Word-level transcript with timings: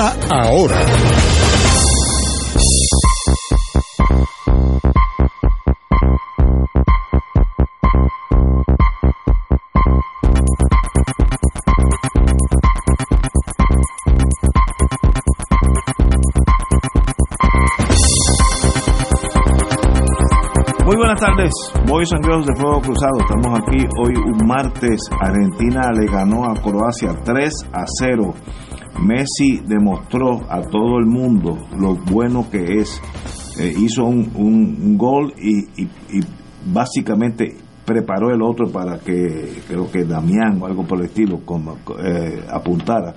ahora. 0.00 0.76
Muy 20.86 20.96
buenas 20.96 21.20
tardes, 21.20 21.52
Boys 21.86 22.10
and 22.12 22.24
Girls 22.24 22.46
de 22.46 22.56
Fuego 22.56 22.80
Cruzado. 22.80 23.18
Estamos 23.20 23.60
aquí 23.60 23.86
hoy 23.98 24.14
un 24.16 24.46
martes. 24.46 24.98
Argentina 25.20 25.92
le 25.92 26.06
ganó 26.10 26.46
a 26.46 26.54
Croacia 26.54 27.14
3 27.22 27.52
a 27.72 27.84
0. 28.00 28.34
Messi 29.00 29.60
demostró 29.66 30.40
a 30.50 30.60
todo 30.60 30.98
el 30.98 31.06
mundo 31.06 31.58
lo 31.78 31.96
bueno 31.96 32.48
que 32.50 32.80
es. 32.80 33.00
Eh, 33.58 33.74
hizo 33.78 34.04
un, 34.04 34.96
gol 34.96 35.34
y, 35.38 35.66
básicamente 36.72 37.56
preparó 37.84 38.30
el 38.30 38.42
otro 38.42 38.70
para 38.70 38.98
que 38.98 39.62
creo 39.66 39.90
que 39.90 40.04
Damián 40.04 40.60
o 40.60 40.66
algo 40.66 40.84
por 40.84 40.98
el 40.98 41.06
estilo 41.06 41.40
como, 41.44 41.78
eh, 42.02 42.44
apuntara. 42.50 43.14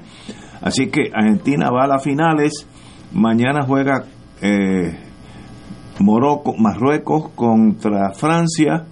Así 0.61 0.87
que 0.87 1.11
Argentina 1.13 1.69
va 1.69 1.83
a 1.83 1.87
las 1.87 2.03
finales. 2.03 2.67
Mañana 3.13 3.65
juega 3.67 4.05
eh, 4.41 4.97
Marruecos 5.99 7.29
contra 7.35 8.13
Francia. 8.13 8.85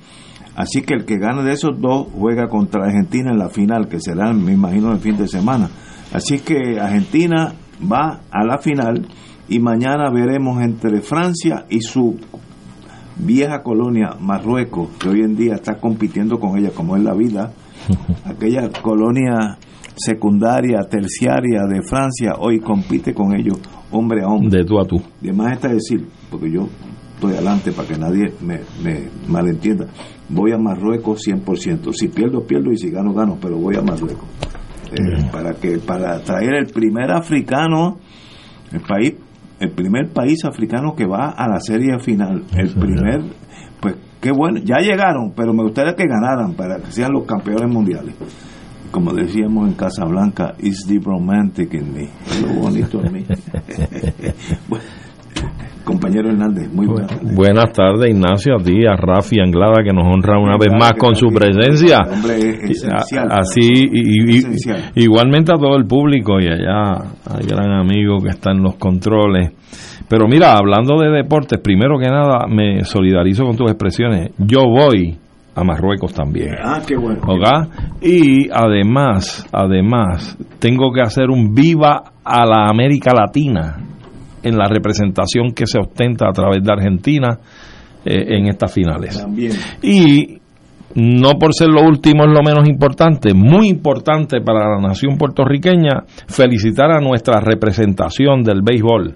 Así 0.56 0.81
que 0.81 0.94
el 0.94 1.06
que 1.06 1.17
gane 1.17 1.44
de 1.44 1.53
esos 1.53 1.80
dos 1.80 2.08
juega 2.14 2.47
contra 2.50 2.86
Argentina 2.86 3.31
en 3.31 3.39
la 3.39 3.50
final, 3.50 3.88
que 3.88 4.00
será, 4.02 4.34
me 4.34 4.52
imagino, 4.52 4.92
el 4.92 5.00
fin 5.00 5.17
de 5.17 5.28
semana. 5.28 5.69
Así 6.13 6.39
que 6.39 6.79
Argentina 6.79 7.53
va 7.91 8.21
a 8.29 8.43
la 8.45 8.57
final 8.57 9.07
y 9.47 9.59
mañana 9.59 10.09
veremos 10.11 10.61
entre 10.61 11.01
Francia 11.01 11.65
y 11.69 11.81
su 11.81 12.17
vieja 13.17 13.61
colonia 13.61 14.15
Marruecos, 14.19 14.89
que 14.99 15.09
hoy 15.09 15.21
en 15.21 15.35
día 15.35 15.55
está 15.55 15.79
compitiendo 15.79 16.39
con 16.39 16.57
ella, 16.57 16.71
como 16.73 16.95
es 16.95 17.03
la 17.03 17.13
vida. 17.13 17.53
Aquella 18.25 18.69
colonia 18.81 19.57
secundaria, 19.95 20.79
terciaria 20.89 21.63
de 21.67 21.81
Francia, 21.83 22.33
hoy 22.39 22.59
compite 22.59 23.13
con 23.13 23.35
ellos 23.35 23.59
hombre 23.91 24.23
a 24.23 24.27
hombre. 24.27 24.59
De 24.59 24.66
tú 24.66 24.79
a 24.79 24.85
tú. 24.85 25.01
Y 25.21 25.29
además 25.29 25.53
está 25.53 25.69
decir, 25.69 26.07
porque 26.29 26.51
yo 26.51 26.67
estoy 27.16 27.33
adelante 27.33 27.71
para 27.71 27.88
que 27.88 27.97
nadie 27.97 28.33
me, 28.41 28.61
me 28.83 29.09
malentienda, 29.27 29.88
voy 30.29 30.53
a 30.53 30.57
Marruecos 30.57 31.27
100%. 31.27 31.94
Si 31.94 32.07
pierdo, 32.07 32.44
pierdo 32.45 32.71
y 32.71 32.77
si 32.77 32.89
gano, 32.89 33.13
gano, 33.13 33.38
pero 33.39 33.57
voy 33.57 33.75
a 33.75 33.81
Marruecos. 33.81 34.25
Eh, 34.91 35.29
para 35.31 35.53
que 35.53 35.78
para 35.79 36.19
traer 36.22 36.56
el 36.56 36.68
primer 36.68 37.12
africano, 37.12 37.97
el 38.74 38.81
país, 38.81 39.13
el 39.59 39.72
primer 39.72 40.09
país 40.09 40.44
africano 40.44 40.96
que 40.96 41.06
va 41.06 41.29
a 41.29 41.47
la 41.47 41.59
serie 41.62 41.97
final, 42.00 42.44
el 42.57 42.74
primer, 42.74 43.22
pues 43.80 43.96
qué 44.19 44.31
bueno, 44.31 44.59
ya 44.63 44.80
llegaron, 44.80 45.31
pero 45.34 45.53
me 45.53 45.63
gustaría 45.63 45.96
que 45.96 46.06
ganaran 46.06 46.56
para 46.56 46.78
que 46.78 46.91
sean 46.91 47.13
los 47.13 47.25
campeones 47.25 47.74
mundiales. 47.74 48.16
Como 48.91 49.13
decíamos 49.13 49.69
en 49.69 49.75
Casablanca, 49.75 50.56
it's 50.59 50.85
the 50.85 51.00
romantic 51.00 51.74
in 51.74 51.94
me, 51.94 52.09
es 52.25 52.41
lo 52.41 52.62
bonito 52.62 53.01
en 53.06 53.13
mí. 53.13 53.25
Bueno, 54.68 54.84
compañero 55.84 56.30
Hernández, 56.30 56.72
muy 56.74 56.88
buenas 56.88 57.08
tardes. 57.12 57.36
Buenas 57.36 57.72
tardes, 57.74 58.09
Ignacio, 58.12 58.56
a 58.56 58.64
ti, 58.64 58.86
a 58.86 58.96
Rafi 58.96 59.40
Anglada, 59.40 59.84
que 59.84 59.92
nos 59.94 60.06
honra 60.06 60.40
una 60.40 60.58
vez 60.58 60.72
más 60.78 60.94
con 60.94 61.16
su 61.16 61.28
presencia. 61.28 61.97
Así, 63.30 63.69
y- 63.92 64.38
y- 64.40 65.03
igualmente 65.03 65.52
a 65.53 65.58
todo 65.58 65.75
el 65.78 65.86
público 65.86 66.40
y 66.40 66.47
allá 66.47 66.92
al 67.30 67.42
gran 67.47 67.72
amigo 67.72 68.18
que 68.22 68.30
está 68.30 68.52
en 68.52 68.64
los 68.64 68.75
controles. 68.75 69.52
Pero 70.09 70.28
mira, 70.28 70.53
hablando 70.58 70.97
de 71.00 71.09
deportes, 71.09 71.59
primero 71.59 71.98
que 71.98 72.08
nada 72.09 72.46
me 72.48 72.84
solidarizo 72.84 73.46
con 73.46 73.56
tus 73.56 73.69
expresiones. 73.72 74.31
Yo 74.38 74.63
voy 74.68 75.18
a 75.56 75.63
Marruecos 75.63 76.13
también. 76.13 76.56
Ah, 76.63 76.80
qué 76.86 76.96
bueno. 76.98 77.22
Y 78.02 78.50
además, 78.52 79.48
además, 79.52 80.38
tengo 80.59 80.92
que 80.94 81.02
hacer 81.02 81.30
un 81.30 81.53
viva 81.53 82.03
a 82.24 82.46
la 82.46 82.68
América 82.69 83.12
Latina 83.13 83.78
en 84.44 84.57
la 84.57 84.68
representación 84.68 85.52
que 85.53 85.66
se 85.66 85.79
ostenta 85.79 86.28
a 86.28 86.31
través 86.31 86.63
de 86.63 86.72
Argentina 86.72 87.40
eh, 88.06 88.38
en 88.38 88.47
estas 88.47 88.74
finales. 88.74 89.19
También. 89.19 89.53
Y 89.81 90.41
no 90.96 91.34
por 91.40 91.53
ser 91.53 91.69
lo 91.69 91.81
último 91.84 92.24
es 92.24 92.31
lo 92.31 92.44
menos 92.44 92.68
importante, 92.68 93.34
muy 93.34 93.69
importante 93.69 94.41
para 94.41 94.69
la 94.69 94.88
nación 94.88 95.18
puertorriqueña, 95.18 96.03
felicitar 96.28 96.91
a 96.91 97.00
nuestra 97.00 97.40
representación 97.40 98.44
del 98.44 98.62
béisbol, 98.62 99.16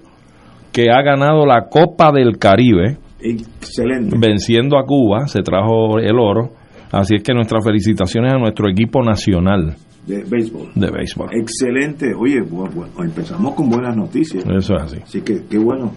que 0.72 0.90
ha 0.90 1.02
ganado 1.02 1.44
la 1.46 1.68
Copa 1.68 2.12
del 2.12 2.38
Caribe, 2.38 2.98
Excelente. 3.20 4.16
venciendo 4.18 4.78
a 4.78 4.84
Cuba, 4.84 5.26
se 5.26 5.42
trajo 5.42 5.98
el 5.98 6.18
oro. 6.18 6.50
Así 6.92 7.16
es 7.16 7.22
que 7.22 7.32
nuestras 7.34 7.64
felicitaciones 7.64 8.32
a 8.32 8.38
nuestro 8.38 8.68
equipo 8.70 9.02
nacional 9.02 9.76
De 10.06 10.22
béisbol. 10.24 10.70
de 10.74 10.90
béisbol. 10.90 11.28
Excelente. 11.32 12.14
Oye, 12.14 12.40
bu- 12.42 12.70
bu- 12.72 13.04
empezamos 13.04 13.54
con 13.54 13.68
buenas 13.68 13.96
noticias. 13.96 14.44
Eso 14.46 14.74
es 14.76 14.82
así. 14.82 14.96
Así 15.02 15.20
que, 15.22 15.44
qué 15.50 15.58
bueno. 15.58 15.92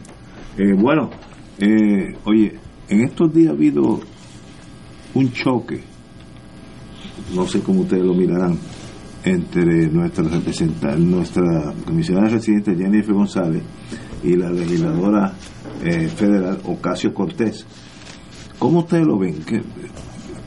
Eh, 0.57 0.73
bueno, 0.75 1.09
eh, 1.59 2.16
oye, 2.25 2.53
en 2.89 3.01
estos 3.01 3.33
días 3.33 3.50
ha 3.50 3.51
habido 3.53 4.00
un 5.13 5.31
choque, 5.31 5.81
no 7.35 7.45
sé 7.47 7.61
cómo 7.61 7.81
ustedes 7.81 8.03
lo 8.03 8.13
mirarán, 8.13 8.57
entre 9.23 9.88
nuestra 9.89 10.23
representante, 10.23 10.97
nuestra 11.00 11.73
comisionada 11.85 12.29
residente 12.29 12.75
Jennifer 12.75 13.13
González 13.13 13.61
y 14.23 14.35
la 14.35 14.50
legisladora 14.50 15.33
eh, 15.83 16.07
federal 16.07 16.59
Ocasio 16.66 17.13
Cortés. 17.13 17.66
¿Cómo 18.57 18.79
ustedes 18.79 19.06
lo 19.06 19.17
ven? 19.19 19.35
¿Qué, 19.45 19.61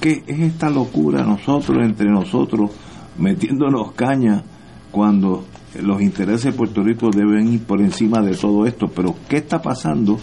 qué 0.02 0.24
es 0.26 0.40
esta 0.40 0.68
locura 0.68 1.22
nosotros, 1.22 1.78
entre 1.80 2.10
nosotros, 2.10 2.72
metiéndonos 3.18 3.92
caña 3.92 4.42
cuando 4.90 5.44
los 5.80 6.02
intereses 6.02 6.52
de 6.52 6.58
Puerto 6.58 6.82
Rico 6.82 7.08
deben 7.10 7.52
ir 7.52 7.62
por 7.62 7.80
encima 7.80 8.20
de 8.20 8.34
todo 8.34 8.66
esto? 8.66 8.88
Pero 8.88 9.14
¿qué 9.28 9.36
está 9.36 9.62
pasando? 9.62 10.18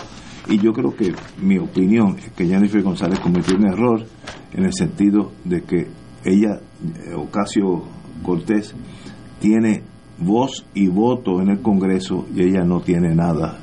Y 0.49 0.57
yo 0.59 0.73
creo 0.73 0.93
que 0.93 1.13
mi 1.41 1.57
opinión 1.57 2.17
es 2.19 2.29
que 2.31 2.45
Jennifer 2.45 2.83
González 2.83 3.19
cometió 3.19 3.55
un 3.55 3.67
error 3.67 4.05
en 4.51 4.65
el 4.65 4.73
sentido 4.73 5.31
de 5.45 5.61
que 5.61 5.87
ella, 6.25 6.59
eh, 6.59 7.13
Ocasio 7.15 7.83
Cortés, 8.21 8.75
tiene 9.39 9.83
voz 10.17 10.65
y 10.73 10.87
voto 10.87 11.41
en 11.41 11.51
el 11.51 11.61
Congreso 11.61 12.27
y 12.35 12.41
ella 12.41 12.65
no 12.65 12.81
tiene 12.81 13.15
nada. 13.15 13.59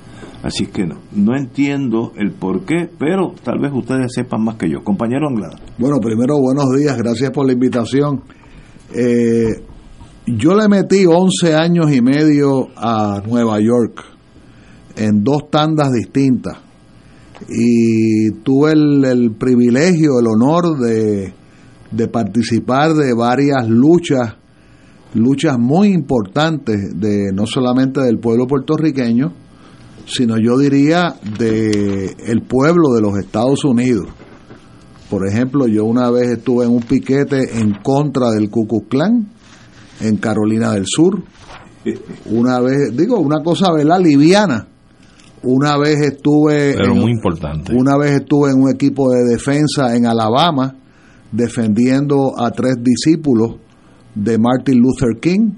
Así 0.46 0.66
que 0.66 0.87
no, 0.87 0.98
no 1.10 1.37
entiendo 1.37 2.12
el 2.16 2.31
por 2.31 2.64
qué, 2.64 2.88
pero 2.96 3.34
tal 3.43 3.58
vez 3.58 3.72
ustedes 3.75 4.12
sepan 4.14 4.44
más 4.44 4.54
que 4.54 4.70
yo. 4.70 4.84
Compañero 4.84 5.26
Anglada. 5.28 5.58
Bueno, 5.76 5.98
primero, 5.98 6.38
buenos 6.38 6.66
días, 6.78 6.96
gracias 6.96 7.32
por 7.32 7.46
la 7.46 7.52
invitación. 7.52 8.22
Eh, 8.94 9.60
yo 10.25 10.54
le 10.54 10.69
metí 10.69 11.04
11 11.04 11.52
años 11.52 11.93
y 11.93 12.00
medio 12.00 12.69
a 12.76 13.20
Nueva 13.26 13.58
York 13.58 14.04
en 14.94 15.25
dos 15.25 15.50
tandas 15.50 15.90
distintas 15.93 16.58
y 17.48 18.31
tuve 18.44 18.70
el, 18.70 19.04
el 19.04 19.32
privilegio, 19.32 20.20
el 20.20 20.28
honor 20.28 20.78
de, 20.78 21.34
de 21.90 22.06
participar 22.06 22.94
de 22.94 23.14
varias 23.14 23.69
luchas, 23.69 24.37
luchas 25.12 25.58
muy 25.58 25.88
importantes 25.88 27.00
de 27.00 27.32
no 27.32 27.46
solamente 27.46 28.00
del 28.00 28.20
pueblo 28.20 28.46
puertorriqueño, 28.46 29.45
sino 30.06 30.37
yo 30.38 30.56
diría 30.58 31.14
de 31.38 32.17
el 32.26 32.43
pueblo 32.43 32.94
de 32.94 33.00
los 33.03 33.19
Estados 33.19 33.64
Unidos 33.64 34.06
Por 35.11 35.26
ejemplo, 35.29 35.67
yo 35.69 35.85
una 35.85 36.11
vez 36.11 36.38
estuve 36.38 36.64
en 36.64 36.73
un 36.73 36.82
piquete 36.82 37.58
en 37.61 37.75
contra 37.82 38.31
del 38.31 38.50
Ku 38.50 38.67
Klux 38.67 38.88
Klan 38.88 39.29
en 40.00 40.17
Carolina 40.17 40.73
del 40.73 40.85
Sur. 40.87 41.23
Una 42.26 42.61
vez, 42.61 42.97
digo, 42.97 43.19
una 43.20 43.41
cosa, 43.43 43.73
¿verdad? 43.73 44.00
Liviana. 44.00 44.67
Una 45.44 45.79
vez 45.79 46.00
estuve... 46.00 46.75
Pero 46.76 46.93
en- 46.94 47.00
muy 47.00 47.12
importante. 47.12 47.73
Una 47.73 47.97
vez 47.97 48.12
estuve 48.23 48.50
en 48.50 48.61
un 48.62 48.69
equipo 48.70 49.12
de 49.12 49.23
defensa 49.31 49.94
en 49.94 50.06
Alabama 50.06 50.75
defendiendo 51.31 52.32
a 52.37 52.50
tres 52.50 52.75
discípulos 52.82 53.56
de 54.14 54.38
Martin 54.38 54.79
Luther 54.81 55.20
King 55.20 55.53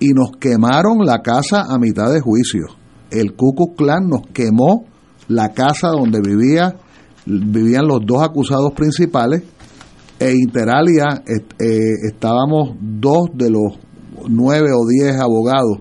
y 0.00 0.08
nos 0.12 0.32
quemaron 0.38 0.98
la 1.06 1.22
casa 1.22 1.64
a 1.68 1.78
mitad 1.78 2.12
de 2.12 2.20
juicio. 2.20 2.66
El 3.14 3.34
Ku 3.34 3.54
Klux 3.54 3.76
Klan 3.76 4.08
nos 4.08 4.22
quemó 4.32 4.86
la 5.28 5.52
casa 5.52 5.88
donde 5.88 6.20
vivía, 6.20 6.76
vivían 7.26 7.86
los 7.86 8.00
dos 8.04 8.22
acusados 8.22 8.72
principales 8.72 9.42
e 10.18 10.32
Interalia 10.32 11.22
eh, 11.26 12.08
estábamos 12.08 12.76
dos 12.80 13.30
de 13.34 13.50
los 13.50 13.78
nueve 14.28 14.70
o 14.72 14.86
diez 14.88 15.16
abogados 15.20 15.78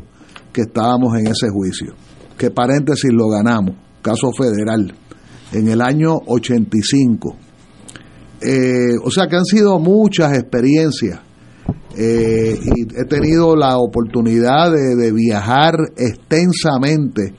que 0.51 0.61
estábamos 0.61 1.17
en 1.17 1.27
ese 1.27 1.49
juicio. 1.49 1.93
Que 2.37 2.51
paréntesis 2.51 3.11
lo 3.11 3.27
ganamos, 3.29 3.75
caso 4.01 4.31
federal, 4.31 4.93
en 5.51 5.67
el 5.67 5.81
año 5.81 6.19
85. 6.27 7.35
Eh, 8.41 8.97
o 9.03 9.09
sea 9.09 9.27
que 9.27 9.37
han 9.37 9.45
sido 9.45 9.79
muchas 9.79 10.37
experiencias 10.37 11.19
eh, 11.95 12.59
y 12.63 12.81
he 12.99 13.05
tenido 13.05 13.55
la 13.55 13.77
oportunidad 13.77 14.71
de, 14.71 15.11
viajar 15.11 15.75
extensamente 15.95 17.33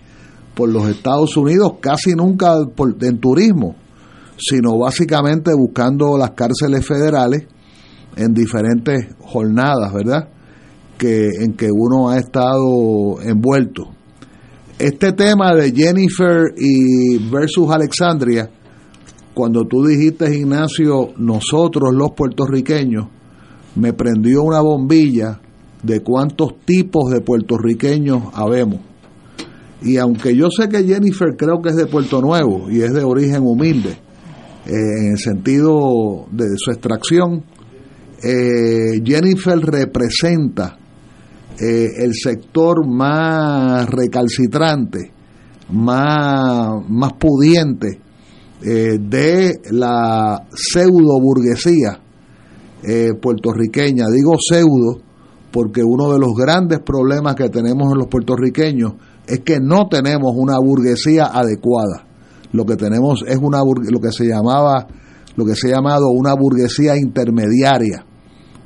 por 0.54 0.68
los 0.68 0.88
Estados 0.88 1.36
Unidos, 1.36 1.74
casi 1.80 2.14
nunca 2.14 2.54
por- 2.74 2.96
en 3.02 3.18
turismo, 3.18 3.74
sino 4.36 4.78
básicamente 4.78 5.50
buscando 5.54 6.16
las 6.16 6.30
cárceles 6.32 6.86
federales 6.86 7.46
en 8.16 8.32
diferentes 8.32 9.08
jornadas, 9.20 9.92
¿verdad? 9.92 10.28
Que, 10.96 11.28
en 11.40 11.54
que 11.54 11.68
uno 11.72 12.10
ha 12.10 12.18
estado 12.18 13.20
envuelto. 13.22 13.88
Este 14.78 15.12
tema 15.12 15.54
de 15.54 15.72
Jennifer 15.72 16.52
y 16.56 17.18
versus 17.30 17.70
Alexandria, 17.70 18.48
cuando 19.34 19.64
tú 19.64 19.84
dijiste, 19.84 20.32
Ignacio, 20.36 21.10
nosotros 21.16 21.92
los 21.92 22.12
puertorriqueños, 22.16 23.06
me 23.76 23.92
prendió 23.92 24.42
una 24.42 24.60
bombilla 24.60 25.40
de 25.82 26.00
cuántos 26.00 26.60
tipos 26.64 27.10
de 27.10 27.20
puertorriqueños 27.20 28.22
habemos. 28.32 28.80
Y 29.82 29.98
aunque 29.98 30.34
yo 30.34 30.48
sé 30.50 30.68
que 30.68 30.84
Jennifer 30.84 31.36
creo 31.36 31.60
que 31.60 31.70
es 31.70 31.76
de 31.76 31.86
Puerto 31.86 32.22
Nuevo 32.22 32.70
y 32.70 32.80
es 32.80 32.92
de 32.92 33.04
origen 33.04 33.42
humilde, 33.42 33.90
eh, 33.90 34.70
en 34.70 35.12
el 35.12 35.18
sentido 35.18 36.26
de 36.30 36.46
su 36.56 36.70
extracción, 36.70 37.44
eh, 38.22 39.02
Jennifer 39.04 39.58
representa 39.58 40.78
eh, 41.60 41.88
el 41.98 42.14
sector 42.14 42.86
más 42.86 43.86
recalcitrante, 43.90 45.12
más, 45.70 46.82
más 46.88 47.12
pudiente 47.14 48.00
de 48.62 49.60
la 49.72 50.46
pseudo 50.54 51.20
burguesía 51.20 52.00
eh, 52.86 53.14
puertorriqueña. 53.14 54.06
Digo 54.12 54.34
pseudo 54.38 55.00
porque 55.50 55.82
uno 55.82 56.12
de 56.12 56.18
los 56.18 56.34
grandes 56.34 56.80
problemas 56.80 57.34
que 57.36 57.48
tenemos 57.48 57.92
en 57.92 57.98
los 57.98 58.08
puertorriqueños 58.08 58.94
es 59.26 59.40
que 59.40 59.60
no 59.60 59.88
tenemos 59.88 60.32
una 60.36 60.58
burguesía 60.58 61.26
adecuada. 61.26 62.06
Lo 62.52 62.64
que 62.64 62.76
tenemos 62.76 63.24
es 63.26 63.38
una 63.40 63.58
lo 63.60 64.00
que 64.00 64.12
se 64.12 64.26
llamaba 64.26 64.86
lo 65.36 65.44
que 65.44 65.54
se 65.56 65.68
ha 65.68 65.76
llamado 65.76 66.10
una 66.10 66.34
burguesía 66.34 66.96
intermediaria, 66.96 68.04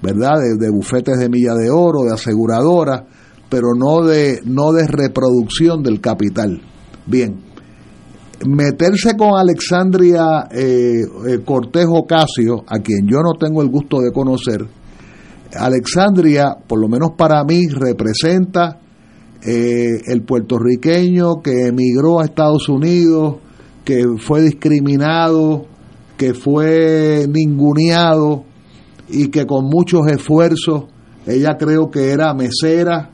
¿verdad? 0.02 0.34
De, 0.38 0.56
de 0.58 0.70
bufetes 0.70 1.18
de 1.18 1.28
milla 1.28 1.54
de 1.54 1.70
oro, 1.70 2.02
de 2.02 2.12
aseguradoras, 2.12 3.04
pero 3.48 3.74
no 3.74 4.02
de 4.04 4.40
no 4.44 4.72
de 4.72 4.86
reproducción 4.86 5.82
del 5.82 6.00
capital. 6.00 6.60
Bien, 7.06 7.47
meterse 8.46 9.16
con 9.16 9.36
Alexandria 9.36 10.48
eh, 10.50 11.02
eh, 11.26 11.44
Ocasio, 11.46 12.64
a 12.66 12.78
quien 12.78 13.06
yo 13.06 13.18
no 13.22 13.32
tengo 13.38 13.62
el 13.62 13.68
gusto 13.68 14.00
de 14.00 14.12
conocer, 14.12 14.64
Alexandria, 15.54 16.56
por 16.66 16.80
lo 16.80 16.88
menos 16.88 17.12
para 17.16 17.42
mí, 17.44 17.66
representa 17.68 18.78
eh, 19.42 20.00
el 20.06 20.22
puertorriqueño 20.22 21.40
que 21.42 21.68
emigró 21.68 22.20
a 22.20 22.24
Estados 22.24 22.68
Unidos, 22.68 23.36
que 23.84 24.04
fue 24.18 24.42
discriminado, 24.42 25.66
que 26.16 26.34
fue 26.34 27.26
ninguneado 27.28 28.44
y 29.08 29.28
que 29.28 29.46
con 29.46 29.64
muchos 29.64 30.06
esfuerzos, 30.08 30.84
ella 31.26 31.56
creo 31.58 31.90
que 31.90 32.10
era 32.10 32.34
mesera 32.34 33.10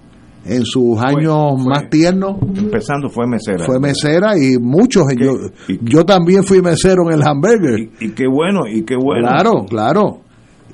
en 0.47 0.65
sus 0.65 0.99
años 1.01 1.63
fue. 1.63 1.71
más 1.71 1.89
tiernos 1.91 2.37
Empezando 2.57 3.09
fue 3.09 3.27
mesera. 3.27 3.65
fue 3.65 3.81
mesera 3.81 4.33
y 4.39 4.59
muchos 4.59 5.05
¿Qué? 5.09 5.25
yo, 5.25 5.33
Y- 5.69 5.79
yo 5.83 6.05
también 6.05 6.45
fui 6.45 6.61
mesero 6.61 7.03
en 7.11 7.15
el 7.21 7.27
hamburger 7.27 7.81
Y, 8.01 8.07
y 8.07 8.11
qué 8.11 8.27
bueno, 8.27 8.67
y 8.71 8.83
qué 8.85 8.95
bueno. 8.97 9.27
claro 9.29 9.65
claro 9.69 10.21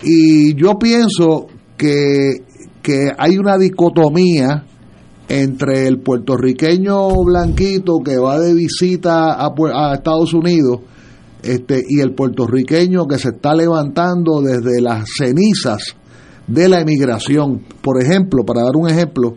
y 0.03 0.55
yo 0.55 0.79
pienso 0.79 1.47
que 1.77 2.43
que 2.83 3.11
hay 3.19 3.37
una 3.37 3.59
dicotomía 3.59 4.65
entre 5.29 5.87
el 5.87 6.01
puertorriqueño 6.01 7.09
blanquito 7.25 7.99
que 8.05 8.17
va 8.17 8.39
de 8.41 8.55
visita 8.55 9.35
a, 9.35 9.53
a 9.75 9.95
Estados 9.95 10.33
Unidos 10.35 10.81
este 11.43 11.83
y 11.89 12.01
el 12.01 12.15
puertorriqueño 12.15 13.07
que 13.07 13.19
se 13.19 13.29
está 13.29 13.55
levantando 13.55 14.41
desde 14.43 14.81
las 14.81 15.05
cenizas 15.17 15.95
de 16.47 16.69
la 16.69 16.81
emigración 16.81 17.61
por 17.83 18.03
ejemplo 18.03 18.45
para 18.45 18.63
dar 18.63 18.75
un 18.77 18.89
ejemplo 18.91 19.37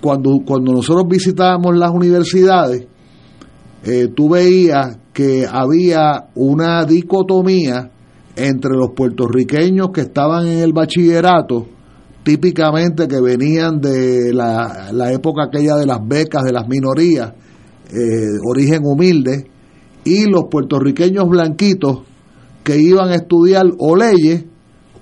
cuando, 0.00 0.38
cuando 0.46 0.72
nosotros 0.72 1.06
visitábamos 1.08 1.76
las 1.76 1.90
universidades, 1.90 2.86
eh, 3.84 4.08
tú 4.14 4.30
veías 4.30 4.98
que 5.12 5.46
había 5.50 6.28
una 6.34 6.84
dicotomía 6.84 7.90
entre 8.36 8.70
los 8.76 8.90
puertorriqueños 8.94 9.90
que 9.92 10.02
estaban 10.02 10.46
en 10.46 10.58
el 10.58 10.72
bachillerato, 10.72 11.66
típicamente 12.22 13.08
que 13.08 13.20
venían 13.20 13.80
de 13.80 14.32
la, 14.32 14.90
la 14.92 15.12
época 15.12 15.44
aquella 15.44 15.74
de 15.76 15.86
las 15.86 16.06
becas 16.06 16.44
de 16.44 16.52
las 16.52 16.68
minorías, 16.68 17.32
eh, 17.90 18.38
origen 18.48 18.82
humilde, 18.84 19.50
y 20.04 20.30
los 20.30 20.44
puertorriqueños 20.50 21.28
blanquitos 21.28 22.02
que 22.62 22.80
iban 22.80 23.10
a 23.10 23.16
estudiar 23.16 23.64
o 23.78 23.96
leyes 23.96 24.44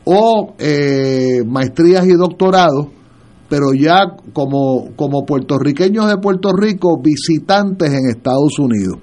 o 0.04 0.54
eh, 0.58 1.42
maestrías 1.44 2.06
y 2.06 2.12
doctorados, 2.12 2.86
pero 3.48 3.72
ya 3.72 4.16
como, 4.32 4.94
como 4.96 5.24
puertorriqueños 5.24 6.08
de 6.08 6.18
Puerto 6.18 6.50
Rico, 6.52 7.00
visitantes 7.02 7.92
en 7.92 8.08
Estados 8.08 8.58
Unidos. 8.58 8.98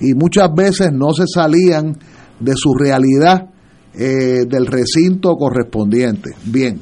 Y 0.00 0.14
muchas 0.14 0.48
veces 0.54 0.92
no 0.92 1.12
se 1.12 1.24
salían 1.26 1.96
de 2.40 2.52
su 2.56 2.74
realidad 2.74 3.50
eh, 3.94 4.46
del 4.48 4.66
recinto 4.66 5.36
correspondiente. 5.36 6.30
Bien, 6.44 6.80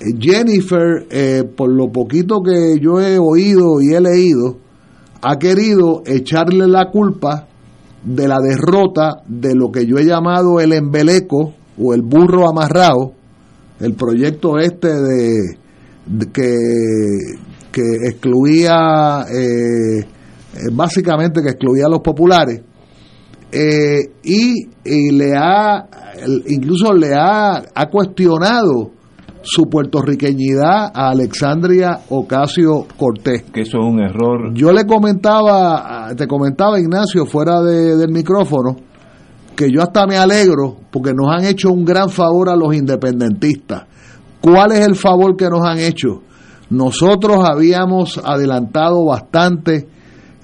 Eh, 0.00 0.16
Jennifer, 0.18 1.06
eh, 1.10 1.44
por 1.44 1.70
lo 1.70 1.92
poquito 1.92 2.40
que 2.42 2.78
yo 2.80 3.00
he 3.00 3.18
oído 3.18 3.82
y 3.82 3.94
he 3.94 4.00
leído, 4.00 4.56
ha 5.20 5.36
querido 5.36 6.02
echarle 6.06 6.66
la 6.66 6.90
culpa 6.90 7.46
de 8.02 8.26
la 8.26 8.38
derrota 8.40 9.22
de 9.26 9.54
lo 9.54 9.70
que 9.70 9.84
yo 9.84 9.98
he 9.98 10.06
llamado 10.06 10.58
el 10.58 10.72
embeleco 10.72 11.52
o 11.78 11.92
el 11.92 12.00
burro 12.00 12.48
amarrado, 12.48 13.12
el 13.78 13.92
proyecto 13.92 14.58
este 14.58 14.88
de, 14.88 15.58
de 15.58 15.59
que, 16.32 16.56
que 17.72 17.82
excluía, 18.08 19.24
eh, 19.32 20.00
eh, 20.00 20.04
básicamente 20.72 21.40
que 21.42 21.50
excluía 21.50 21.86
a 21.86 21.90
los 21.90 22.00
populares, 22.00 22.62
eh, 23.52 24.00
y, 24.22 24.68
y 24.84 25.12
le 25.12 25.34
ha, 25.36 25.86
incluso 26.46 26.92
le 26.94 27.12
ha, 27.14 27.62
ha 27.74 27.86
cuestionado 27.90 28.92
su 29.42 29.64
puertorriqueñidad 29.70 30.90
a 30.94 31.10
Alexandria 31.10 32.00
Ocasio 32.10 32.86
Cortés. 32.96 33.44
Que 33.52 33.62
eso 33.62 33.78
es 33.78 33.84
un 33.86 34.00
error. 34.00 34.52
Yo 34.54 34.70
le 34.70 34.84
comentaba, 34.84 36.12
te 36.16 36.26
comentaba 36.26 36.78
Ignacio 36.78 37.24
fuera 37.24 37.62
de- 37.62 37.96
del 37.96 38.10
micrófono, 38.12 38.76
que 39.56 39.70
yo 39.72 39.82
hasta 39.82 40.06
me 40.06 40.16
alegro 40.18 40.76
porque 40.90 41.12
nos 41.14 41.28
han 41.34 41.44
hecho 41.46 41.70
un 41.72 41.84
gran 41.84 42.10
favor 42.10 42.50
a 42.50 42.56
los 42.56 42.74
independentistas. 42.74 43.84
¿Cuál 44.40 44.72
es 44.72 44.86
el 44.86 44.96
favor 44.96 45.36
que 45.36 45.48
nos 45.48 45.64
han 45.64 45.78
hecho? 45.78 46.22
Nosotros 46.70 47.44
habíamos 47.44 48.18
adelantado 48.18 49.04
bastante 49.04 49.88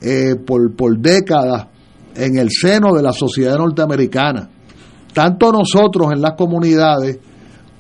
eh, 0.02 0.34
por, 0.44 0.74
por 0.74 0.98
décadas 0.98 1.68
en 2.14 2.38
el 2.38 2.50
seno 2.50 2.94
de 2.94 3.02
la 3.02 3.12
sociedad 3.12 3.56
norteamericana. 3.56 4.50
Tanto 5.12 5.52
nosotros 5.52 6.12
en 6.12 6.20
las 6.20 6.32
comunidades 6.32 7.18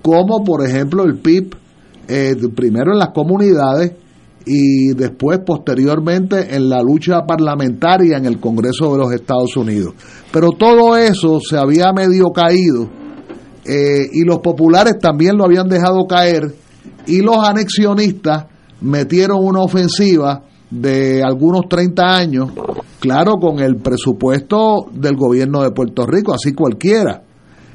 como 0.00 0.44
por 0.44 0.64
ejemplo 0.64 1.04
el 1.04 1.18
PIB, 1.18 1.54
eh, 2.08 2.36
primero 2.54 2.92
en 2.92 2.98
las 2.98 3.10
comunidades 3.10 3.92
y 4.46 4.94
después 4.94 5.40
posteriormente 5.44 6.54
en 6.54 6.68
la 6.68 6.80
lucha 6.80 7.26
parlamentaria 7.26 8.16
en 8.16 8.26
el 8.26 8.38
Congreso 8.38 8.92
de 8.92 8.98
los 8.98 9.12
Estados 9.12 9.56
Unidos. 9.56 9.94
Pero 10.32 10.52
todo 10.52 10.96
eso 10.96 11.40
se 11.40 11.58
había 11.58 11.92
medio 11.92 12.30
caído 12.32 12.88
eh, 13.68 14.08
y 14.12 14.22
los 14.22 14.38
populares 14.38 14.98
también 15.00 15.36
lo 15.36 15.44
habían 15.44 15.68
dejado 15.68 16.06
caer 16.06 16.54
y 17.06 17.20
los 17.20 17.38
anexionistas 17.38 18.46
metieron 18.80 19.38
una 19.42 19.60
ofensiva 19.60 20.42
de 20.70 21.22
algunos 21.22 21.68
30 21.68 22.02
años, 22.02 22.50
claro, 23.00 23.34
con 23.40 23.60
el 23.60 23.76
presupuesto 23.76 24.86
del 24.92 25.16
gobierno 25.16 25.62
de 25.62 25.70
Puerto 25.70 26.06
Rico, 26.06 26.34
así 26.34 26.52
cualquiera, 26.52 27.22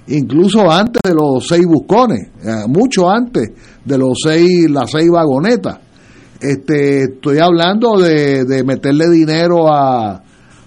incluso 0.07 0.69
antes 0.69 1.01
de 1.03 1.13
los 1.13 1.45
seis 1.47 1.65
buscones, 1.65 2.29
eh, 2.43 2.67
mucho 2.67 3.09
antes 3.09 3.49
de 3.83 3.97
los 3.97 4.17
seis, 4.23 4.69
las 4.69 4.91
seis 4.91 5.09
vagonetas. 5.09 5.79
Este, 6.39 7.03
estoy 7.03 7.37
hablando 7.37 7.99
de, 7.99 8.45
de 8.45 8.63
meterle 8.63 9.09
dinero 9.09 9.71
a, 9.71 10.23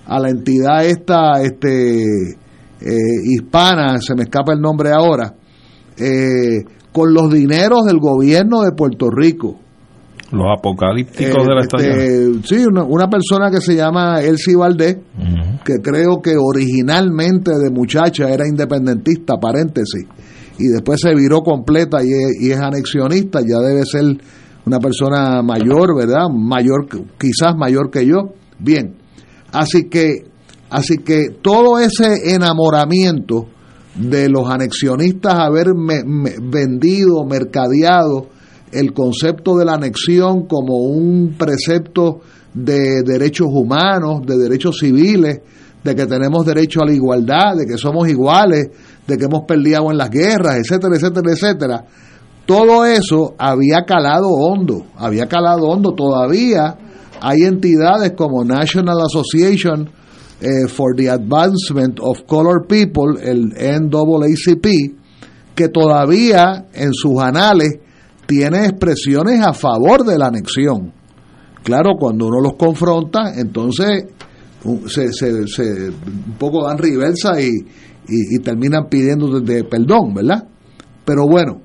a 0.06 0.20
la 0.20 0.28
entidad 0.28 0.84
esta, 0.84 1.42
este, 1.42 2.36
hispana, 3.24 4.00
se 4.00 4.14
me 4.14 4.24
escapa 4.24 4.52
el 4.52 4.60
nombre 4.60 4.90
ahora, 4.90 5.34
eh, 5.96 6.64
con 6.92 7.12
los 7.12 7.32
dineros 7.32 7.84
del 7.84 7.98
gobierno 7.98 8.62
de 8.62 8.72
Puerto 8.72 9.08
Rico 9.10 9.58
los 10.34 10.46
apocalípticos 10.58 11.46
de 11.46 11.54
la 11.54 11.60
este, 11.60 12.42
Sí, 12.44 12.64
una, 12.66 13.08
persona 13.08 13.50
que 13.50 13.60
se 13.60 13.76
llama 13.76 14.20
Elsie 14.20 14.56
Valdés, 14.56 14.98
que 15.64 15.74
creo 15.82 16.20
que 16.20 16.34
originalmente 16.36 17.52
de 17.52 17.70
muchacha 17.70 18.28
era 18.30 18.46
independentista, 18.46 19.34
paréntesis, 19.40 20.06
y 20.58 20.68
después 20.68 21.00
se 21.00 21.14
viró 21.14 21.42
completa 21.42 21.98
y 22.02 22.50
es, 22.50 22.58
anexionista, 22.58 23.40
ya 23.40 23.58
debe 23.58 23.84
ser 23.84 24.04
una 24.66 24.78
persona 24.78 25.42
mayor, 25.42 25.96
¿verdad? 25.96 26.28
Mayor, 26.32 26.86
quizás 27.18 27.54
mayor 27.56 27.90
que 27.90 28.06
yo. 28.06 28.32
Bien, 28.58 28.96
así 29.52 29.88
que, 29.88 30.24
así 30.74 30.98
que 30.98 31.28
todo 31.40 31.78
ese 31.78 32.34
enamoramiento 32.34 33.46
de 33.94 34.28
los 34.28 34.50
anexionistas 34.50 35.34
haber 35.34 35.68
vendido, 36.42 37.24
mercadeado, 37.24 38.26
el 38.72 38.92
concepto 38.92 39.56
de 39.56 39.66
la 39.66 39.74
anexión 39.74 40.48
como 40.48 40.78
un 40.78 41.36
precepto 41.38 42.22
de 42.52 43.04
derechos 43.04 43.46
humanos, 43.52 44.22
de 44.26 44.36
derechos 44.36 44.78
civiles, 44.80 45.42
de 45.84 45.94
que 45.94 46.06
tenemos 46.06 46.44
derecho 46.44 46.80
a 46.82 46.86
la 46.86 46.92
igualdad, 46.92 47.54
de 47.56 47.66
que 47.66 47.78
somos 47.78 48.08
iguales, 48.08 48.66
de 49.06 49.16
que 49.16 49.26
hemos 49.26 49.44
perdido 49.46 49.92
en 49.92 49.98
las 49.98 50.10
guerras, 50.10 50.56
etcétera, 50.56 50.96
etcétera, 50.96 51.32
etcétera. 51.32 51.84
Todo 52.46 52.84
eso 52.84 53.36
había 53.38 53.84
calado 53.86 54.26
hondo, 54.28 54.86
había 54.96 55.28
calado 55.28 55.68
hondo. 55.68 55.92
Todavía 55.94 56.76
hay 57.20 57.44
entidades 57.44 58.14
como 58.16 58.44
National 58.44 58.96
Association 59.02 59.88
eh, 60.44 60.68
for 60.68 60.94
the 60.94 61.08
Advancement 61.08 61.98
of 62.00 62.26
Colored 62.26 62.68
People, 62.68 63.18
el 63.22 63.54
NAACP, 63.54 64.94
que 65.54 65.68
todavía 65.68 66.66
en 66.74 66.92
sus 66.92 67.18
anales 67.18 67.78
tiene 68.26 68.66
expresiones 68.66 69.40
a 69.40 69.54
favor 69.54 70.04
de 70.04 70.18
la 70.18 70.26
anexión. 70.26 70.92
Claro, 71.62 71.92
cuando 71.98 72.26
uno 72.26 72.40
los 72.40 72.56
confronta, 72.56 73.32
entonces 73.34 74.04
se, 74.86 75.12
se, 75.12 75.88
un 75.88 76.36
poco 76.38 76.66
dan 76.66 76.76
reversa 76.76 77.40
y, 77.40 77.50
y, 78.06 78.38
terminan 78.40 78.88
pidiendo 78.90 79.40
de, 79.40 79.64
perdón, 79.64 80.12
¿verdad? 80.12 80.46
Pero 81.06 81.26
bueno, 81.26 81.62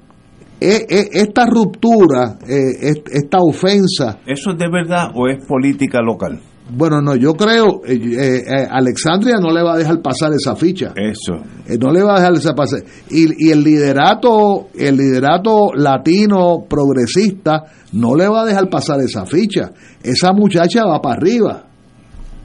e, 0.59 0.85
e, 0.87 1.09
esta 1.11 1.45
ruptura, 1.45 2.37
e, 2.47 2.91
esta 3.11 3.39
ofensa... 3.39 4.19
¿Eso 4.25 4.51
es 4.51 4.57
de 4.57 4.69
verdad 4.69 5.11
o 5.15 5.27
es 5.27 5.45
política 5.45 5.99
local? 6.01 6.39
Bueno, 6.71 7.01
no, 7.01 7.15
yo 7.15 7.33
creo, 7.33 7.81
eh, 7.85 7.95
eh, 7.95 8.43
eh, 8.45 8.67
Alexandria 8.69 9.37
no 9.39 9.51
le 9.51 9.63
va 9.63 9.73
a 9.73 9.77
dejar 9.77 10.01
pasar 10.01 10.31
esa 10.33 10.55
ficha. 10.55 10.93
Eso. 10.95 11.33
no 11.79 11.91
le 11.91 12.03
va 12.03 12.15
a 12.15 12.19
dejar 12.19 12.33
esa 12.33 12.53
pasar. 12.53 12.83
Y, 13.09 13.47
y 13.47 13.51
el 13.51 13.63
liderato, 13.63 14.67
el 14.75 14.95
liderato 14.97 15.71
latino 15.73 16.65
progresista 16.69 17.63
no 17.93 18.15
le 18.15 18.27
va 18.27 18.43
a 18.43 18.45
dejar 18.45 18.69
pasar 18.69 18.99
esa 19.01 19.25
ficha. 19.25 19.71
Esa 20.03 20.31
muchacha 20.31 20.85
va 20.85 21.01
para 21.01 21.15
arriba. 21.15 21.68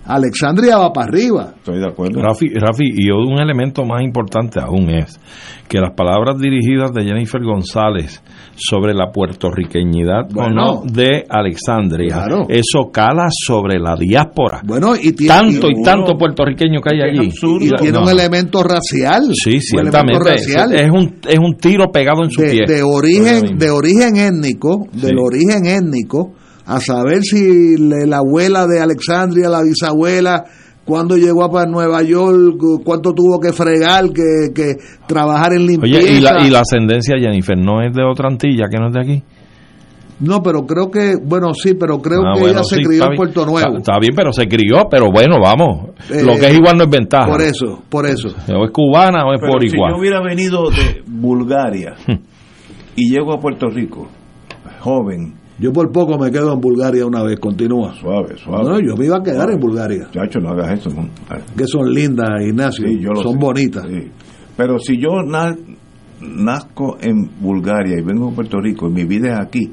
Alexandria 0.06 0.76
va 0.76 0.92
para 0.92 1.06
arriba. 1.06 1.54
Estoy 1.56 1.78
de 1.78 1.86
acuerdo. 1.86 2.20
Rafi, 2.20 2.48
Rafi, 2.48 2.84
y 2.94 3.10
un 3.10 3.40
elemento 3.40 3.84
más 3.84 4.02
importante 4.02 4.60
aún 4.60 4.90
es 4.90 5.18
que 5.68 5.78
las 5.78 5.94
palabras 5.94 6.38
dirigidas 6.38 6.92
de 6.92 7.04
Jennifer 7.04 7.42
González 7.42 8.22
sobre 8.54 8.92
la 8.92 9.10
puertorriqueñidad 9.10 10.28
no 10.30 10.82
de 10.84 11.24
Alexandria, 11.28 12.26
eso 12.48 12.90
cala 12.92 13.28
sobre 13.30 13.78
la 13.78 13.96
diáspora. 13.96 14.60
Bueno, 14.64 14.94
y 14.94 15.12
tanto 15.12 15.68
y, 15.68 15.82
tanto 15.82 16.16
puertorriqueño 16.18 16.80
que 16.80 16.94
hay 16.94 17.00
allí. 17.02 17.30
Y, 17.60 17.70
tiene 17.70 17.98
un 17.98 18.08
elemento 18.08 18.62
racial. 18.62 19.30
Sí, 19.32 19.60
ciertamente. 19.60 20.34
Es, 20.34 20.90
un, 20.90 21.16
es 21.26 21.38
un 21.38 21.56
tiro 21.56 21.90
pegado 21.90 22.22
en 22.24 22.30
su 22.30 22.42
pie. 22.42 22.64
De 22.66 22.82
origen, 22.82 23.56
de 23.58 23.70
origen 23.70 24.16
étnico, 24.16 24.86
del 24.92 25.18
origen 25.18 25.66
étnico 25.66 26.32
a 26.66 26.80
saber 26.80 27.22
si 27.22 27.76
la 27.76 28.18
abuela 28.18 28.66
de 28.66 28.80
Alexandria, 28.80 29.48
la 29.48 29.62
bisabuela, 29.62 30.44
cuando 30.84 31.16
llegó 31.16 31.44
a 31.44 31.50
para 31.50 31.70
Nueva 31.70 32.02
York, 32.02 32.56
cuánto 32.84 33.12
tuvo 33.12 33.40
que 33.40 33.52
fregar, 33.52 34.10
que, 34.12 34.52
que 34.54 34.76
trabajar 35.06 35.52
en 35.54 35.66
limpieza. 35.66 35.98
Oye, 35.98 36.18
¿y 36.18 36.20
la, 36.20 36.46
y 36.46 36.50
la 36.50 36.60
ascendencia, 36.60 37.16
Jennifer, 37.18 37.56
no 37.58 37.82
es 37.82 37.94
de 37.94 38.02
otra 38.04 38.28
antilla, 38.28 38.66
que 38.70 38.78
no 38.78 38.88
es 38.88 38.92
de 38.92 39.00
aquí? 39.00 39.22
No, 40.20 40.42
pero 40.42 40.64
creo 40.64 40.90
que, 40.90 41.16
bueno, 41.22 41.52
sí, 41.54 41.74
pero 41.74 42.00
creo 42.00 42.22
ah, 42.24 42.32
que 42.34 42.50
ella 42.50 42.62
se 42.62 42.76
crió 42.76 43.10
en 43.10 43.16
Puerto 43.16 43.44
Nuevo. 43.44 43.78
Está, 43.78 43.98
bien, 43.98 44.12
pero 44.14 44.32
se 44.32 44.46
crió, 44.46 44.86
pero 44.88 45.10
bueno, 45.10 45.36
vamos. 45.42 45.90
lo 46.08 46.34
que 46.34 46.46
es 46.46 46.52
eh, 46.52 46.56
igual 46.56 46.76
no 46.76 46.84
es 46.84 46.90
ventaja. 46.90 47.26
Por 47.26 47.42
eso, 47.42 47.82
por 47.88 48.06
eso. 48.06 48.28
O 48.28 48.64
es 48.64 48.70
cubana 48.70 49.26
o 49.26 49.34
es 49.34 49.40
por 49.40 49.64
igual. 49.64 49.90
Si 49.90 49.94
yo 49.94 50.00
hubiera 50.00 50.22
venido 50.22 50.70
de 50.70 51.02
Bulgaria 51.06 51.94
y 52.94 53.10
llego 53.10 53.34
a 53.34 53.40
Puerto 53.40 53.66
Rico, 53.68 54.08
joven, 54.80 55.34
yo 55.58 55.72
por 55.72 55.92
poco 55.92 56.18
me 56.18 56.30
quedo 56.30 56.52
en 56.52 56.60
Bulgaria 56.60 57.06
una 57.06 57.22
vez, 57.22 57.38
continúa. 57.38 57.94
Suave, 57.94 58.36
suave. 58.36 58.64
No, 58.64 58.80
yo 58.80 58.96
me 58.96 59.06
iba 59.06 59.18
a 59.18 59.22
quedar 59.22 59.50
en 59.50 59.60
Bulgaria. 59.60 60.08
Chacho, 60.10 60.40
no 60.40 60.50
hagas 60.50 60.80
eso. 60.80 60.90
Que 61.56 61.66
son 61.66 61.92
lindas, 61.92 62.28
Ignacio. 62.42 62.86
son 63.22 63.38
bonitas. 63.38 63.86
Pero 64.56 64.78
si 64.78 65.00
yo 65.00 65.10
nazco 66.20 66.96
en 67.00 67.30
Bulgaria 67.40 67.98
y 67.98 68.02
vengo 68.02 68.30
a 68.30 68.32
Puerto 68.32 68.60
Rico 68.60 68.88
y 68.88 68.92
mi 68.92 69.04
vida 69.04 69.34
es 69.34 69.46
aquí, 69.46 69.72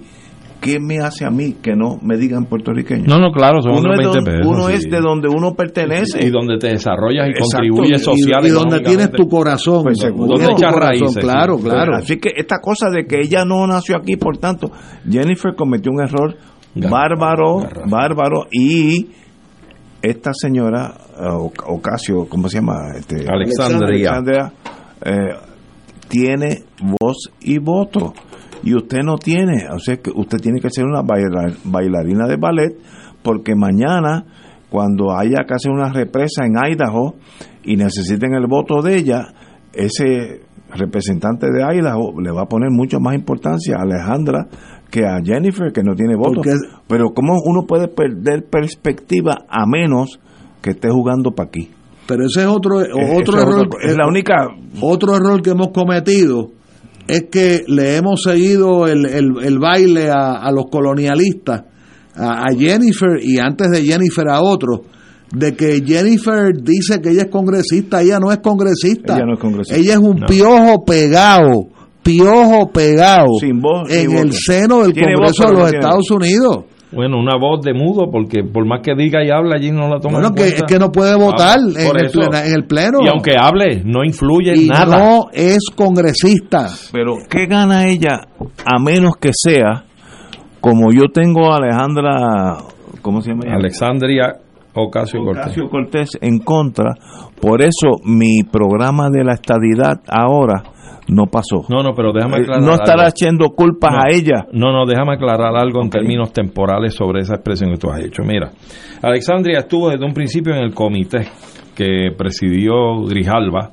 ¿qué 0.61 0.79
me 0.79 0.99
hace 0.99 1.25
a 1.25 1.31
mí 1.31 1.55
que 1.61 1.75
no 1.75 1.97
me 2.01 2.15
digan 2.15 2.45
puertorriqueño? 2.45 3.05
No, 3.07 3.19
no, 3.19 3.31
claro, 3.31 3.61
son 3.61 3.79
uno, 3.79 3.93
es, 3.93 4.45
uno 4.45 4.69
es 4.69 4.83
de 4.83 5.01
donde 5.01 5.27
uno 5.27 5.53
pertenece. 5.55 6.25
Y 6.25 6.29
donde 6.29 6.57
te 6.57 6.67
desarrollas 6.67 7.29
y 7.29 7.33
contribuyes 7.33 8.01
social. 8.03 8.45
Y, 8.45 8.49
donde 8.49 8.79
tienes 8.79 9.11
tu 9.11 9.27
corazón. 9.27 9.83
Pues, 9.83 9.97
donde 9.99 10.45
echas 10.45 10.73
raíces. 10.73 11.17
Claro, 11.17 11.57
claro. 11.57 11.95
Así 11.95 12.17
que 12.17 12.29
esta 12.37 12.59
cosa 12.61 12.89
de 12.89 13.05
que 13.05 13.19
ella 13.21 13.43
no 13.43 13.65
nació 13.67 13.97
aquí, 13.97 14.15
por 14.15 14.37
tanto, 14.37 14.71
Jennifer 15.09 15.55
cometió 15.55 15.91
un 15.91 16.01
error 16.01 16.35
bárbaro, 16.75 17.67
bárbaro, 17.89 18.45
y 18.51 19.07
esta 20.01 20.31
señora, 20.33 20.93
uh, 21.19 21.49
Ocasio, 21.73 22.27
¿cómo 22.29 22.47
se 22.47 22.57
llama? 22.57 22.93
Este, 22.95 23.25
Alexandria. 23.27 24.11
Alexandria 24.13 24.53
eh, 25.03 25.35
tiene 26.07 26.63
voz 26.99 27.31
y 27.41 27.57
voto 27.57 28.13
y 28.63 28.75
usted 28.75 28.99
no 29.03 29.17
tiene, 29.17 29.67
o 29.73 29.79
sea 29.79 29.97
que 29.97 30.11
usted 30.13 30.39
tiene 30.39 30.59
que 30.59 30.69
ser 30.69 30.85
una 30.85 31.01
bailarina 31.01 32.27
de 32.27 32.37
ballet 32.37 32.77
porque 33.23 33.55
mañana 33.55 34.25
cuando 34.69 35.11
haya 35.11 35.43
que 35.45 35.53
hacer 35.53 35.71
una 35.71 35.91
represa 35.91 36.45
en 36.45 36.53
Idaho 36.55 37.15
y 37.63 37.75
necesiten 37.75 38.33
el 38.33 38.47
voto 38.47 38.81
de 38.81 38.97
ella, 38.97 39.33
ese 39.73 40.41
representante 40.73 41.47
de 41.47 41.61
Idaho 41.75 42.19
le 42.21 42.31
va 42.31 42.43
a 42.43 42.45
poner 42.45 42.69
mucho 42.71 42.99
más 42.99 43.15
importancia 43.15 43.75
a 43.75 43.81
Alejandra 43.81 44.47
que 44.89 45.05
a 45.05 45.19
Jennifer 45.23 45.73
que 45.73 45.83
no 45.83 45.93
tiene 45.93 46.15
voto. 46.15 46.41
Pero 46.87 47.09
cómo 47.13 47.33
uno 47.43 47.65
puede 47.67 47.89
perder 47.89 48.45
perspectiva 48.49 49.45
a 49.49 49.65
menos 49.65 50.19
que 50.61 50.71
esté 50.71 50.89
jugando 50.89 51.31
para 51.31 51.49
aquí. 51.49 51.69
Pero 52.07 52.25
ese 52.25 52.41
es 52.41 52.47
otro 52.47 52.77
otro 52.79 53.41
error, 53.41 53.67
es 53.83 53.97
la 53.97 54.07
única 54.07 54.47
otro 54.81 55.15
error 55.15 55.41
que 55.41 55.51
hemos 55.51 55.69
cometido 55.69 56.51
es 57.11 57.25
que 57.29 57.65
le 57.67 57.97
hemos 57.97 58.23
seguido 58.23 58.87
el, 58.87 59.05
el, 59.05 59.59
baile 59.59 60.09
a, 60.09 60.49
los 60.53 60.67
colonialistas, 60.71 61.63
a, 62.15 62.45
Jennifer 62.57 63.19
y 63.21 63.37
antes 63.37 63.69
de 63.69 63.83
Jennifer 63.83 64.29
a 64.29 64.41
otros, 64.41 64.79
de 65.35 65.53
que 65.53 65.83
Jennifer 65.85 66.53
dice 66.63 67.01
que 67.01 67.09
ella 67.09 67.23
es 67.23 67.29
congresista, 67.29 68.01
ella 68.01 68.17
no 68.17 68.31
es 68.31 68.37
congresista. 68.37 69.17
Ella 69.17 69.25
no 69.25 69.33
es 69.33 69.39
congresista. 69.39 69.77
Ella 69.77 69.93
es 69.93 69.99
un 69.99 70.21
piojo 70.21 70.85
pegado, 70.85 71.67
piojo 72.01 72.71
pegado 72.71 73.27
en 73.89 74.11
el 74.17 74.31
seno 74.31 74.83
del 74.83 74.93
Congreso 74.93 75.47
de 75.47 75.51
los 75.51 75.73
Estados 75.73 76.09
Unidos. 76.11 76.63
Bueno, 76.91 77.17
una 77.17 77.37
voz 77.37 77.61
de 77.61 77.73
mudo, 77.73 78.11
porque 78.11 78.43
por 78.43 78.65
más 78.65 78.81
que 78.81 78.93
diga 78.95 79.23
y 79.23 79.29
hable, 79.29 79.55
allí 79.55 79.71
no 79.71 79.87
la 79.87 79.99
toma 79.99 80.19
bueno, 80.19 80.35
que, 80.35 80.47
es 80.47 80.63
que 80.63 80.77
no 80.77 80.91
puede 80.91 81.15
votar 81.15 81.57
ah, 81.59 81.79
en, 81.79 82.53
el 82.53 82.65
pleno, 82.65 82.99
Y 83.01 83.07
aunque 83.07 83.35
hable, 83.39 83.81
no 83.85 84.03
influye 84.03 84.53
en 84.53 84.67
nada. 84.67 84.99
No 84.99 85.27
es 85.31 85.59
congresista. 85.73 86.67
Pero, 86.91 87.13
¿qué 87.29 87.45
gana 87.45 87.87
ella 87.87 88.21
a 88.65 88.79
menos 88.79 89.15
que 89.15 89.31
sea 89.33 89.85
como 90.61 90.91
yo 90.91 91.09
tengo 91.11 91.51
a 91.51 91.57
Alejandra, 91.57 92.57
¿cómo 93.01 93.21
se 93.21 93.31
llama? 93.31 93.43
ella? 93.45 93.55
Alexandria 93.55 94.33
Ocasio 94.73 95.21
Cortés. 95.23 95.45
Ocasio 95.45 95.69
Cortés 95.69 96.09
en 96.21 96.39
contra, 96.39 96.93
por 97.41 97.61
eso 97.61 97.97
mi 98.05 98.43
programa 98.43 99.09
de 99.09 99.23
la 99.23 99.33
estadidad 99.33 100.01
ahora 100.07 100.63
no 101.07 101.25
pasó. 101.25 101.65
No, 101.69 101.81
no, 101.83 101.93
pero 101.95 102.11
déjame 102.13 102.37
Eh, 102.37 102.41
aclarar. 102.41 102.63
no 102.63 102.73
estará 102.73 103.07
echando 103.09 103.49
culpas 103.49 103.91
No. 103.91 103.99
a 104.03 104.09
ella. 104.11 104.45
No, 104.53 104.71
no, 104.71 104.85
déjame 104.85 105.13
aclarar 105.13 105.55
algo 105.55 105.81
en 105.81 105.89
términos 105.89 106.31
temporales 106.33 106.93
sobre 106.93 107.21
esa 107.21 107.35
expresión 107.35 107.71
que 107.71 107.77
tú 107.77 107.89
has 107.89 108.01
hecho. 108.01 108.23
Mira, 108.23 108.51
Alexandria 109.01 109.59
estuvo 109.59 109.89
desde 109.89 110.05
un 110.05 110.13
principio 110.13 110.53
en 110.53 110.63
el 110.63 110.73
comité 110.73 111.27
que 111.75 112.09
presidió 112.17 113.01
Grijalva 113.07 113.71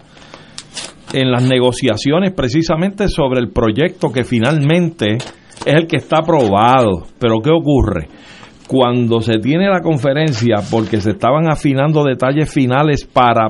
en 1.12 1.30
las 1.30 1.42
negociaciones 1.48 2.32
precisamente 2.32 3.08
sobre 3.08 3.40
el 3.40 3.50
proyecto 3.50 4.12
que 4.12 4.24
finalmente 4.24 5.14
es 5.16 5.74
el 5.74 5.86
que 5.86 5.96
está 5.96 6.18
aprobado. 6.18 7.04
Pero 7.18 7.36
¿qué 7.42 7.50
ocurre? 7.50 8.08
Cuando 8.66 9.20
se 9.20 9.38
tiene 9.38 9.66
la 9.68 9.80
conferencia, 9.80 10.56
porque 10.70 11.00
se 11.00 11.12
estaban 11.12 11.48
afinando 11.50 12.04
detalles 12.04 12.52
finales 12.52 13.06
para 13.06 13.48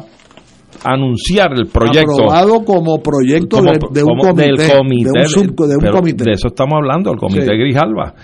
anunciar 0.85 1.53
el 1.57 1.67
proyecto 1.67 2.13
Aprobado 2.25 2.65
como 2.65 3.03
proyecto 3.03 3.59
como- 3.59 3.73
de, 3.73 3.79
de 3.91 4.03
un 4.05 4.19
comité. 4.19 4.43
del 4.43 4.71
comité 4.77 5.11
de 5.15 5.21
un, 5.23 5.29
sub- 5.29 5.67
de 5.67 5.75
un 5.75 5.81
pero 5.81 5.93
comité. 5.93 6.25
de 6.25 6.33
eso 6.33 6.49
estamos 6.49 6.75
hablando, 6.77 7.11
el 7.13 7.19
comité 7.19 7.43
Sí. 7.47 7.57
Grijalba. 7.59 8.15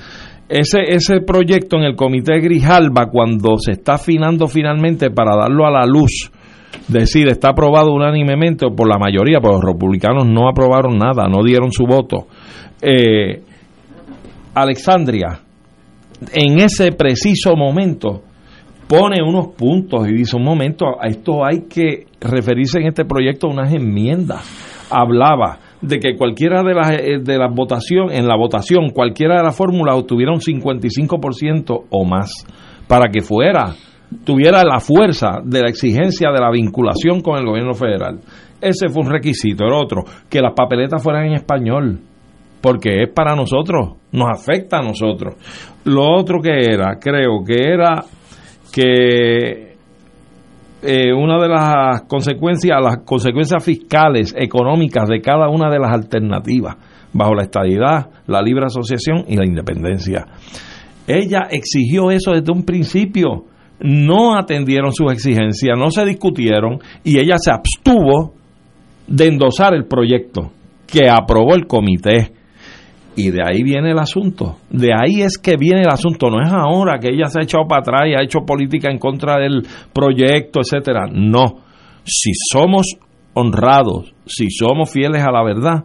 Ese, 0.48 0.78
ese 0.88 1.20
proyecto 1.22 1.76
en 1.78 1.84
el 1.84 1.96
comité 1.96 2.38
Grijalba, 2.40 3.06
cuando 3.10 3.56
se 3.58 3.72
está 3.72 3.94
afinando 3.94 4.46
finalmente 4.46 5.10
para 5.10 5.34
darlo 5.36 5.66
a 5.66 5.70
la 5.70 5.86
luz, 5.86 6.30
decir, 6.86 7.28
está 7.28 7.48
aprobado 7.50 7.92
unánimemente 7.94 8.66
o 8.66 8.74
por 8.74 8.86
la 8.88 8.98
mayoría, 8.98 9.40
porque 9.40 9.56
los 9.56 9.64
republicanos 9.64 10.26
no 10.26 10.46
aprobaron 10.48 10.98
nada, 10.98 11.26
no 11.28 11.42
dieron 11.42 11.72
su 11.72 11.84
voto. 11.86 12.26
Eh, 12.82 13.42
Alexandria, 14.54 15.40
en 16.32 16.60
ese 16.60 16.92
preciso 16.92 17.56
momento, 17.56 18.22
pone 18.86 19.22
unos 19.22 19.48
puntos 19.48 20.08
y 20.08 20.12
dice, 20.12 20.36
un 20.36 20.44
momento, 20.44 20.86
a 21.00 21.08
esto 21.08 21.44
hay 21.44 21.62
que 21.68 22.06
referirse 22.20 22.78
en 22.78 22.86
este 22.86 23.04
proyecto 23.04 23.46
a 23.46 23.50
unas 23.50 23.72
enmiendas. 23.72 24.86
Hablaba 24.90 25.58
de 25.80 25.98
que 25.98 26.16
cualquiera 26.16 26.62
de 26.62 26.74
las 26.74 26.90
eh, 26.90 27.18
de 27.22 27.38
las 27.38 27.52
votación 27.54 28.10
en 28.10 28.26
la 28.26 28.36
votación 28.36 28.90
cualquiera 28.90 29.36
de 29.36 29.42
las 29.42 29.56
fórmulas 29.56 29.96
obtuviera 29.96 30.32
un 30.32 30.40
55% 30.40 31.84
o 31.90 32.04
más 32.04 32.46
para 32.86 33.08
que 33.08 33.20
fuera 33.20 33.74
tuviera 34.24 34.62
la 34.64 34.80
fuerza 34.80 35.40
de 35.44 35.62
la 35.62 35.68
exigencia 35.68 36.30
de 36.30 36.40
la 36.40 36.50
vinculación 36.50 37.20
con 37.20 37.38
el 37.38 37.44
gobierno 37.44 37.74
federal. 37.74 38.20
Ese 38.60 38.88
fue 38.88 39.02
un 39.02 39.10
requisito. 39.10 39.64
El 39.64 39.72
otro, 39.72 40.04
que 40.28 40.40
las 40.40 40.54
papeletas 40.54 41.02
fueran 41.02 41.26
en 41.26 41.34
español 41.34 42.00
porque 42.60 43.02
es 43.02 43.10
para 43.10 43.36
nosotros, 43.36 43.96
nos 44.12 44.28
afecta 44.30 44.78
a 44.78 44.82
nosotros. 44.82 45.34
Lo 45.84 46.16
otro 46.16 46.40
que 46.40 46.50
era, 46.50 46.98
creo 46.98 47.44
que 47.46 47.62
era 47.62 48.04
que 48.74 49.76
eh, 50.82 51.12
una 51.12 51.40
de 51.40 51.48
las 51.48 52.02
consecuencias, 52.02 52.76
las 52.82 52.98
consecuencias 53.04 53.64
fiscales, 53.64 54.34
económicas 54.36 55.08
de 55.08 55.20
cada 55.20 55.48
una 55.48 55.70
de 55.70 55.78
las 55.78 55.92
alternativas, 55.92 56.76
bajo 57.12 57.34
la 57.34 57.44
estadidad, 57.44 58.10
la 58.26 58.42
libre 58.42 58.66
asociación 58.66 59.24
y 59.28 59.36
la 59.36 59.46
independencia. 59.46 60.26
Ella 61.06 61.42
exigió 61.50 62.10
eso 62.10 62.32
desde 62.32 62.52
un 62.52 62.64
principio, 62.64 63.44
no 63.78 64.36
atendieron 64.36 64.92
sus 64.92 65.12
exigencias, 65.12 65.78
no 65.78 65.90
se 65.90 66.04
discutieron 66.04 66.80
y 67.04 67.20
ella 67.20 67.36
se 67.38 67.52
abstuvo 67.52 68.34
de 69.06 69.28
endosar 69.28 69.74
el 69.74 69.84
proyecto 69.84 70.50
que 70.86 71.08
aprobó 71.08 71.54
el 71.54 71.66
comité. 71.66 72.32
Y 73.16 73.30
de 73.30 73.42
ahí 73.42 73.62
viene 73.62 73.92
el 73.92 73.98
asunto. 73.98 74.56
De 74.70 74.92
ahí 74.92 75.22
es 75.22 75.38
que 75.38 75.56
viene 75.56 75.82
el 75.82 75.92
asunto. 75.92 76.30
No 76.30 76.42
es 76.42 76.52
ahora 76.52 76.98
que 76.98 77.08
ella 77.08 77.26
se 77.26 77.40
ha 77.40 77.42
echado 77.42 77.66
para 77.68 77.80
atrás 77.80 78.02
y 78.08 78.14
ha 78.14 78.22
hecho 78.22 78.40
política 78.40 78.90
en 78.90 78.98
contra 78.98 79.38
del 79.38 79.62
proyecto, 79.92 80.60
etcétera. 80.60 81.06
No. 81.12 81.60
Si 82.04 82.32
somos 82.34 82.96
honrados, 83.34 84.14
si 84.26 84.50
somos 84.50 84.90
fieles 84.90 85.24
a 85.24 85.30
la 85.30 85.44
verdad, 85.44 85.84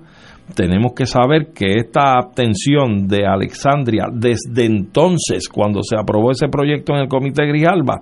tenemos 0.56 0.94
que 0.96 1.06
saber 1.06 1.52
que 1.54 1.76
esta 1.76 2.14
abstención 2.18 3.08
de 3.08 3.26
Alexandria 3.26 4.08
desde 4.12 4.66
entonces, 4.66 5.48
cuando 5.48 5.82
se 5.84 5.96
aprobó 5.96 6.32
ese 6.32 6.48
proyecto 6.48 6.94
en 6.94 7.02
el 7.02 7.08
Comité 7.08 7.46
Grijalba, 7.46 8.00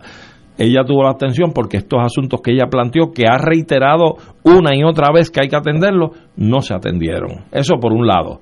ella 0.57 0.83
tuvo 0.85 1.03
la 1.03 1.11
atención 1.11 1.51
porque 1.53 1.77
estos 1.77 1.99
asuntos 2.01 2.41
que 2.41 2.51
ella 2.51 2.67
planteó, 2.69 3.11
que 3.11 3.25
ha 3.27 3.37
reiterado 3.37 4.15
una 4.43 4.75
y 4.75 4.83
otra 4.83 5.11
vez 5.13 5.29
que 5.29 5.41
hay 5.41 5.49
que 5.49 5.55
atenderlos, 5.55 6.11
no 6.35 6.61
se 6.61 6.73
atendieron. 6.73 7.45
Eso 7.51 7.75
por 7.79 7.93
un 7.93 8.07
lado. 8.07 8.41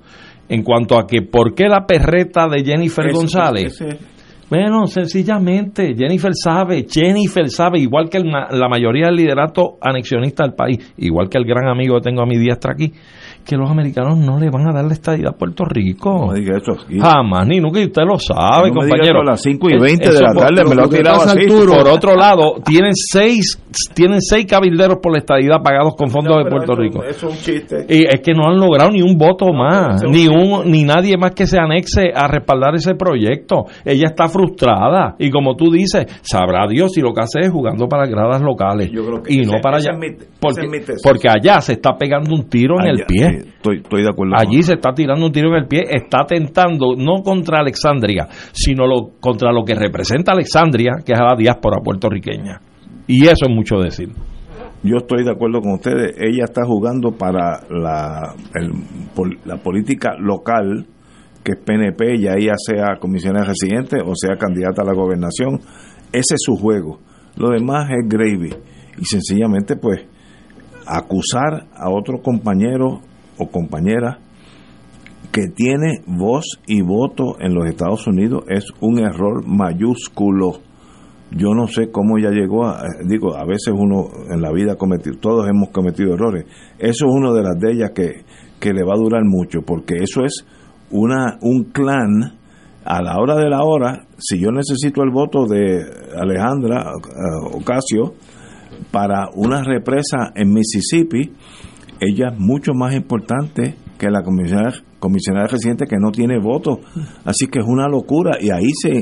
En 0.50 0.62
cuanto 0.64 0.98
a 0.98 1.08
que 1.08 1.22
por 1.24 1.56
qué 1.56 1.68
la 1.68 1.86
perreta 1.86 2.48
de 2.48 2.64
Jennifer 2.64 3.06
Ese- 3.08 3.16
González, 3.16 3.82
ese- 3.82 3.98
bueno, 4.48 4.86
sencillamente, 4.86 5.96
Jennifer 5.98 6.32
sabe, 6.36 6.86
Jennifer 6.88 7.50
sabe, 7.50 7.80
igual 7.80 8.10
que 8.10 8.18
el 8.18 8.26
la 8.30 8.70
mayoría 8.70 9.08
del 9.08 9.16
liderato 9.16 9.78
anexionista 9.82 10.44
del 10.44 10.54
país, 10.54 10.94
igual 10.98 11.30
que 11.30 11.40
el 11.40 11.46
gran 11.46 11.68
amigo 11.68 11.96
que 11.96 12.02
tengo 12.10 12.22
a 12.22 12.28
mi 12.28 12.38
diestra 12.38 12.74
aquí, 12.74 12.92
que 13.46 13.56
los 13.56 13.70
americanos 13.70 14.18
no 14.18 14.40
le 14.40 14.50
van 14.50 14.68
a 14.68 14.74
dar 14.74 14.86
la 14.86 14.94
estadidad 14.94 15.34
a 15.36 15.38
Puerto 15.38 15.64
Rico. 15.66 16.26
No 16.28 16.34
me 16.34 16.40
diga 16.40 16.58
eso 16.58 16.72
aquí. 16.74 17.00
Jamás, 17.00 17.48
ni 17.48 17.60
nunca, 17.60 17.80
y 17.80 17.86
usted 17.86 18.02
lo 18.04 18.18
sabe, 18.20 18.70
No 18.70 18.82
me 18.82 18.86
diga 18.86 18.98
compañero. 18.98 19.20
eso 19.20 19.22
a 19.22 19.32
las 19.32 19.42
5 19.42 19.70
y 19.70 19.74
Es- 19.76 19.82
20 19.82 20.04
de 20.10 20.10
eso 20.16 20.22
la 20.24 20.34
por- 20.34 20.44
tarde, 20.44 20.64
me 20.68 20.76
lo 20.76 20.82
lo 20.84 20.90
tirado 20.90 21.22
así. 21.22 21.40
Arturo, 21.40 21.74
por 21.74 21.88
otro 21.90 22.16
lado, 22.16 22.56
tienen 22.66 22.92
seis, 22.96 23.62
tienen 23.94 24.22
seis 24.22 24.46
cabilderos 24.46 24.98
por 25.02 25.12
la 25.14 25.20
estadidad 25.20 25.62
pagados 25.64 25.96
con 25.96 26.10
fondos 26.10 26.44
de 26.44 26.50
Puerto 26.50 26.76
Rico. 26.76 27.04
Eso 27.04 27.30
es 27.30 27.34
un 27.34 27.40
chiste. 27.40 27.86
Y 27.88 28.04
es 28.06 28.22
que 28.22 28.34
no 28.34 28.48
han 28.50 28.58
logrado 28.60 28.90
ni 28.92 29.02
un 29.02 29.18
voto 29.18 29.54
más, 29.54 30.04
ni 30.04 30.28
un 30.28 30.70
ni 30.72 30.84
nadie 30.84 31.18
más 31.18 31.32
que 31.32 31.46
se 31.46 31.60
anexe 31.60 32.12
a 32.16 32.28
respaldar 32.28 32.76
ese 32.76 32.96
proyecto. 32.96 33.66
Ella 33.86 34.06
está 34.08 34.28
frustrada 34.28 35.16
y 35.20 35.30
como 35.30 35.56
tú 35.56 35.72
dices, 35.72 36.06
sabrá 36.22 36.68
Dios 36.68 36.92
si 36.94 37.02
lo 37.02 37.14
que 37.14 37.22
hace 37.22 37.40
es 37.42 37.50
jugando 37.52 37.88
para 37.88 38.08
gradas 38.08 38.42
locales 38.42 38.90
Yo 38.92 39.06
creo 39.06 39.22
que 39.22 39.34
y 39.34 39.42
ese- 39.42 39.52
no 39.52 39.62
para 39.62 39.78
allá, 39.78 39.92
es 39.92 39.98
mi- 40.00 40.08
ese 40.08 40.28
porque, 40.40 40.66
es 40.94 41.02
porque 41.04 41.30
allá 41.30 41.62
se 41.62 41.74
está 41.74 41.96
pegando 41.98 42.34
un 42.34 42.48
tiro 42.50 42.80
en 42.80 42.88
el 42.88 43.06
pie. 43.06 43.35
Estoy, 43.38 43.78
estoy 43.78 44.04
de 44.04 44.10
acuerdo. 44.10 44.34
Allí 44.38 44.62
se 44.64 44.74
está 44.76 44.94
tirando 44.94 45.26
un 45.26 45.32
tiro 45.32 45.50
en 45.50 45.56
el 45.64 45.68
pie, 45.68 45.84
está 45.90 46.26
tentando 46.28 46.96
no 46.98 47.22
contra 47.24 47.60
Alexandria, 47.60 48.28
sino 48.52 48.86
lo, 48.88 49.12
contra 49.20 49.52
lo 49.52 49.64
que 49.64 49.76
representa 49.76 50.32
Alexandria, 50.34 50.94
que 51.06 51.14
es 51.14 51.20
a 51.20 51.24
la 51.24 51.36
diáspora 51.38 51.78
puertorriqueña. 51.84 52.60
Y 53.08 53.24
eso 53.26 53.46
es 53.48 53.56
mucho 53.56 53.78
decir. 53.78 54.10
Yo 54.84 54.98
estoy 54.98 55.24
de 55.24 55.32
acuerdo 55.32 55.62
con 55.62 55.74
ustedes. 55.74 56.16
Ella 56.18 56.44
está 56.46 56.62
jugando 56.66 57.12
para 57.12 57.62
la, 57.70 58.36
el- 58.54 59.36
la 59.46 59.58
política 59.58 60.12
local, 60.20 60.86
que 61.44 61.54
es 61.54 61.60
PNP, 61.64 62.20
ya 62.20 62.34
ella 62.38 62.54
sea 62.58 62.98
comisionada 63.00 63.46
residente 63.46 63.98
o 64.04 64.14
sea 64.16 64.36
candidata 64.38 64.82
a 64.82 64.86
la 64.86 64.94
gobernación. 64.94 65.60
Ese 66.12 66.36
es 66.36 66.42
su 66.44 66.56
juego. 66.56 67.00
Lo 67.38 67.50
demás 67.50 67.90
es 67.92 68.08
gravy. 68.08 68.54
Y 69.00 69.06
sencillamente, 69.06 69.76
pues, 69.76 70.06
acusar 70.88 71.66
a 71.76 71.90
otro 71.90 72.20
compañero 72.22 73.02
o 73.38 73.48
compañera 73.48 74.20
que 75.32 75.48
tiene 75.48 76.02
voz 76.06 76.46
y 76.66 76.82
voto 76.82 77.36
en 77.40 77.54
los 77.54 77.68
Estados 77.68 78.08
Unidos 78.08 78.44
es 78.48 78.66
un 78.80 79.00
error 79.00 79.46
mayúsculo. 79.46 80.60
Yo 81.32 81.54
no 81.54 81.68
sé 81.68 81.92
cómo 81.92 82.18
ya 82.18 82.30
llegó 82.30 82.66
a, 82.66 82.84
digo, 83.06 83.36
a 83.36 83.46
veces 83.46 83.74
uno 83.76 84.08
en 84.30 84.42
la 84.42 84.52
vida 84.52 84.76
cometido, 84.76 85.18
todos 85.18 85.48
hemos 85.50 85.70
cometido 85.70 86.14
errores. 86.14 86.46
Eso 86.80 87.08
es 87.08 87.12
una 87.12 87.34
de 87.34 87.44
las 87.44 87.60
de 87.60 87.72
ellas 87.74 87.92
que, 87.94 88.24
que 88.60 88.72
le 88.72 88.84
va 88.84 88.94
a 88.94 89.00
durar 89.00 89.24
mucho, 89.26 89.62
porque 89.62 89.96
eso 89.96 90.24
es 90.24 90.46
una 90.92 91.38
un 91.42 91.66
clan 91.66 92.38
a 92.86 93.02
la 93.02 93.20
hora 93.20 93.36
de 93.36 93.50
la 93.50 93.64
hora, 93.64 94.06
si 94.18 94.40
yo 94.40 94.52
necesito 94.52 95.02
el 95.02 95.10
voto 95.10 95.48
de 95.48 95.84
Alejandra 96.16 96.84
eh, 96.84 97.58
Ocasio 97.58 98.14
para 98.92 99.30
una 99.34 99.64
represa 99.64 100.32
en 100.36 100.54
Mississippi, 100.54 101.34
ella 102.00 102.30
es 102.34 102.40
mucho 102.40 102.74
más 102.74 102.94
importante 102.96 103.76
que 103.98 104.10
la 104.10 104.22
comisionada, 104.24 104.74
comisionada 105.00 105.48
residente 105.48 105.86
que 105.86 105.98
no 106.00 106.12
tiene 106.12 106.40
voto. 106.40 106.80
Así 107.24 107.48
que 107.48 107.60
es 107.60 107.66
una 107.66 107.88
locura 107.88 108.38
y 108.42 108.50
ahí 108.52 108.70
se, 108.82 108.98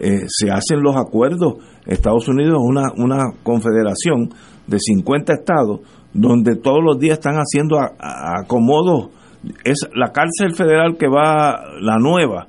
eh, 0.00 0.24
se 0.26 0.50
hacen 0.50 0.80
los 0.82 0.96
acuerdos. 0.96 1.54
Estados 1.86 2.28
Unidos 2.28 2.54
es 2.54 2.68
una, 2.68 2.92
una 2.96 3.22
confederación 3.42 4.30
de 4.66 4.78
50 4.78 5.34
estados 5.34 5.80
donde 6.14 6.56
todos 6.56 6.80
los 6.84 6.98
días 6.98 7.18
están 7.18 7.36
haciendo 7.36 7.78
a- 7.78 7.92
a- 7.98 8.40
acomodos. 8.42 9.10
Es 9.64 9.88
la 9.94 10.12
cárcel 10.12 10.54
federal 10.54 10.96
que 10.96 11.08
va, 11.08 11.60
la 11.80 11.98
nueva, 11.98 12.46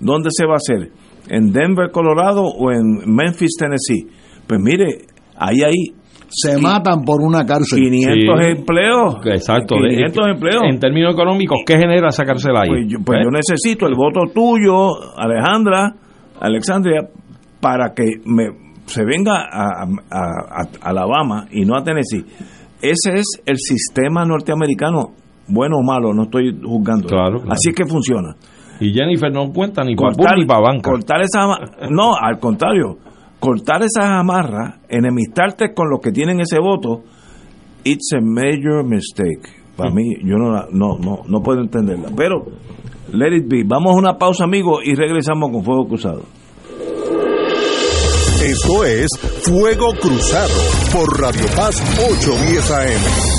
¿dónde 0.00 0.28
se 0.32 0.46
va 0.46 0.54
a 0.54 0.56
hacer? 0.56 0.92
¿En 1.28 1.52
Denver, 1.52 1.90
Colorado 1.90 2.42
o 2.44 2.70
en 2.70 3.02
Memphis, 3.06 3.56
Tennessee? 3.58 4.06
Pues 4.46 4.60
mire, 4.60 5.06
ahí 5.36 5.56
hay 5.64 5.94
Se 6.38 6.58
matan 6.60 7.02
por 7.02 7.22
una 7.22 7.44
cárcel. 7.46 7.80
500 7.80 8.40
Sí. 8.44 8.50
empleos. 8.50 9.16
Exacto. 9.24 9.76
de- 9.76 9.88
500 9.88 10.26
empleos. 10.34 10.62
En 10.64 10.78
términos 10.78 11.14
económicos, 11.14 11.58
¿qué 11.66 11.78
genera 11.78 12.08
esa 12.08 12.24
cárcel 12.24 12.52
ahí? 12.56 12.68
Pues, 12.68 12.86
yo, 12.88 12.98
pues 13.04 13.18
¿Eh? 13.18 13.22
yo 13.24 13.30
necesito 13.30 13.86
el 13.86 13.94
voto 13.94 14.20
tuyo, 14.34 14.90
Alejandra, 15.16 15.94
Alexandria, 16.40 17.08
para 17.60 17.94
que 17.94 18.04
me, 18.26 18.44
se 18.84 19.04
venga 19.04 19.46
a, 19.50 19.82
a- 19.82 19.86
a- 20.10 20.62
a 20.62 20.90
Alabama 20.90 21.46
y 21.50 21.64
no 21.64 21.74
a 21.76 21.82
Tennessee. 21.82 22.24
Ese 22.82 23.14
es 23.14 23.42
el 23.46 23.56
sistema 23.56 24.24
norteamericano, 24.26 25.12
bueno 25.48 25.76
o 25.78 25.82
malo, 25.82 26.12
no 26.12 26.24
estoy 26.24 26.54
juzgando. 26.62 27.08
Claro, 27.08 27.38
claro. 27.40 27.52
Así 27.52 27.70
es 27.70 27.74
que 27.74 27.86
funciona. 27.86 28.34
Y 28.78 28.92
Jennifer 28.92 29.32
no 29.32 29.50
cuenta 29.52 29.82
ni 29.82 29.96
para 29.96 30.36
ni 30.36 30.44
para 30.44 30.60
banca. 30.60 30.90
Cortar 30.90 31.22
esa, 31.22 31.46
no, 31.90 32.14
al 32.14 32.38
contrario, 32.38 32.98
cortar 33.46 33.80
esas 33.84 34.06
amarras, 34.10 34.80
enemistarte 34.88 35.72
con 35.72 35.88
los 35.88 36.00
que 36.00 36.10
tienen 36.10 36.40
ese 36.40 36.58
voto, 36.58 37.04
it's 37.84 38.10
a 38.12 38.20
major 38.20 38.84
mistake. 38.84 39.48
Para 39.76 39.92
mí, 39.92 40.16
yo 40.24 40.36
no, 40.36 40.66
no, 40.72 41.22
no, 41.28 41.42
puedo 41.42 41.60
entenderla. 41.60 42.08
Pero, 42.16 42.44
let 43.12 43.36
it 43.36 43.44
be. 43.46 43.62
Vamos 43.64 43.94
a 43.94 43.98
una 43.98 44.18
pausa, 44.18 44.42
amigos, 44.42 44.80
y 44.84 44.96
regresamos 44.96 45.52
con 45.52 45.62
Fuego 45.62 45.86
Cruzado. 45.86 46.22
Esto 48.42 48.84
es 48.84 49.08
Fuego 49.44 49.92
Cruzado 50.00 50.54
por 50.92 51.20
Radio 51.20 51.46
Paz 51.54 51.80
810 52.10 52.70
AM. 52.72 53.35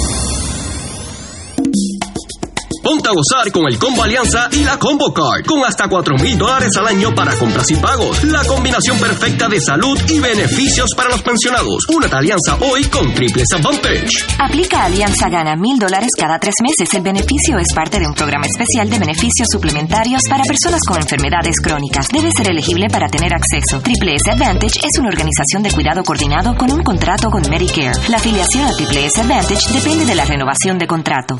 A 2.98 3.12
gozar 3.12 3.52
con 3.54 3.64
el 3.70 3.78
Combo 3.78 4.04
Alianza 4.04 4.50
y 4.52 4.66
la 4.66 4.78
Combo 4.78 5.14
Card, 5.14 5.46
con 5.46 5.64
hasta 5.64 5.88
4 5.88 6.18
mil 6.18 6.38
dólares 6.38 6.76
al 6.78 6.88
año 6.88 7.16
para 7.16 7.34
compras 7.36 7.70
y 7.72 7.76
pagos. 7.76 8.22
La 8.26 8.44
combinación 8.44 8.98
perfecta 9.00 9.48
de 9.48 9.62
salud 9.62 9.98
y 10.10 10.20
beneficios 10.20 10.90
para 10.94 11.10
los 11.12 11.22
pensionados. 11.22 11.84
Una 11.96 12.08
alianza 12.08 12.58
hoy 12.60 12.84
con 12.86 13.14
Triple 13.14 13.44
Advantage. 13.54 14.10
Aplica 14.40 14.84
Alianza 14.84 15.30
Gana 15.30 15.56
mil 15.56 15.80
dólares 15.80 16.10
cada 16.18 16.38
tres 16.40 16.56
meses. 16.62 16.94
El 16.96 17.02
beneficio 17.02 17.58
es 17.60 17.68
parte 17.74 18.00
de 18.00 18.08
un 18.08 18.14
programa 18.14 18.46
especial 18.46 18.90
de 18.90 19.00
beneficios 19.00 19.48
suplementarios 19.50 20.24
para 20.28 20.44
personas 20.44 20.82
con 20.86 20.98
enfermedades 20.98 21.56
crónicas. 21.64 22.08
Debe 22.10 22.32
ser 22.36 22.50
elegible 22.50 22.88
para 22.92 23.08
tener 23.08 23.32
acceso. 23.34 23.80
Triple 23.80 24.16
S 24.16 24.30
Advantage 24.30 24.80
es 24.84 25.00
una 25.00 25.10
organización 25.10 25.64
de 25.64 25.72
cuidado 25.72 26.04
coordinado 26.04 26.56
con 26.56 26.72
un 26.72 26.84
contrato 26.84 27.30
con 27.30 27.48
Medicare. 27.50 28.10
La 28.10 28.18
afiliación 28.18 28.66
a 28.66 28.74
Triple 28.74 29.06
S 29.06 29.22
Advantage 29.22 29.72
depende 29.72 30.06
de 30.06 30.16
la 30.16 30.26
renovación 30.26 30.78
de 30.78 30.88
contrato. 30.88 31.40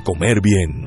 comer 0.00 0.40
bien. 0.40 0.86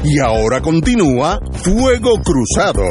Y 0.04 0.20
ahora 0.20 0.62
continúa 0.62 1.40
Fuego 1.64 2.20
Cruzado. 2.24 2.84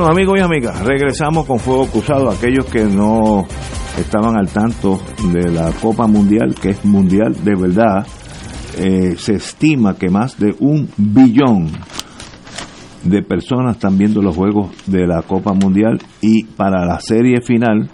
Bueno, 0.00 0.14
amigos 0.14 0.38
y 0.38 0.42
amigas, 0.42 0.80
regresamos 0.82 1.44
con 1.44 1.58
Fuego 1.58 1.84
Cruzado. 1.84 2.30
Aquellos 2.30 2.64
que 2.64 2.84
no 2.84 3.44
estaban 3.98 4.34
al 4.34 4.48
tanto 4.48 4.98
de 5.30 5.50
la 5.50 5.72
Copa 5.72 6.06
Mundial, 6.06 6.54
que 6.54 6.70
es 6.70 6.82
mundial 6.86 7.36
de 7.44 7.54
verdad, 7.54 8.06
eh, 8.78 9.14
se 9.18 9.34
estima 9.34 9.98
que 9.98 10.08
más 10.08 10.38
de 10.38 10.56
un 10.60 10.88
billón 10.96 11.66
de 13.04 13.22
personas 13.22 13.76
están 13.76 13.98
viendo 13.98 14.22
los 14.22 14.34
juegos 14.34 14.70
de 14.86 15.06
la 15.06 15.20
Copa 15.20 15.52
Mundial 15.52 16.00
y 16.22 16.44
para 16.44 16.86
la 16.86 16.98
serie 17.00 17.42
final, 17.42 17.90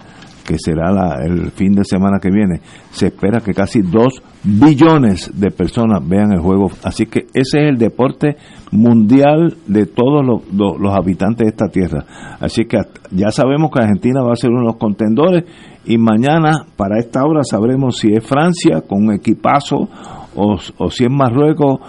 que 0.47 0.59
será 0.61 1.17
el 1.25 1.51
fin 1.51 1.75
de 1.75 1.83
semana 1.83 2.21
que 2.23 2.31
viene, 2.31 2.61
se 2.93 3.07
espera 3.07 3.41
que 3.41 3.53
casi 3.53 3.83
dos 3.83 4.23
billones 4.45 5.33
de 5.35 5.51
personas 5.51 6.07
vean 6.07 6.33
el 6.33 6.39
juego. 6.39 6.71
Así 6.85 7.07
que 7.07 7.27
ese 7.35 7.65
es 7.65 7.71
el 7.71 7.79
deporte 7.79 8.37
mundial 8.73 9.57
de 9.67 9.87
todos 9.87 10.25
los, 10.25 10.95
habitantes 10.95 11.47
de 11.47 11.51
esta 11.51 11.69
tierra. 11.69 12.05
Así 12.41 12.65
que 12.65 12.79
ya 13.11 13.31
sabemos 13.31 13.71
que 13.71 13.81
Argentina 13.81 14.23
va 14.23 14.33
a 14.33 14.37
ser 14.37 14.51
uno 14.51 14.61
de 14.61 14.67
los 14.67 14.77
contendores 14.77 15.45
y 15.85 15.99
mañana 15.99 16.67
para 16.77 16.99
esta 16.99 17.25
hora 17.25 17.43
sabremos 17.45 17.99
si 17.99 18.13
es 18.13 18.27
Francia 18.27 18.83
con 18.87 19.05
un 19.05 19.15
equipazo 19.15 19.89
o, 20.35 20.57
o 20.79 20.91
si 20.91 21.05
es 21.05 21.11
Marruecos 21.11 21.81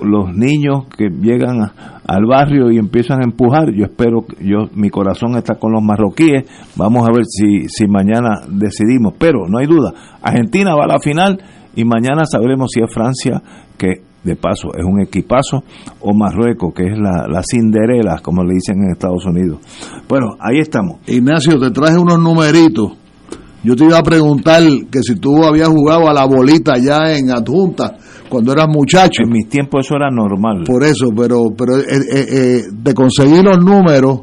los 0.00 0.34
niños 0.34 0.86
que 0.96 1.08
llegan 1.10 1.70
al 2.06 2.26
barrio 2.26 2.70
y 2.70 2.78
empiezan 2.78 3.20
a 3.20 3.24
empujar. 3.24 3.72
Yo 3.72 3.84
espero, 3.84 4.24
yo 4.40 4.68
mi 4.74 4.90
corazón 4.90 5.36
está 5.36 5.56
con 5.56 5.72
los 5.72 5.82
marroquíes. 5.82 6.44
Vamos 6.76 7.08
a 7.08 7.12
ver 7.12 7.24
si, 7.26 7.68
si 7.68 7.86
mañana 7.86 8.40
decidimos. 8.48 9.14
Pero 9.18 9.48
no 9.48 9.58
hay 9.58 9.66
duda, 9.66 9.92
Argentina 10.22 10.74
va 10.74 10.84
a 10.84 10.88
la 10.88 11.00
final 11.00 11.38
y 11.74 11.84
mañana 11.84 12.24
sabremos 12.24 12.70
si 12.72 12.82
es 12.82 12.92
Francia, 12.92 13.42
que 13.78 14.02
de 14.24 14.36
paso 14.36 14.68
es 14.76 14.84
un 14.84 15.00
equipazo, 15.00 15.64
o 16.00 16.14
Marruecos, 16.14 16.72
que 16.74 16.84
es 16.84 16.98
la, 16.98 17.26
la 17.28 17.42
Cinderela, 17.42 18.20
como 18.22 18.42
le 18.44 18.54
dicen 18.54 18.82
en 18.84 18.92
Estados 18.92 19.24
Unidos. 19.26 19.58
Bueno, 20.08 20.36
ahí 20.38 20.58
estamos. 20.58 21.00
Ignacio, 21.06 21.58
te 21.58 21.70
traje 21.70 21.98
unos 21.98 22.18
numeritos. 22.20 22.92
Yo 23.64 23.76
te 23.76 23.84
iba 23.84 23.98
a 23.98 24.02
preguntar 24.02 24.62
que 24.90 25.02
si 25.02 25.16
tú 25.16 25.44
habías 25.44 25.68
jugado 25.68 26.08
a 26.08 26.12
la 26.12 26.24
bolita 26.24 26.78
ya 26.78 27.16
en 27.16 27.30
adjunta 27.30 27.96
cuando 28.28 28.52
eras 28.52 28.66
muchacho. 28.68 29.22
En 29.22 29.30
mis 29.30 29.48
tiempos 29.48 29.86
eso 29.86 29.94
era 29.94 30.10
normal. 30.10 30.64
Por 30.66 30.82
eso, 30.82 31.10
pero, 31.16 31.52
pero 31.56 31.78
eh, 31.78 31.84
eh, 31.88 32.26
eh 32.30 32.62
de 32.72 32.94
conseguir 32.94 33.44
los 33.44 33.62
números 33.62 34.22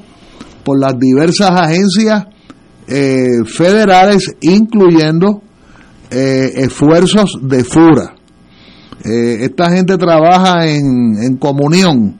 por 0.64 0.80
las 0.80 0.94
diversas 1.00 1.50
agencias 1.50 2.28
eh, 2.88 3.44
federales, 3.46 4.36
incluyendo 4.42 5.42
eh, 6.10 6.52
esfuerzos 6.56 7.38
de 7.42 7.64
FURA. 7.64 8.16
Eh, 9.04 9.38
esta 9.42 9.70
gente 9.72 9.98
trabaja 9.98 10.68
en, 10.68 11.18
en 11.22 11.38
comunión. 11.38 12.20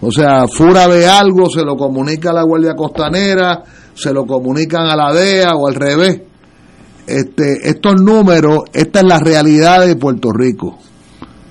O 0.00 0.10
sea, 0.10 0.46
FURA 0.48 0.86
ve 0.86 1.06
algo, 1.06 1.48
se 1.50 1.62
lo 1.62 1.76
comunica 1.76 2.30
a 2.30 2.34
la 2.34 2.42
Guardia 2.42 2.74
Costanera, 2.74 3.62
se 3.94 4.12
lo 4.12 4.26
comunican 4.26 4.86
a 4.86 4.96
la 4.96 5.12
DEA 5.12 5.54
o 5.54 5.68
al 5.68 5.74
revés. 5.74 6.22
Este, 7.06 7.68
estos 7.68 8.00
números, 8.00 8.60
esta 8.72 9.00
es 9.00 9.06
la 9.06 9.18
realidad 9.18 9.84
de 9.86 9.96
Puerto 9.96 10.32
Rico. 10.32 10.78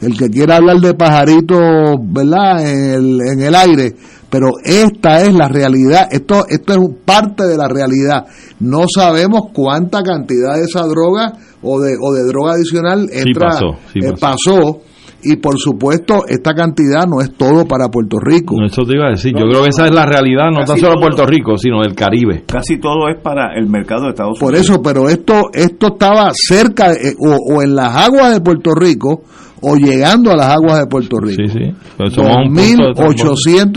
El 0.01 0.17
que 0.17 0.29
quiera 0.29 0.57
hablar 0.57 0.77
de 0.77 0.93
pajaritos, 0.93 1.59
¿verdad? 2.03 2.65
En 2.65 2.93
el, 2.93 3.21
en 3.21 3.41
el 3.41 3.55
aire, 3.55 3.93
pero 4.29 4.51
esta 4.63 5.21
es 5.21 5.33
la 5.33 5.47
realidad, 5.47 6.07
esto, 6.11 6.45
esto 6.47 6.73
es 6.73 6.79
parte 7.03 7.47
de 7.47 7.57
la 7.57 7.67
realidad. 7.67 8.25
No 8.59 8.83
sabemos 8.93 9.49
cuánta 9.53 10.01
cantidad 10.03 10.55
de 10.55 10.63
esa 10.63 10.83
droga 10.85 11.33
o 11.61 11.81
de, 11.81 11.95
o 11.99 12.13
de 12.13 12.23
droga 12.27 12.53
adicional 12.53 13.09
entra, 13.11 13.47
pasó, 13.47 13.77
sí 13.91 13.99
eh, 14.01 14.13
pasó. 14.19 14.81
y 15.23 15.35
por 15.37 15.57
supuesto 15.57 16.23
esta 16.27 16.53
cantidad 16.53 17.05
no 17.07 17.21
es 17.21 17.33
todo 17.35 17.65
para 17.65 17.89
Puerto 17.89 18.17
Rico. 18.21 18.55
No, 18.57 18.67
eso 18.67 18.83
te 18.83 18.93
iba 18.95 19.07
a 19.07 19.11
decir. 19.11 19.33
Yo 19.33 19.45
creo 19.49 19.63
que 19.63 19.69
esa 19.69 19.85
es 19.85 19.91
la 19.91 20.05
realidad, 20.05 20.51
no 20.51 20.63
tan 20.63 20.77
solo 20.77 20.93
todo. 20.93 21.01
Puerto 21.01 21.25
Rico, 21.25 21.57
sino 21.57 21.81
del 21.81 21.95
Caribe. 21.95 22.43
Casi 22.47 22.77
todo 22.79 23.09
es 23.09 23.19
para 23.21 23.55
el 23.57 23.67
mercado 23.67 24.03
de 24.03 24.09
Estados 24.11 24.39
Por 24.39 24.49
Unidos. 24.51 24.69
eso, 24.69 24.81
pero 24.81 25.09
esto 25.09 25.49
esto 25.53 25.87
estaba 25.87 26.29
cerca 26.33 26.93
eh, 26.93 27.15
o, 27.19 27.55
o 27.55 27.61
en 27.63 27.75
las 27.75 27.95
aguas 27.95 28.31
de 28.33 28.41
Puerto 28.41 28.71
Rico 28.75 29.23
o 29.61 29.75
llegando 29.75 30.31
a 30.31 30.35
las 30.35 30.47
aguas 30.55 30.79
de 30.79 30.87
Puerto 30.87 31.17
Rico. 31.19 31.43
Sí, 31.45 31.49
sí. 31.51 31.73
Pero 31.97 32.09
somos 32.11 32.35
un 32.37 32.53
punto 32.53 32.87
de 32.87 32.93
transporte. 32.93 33.23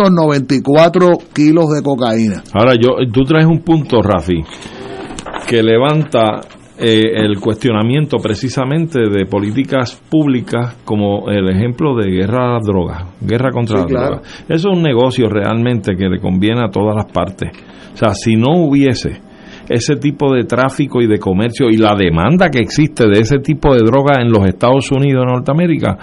2.894 0.09 1.19
kilos 1.33 1.71
de 1.75 1.83
cocaína. 1.83 2.43
Ahora, 2.53 2.75
yo, 2.75 2.91
tú 3.13 3.23
traes 3.25 3.47
un 3.47 3.61
punto, 3.61 4.01
Rafi, 4.03 4.43
que 5.49 5.63
levanta 5.63 6.41
eh, 6.79 7.03
el 7.15 7.39
cuestionamiento 7.41 8.17
precisamente 8.19 8.99
de 9.01 9.27
políticas 9.27 10.01
públicas 10.11 10.77
como 10.85 11.29
el 11.31 11.49
ejemplo 11.51 11.95
de 11.97 12.11
guerra 12.11 12.49
a 12.51 12.53
las 12.55 12.63
drogas, 12.65 13.05
guerra 13.21 13.51
contra 13.51 13.77
Sí, 13.79 13.83
las 13.83 13.91
claro. 13.91 14.07
drogas. 14.17 14.45
Eso 14.49 14.71
es 14.71 14.77
un 14.77 14.83
negocio 14.83 15.29
realmente 15.29 15.95
que 15.97 16.09
le 16.09 16.21
conviene 16.21 16.63
a 16.65 16.71
todas 16.71 16.97
las 16.97 17.07
partes. 17.13 17.51
O 17.95 17.97
sea, 17.97 18.11
si 18.15 18.37
no 18.37 18.57
hubiese 18.65 19.21
ese 19.73 19.97
tipo 19.97 20.33
de 20.33 20.45
tráfico 20.45 21.01
y 21.01 21.07
de 21.07 21.19
comercio 21.19 21.69
y 21.71 21.77
la 21.77 21.95
demanda 21.97 22.49
que 22.49 22.61
existe 22.61 23.07
de 23.07 23.21
ese 23.21 23.39
tipo 23.39 23.75
de 23.75 23.81
droga 23.81 24.21
en 24.21 24.31
los 24.31 24.47
Estados 24.47 24.91
Unidos 24.91 25.25
de 25.25 25.33
Norteamérica, 25.33 25.99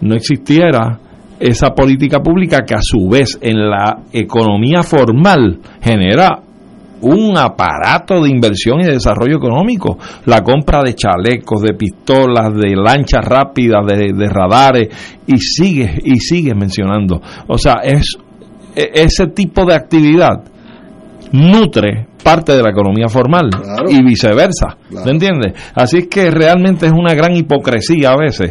no 0.00 0.14
existiera 0.14 0.98
esa 1.40 1.70
política 1.70 2.20
pública 2.20 2.64
que 2.66 2.74
a 2.74 2.82
su 2.82 3.08
vez 3.08 3.38
en 3.40 3.68
la 3.68 4.02
economía 4.12 4.82
formal 4.82 5.58
genera 5.82 6.40
un 7.00 7.36
aparato 7.36 8.22
de 8.22 8.30
inversión 8.30 8.80
y 8.80 8.84
de 8.84 8.92
desarrollo 8.92 9.36
económico. 9.36 9.98
La 10.24 10.40
compra 10.40 10.82
de 10.82 10.94
chalecos, 10.94 11.60
de 11.60 11.74
pistolas, 11.74 12.54
de 12.54 12.74
lanchas 12.74 13.24
rápidas, 13.24 13.86
de, 13.86 14.28
radares, 14.28 14.88
y 15.26 15.36
sigue, 15.38 15.98
y 16.02 16.16
sigue 16.16 16.54
mencionando. 16.54 17.20
O 17.46 17.58
sea, 17.58 17.80
es 17.82 18.16
e- 18.74 18.90
ese 18.94 19.26
tipo 19.28 19.66
de 19.66 19.74
actividad 19.74 20.44
nutre 21.34 22.06
parte 22.22 22.52
de 22.56 22.62
la 22.62 22.70
economía 22.70 23.08
formal 23.08 23.50
Claro. 23.50 23.90
y 23.90 24.02
viceversa. 24.02 24.76
Claro. 24.88 25.04
¿Me 25.06 25.12
entiendes? 25.12 25.52
Así 25.74 25.98
es 25.98 26.08
que 26.08 26.30
realmente 26.30 26.86
es 26.86 26.92
una 26.92 27.12
gran 27.14 27.34
hipocresía 27.36 28.12
a 28.12 28.16
veces 28.16 28.50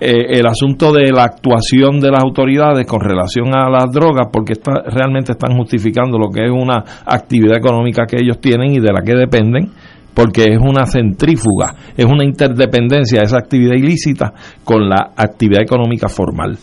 eh, 0.00 0.38
el 0.38 0.46
asunto 0.46 0.92
de 0.92 1.10
la 1.10 1.24
actuación 1.24 1.98
de 2.00 2.10
las 2.10 2.22
autoridades 2.22 2.86
con 2.86 3.00
relación 3.00 3.54
a 3.56 3.68
las 3.68 3.90
drogas, 3.92 4.28
porque 4.32 4.52
está, 4.52 4.82
realmente 4.86 5.32
están 5.32 5.56
justificando 5.56 6.18
lo 6.18 6.30
que 6.30 6.44
es 6.44 6.50
una 6.52 6.84
actividad 7.04 7.56
económica 7.56 8.04
que 8.06 8.16
ellos 8.20 8.40
tienen 8.40 8.72
y 8.72 8.78
de 8.80 8.92
la 8.92 9.00
que 9.02 9.14
dependen, 9.14 9.72
porque 10.14 10.44
es 10.52 10.58
una 10.60 10.86
centrífuga, 10.86 11.74
es 11.96 12.04
una 12.04 12.24
interdependencia 12.24 13.20
de 13.20 13.26
esa 13.26 13.38
actividad 13.38 13.74
ilícita 13.74 14.32
con 14.64 14.88
la 14.88 15.12
actividad 15.16 15.62
económica 15.62 16.08
formal. 16.08 16.58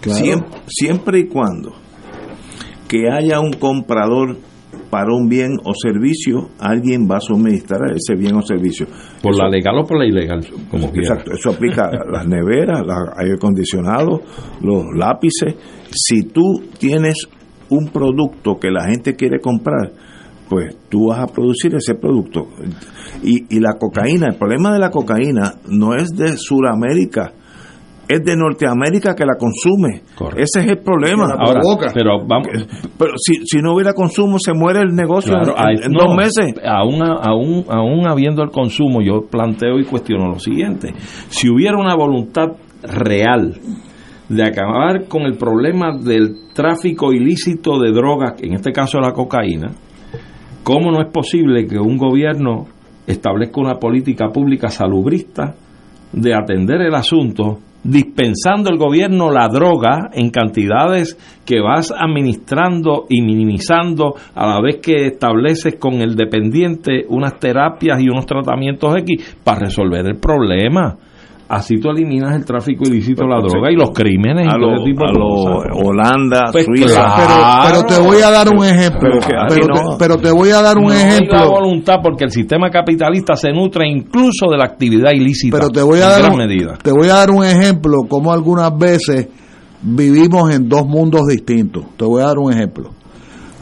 Claro. 0.00 0.18
Siempre, 0.18 0.50
siempre 0.68 1.18
y 1.20 1.26
cuando 1.28 1.72
que 2.88 3.08
haya 3.10 3.40
un 3.40 3.52
comprador 3.52 4.36
para 4.90 5.12
un 5.14 5.28
bien 5.28 5.52
o 5.64 5.72
servicio, 5.74 6.50
alguien 6.58 7.08
va 7.10 7.16
a 7.16 7.20
suministrar 7.20 7.80
ese 7.94 8.14
bien 8.14 8.36
o 8.36 8.42
servicio. 8.42 8.86
Por 9.22 9.32
Eso- 9.32 9.42
la 9.42 9.48
legal 9.48 9.78
o 9.78 9.84
por 9.84 9.98
la 9.98 10.06
ilegal, 10.06 10.46
como 10.70 10.90
quiera. 10.92 11.08
Exacto, 11.08 11.32
eso 11.32 11.50
aplica 11.50 11.86
a 11.86 12.10
las 12.10 12.26
neveras, 12.26 12.80
los 12.86 12.96
aire 13.18 13.34
acondicionados, 13.34 14.20
los 14.62 14.84
lápices. 14.96 15.54
Si 15.90 16.22
tú 16.24 16.42
tienes 16.78 17.26
un 17.68 17.88
producto 17.88 18.58
que 18.60 18.70
la 18.70 18.84
gente 18.88 19.14
quiere 19.16 19.40
comprar, 19.40 19.92
pues 20.48 20.76
tú 20.88 21.08
vas 21.08 21.18
a 21.18 21.26
producir 21.26 21.74
ese 21.74 21.94
producto. 21.96 22.46
Y, 23.24 23.56
y 23.56 23.58
la 23.60 23.72
cocaína, 23.78 24.26
el 24.28 24.36
problema 24.36 24.72
de 24.72 24.78
la 24.78 24.90
cocaína 24.90 25.54
no 25.68 25.94
es 25.96 26.10
de 26.10 26.36
Sudamérica, 26.36 27.32
es 28.08 28.24
de 28.24 28.36
Norteamérica 28.36 29.14
que 29.14 29.24
la 29.24 29.34
consume. 29.38 30.02
Correcto. 30.16 30.42
Ese 30.42 30.60
es 30.64 30.68
el 30.68 30.78
problema. 30.78 31.24
Ahora, 31.38 31.60
provoca. 31.60 31.90
pero 31.92 32.24
vamos, 32.26 32.46
Pero 32.98 33.12
si, 33.16 33.44
si 33.46 33.58
no 33.60 33.74
hubiera 33.74 33.92
consumo, 33.94 34.38
se 34.38 34.52
muere 34.54 34.80
el 34.80 34.94
negocio 34.94 35.32
Claro, 35.32 35.54
en, 35.58 35.66
ahí- 35.66 35.84
en 35.84 35.92
no, 35.92 36.04
dos 36.06 36.16
meses. 36.16 36.54
Aún, 36.64 37.02
aún, 37.02 37.64
aún 37.68 38.06
habiendo 38.08 38.42
el 38.42 38.50
consumo, 38.50 39.02
yo 39.02 39.22
planteo 39.30 39.78
y 39.78 39.84
cuestiono 39.84 40.28
lo 40.28 40.38
siguiente. 40.38 40.94
Si 41.28 41.48
hubiera 41.50 41.76
una 41.78 41.94
voluntad 41.96 42.52
real 42.82 43.54
de 44.28 44.42
acabar 44.44 45.06
con 45.08 45.22
el 45.22 45.36
problema 45.36 45.96
del 45.96 46.48
tráfico 46.54 47.12
ilícito 47.12 47.78
de 47.80 47.90
drogas, 47.92 48.34
en 48.42 48.54
este 48.54 48.72
caso 48.72 49.00
la 49.00 49.12
cocaína, 49.12 49.72
¿cómo 50.62 50.90
no 50.90 51.00
es 51.00 51.12
posible 51.12 51.66
que 51.66 51.78
un 51.78 51.96
gobierno 51.96 52.66
establezca 53.06 53.60
una 53.60 53.74
política 53.74 54.28
pública 54.32 54.68
salubrista 54.68 55.54
de 56.12 56.34
atender 56.34 56.80
el 56.82 56.94
asunto, 56.94 57.58
dispensando 57.86 58.70
el 58.70 58.78
gobierno 58.78 59.30
la 59.30 59.48
droga 59.48 60.10
en 60.12 60.30
cantidades 60.30 61.16
que 61.44 61.60
vas 61.60 61.92
administrando 61.96 63.06
y 63.08 63.22
minimizando 63.22 64.14
a 64.34 64.46
la 64.46 64.60
vez 64.60 64.78
que 64.82 65.06
estableces 65.06 65.76
con 65.76 65.94
el 66.02 66.16
dependiente 66.16 67.04
unas 67.08 67.38
terapias 67.38 68.00
y 68.00 68.08
unos 68.08 68.26
tratamientos 68.26 68.94
X 68.98 69.38
para 69.44 69.60
resolver 69.60 70.06
el 70.06 70.18
problema. 70.18 70.98
Así 71.48 71.76
tú 71.78 71.90
eliminas 71.90 72.34
el 72.34 72.44
tráfico 72.44 72.82
ilícito 72.88 73.22
de 73.22 73.28
la 73.28 73.38
droga 73.40 73.70
y 73.70 73.76
los 73.76 73.90
crímenes 73.90 74.48
a 74.52 74.56
y 74.56 74.60
todo 74.60 74.70
lo, 74.70 74.74
ese 74.76 74.84
tipo 74.84 75.04
de 75.04 75.10
a 75.10 75.12
lo 75.12 75.28
cosas. 75.28 75.70
Holanda, 75.84 76.40
Pues 76.50 76.64
Suiza. 76.66 76.94
claro. 77.04 77.16
Pero, 77.22 77.66
pero 77.68 77.82
te 77.86 77.98
voy 78.08 78.20
a 78.22 78.30
dar 78.30 78.48
un 78.48 78.64
ejemplo. 78.64 79.10
Pero 79.48 79.66
no. 79.68 79.74
te, 79.74 79.96
pero 79.98 80.16
te 80.18 80.30
voy 80.32 80.50
a 80.50 80.60
dar 80.60 80.76
un 80.76 80.84
No 80.86 80.90
hay 80.90 80.98
la 80.98 81.08
ejemplo. 81.08 81.50
voluntad 81.50 81.94
porque 82.02 82.24
el 82.24 82.30
sistema 82.32 82.68
capitalista 82.68 83.36
se 83.36 83.52
nutre 83.52 83.86
incluso 83.88 84.50
de 84.50 84.56
la 84.58 84.64
actividad 84.64 85.12
ilícita 85.12 85.56
Pero 85.56 85.70
te 85.70 85.82
voy 85.82 86.00
a 86.00 86.16
en 86.16 86.22
dar 86.22 86.36
medida. 86.36 86.78
te 86.82 86.90
voy 86.90 87.08
a 87.08 87.14
dar 87.14 87.30
un 87.30 87.44
ejemplo 87.44 87.98
como 88.08 88.32
algunas 88.32 88.76
veces 88.76 89.28
vivimos 89.82 90.52
en 90.52 90.68
dos 90.68 90.84
mundos 90.84 91.22
distintos. 91.28 91.84
Te 91.96 92.04
voy 92.04 92.22
a 92.22 92.26
dar 92.26 92.38
un 92.38 92.52
ejemplo. 92.52 92.90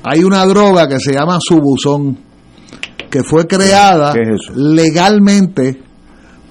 Hay 0.04 0.24
una 0.24 0.42
droga 0.46 0.88
que 0.88 0.98
se 1.00 1.12
llama 1.12 1.36
subusón 1.38 2.16
que 3.10 3.22
fue 3.22 3.46
creada 3.46 4.14
legalmente 4.54 5.80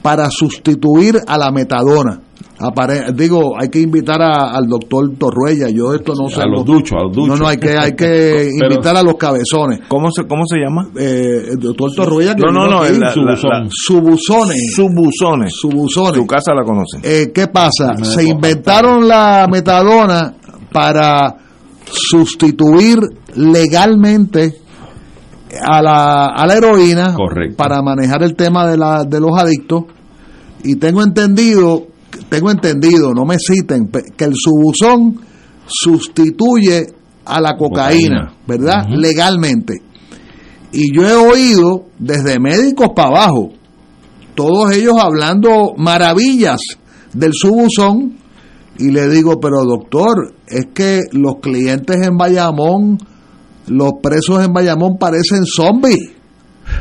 para 0.03 0.29
sustituir 0.29 1.17
a 1.25 1.37
la 1.39 1.51
metadona. 1.51 2.19
Apare- 2.59 3.11
digo, 3.13 3.53
hay 3.59 3.69
que 3.69 3.79
invitar 3.79 4.21
a- 4.21 4.51
al 4.55 4.67
doctor 4.67 5.11
Torruella. 5.17 5.69
Yo 5.69 5.93
esto 5.93 6.13
no 6.15 6.29
sé. 6.29 6.41
A 6.41 6.45
los 6.45 6.63
duchos, 6.63 6.91
a 6.93 7.03
los 7.05 7.11
duchos. 7.15 7.27
No, 7.29 7.43
no, 7.43 7.47
hay 7.47 7.57
que, 7.57 7.75
hay 7.77 7.93
que 7.95 8.51
Pero- 8.59 8.73
invitar 8.73 8.95
a 8.95 9.01
los 9.03 9.15
cabezones. 9.15 9.81
¿Cómo 9.87 10.11
se, 10.11 10.23
cómo 10.27 10.43
se 10.45 10.57
llama? 10.59 10.87
Eh, 10.97 11.45
el 11.53 11.59
doctor 11.59 11.89
Torruella. 11.95 12.35
que 12.35 12.41
No, 12.43 12.51
no, 12.51 12.67
no, 12.69 12.83
la- 12.83 12.91
la- 12.91 13.15
la- 13.15 13.67
Subusones. 13.69 14.73
Subuzones. 14.75 15.53
Subusones. 15.55 16.13
Tu 16.13 16.27
casa 16.27 16.53
la 16.53 16.63
conocen. 16.63 17.01
Eh, 17.03 17.31
¿Qué 17.33 17.47
pasa? 17.47 17.95
Se 18.03 18.23
inventaron 18.23 19.07
la 19.07 19.47
metadona 19.51 20.33
para 20.71 21.35
sustituir 21.91 22.99
legalmente 23.35 24.59
a 25.61 25.81
la, 25.81 26.25
a 26.27 26.47
la 26.47 26.53
heroína 26.55 27.13
Correcto. 27.13 27.55
para 27.57 27.81
manejar 27.81 28.23
el 28.23 28.35
tema 28.35 28.67
de, 28.67 28.77
la, 28.77 29.03
de 29.03 29.19
los 29.19 29.31
adictos 29.37 29.85
y 30.63 30.75
tengo 30.75 31.03
entendido 31.03 31.87
tengo 32.29 32.51
entendido 32.51 33.13
no 33.13 33.25
me 33.25 33.37
citen 33.39 33.89
que 34.15 34.23
el 34.23 34.33
subusón 34.35 35.19
sustituye 35.65 36.87
a 37.25 37.39
la 37.39 37.55
cocaína, 37.57 38.33
Cocaína. 38.33 38.33
¿verdad? 38.47 38.85
Legalmente 38.89 39.81
y 40.71 40.95
yo 40.95 41.07
he 41.07 41.13
oído 41.13 41.85
desde 41.99 42.39
médicos 42.39 42.89
para 42.95 43.09
abajo 43.09 43.51
todos 44.35 44.71
ellos 44.75 44.95
hablando 44.99 45.73
maravillas 45.77 46.59
del 47.13 47.31
subusón 47.33 48.17
Y 48.77 48.89
le 48.89 49.07
digo, 49.07 49.39
pero 49.39 49.63
doctor, 49.63 50.33
es 50.47 50.67
que 50.73 51.01
los 51.11 51.35
clientes 51.41 51.95
en 52.05 52.17
Bayamón, 52.17 52.97
los 53.67 53.93
presos 54.01 54.43
en 54.45 54.53
Bayamón 54.53 54.97
parecen 54.97 55.45
zombies. 55.45 56.11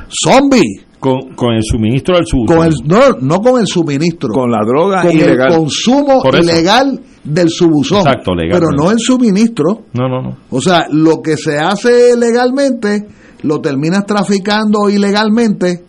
Zombies. 0.09 0.85
Con, 0.99 1.35
con 1.35 1.55
el 1.55 1.63
suministro 1.65 2.17
del 2.17 2.27
subusón. 2.27 2.57
Con 2.57 2.67
el, 2.67 2.75
no, 2.85 3.01
no 3.21 3.41
con 3.41 3.61
el 3.61 3.67
suministro. 3.67 4.33
Con 4.33 4.51
la 4.51 4.61
droga 4.65 5.03
con 5.03 5.13
ilegal. 5.13 5.53
el 5.53 5.59
consumo 5.59 6.23
ilegal 6.33 7.01
del 7.25 7.49
subusón. 7.49 8.01
Exacto, 8.07 8.35
legal. 8.35 8.61
Pero 8.61 8.71
no 8.71 8.91
el 8.91 9.01
suministro. 9.01 9.87
No, 9.95 10.09
no, 10.09 10.23
no. 10.23 10.37
O 10.51 10.61
sea, 10.61 10.87
lo 10.91 11.21
que 11.21 11.37
se 11.37 11.59
hace 11.59 12.17
legalmente, 12.17 13.09
lo 13.43 13.61
terminas 13.61 14.07
traficando 14.07 14.89
ilegalmente 14.89 15.85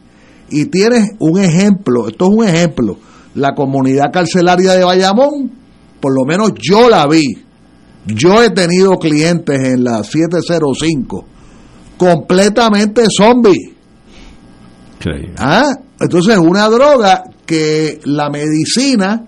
y 0.50 0.66
tienes 0.66 1.12
un 1.20 1.40
ejemplo, 1.40 2.08
esto 2.08 2.26
es 2.26 2.32
un 2.32 2.48
ejemplo, 2.48 2.98
la 3.36 3.54
comunidad 3.56 4.12
carcelaria 4.12 4.74
de 4.74 4.84
Bayamón, 4.84 5.52
por 6.00 6.14
lo 6.16 6.26
menos 6.26 6.54
yo 6.60 6.90
la 6.90 7.08
vi, 7.08 7.24
yo 8.06 8.44
he 8.44 8.50
tenido 8.50 8.98
clientes 8.98 9.60
en 9.60 9.84
la 9.84 10.04
705, 10.04 11.26
completamente 11.98 13.04
zombies. 13.16 13.72
¿Ah? 15.38 15.74
Entonces, 16.00 16.38
una 16.38 16.68
droga 16.70 17.24
que 17.46 18.00
la 18.06 18.30
medicina 18.30 19.26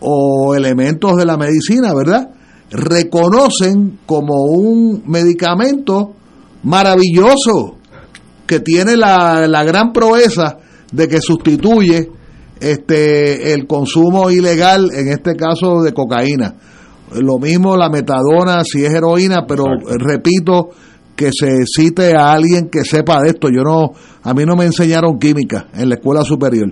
o 0.00 0.54
elementos 0.54 1.16
de 1.16 1.26
la 1.26 1.36
medicina, 1.36 1.92
¿verdad? 1.94 2.30
Reconocen 2.70 4.00
como 4.06 4.44
un 4.44 5.02
medicamento 5.06 6.14
maravilloso 6.62 7.78
que 8.46 8.60
tiene 8.60 8.96
la, 8.96 9.46
la 9.48 9.64
gran 9.64 9.92
proeza 9.92 10.58
de 10.92 11.08
que 11.08 11.20
sustituye 11.20 12.10
este 12.60 13.52
el 13.52 13.66
consumo 13.66 14.30
ilegal, 14.30 14.90
en 14.92 15.08
este 15.08 15.36
caso 15.36 15.82
de 15.82 15.92
cocaína. 15.92 16.54
Lo 17.14 17.38
mismo 17.38 17.76
la 17.76 17.88
metadona 17.90 18.62
si 18.64 18.84
es 18.84 18.92
heroína, 18.92 19.46
pero 19.46 19.64
Exacto. 19.66 19.98
repito 19.98 20.70
que 21.16 21.30
se 21.32 21.64
cite 21.66 22.14
a 22.16 22.32
alguien 22.32 22.68
que 22.68 22.84
sepa 22.84 23.20
de 23.22 23.30
esto. 23.30 23.48
Yo 23.48 23.62
no, 23.62 23.92
a 24.22 24.34
mí 24.34 24.44
no 24.44 24.54
me 24.56 24.64
enseñaron 24.66 25.18
química 25.18 25.66
en 25.74 25.88
la 25.88 25.96
escuela 25.96 26.22
superior. 26.22 26.70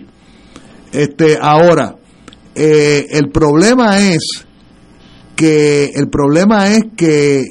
Este, 0.93 1.37
ahora, 1.41 1.97
eh, 2.55 3.07
el 3.11 3.31
problema 3.31 3.99
es 3.99 4.47
que 5.35 5.87
el 5.95 6.09
problema 6.09 6.69
es 6.69 6.85
que 6.97 7.45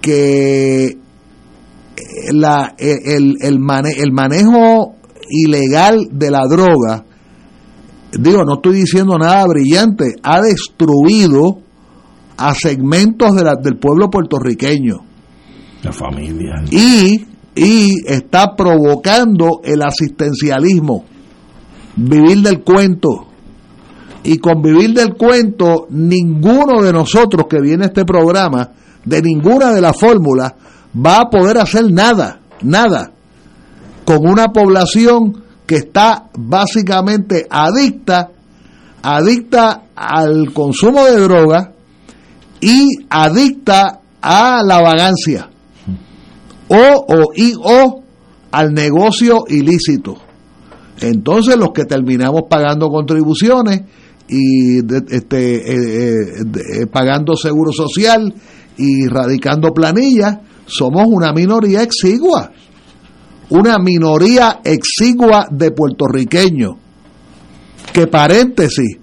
que 0.00 0.84
eh, 0.86 0.96
la, 2.32 2.74
eh, 2.78 2.98
el, 3.04 3.34
el, 3.40 3.58
mane- 3.58 3.94
el 3.98 4.12
manejo 4.12 4.96
ilegal 5.30 6.08
de 6.12 6.30
la 6.30 6.46
droga, 6.48 7.04
digo, 8.12 8.44
no 8.44 8.54
estoy 8.54 8.74
diciendo 8.80 9.16
nada 9.18 9.44
brillante, 9.46 10.16
ha 10.22 10.40
destruido 10.40 11.60
a 12.48 12.54
segmentos 12.54 13.34
de 13.34 13.44
la- 13.44 13.54
del 13.56 13.76
pueblo 13.78 14.10
puertorriqueño 14.10 14.96
La 15.82 15.92
familia. 15.92 16.62
y, 16.70 17.26
y 17.54 17.94
está 18.06 18.54
provocando 18.56 19.60
el 19.64 19.82
asistencialismo, 19.82 21.04
vivir 21.96 22.42
del 22.42 22.62
cuento. 22.62 23.28
Y 24.24 24.38
con 24.38 24.62
vivir 24.62 24.94
del 24.94 25.14
cuento, 25.14 25.86
ninguno 25.90 26.80
de 26.82 26.92
nosotros 26.92 27.46
que 27.50 27.60
viene 27.60 27.84
a 27.84 27.88
este 27.88 28.04
programa, 28.04 28.70
de 29.04 29.20
ninguna 29.20 29.72
de 29.72 29.80
las 29.80 29.96
fórmulas, 29.98 30.52
va 30.94 31.22
a 31.22 31.30
poder 31.30 31.58
hacer 31.58 31.90
nada, 31.92 32.40
nada, 32.62 33.10
con 34.04 34.18
una 34.28 34.48
población 34.52 35.42
que 35.66 35.76
está 35.76 36.28
básicamente 36.38 37.46
adicta, 37.50 38.30
adicta 39.02 39.82
al 39.96 40.52
consumo 40.52 41.04
de 41.04 41.18
droga 41.20 41.71
y 42.62 42.86
adicta 43.10 44.00
a 44.22 44.62
la 44.64 44.80
vagancia. 44.80 45.50
O, 46.68 46.76
o, 46.76 47.32
y, 47.34 47.52
o 47.58 48.02
al 48.52 48.72
negocio 48.72 49.44
ilícito. 49.48 50.16
Entonces 51.00 51.56
los 51.56 51.72
que 51.72 51.84
terminamos 51.84 52.42
pagando 52.48 52.88
contribuciones 52.88 53.82
y 54.28 54.78
este, 54.78 55.56
eh, 55.56 56.44
eh, 56.80 56.86
pagando 56.86 57.36
seguro 57.36 57.72
social 57.72 58.32
y 58.78 59.06
radicando 59.08 59.72
planillas, 59.74 60.38
somos 60.66 61.06
una 61.08 61.32
minoría 61.32 61.82
exigua, 61.82 62.52
una 63.50 63.78
minoría 63.78 64.60
exigua 64.64 65.48
de 65.50 65.72
puertorriqueños, 65.72 66.76
que 67.92 68.06
paréntesis, 68.06 68.98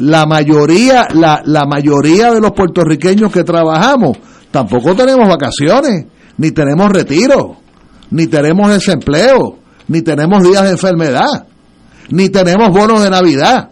la 0.00 0.26
mayoría, 0.26 1.06
la, 1.14 1.42
la 1.44 1.66
mayoría 1.66 2.32
de 2.32 2.40
los 2.40 2.52
puertorriqueños 2.52 3.32
que 3.32 3.44
trabajamos, 3.44 4.18
tampoco 4.50 4.94
tenemos 4.94 5.28
vacaciones, 5.28 6.06
ni 6.38 6.50
tenemos 6.50 6.90
retiro, 6.90 7.56
ni 8.10 8.26
tenemos 8.26 8.70
desempleo, 8.70 9.58
ni 9.88 10.02
tenemos 10.02 10.42
días 10.42 10.62
de 10.64 10.70
enfermedad, 10.70 11.46
ni 12.10 12.28
tenemos 12.28 12.70
bonos 12.70 13.02
de 13.02 13.10
Navidad. 13.10 13.70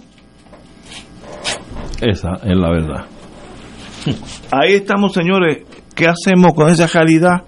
Esa 2.00 2.34
es 2.42 2.56
la 2.56 2.70
verdad. 2.70 3.04
Ahí 4.50 4.74
estamos, 4.74 5.12
señores. 5.12 5.64
¿Qué 5.94 6.06
hacemos 6.06 6.54
con 6.54 6.68
esa 6.68 6.86
realidad? 6.86 7.42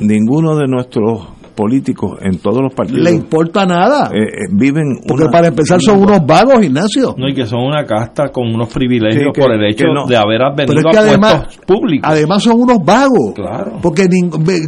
Ninguno 0.00 0.56
de 0.56 0.66
nuestros 0.66 1.28
políticos 1.54 2.18
en 2.22 2.38
todos 2.38 2.60
los 2.62 2.72
partidos 2.74 3.02
Le 3.02 3.10
importa 3.12 3.64
nada, 3.66 4.10
eh, 4.12 4.18
eh, 4.22 4.30
viven 4.50 5.00
porque 5.06 5.24
una- 5.24 5.32
para 5.32 5.48
empezar 5.48 5.80
son 5.80 5.98
una- 6.02 6.16
unos 6.16 6.26
vagos, 6.26 6.62
Ignacio. 6.64 7.14
No, 7.16 7.28
y 7.28 7.34
que 7.34 7.46
son 7.46 7.60
una 7.60 7.84
casta 7.84 8.28
con 8.30 8.46
unos 8.54 8.72
privilegios 8.72 9.24
Sí, 9.26 9.30
que- 9.34 9.40
por 9.40 9.52
el 9.52 9.64
hecho 9.70 9.84
no. 9.94 10.06
de 10.06 10.16
haber 10.16 10.40
Pero 10.56 10.72
venido 10.72 10.88
es 10.90 10.92
que 10.96 10.98
a 10.98 11.00
además, 11.08 11.34
puestos 11.44 11.64
públicos. 11.66 12.10
además 12.10 12.42
son 12.42 12.60
unos 12.60 12.78
vagos. 12.84 13.32
Claro. 13.34 13.78
Porque 13.82 14.08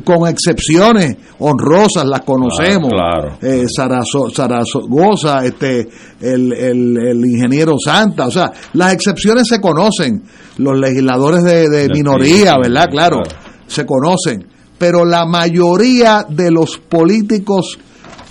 con 0.04 0.28
excepciones 0.28 1.16
honrosas 1.38 2.06
las 2.06 2.20
conocemos. 2.20 2.90
Claro, 2.90 3.36
claro. 3.38 3.54
Eh, 3.54 3.64
Sarazo- 3.68 4.30
Zaragoza, 4.34 5.44
este, 5.44 5.88
el, 6.20 6.52
el- 6.52 6.96
el 6.98 7.24
ingeniero 7.24 7.74
Santa. 7.82 8.26
O 8.26 8.30
sea, 8.30 8.52
las 8.74 8.92
excepciones 8.92 9.48
se 9.48 9.60
conocen. 9.60 10.22
Los 10.58 10.78
legisladores 10.78 11.42
de, 11.42 11.88
minoría, 11.92 12.56
¿verdad? 12.62 12.88
claro. 12.90 13.18
se 13.66 13.84
conocen. 13.86 14.46
Pero 14.84 15.06
la 15.06 15.24
mayoría 15.24 16.26
de 16.28 16.50
los 16.50 16.76
políticos 16.76 17.78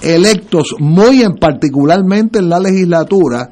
electos, 0.04 0.76
muy 0.78 1.24
en 1.24 1.34
particularmente 1.38 2.38
en 2.38 2.48
la 2.48 2.60
legislatura, 2.60 3.50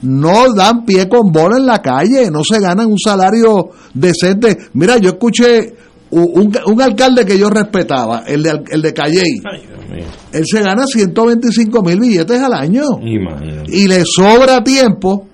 no 0.00 0.54
dan 0.54 0.86
pie 0.86 1.10
con 1.10 1.30
bola 1.30 1.58
en 1.58 1.66
la 1.66 1.82
calle, 1.82 2.30
no 2.30 2.40
se 2.42 2.58
ganan 2.58 2.86
un 2.86 2.98
salario 2.98 3.68
decente. 3.92 4.56
Mira, 4.72 4.96
yo 4.96 5.10
escuché 5.10 5.74
un, 6.12 6.56
un 6.64 6.80
alcalde 6.80 7.26
que 7.26 7.38
yo 7.38 7.50
respetaba, 7.50 8.20
el 8.26 8.42
de, 8.42 8.62
el 8.70 8.80
de 8.80 8.94
Calley, 8.94 9.42
Ay, 9.44 10.04
él 10.32 10.44
se 10.50 10.62
gana 10.62 10.86
125 10.86 11.82
mil 11.82 12.00
billetes 12.00 12.40
al 12.40 12.54
año 12.54 12.84
Imagínate. 13.02 13.76
y 13.76 13.88
le 13.88 14.04
sobra 14.06 14.64
tiempo 14.64 15.26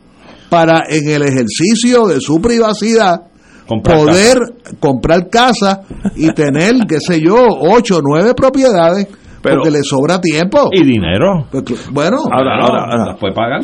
para 0.51 0.83
en 0.91 1.09
el 1.09 1.23
ejercicio 1.23 2.09
de 2.09 2.21
su 2.21 2.41
privacidad 2.41 3.28
Comprar 3.69 3.99
poder 3.99 4.39
comprar 4.81 5.29
casa 5.29 5.83
y 6.17 6.33
tener, 6.33 6.75
qué 6.89 6.99
sé 7.01 7.21
yo, 7.21 7.37
ocho 7.61 7.99
o 7.99 8.01
nueve 8.03 8.33
propiedades 8.35 9.07
Pero- 9.43 9.57
porque 9.57 9.71
le 9.71 9.83
sobra 9.83 10.21
tiempo. 10.21 10.71
Y 10.73 10.83
dinero. 10.85 11.47
Pues, 11.53 11.65
bueno, 11.93 12.17
Ahora, 12.33 12.57
Bueno, 12.57 12.65
ahora, 12.65 12.85
ahora. 12.91 13.07
las 13.13 13.21
puede 13.21 13.35
pagar. 13.35 13.61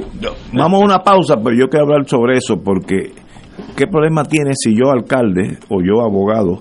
Vamos 0.52 0.80
a 0.82 0.84
una 0.84 0.98
pausa, 1.02 1.36
pero 1.42 1.56
yo 1.58 1.68
quiero 1.68 1.86
hablar 1.86 2.06
sobre 2.08 2.36
eso 2.36 2.56
porque 2.62 3.12
¿qué 3.76 3.86
problema 3.86 4.24
tiene 4.24 4.52
si 4.54 4.72
yo 4.74 4.90
alcalde 4.92 5.58
o 5.68 5.78
yo 5.82 6.02
abogado 6.04 6.60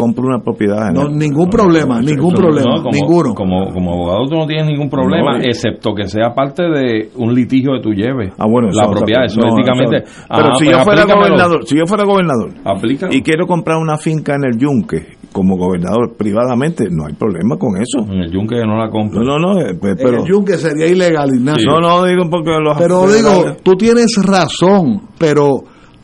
compro 0.00 0.24
una 0.26 0.38
propiedad? 0.42 0.88
en 0.88 0.94
no, 0.94 1.02
el- 1.08 1.16
ningún 1.18 1.48
problema, 1.50 2.00
ningún 2.00 2.32
No, 2.32 2.38
problema, 2.38 2.76
como, 2.82 2.90
ninguno. 2.92 3.34
Como, 3.34 3.72
como 3.72 3.92
abogado 3.92 4.26
tú 4.28 4.36
no 4.36 4.46
tienes 4.46 4.66
ningún 4.66 4.88
problema, 4.88 5.38
No, 5.38 5.44
excepto 5.44 5.94
que 5.94 6.06
sea 6.06 6.32
parte 6.34 6.62
de 6.64 7.10
un 7.16 7.34
litigio 7.34 7.72
que 7.74 7.82
tú 7.82 7.90
lleves. 7.92 8.32
Ah, 8.38 8.46
bueno, 8.48 8.68
la 8.72 8.84
eso- 8.84 8.90
propiedad, 8.92 9.24
eso 9.26 9.40
no, 9.40 9.56
éticamente. 9.58 9.96
eso- 10.08 10.24
Pero 10.28 10.48
Ah, 10.48 10.54
si 10.56 10.64
pues 10.64 10.76
yo 10.78 10.84
fuera 10.84 11.04
gobernador, 11.04 11.66
si 11.66 11.76
yo 11.76 11.86
fuera 11.86 12.04
gobernador 12.04 12.50
Aplícalo. 12.64 13.12
y 13.14 13.22
quiero 13.22 13.46
comprar 13.46 13.76
una 13.78 13.96
finca 13.98 14.34
en 14.34 14.44
el 14.44 14.58
Yunque 14.58 15.18
como 15.32 15.56
gobernador 15.56 16.16
privadamente, 16.18 16.88
no 16.90 17.06
hay 17.06 17.14
problema 17.14 17.56
con 17.56 17.80
eso. 17.80 18.00
En 18.12 18.20
el 18.20 18.32
yunque 18.32 18.56
que 18.56 18.66
no 18.66 18.76
la 18.76 18.90
compra. 18.90 19.20
No, 19.22 19.38
no, 19.38 19.54
no, 19.54 19.60
eh, 19.60 19.74
pues, 19.80 19.92
En 19.92 20.04
pero 20.04 20.22
el 20.24 20.28
yunque 20.28 20.54
sería 20.54 20.88
ilegal, 20.88 21.30
Ignacio. 21.32 21.70
no, 21.70 21.78
no 21.78 22.04
digo 22.04 22.24
porque 22.28 22.50
los 22.60 22.76
Pero 22.76 23.06
digo, 23.06 23.54
tú 23.62 23.74
tienes 23.76 24.16
razón, 24.26 25.02
pero 25.18 25.60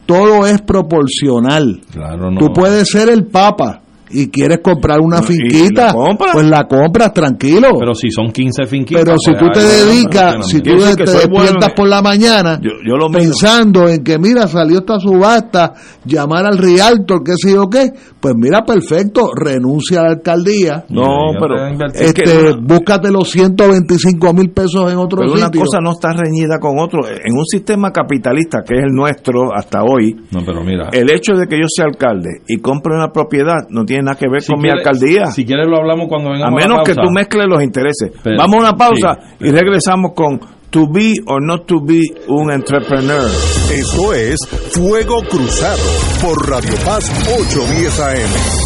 todo 0.06 0.46
es 0.46 0.62
proporcional. 0.62 1.80
Claro, 1.92 2.30
no. 2.30 2.38
Tú 2.38 2.52
puedes 2.52 2.88
ser 2.88 3.08
el 3.08 3.26
papa 3.26 3.80
y 4.10 4.28
quieres 4.28 4.58
comprar 4.62 5.00
una 5.00 5.20
finquita, 5.22 5.92
la 5.92 6.16
pues 6.32 6.46
la 6.46 6.64
compras 6.68 7.12
tranquilo. 7.12 7.68
Pero 7.78 7.94
si 7.94 8.10
son 8.10 8.30
15 8.30 8.66
finquitas. 8.66 9.04
Pero 9.04 9.16
si 9.18 9.32
pues, 9.32 9.40
tú 9.42 9.50
te 9.52 9.60
dedicas, 9.64 10.46
si 10.48 10.60
tú 10.60 10.76
te 10.76 11.04
despiertas 11.04 11.72
por 11.74 11.88
la 11.88 12.00
mañana 12.02 12.60
Yo, 12.62 12.70
yo 12.86 12.96
lo 12.96 13.08
pensando 13.10 13.88
en 13.88 14.04
que 14.04 14.18
mira, 14.18 14.46
salió 14.46 14.78
esta 14.78 14.98
subasta, 15.00 15.72
llamar 16.04 16.46
al 16.46 16.58
realtor, 16.58 17.22
qué 17.24 17.32
sé 17.36 17.52
yo 17.54 17.68
qué, 17.68 17.90
pues 18.20 18.34
mira, 18.36 18.62
perfecto, 18.64 19.30
renuncia 19.34 20.00
a 20.00 20.04
la 20.04 20.10
alcaldía, 20.10 20.84
No, 20.88 21.32
pero 21.40 21.66
es 21.92 22.12
que 22.12 22.22
este, 22.22 22.38
una- 22.52 22.56
búscate 22.62 23.10
los 23.10 23.28
125 23.30 24.32
mil 24.34 24.50
pesos 24.50 24.90
en 24.92 24.98
otro 24.98 25.18
pero 25.20 25.32
una 25.32 25.46
sitio. 25.46 25.62
cosa 25.62 25.78
no 25.80 25.92
está 25.92 26.12
reñida 26.12 26.58
con 26.60 26.78
otro. 26.78 27.00
En 27.08 27.36
un 27.36 27.44
sistema 27.44 27.90
capitalista 27.92 28.58
que 28.66 28.76
es 28.76 28.84
el 28.84 28.92
nuestro 28.92 29.52
hasta 29.54 29.82
hoy, 29.82 30.14
No, 30.30 30.40
pero 30.44 30.62
mira. 30.62 30.90
el 30.92 31.10
hecho 31.10 31.32
de 31.34 31.46
que 31.46 31.56
yo 31.56 31.66
sea 31.68 31.86
alcalde 31.86 32.42
y 32.46 32.58
compre 32.58 32.94
una 32.94 33.10
propiedad 33.12 33.66
no 33.70 33.84
tiene 33.84 33.95
nada 34.02 34.16
que 34.18 34.26
ver 34.30 34.42
si 34.42 34.52
con 34.52 34.60
mi 34.62 34.68
alcaldía. 34.70 35.26
Si 35.26 35.44
quieres 35.44 35.66
lo 35.68 35.76
hablamos 35.78 36.06
cuando 36.08 36.30
a 36.30 36.32
vengamos 36.32 36.60
menos 36.62 36.78
la 36.78 36.82
que 36.84 36.94
tú 36.94 37.10
mezcles 37.12 37.46
los 37.48 37.62
intereses. 37.62 38.12
Pero- 38.22 38.36
Vamos 38.38 38.56
a 38.56 38.58
una 38.68 38.72
pausa 38.76 39.18
sí. 39.38 39.46
y 39.46 39.50
regresamos 39.50 40.12
con 40.14 40.38
to 40.70 40.86
be 40.92 41.14
or 41.26 41.42
not 41.42 41.66
to 41.66 41.76
be 41.80 42.02
un 42.28 42.50
entrepreneur. 42.52 43.26
Esto 43.72 44.12
es 44.12 44.36
Fuego 44.72 45.20
Cruzado 45.28 45.82
por 46.22 46.48
Radio 46.50 46.74
Paz 46.84 47.10
810 47.38 48.00
AM. 48.00 48.65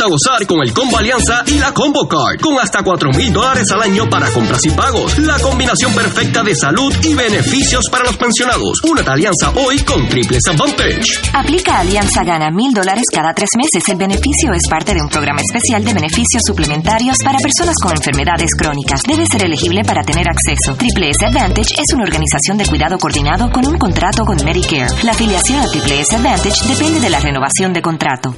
A 0.00 0.08
gozar 0.08 0.46
con 0.46 0.62
el 0.62 0.72
Combo 0.72 0.96
Alianza 0.96 1.42
y 1.46 1.58
la 1.58 1.74
Combo 1.74 2.08
Card, 2.08 2.40
con 2.40 2.58
hasta 2.58 2.82
4 2.82 3.10
mil 3.10 3.30
dólares 3.34 3.70
al 3.70 3.82
año 3.82 4.08
para 4.08 4.30
compras 4.30 4.64
y 4.64 4.70
pagos. 4.70 5.18
La 5.18 5.38
combinación 5.38 5.92
perfecta 5.92 6.42
de 6.42 6.54
salud 6.54 6.94
y 7.02 7.12
beneficios 7.12 7.84
para 7.90 8.04
los 8.04 8.16
pensionados. 8.16 8.78
Únete 8.88 9.10
a 9.10 9.12
Alianza 9.12 9.52
hoy 9.56 9.78
con 9.80 10.08
Triples 10.08 10.46
Advantage. 10.48 11.04
Aplica 11.34 11.80
Alianza 11.80 12.24
Gana 12.24 12.50
mil 12.50 12.72
dólares 12.72 13.04
cada 13.12 13.34
tres 13.34 13.50
meses. 13.58 13.86
El 13.90 13.98
beneficio 13.98 14.54
es 14.54 14.66
parte 14.70 14.94
de 14.94 15.02
un 15.02 15.10
programa 15.10 15.42
especial 15.42 15.84
de 15.84 15.92
beneficios 15.92 16.44
suplementarios 16.46 17.18
para 17.22 17.36
personas 17.36 17.74
con 17.82 17.92
enfermedades 17.92 18.50
crónicas. 18.56 19.02
Debe 19.06 19.26
ser 19.26 19.44
elegible 19.44 19.82
para 19.84 20.02
tener 20.02 20.24
acceso. 20.26 20.76
Triple 20.78 21.10
S 21.10 21.26
Advantage 21.26 21.74
es 21.76 21.92
una 21.92 22.04
organización 22.04 22.56
de 22.56 22.64
cuidado 22.64 22.96
coordinado 22.96 23.50
con 23.50 23.66
un 23.66 23.76
contrato 23.76 24.24
con 24.24 24.42
Medicare. 24.46 24.88
La 25.02 25.12
afiliación 25.12 25.60
a 25.60 25.66
Triple 25.66 26.00
S 26.00 26.16
Advantage 26.16 26.66
depende 26.68 27.00
de 27.00 27.10
la 27.10 27.20
renovación 27.20 27.74
de 27.74 27.82
contrato. 27.82 28.34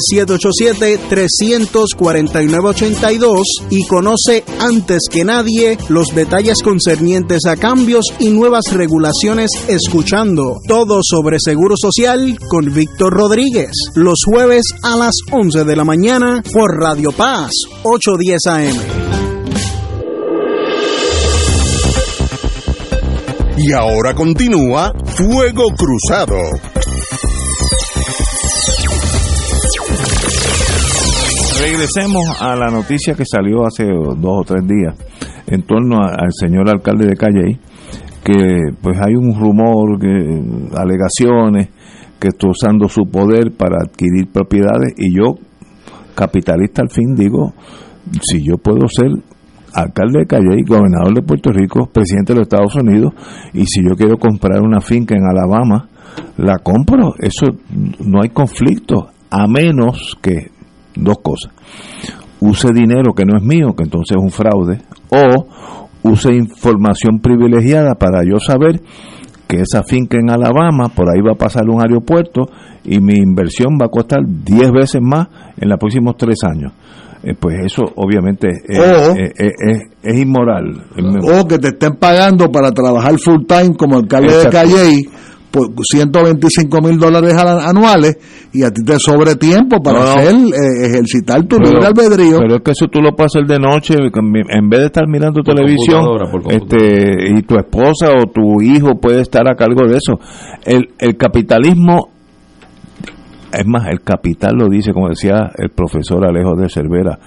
787-349-82 2.94 3.44
y 3.70 3.88
conoce 3.88 4.44
antes 4.60 5.04
que 5.10 5.24
nadie 5.24 5.78
los 5.90 6.08
detalles 6.14 6.62
concernientes 6.64 7.46
a 7.46 7.56
cambios 7.56 8.06
y 8.20 8.30
nuevas 8.30 8.66
regulaciones 8.72 9.50
escuchando 9.68 10.60
todo 10.68 11.00
sobre 11.04 11.38
Seguro 11.40 11.76
Social 11.78 12.38
con 12.50 12.74
Víctor 12.74 13.14
Rodríguez. 13.14 13.72
Los 13.96 14.20
jueves 14.26 14.64
a 14.84 14.96
las 14.96 15.14
11 15.32 15.64
de 15.64 15.76
la 15.76 15.84
mañana 15.84 16.42
por 16.54 16.80
Radio 16.80 17.12
Paz 17.12 17.52
810 17.84 18.48
AM. 18.48 19.14
Y 23.58 23.72
ahora 23.72 24.14
continúa 24.14 24.92
Fuego 25.16 25.70
Cruzado. 25.78 26.73
Regresemos 31.64 32.42
a 32.42 32.58
la 32.58 32.70
noticia 32.70 33.14
que 33.14 33.24
salió 33.26 33.66
hace 33.66 33.86
dos 33.86 34.42
o 34.42 34.44
tres 34.46 34.68
días 34.68 34.96
en 35.48 35.62
torno 35.62 36.04
al 36.04 36.34
señor 36.34 36.70
alcalde 36.70 37.08
de 37.08 37.16
Calley, 37.16 37.58
que 38.22 38.60
pues 38.82 38.98
hay 39.00 39.16
un 39.16 39.34
rumor, 39.34 39.98
alegaciones, 40.76 41.70
que 42.20 42.28
está 42.28 42.50
usando 42.50 42.90
su 42.90 43.06
poder 43.10 43.54
para 43.56 43.78
adquirir 43.78 44.30
propiedades 44.30 44.94
y 44.98 45.16
yo, 45.16 45.36
capitalista 46.14 46.82
al 46.82 46.90
fin, 46.90 47.16
digo, 47.16 47.54
si 48.22 48.46
yo 48.46 48.58
puedo 48.58 48.86
ser 48.90 49.12
alcalde 49.74 50.20
de 50.20 50.26
Calley, 50.26 50.64
gobernador 50.68 51.14
de 51.14 51.22
Puerto 51.22 51.50
Rico, 51.54 51.90
presidente 51.94 52.34
de 52.34 52.40
los 52.40 52.48
Estados 52.48 52.76
Unidos, 52.76 53.14
y 53.54 53.66
si 53.68 53.82
yo 53.88 53.96
quiero 53.96 54.18
comprar 54.18 54.62
una 54.62 54.82
finca 54.82 55.16
en 55.16 55.24
Alabama, 55.24 55.88
la 56.36 56.58
compro, 56.58 57.14
eso 57.20 57.46
no 58.04 58.22
hay 58.22 58.32
conflicto, 58.32 59.08
a 59.30 59.48
menos 59.48 60.18
que 60.22 60.52
dos 60.96 61.18
cosas. 61.24 61.53
Use 62.40 62.68
dinero 62.74 63.14
que 63.14 63.24
no 63.26 63.38
es 63.38 63.44
mío, 63.44 63.74
que 63.76 63.84
entonces 63.84 64.18
es 64.18 64.22
un 64.24 64.30
fraude, 64.32 64.82
o 65.10 65.48
use 66.04 66.34
información 66.34 67.20
privilegiada 67.20 67.96
para 67.96 68.24
yo 68.26 68.38
saber 68.40 68.82
que 69.48 69.62
esa 69.62 69.84
finca 69.84 70.18
en 70.18 70.30
Alabama, 70.30 70.90
por 70.94 71.08
ahí 71.10 71.22
va 71.22 71.34
a 71.34 71.38
pasar 71.38 71.70
un 71.70 71.82
aeropuerto 71.82 72.50
y 72.84 73.00
mi 73.00 73.14
inversión 73.14 73.78
va 73.82 73.86
a 73.86 73.90
costar 73.90 74.20
10 74.26 74.72
veces 74.72 75.02
más 75.02 75.28
en 75.58 75.70
los 75.70 75.78
próximos 75.80 76.16
tres 76.18 76.38
años. 76.44 76.74
Eh, 77.24 77.36
pues 77.40 77.56
eso 77.66 77.84
obviamente 77.96 78.50
es, 78.68 78.80
O- 78.80 79.16
es- 79.16 79.32
es- 79.38 79.54
es- 79.66 79.82
es 80.04 80.20
inmoral. 80.20 80.84
O 81.24 81.48
que 81.48 81.58
te 81.60 81.70
estén 81.70 81.96
pagando 81.96 82.52
para 82.52 82.72
trabajar 82.72 83.14
full 83.18 83.46
time 83.48 83.76
como 83.78 83.96
alcalde 83.98 84.28
Exacto. 84.28 84.50
de 84.50 84.52
Calley 84.64 85.10
por 85.54 85.70
125 85.86 86.82
mil 86.82 86.98
dólares 86.98 87.36
al- 87.36 87.60
anuales 87.62 88.18
y 88.52 88.64
a 88.64 88.72
ti 88.72 88.84
te 88.84 88.98
sobre 88.98 89.36
tiempo 89.36 89.78
para 89.84 90.00
No, 90.00 90.06
hacer, 90.06 90.34
eh, 90.34 90.86
ejercitar 90.88 91.44
tu 91.44 91.58
Pero- 91.58 91.70
libre 91.70 91.86
albedrío. 91.86 92.40
Pero 92.40 92.56
es 92.56 92.62
que 92.64 92.72
eso 92.72 92.88
tú 92.88 93.00
lo 93.02 93.12
puedes 93.16 93.36
hacer 93.36 93.46
de 93.48 93.60
noche, 93.60 93.94
en 93.96 94.70
vez 94.70 94.80
de 94.80 94.86
estar 94.88 95.08
mirando 95.08 95.44
Por 95.44 95.54
televisión, 95.54 96.02
computadora, 96.04 96.32
por 96.32 96.42
computadora. 96.42 96.88
este, 96.88 97.38
y 97.38 97.42
tu 97.44 97.56
esposa 97.56 98.10
o 98.18 98.26
tu 98.32 98.62
hijo 98.64 99.00
puede 99.00 99.22
estar 99.22 99.48
a 99.48 99.56
cargo 99.56 99.88
de 99.88 99.98
eso. 99.98 100.20
El, 100.66 100.90
el 100.98 101.16
capitalismo, 101.18 102.10
es 103.52 103.66
más, 103.68 103.88
el 103.92 104.02
capital 104.02 104.56
lo 104.58 104.68
dice, 104.68 104.92
como 104.92 105.10
decía 105.10 105.52
el 105.58 105.70
profesor 105.70 106.26
Alejo 106.28 106.56
de 106.56 106.68
Cervera, 106.70 107.20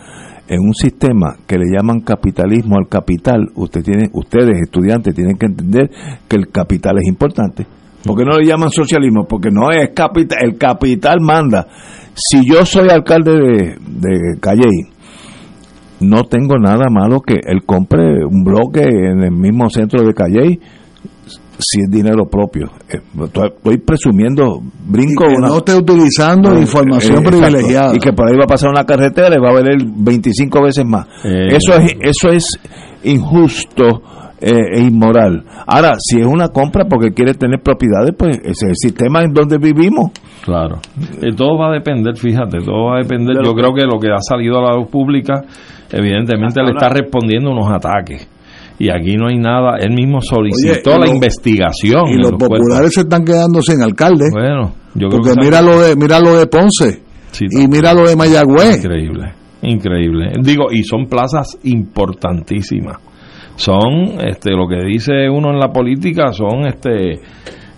en 0.48 0.60
un 0.60 0.74
sistema 0.74 1.36
que 1.46 1.56
le 1.58 1.64
llaman 1.76 2.00
capitalismo 2.00 2.76
al 2.76 2.88
capital, 2.88 3.46
usted 3.54 3.82
tiene, 3.82 4.08
ustedes 4.12 4.60
estudiantes 4.62 5.14
tienen 5.14 5.36
que 5.36 5.46
entender 5.46 5.90
que 6.28 6.36
el 6.36 6.48
capital 6.48 6.96
es 6.98 7.08
importante. 7.08 7.66
¿Por 8.06 8.16
qué 8.18 8.24
no 8.24 8.38
le 8.38 8.46
llaman 8.46 8.70
socialismo? 8.70 9.24
Porque 9.28 9.50
no 9.50 9.70
es 9.70 9.90
capital, 9.94 10.38
el 10.42 10.56
capital 10.58 11.20
manda. 11.20 11.66
Si 12.14 12.46
yo 12.48 12.64
soy 12.64 12.88
alcalde 12.88 13.32
de, 13.32 13.76
de 13.78 14.40
Calley, 14.40 14.88
no 16.00 16.24
tengo 16.24 16.56
nada 16.58 16.86
malo 16.90 17.20
que 17.20 17.34
él 17.44 17.62
compre 17.64 18.24
un 18.24 18.44
bloque 18.44 18.82
en 18.82 19.22
el 19.22 19.32
mismo 19.32 19.68
centro 19.70 20.02
de 20.06 20.12
Calley 20.12 20.60
si 21.58 21.80
es 21.80 21.90
dinero 21.90 22.26
propio. 22.30 22.66
Eh, 22.88 23.00
Estoy 23.24 23.78
presumiendo, 23.78 24.60
brinco 24.86 25.24
Y 25.24 25.28
que 25.28 25.34
una- 25.38 25.48
no 25.48 25.56
esté 25.56 25.74
utilizando 25.74 26.52
eh, 26.54 26.60
información 26.60 27.24
eh, 27.24 27.28
privilegiada. 27.28 27.96
Y 27.96 27.98
que 27.98 28.12
por 28.12 28.28
ahí 28.28 28.36
va 28.36 28.44
a 28.44 28.46
pasar 28.48 28.68
una 28.70 28.84
carretera 28.84 29.34
y 29.34 29.40
va 29.40 29.48
a 29.50 29.54
valer 29.54 29.78
25 29.86 30.62
veces 30.62 30.84
más. 30.86 31.06
Eh, 31.24 31.48
eso 31.56 31.72
es 31.80 31.94
eso 32.02 32.28
es 32.30 32.60
injusto, 33.04 34.02
eh, 34.46 34.74
es 34.74 34.80
inmoral. 34.88 35.42
Ahora, 35.66 35.94
si 35.98 36.20
es 36.20 36.26
una 36.26 36.48
compra 36.48 36.84
porque 36.84 37.10
quiere 37.10 37.34
tener 37.34 37.60
propiedades, 37.60 38.12
pues 38.16 38.38
ese 38.38 38.50
es 38.50 38.62
el 38.62 38.76
sistema 38.76 39.22
en 39.22 39.32
donde 39.32 39.58
vivimos. 39.58 40.12
Claro. 40.44 40.78
Eh, 41.22 41.34
todo 41.36 41.58
va 41.58 41.70
a 41.70 41.72
depender, 41.72 42.16
fíjate, 42.16 42.58
todo 42.58 42.86
va 42.90 42.96
a 42.96 43.02
depender. 43.02 43.36
Yo 43.44 43.52
creo 43.52 43.74
que 43.74 43.82
lo 43.82 43.98
que 43.98 44.08
ha 44.12 44.20
salido 44.20 44.58
a 44.58 44.70
la 44.70 44.76
luz 44.76 44.88
pública, 44.88 45.42
evidentemente 45.90 46.62
le 46.62 46.70
está 46.70 46.88
respondiendo 46.88 47.50
unos 47.50 47.70
ataques. 47.70 48.28
Y 48.78 48.90
aquí 48.90 49.16
no 49.16 49.28
hay 49.28 49.38
nada. 49.38 49.78
Él 49.80 49.94
mismo 49.94 50.20
solicitó 50.20 50.90
Oye, 50.90 50.98
la 51.00 51.06
lo- 51.06 51.14
investigación. 51.14 52.08
Y 52.08 52.12
en 52.12 52.18
los 52.20 52.30
cuerpos. 52.32 52.48
populares 52.58 52.92
se 52.92 53.00
están 53.00 53.24
quedando 53.24 53.62
sin 53.62 53.80
alcalde. 53.80 54.26
Bueno, 54.30 54.74
yo 54.94 55.08
creo 55.08 55.20
porque 55.22 55.30
que 55.34 55.44
mira 55.46 55.62
lo 55.62 55.80
de 55.80 55.96
mira 55.96 56.20
lo 56.20 56.36
de 56.36 56.46
Ponce 56.46 57.00
Sí, 57.32 57.46
y 57.50 57.66
mira 57.68 57.94
lo 57.94 58.06
de 58.06 58.14
Mayagüez. 58.16 58.76
Increíble, 58.84 59.32
increíble. 59.62 60.32
Digo, 60.42 60.66
y 60.70 60.82
son 60.84 61.06
plazas 61.06 61.58
importantísimas. 61.64 62.98
Son, 63.56 64.20
este, 64.26 64.50
lo 64.52 64.66
que 64.68 64.84
dice 64.86 65.28
uno 65.30 65.50
en 65.50 65.58
la 65.58 65.72
política, 65.72 66.32
son, 66.32 66.66
este, 66.66 67.20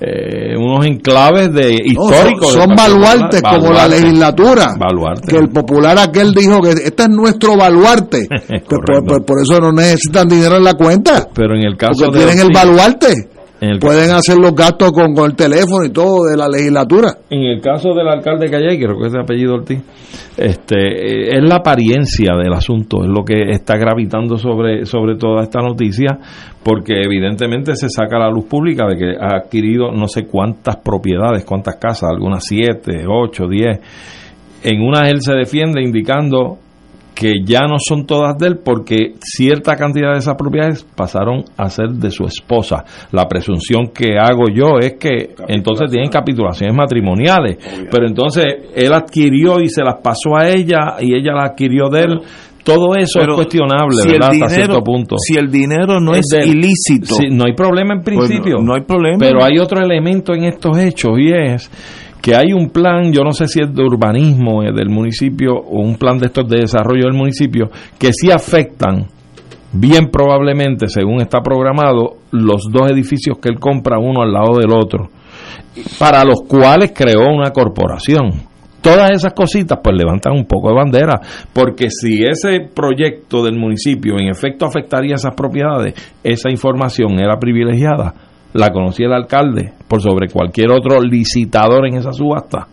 eh, 0.01 0.57
unos 0.57 0.87
enclaves 0.87 1.53
de 1.53 1.71
No, 1.73 1.85
históricos. 1.85 2.53
son, 2.53 2.63
son 2.69 2.77
baluartes 2.77 3.43
como 3.43 3.73
la 3.73 3.89
legislatura. 3.89 4.75
Baluarte. 4.79 5.27
Que 5.29 5.37
el 5.39 5.49
popular 5.49 5.99
aquel 5.99 6.33
dijo 6.33 6.61
que 6.61 6.71
este 6.71 7.03
es 7.05 7.09
nuestro 7.09 7.57
baluarte. 7.57 8.27
Pues 8.49 8.63
por, 8.63 8.85
Correcto. 8.85 9.07
por- 9.07 9.25
por 9.25 9.37
eso 9.43 9.61
no 9.61 9.73
necesitan 9.73 10.29
dinero 10.29 10.57
en 10.57 10.65
la 10.65 10.75
cuenta. 10.75 11.29
Pero 11.35 11.55
en 11.57 11.65
el 11.67 11.77
caso 11.77 12.05
Porque 12.07 12.19
de 12.21 12.27
tienen 12.27 12.47
el 12.47 12.53
baluarte. 12.55 13.29
En 13.61 13.71
el, 13.71 13.79
Pueden 13.79 14.11
hacer 14.13 14.37
los 14.39 14.55
gastos 14.55 14.93
con, 14.93 15.15
con 15.15 15.31
el 15.31 15.37
teléfono 15.37 15.85
y 15.85 15.91
todo 15.91 16.27
de 16.31 16.37
la 16.37 16.49
legislatura. 16.49 17.15
en 17.31 17.43
el 17.43 17.61
caso 17.61 17.93
del 17.95 18.09
alcalde 18.09 18.51
Calle, 18.51 18.79
creo 18.79 18.99
que 18.99 19.07
es 19.07 19.13
de 19.13 19.21
apellido 19.21 19.55
Ortiz, 19.55 19.81
este, 20.37 20.77
eh, 20.77 21.37
es 21.37 21.43
la 21.43 21.57
apariencia 21.57 22.35
del 22.37 22.53
asunto, 22.53 23.03
es 23.03 23.09
lo 23.09 23.25
que 23.25 23.51
está 23.51 23.77
gravitando 23.77 24.37
sobre, 24.37 24.87
sobre 24.87 25.17
toda 25.17 25.43
esta 25.43 25.61
noticia, 25.61 26.19
porque 26.63 27.03
evidentemente 27.03 27.75
se 27.75 27.89
saca 27.89 28.17
a 28.17 28.21
la 28.21 28.31
luz 28.31 28.47
pública 28.47 28.87
de 28.87 28.97
que 28.97 29.17
ha 29.21 29.39
adquirido 29.39 29.91
no 29.91 30.07
sé 30.07 30.27
cuántas 30.27 30.77
propiedades, 30.77 31.45
cuántas 31.45 31.77
casas, 31.77 32.11
algunas 32.11 32.45
siete, 32.45 33.05
ocho, 33.09 33.49
diez. 33.49 33.81
En 34.63 34.83
una 34.83 35.09
él 35.09 35.21
se 35.21 35.35
defiende 35.35 35.83
indicando 35.83 36.59
que 37.19 37.33
ya 37.45 37.63
no 37.67 37.79
son 37.81 38.07
todas 38.07 38.39
de 38.39 38.47
él 38.47 38.59
porque 38.65 39.15
cierta 39.21 39.75
cantidad 39.75 40.13
de 40.13 40.19
esas 40.21 40.37
propiedades 40.37 40.85
pasaron 40.95 41.43
a 41.57 41.69
ser 41.69 41.89
de 41.89 42.13
su 42.13 42.23
esposa. 42.25 42.85
La 43.11 43.27
presunción 43.27 43.89
que 43.93 44.17
hago 44.17 44.45
yo 44.55 44.79
es 44.81 44.95
que 45.01 45.35
entonces 45.49 45.91
tienen 45.91 46.11
capitulaciones 46.11 46.77
matrimoniales, 46.77 47.57
pero 47.91 48.07
entonces 48.07 48.45
él 48.73 48.93
adquirió 48.93 49.59
y 49.61 49.69
se 49.69 49.83
las 49.83 49.97
pasó 50.01 50.37
a 50.37 50.49
ella 50.49 50.95
y 51.01 51.13
ella 51.15 51.33
las 51.35 51.51
adquirió 51.51 51.89
de 51.89 52.01
él. 52.03 52.21
Todo 52.63 52.95
eso 52.97 53.19
Pero 53.21 53.33
es 53.33 53.37
cuestionable, 53.37 53.97
si 54.03 54.09
¿verdad? 54.13 54.31
dinero- 54.31 54.47
Hasta 54.47 54.57
cierto 54.57 54.85
punto. 54.85 55.17
Si 55.19 55.37
el 55.37 55.51
dinero 55.51 55.99
no 56.01 56.13
es, 56.13 56.27
ilícito, 56.45 57.15
Sí, 57.15 57.29
no 57.31 57.45
hay 57.47 57.55
problema 57.55 57.95
en 57.95 58.03
pues 58.03 58.17
principio. 58.19 58.59
no, 58.59 58.63
no 58.65 58.75
hay 58.75 58.83
problema. 58.83 59.17
Pero 59.19 59.43
hay 59.43 59.59
otro 59.59 59.81
elemento 59.83 60.35
en 60.35 60.45
estos 60.45 60.77
hechos 60.79 61.13
y 61.19 61.33
es 61.33 61.71
que 62.29 62.37
hay 62.37 62.53
un 62.53 62.69
plan, 62.69 63.11
yo 63.11 63.23
no 63.23 63.33
sé 63.33 63.47
si 63.47 63.63
es 63.63 63.75
de 63.75 63.83
urbanismo 63.83 64.63
eh, 64.63 64.71
del 64.71 64.91
municipio 64.91 65.55
o 65.55 65.81
un 65.81 65.95
plan 65.95 66.19
de 66.19 66.27
estos 66.27 66.47
de 66.47 66.59
desarrollo 66.59 67.05
del 67.05 67.17
municipio, 67.17 67.71
que 67.99 68.13
sí 68.13 68.31
afectan 68.31 69.07
bien 69.73 70.11
probablemente, 70.13 70.89
según 70.89 71.23
está 71.23 71.41
programado, 71.41 72.17
los 72.33 72.65
dos 72.71 72.91
edificios 72.91 73.39
que 73.39 73.49
él 73.49 73.59
compra 73.59 73.99
uno 73.99 74.21
al 74.21 74.31
lado 74.31 74.59
del 74.59 74.71
otro, 74.73 75.09
para 75.99 76.23
los 76.23 76.43
cuales 76.47 76.93
creó 76.95 77.33
una 77.35 77.51
corporación. 77.51 78.43
Todas 78.83 79.11
esas 79.11 79.33
cositas 79.33 79.79
pues 79.83 79.97
levantan 79.97 80.35
un 80.35 80.45
poco 80.45 80.69
de 80.69 80.75
bandera, 80.75 81.19
porque 81.55 81.89
si 81.89 82.25
ese 82.25 82.61
proyecto 82.75 83.43
del 83.43 83.57
municipio 83.57 84.19
en 84.19 84.29
efecto 84.29 84.67
afectaría 84.67 85.15
esas 85.15 85.35
propiedades, 85.35 85.95
esa 86.23 86.51
información 86.51 87.19
era 87.21 87.39
privilegiada, 87.39 88.13
la 88.53 88.71
conocía 88.71 89.07
el 89.07 89.13
alcalde 89.13 89.73
por 89.87 90.01
sobre 90.01 90.29
cualquier 90.29 90.71
otro 90.71 91.01
licitador 91.01 91.87
en 91.87 91.97
esa 91.97 92.13
subasta. 92.13 92.69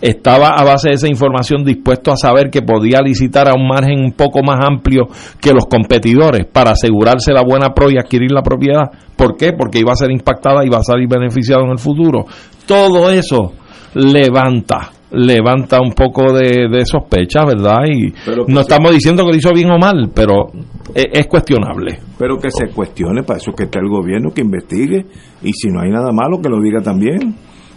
Estaba 0.00 0.50
a 0.50 0.64
base 0.64 0.90
de 0.90 0.94
esa 0.94 1.08
información 1.08 1.64
dispuesto 1.64 2.12
a 2.12 2.16
saber 2.16 2.50
que 2.50 2.62
podía 2.62 3.00
licitar 3.00 3.48
a 3.48 3.54
un 3.54 3.66
margen 3.66 3.98
un 3.98 4.12
poco 4.12 4.40
más 4.42 4.58
amplio 4.64 5.08
que 5.40 5.52
los 5.52 5.66
competidores 5.66 6.46
para 6.46 6.72
asegurarse 6.72 7.32
la 7.32 7.42
buena 7.42 7.72
pro 7.74 7.90
y 7.90 7.98
adquirir 7.98 8.30
la 8.30 8.42
propiedad. 8.42 8.90
¿Por 9.16 9.36
qué? 9.36 9.52
Porque 9.52 9.78
iba 9.78 9.92
a 9.92 9.96
ser 9.96 10.10
impactada 10.10 10.64
y 10.64 10.68
va 10.68 10.78
a 10.78 10.84
salir 10.84 11.08
beneficiado 11.08 11.64
en 11.64 11.70
el 11.70 11.78
futuro. 11.78 12.26
Todo 12.66 13.10
eso 13.10 13.54
levanta 13.94 14.90
levanta 15.12 15.80
un 15.80 15.92
poco 15.92 16.32
de, 16.32 16.68
de 16.70 16.84
sospecha, 16.86 17.44
¿verdad? 17.44 17.78
Y 17.86 18.12
Pero 18.24 18.44
no 18.48 18.60
estamos 18.60 18.92
diciendo 18.92 19.24
que 19.24 19.30
lo 19.32 19.36
hizo 19.36 19.52
bien 19.52 19.70
o 19.70 19.78
mal, 19.78 20.10
pero 20.14 20.46
es, 20.94 21.06
es 21.12 21.26
cuestionable. 21.26 21.98
pero 22.18 22.36
que 22.38 22.50
se 22.50 22.68
cuestione, 22.68 23.22
para 23.22 23.38
eso 23.38 23.52
que 23.52 23.64
está 23.64 23.80
el 23.80 23.88
gobierno, 23.88 24.30
que 24.32 24.42
investigue, 24.42 25.04
y 25.42 25.52
si 25.52 25.68
no 25.68 25.80
hay 25.80 25.90
nada 25.90 26.12
malo, 26.12 26.38
que 26.42 26.48
lo 26.48 26.60
diga 26.60 26.80
también. 26.80 27.34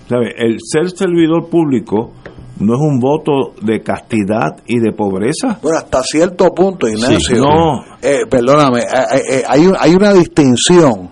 ¿Sabe? 0.08 0.34
El 0.38 0.58
ser 0.60 0.90
servidor 0.90 1.50
público 1.50 2.12
no 2.60 2.74
es 2.74 2.80
un 2.82 3.00
voto 3.00 3.54
de 3.62 3.82
castidad 3.82 4.50
y 4.68 4.80
de 4.80 4.92
pobreza. 4.92 5.58
Bueno, 5.62 5.78
hasta 5.78 6.04
cierto 6.04 6.50
punto, 6.54 6.88
Ignacio. 6.90 7.20
Sí, 7.20 7.34
no. 7.36 7.82
Eh, 8.02 8.26
perdóname, 8.30 8.80
eh, 8.80 8.84
eh, 8.84 9.22
eh, 9.38 9.44
hay, 9.48 9.66
un- 9.66 9.76
hay 9.80 9.96
una 9.96 10.14
distinción. 10.14 11.10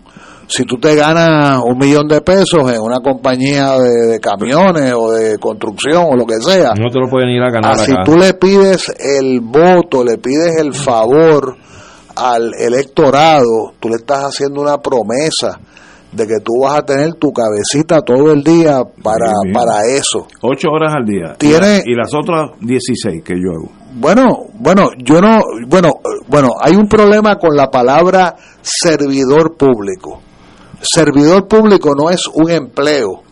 Si 0.54 0.66
tú 0.66 0.78
te 0.78 0.96
ganas 0.96 1.62
un 1.66 1.78
millón 1.78 2.08
de 2.10 2.20
pesos 2.20 2.70
en 2.74 2.82
una 2.82 3.00
compañía 3.00 3.72
de, 3.80 4.12
de 4.12 4.20
camiones 4.20 4.94
o 4.94 5.10
de 5.12 5.38
construcción 5.40 6.06
o 6.12 6.16
lo 6.18 6.26
que 6.26 6.36
sea, 6.42 6.74
No 6.78 6.90
te 6.92 7.00
lo 7.00 7.10
pueden 7.10 7.30
ir 7.30 7.42
a 7.42 7.50
ganar 7.50 7.72
así 7.72 7.92
acá. 7.94 8.04
tú 8.04 8.18
le 8.18 8.34
pides 8.34 8.92
el 9.00 9.40
voto, 9.40 10.04
le 10.04 10.18
pides 10.18 10.58
el 10.60 10.74
favor 10.74 11.56
al 12.18 12.52
electorado, 12.60 13.74
tú 13.80 13.88
le 13.90 13.96
estás 13.96 14.24
haciendo 14.26 14.60
una 14.62 14.78
promesa 14.80 15.58
de 16.12 16.28
que 16.28 16.40
tú 16.44 16.60
vas 16.64 16.80
a 16.80 16.86
tener 16.86 17.14
tu 17.14 17.32
cabecita 17.32 18.02
todo 18.02 18.34
el 18.34 18.44
día 18.44 18.82
para, 19.02 19.32
para 19.54 19.86
eso. 19.88 20.28
Ocho 20.42 20.68
horas 20.70 20.94
al 20.94 21.06
día. 21.06 21.36
Tiene- 21.38 21.82
Y 21.86 21.96
las 21.96 22.14
otras 22.14 22.52
16 22.60 23.24
que 23.24 23.36
yo 23.36 23.52
hago. 23.52 23.72
Bueno, 23.94 24.48
bueno, 24.56 24.90
yo 24.98 25.22
no, 25.22 25.40
bueno, 25.68 25.88
eh, 26.04 26.26
bueno, 26.28 26.50
hay 26.60 26.76
un 26.76 26.90
problema 26.90 27.38
con 27.38 27.56
la 27.56 27.72
palabra 27.72 28.36
servidor 28.62 29.56
público. 29.56 30.22
Servidor 30.82 31.48
público 31.48 31.94
no 31.96 32.10
es 32.10 32.22
un 32.34 32.50
empleo. 32.52 33.24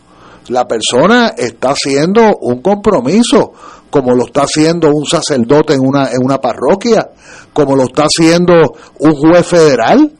La 0.48 0.66
persona 0.66 1.32
está 1.36 1.70
haciendo 1.70 2.22
un 2.40 2.60
compromiso, 2.62 3.52
como 3.90 4.14
lo 4.14 4.24
está 4.24 4.42
haciendo 4.42 4.88
un 4.90 5.04
sacerdote 5.04 5.74
en 5.74 5.80
una, 5.80 6.10
en 6.10 6.22
una 6.24 6.38
parroquia, 6.38 7.08
como 7.52 7.76
lo 7.76 7.84
está 7.84 8.04
haciendo 8.04 8.54
un 8.98 9.12
juez 9.12 9.46
federal. 9.46 10.10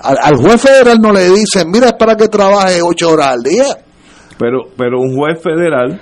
Al, 0.00 0.16
al 0.22 0.36
juez 0.36 0.60
federal 0.60 0.98
no 1.00 1.12
le 1.12 1.28
dicen, 1.30 1.70
mira, 1.70 1.88
es 1.88 1.92
para 1.94 2.14
que 2.16 2.28
trabaje 2.28 2.80
ocho 2.82 3.10
horas 3.10 3.28
al 3.34 3.42
día. 3.42 3.66
Pero, 4.38 4.58
pero 4.76 5.00
un 5.00 5.16
juez 5.16 5.42
federal 5.42 6.00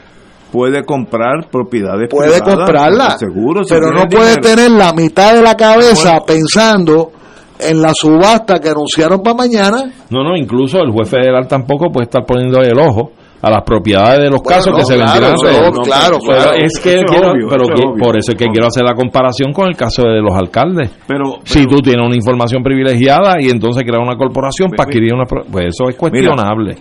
puede 0.53 0.85
comprar 0.85 1.49
propiedades 1.51 2.09
puede 2.11 2.41
privadas, 2.41 2.55
comprarla, 2.57 3.19
seguro, 3.19 3.65
si 3.65 3.73
pero 3.75 3.91
no 3.91 4.05
puede 4.09 4.37
dinero. 4.37 4.43
tener 4.43 4.71
la 4.71 4.93
mitad 4.93 5.35
de 5.35 5.43
la 5.43 5.57
cabeza 5.57 6.11
Bueno. 6.11 6.25
pensando 6.27 7.13
en 7.61 7.81
la 7.83 7.93
subasta 7.95 8.59
que 8.59 8.69
anunciaron 8.71 9.23
para 9.23 9.37
mañana. 9.37 9.85
No, 10.11 10.23
no, 10.23 10.37
incluso 10.37 10.79
el 10.81 10.91
juez 10.91 11.09
federal 11.09 11.47
tampoco 11.49 11.91
puede 11.91 12.05
estar 12.05 12.25
poniendo 12.25 12.61
el 12.61 12.79
ojo 12.79 13.13
a 13.43 13.51
las 13.51 13.63
propiedades 13.65 14.19
de 14.21 14.31
los 14.31 14.41
Bueno, 14.43 14.59
casos 14.59 14.73
no, 14.73 14.79
que 14.79 14.85
se 14.87 14.95
claro, 14.97 15.13
vendieron. 15.21 15.37
claro, 15.85 16.19
Pero 16.27 16.41
claro. 16.43 16.53
es 16.57 16.81
que 16.81 16.95
Eso 16.97 17.05
es 17.05 17.11
quiero- 17.11 17.31
obvio, 17.33 17.47
pero 17.49 17.65
es 17.65 18.01
por 18.03 18.17
eso 18.19 18.33
es 18.33 18.39
que 18.39 18.47
quiero 18.47 18.67
hacer 18.67 18.83
la 18.85 18.95
comparación 18.95 19.53
con 19.53 19.69
el 19.69 19.77
caso 19.77 20.03
de 20.03 20.21
los 20.21 20.35
alcaldes. 20.35 20.91
Pero, 21.07 21.37
si 21.45 21.61
pero- 21.65 21.71
tú 21.77 21.83
tienes 21.83 22.07
una 22.07 22.17
información 22.17 22.63
privilegiada 22.63 23.37
y 23.41 23.51
entonces 23.51 23.83
creas 23.85 24.03
una 24.03 24.17
corporación 24.17 24.71
para 24.71 24.89
adquirir 24.89 25.13
una... 25.15 25.25
Pues 25.25 25.67
eso 25.69 25.89
es 25.91 25.97
cuestionable. 25.97 26.77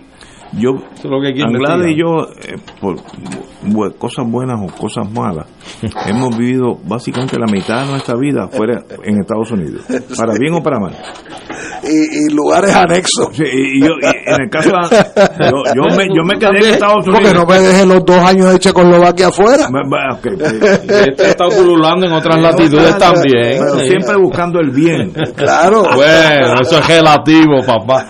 yo, 0.58 0.70
Eso 0.94 1.04
es 1.04 1.10
lo 1.10 1.20
que 1.20 1.28
hay 1.28 1.34
que 1.34 1.42
Anglada 1.42 1.88
y 1.90 1.96
yo, 1.98 2.22
eh, 2.42 2.56
por 2.80 2.96
cosas 3.98 4.24
buenas 4.28 4.60
o 4.60 4.66
cosas 4.76 5.10
malas, 5.10 5.46
hemos 6.06 6.36
vivido 6.36 6.78
básicamente 6.84 7.38
la 7.38 7.46
mitad 7.46 7.84
de 7.84 7.90
nuestra 7.92 8.14
vida 8.16 8.48
fuera 8.48 8.82
en 9.04 9.20
Estados 9.20 9.50
Unidos, 9.52 9.82
para 10.16 10.32
bien 10.38 10.54
o 10.54 10.62
para 10.62 10.78
mal. 10.80 10.94
Y, 11.82 12.26
y 12.26 12.34
lugares 12.34 12.74
anexos. 12.74 13.28
Sí, 13.32 13.44
y 13.44 13.80
yo, 13.80 13.92
y 14.00 14.06
en 14.06 14.42
el 14.42 14.50
caso, 14.50 14.70
yo, 14.70 15.62
yo 15.74 15.96
me, 15.96 16.06
yo 16.14 16.22
me 16.24 16.38
quedé 16.38 16.58
en 16.68 16.74
Estados 16.74 17.04
Porque 17.04 17.28
Unidos. 17.28 17.34
no 17.34 17.46
me 17.46 17.60
dejen 17.60 17.88
los 17.88 18.04
dos 18.04 18.18
años 18.18 18.50
de 18.52 18.58
Checoslovaquia 18.58 19.28
afuera. 19.28 19.68
Me- 19.70 19.82
me- 19.88 20.14
ok, 20.14 20.38
pues, 20.38 20.82
Este 21.08 21.28
está 21.30 21.44
pululando 21.48 22.06
en 22.06 22.12
otras 22.12 22.40
latitudes 22.40 22.98
también. 22.98 23.58
pero 23.60 23.78
siempre 23.86 24.16
buscando 24.16 24.58
el 24.60 24.70
bien. 24.70 25.12
Claro. 25.36 25.84
Bueno, 25.94 26.60
eso 26.60 26.78
es 26.78 26.88
relativo, 26.88 27.62
papá. 27.64 28.06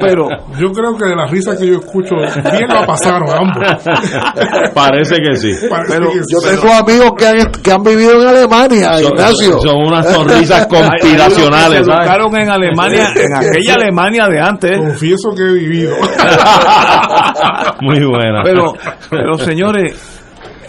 Pero 0.00 0.28
Yo 0.58 0.72
creo 0.72 0.96
que 0.96 1.04
de 1.04 1.14
la 1.16 1.26
risa 1.26 1.56
que 1.56 1.66
yo 1.66 1.76
escucho, 1.78 2.16
bien 2.16 2.68
la 2.68 2.84
pasaron 2.86 3.28
ambos. 3.30 3.84
Parece 4.74 5.16
que 5.16 5.36
sí. 5.36 5.50
Parece 5.68 5.92
Pero 5.98 6.10
que 6.10 6.18
Yo 6.18 6.38
sí. 6.40 6.48
tengo 6.60 6.72
amigos 6.74 7.12
que 7.18 7.26
han, 7.26 7.52
que 7.62 7.72
han 7.72 7.82
vivido 7.82 8.20
en 8.22 8.28
Alemania, 8.28 8.98
Son, 8.98 9.12
Ignacio. 9.12 9.58
son 9.60 9.76
unas 9.86 10.12
sonrisas 10.12 10.50
hay- 10.70 10.76
hay 10.76 10.80
unos 10.80 10.90
conspiracionales, 10.90 11.78
que 11.78 11.84
se 11.84 11.90
¿sabes? 11.90 12.06
educaron 12.08 12.36
en 12.36 12.50
Alemania, 12.50 13.08
en 13.16 13.34
aquella 13.36 13.74
Alemania 13.74 14.26
de 14.28 14.40
antes. 14.40 14.78
Confieso 14.78 15.30
que 15.36 15.42
he 15.42 15.52
vivido. 15.52 15.94
Muy 17.80 18.04
buena. 18.04 18.42
Pero, 18.44 18.74
pero 19.10 19.38
señores, 19.38 19.94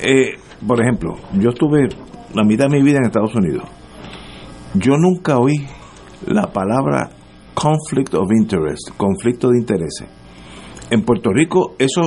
eh, 0.02 0.36
por 0.66 0.82
ejemplo, 0.82 1.16
yo 1.34 1.50
estuve 1.50 1.88
la 2.34 2.44
mitad 2.44 2.66
de 2.70 2.78
mi 2.78 2.84
vida 2.84 2.98
en 2.98 3.06
Estados 3.06 3.34
Unidos. 3.36 3.64
Yo 4.76 4.94
nunca 4.98 5.38
oí 5.38 5.66
la 6.28 6.44
palabra 6.52 7.10
conflict 7.54 8.14
of 8.14 8.30
interest, 8.32 8.90
conflicto 8.98 9.50
de 9.50 9.58
intereses. 9.60 10.08
En 10.92 11.04
Puerto 11.04 11.32
Rico 11.34 11.76
eso 11.80 12.02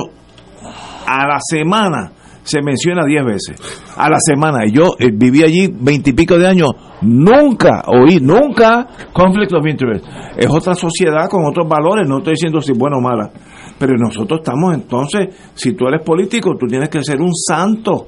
a 1.05 1.27
la 1.27 1.37
semana 1.39 2.11
se 2.43 2.61
menciona 2.61 3.05
10 3.05 3.25
veces. 3.25 3.55
A 3.95 4.09
la 4.09 4.17
semana. 4.19 4.65
Y 4.65 4.71
yo 4.71 4.95
eh, 4.99 5.09
viví 5.13 5.43
allí 5.43 5.67
veintipico 5.73 6.37
de 6.37 6.47
años. 6.47 6.71
Nunca 7.01 7.83
oí, 7.87 8.19
nunca 8.19 8.87
conflict 9.13 9.53
of 9.53 9.65
interest. 9.65 10.05
Es 10.37 10.47
otra 10.49 10.75
sociedad 10.75 11.29
con 11.29 11.45
otros 11.45 11.67
valores. 11.67 12.07
No 12.07 12.17
estoy 12.17 12.33
diciendo 12.33 12.61
si 12.61 12.73
bueno 12.73 12.97
o 12.97 13.01
mala. 13.01 13.31
Pero 13.79 13.93
nosotros 13.97 14.41
estamos 14.41 14.73
entonces, 14.75 15.29
si 15.53 15.73
tú 15.73 15.87
eres 15.87 16.03
político, 16.03 16.55
tú 16.59 16.67
tienes 16.67 16.89
que 16.89 17.03
ser 17.03 17.21
un 17.21 17.33
santo. 17.33 18.07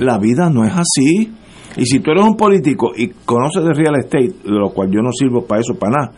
La 0.00 0.18
vida 0.18 0.50
no 0.50 0.64
es 0.64 0.72
así. 0.72 1.32
Y 1.76 1.84
si 1.84 2.00
tú 2.00 2.10
eres 2.10 2.24
un 2.24 2.36
político 2.36 2.92
y 2.96 3.08
conoces 3.08 3.62
de 3.62 3.74
real 3.74 3.96
estate, 3.98 4.34
de 4.44 4.58
lo 4.58 4.70
cual 4.70 4.90
yo 4.90 5.02
no 5.02 5.12
sirvo 5.12 5.46
para 5.46 5.60
eso, 5.60 5.74
para 5.74 5.92
nada, 5.92 6.12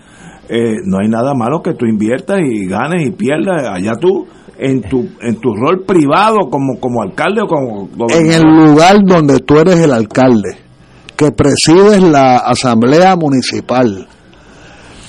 eh, 0.48 0.76
no 0.84 0.98
hay 1.00 1.08
nada 1.08 1.34
malo 1.34 1.60
que 1.62 1.74
tú 1.74 1.84
inviertas 1.84 2.38
y 2.40 2.66
ganes 2.66 3.06
y 3.06 3.10
pierdas 3.10 3.66
allá 3.68 3.92
tú 4.00 4.26
en 4.58 4.82
tu 4.82 5.08
en 5.20 5.40
tu 5.40 5.54
rol 5.54 5.84
privado 5.86 6.50
como 6.50 6.80
como 6.80 7.02
alcalde 7.02 7.42
o 7.42 7.46
como 7.46 7.88
en 8.10 8.32
el 8.32 8.42
lugar 8.42 8.96
donde 9.04 9.38
tú 9.38 9.58
eres 9.58 9.76
el 9.76 9.92
alcalde 9.92 10.58
que 11.16 11.30
presides 11.30 12.02
la 12.02 12.38
asamblea 12.38 13.14
municipal 13.14 14.08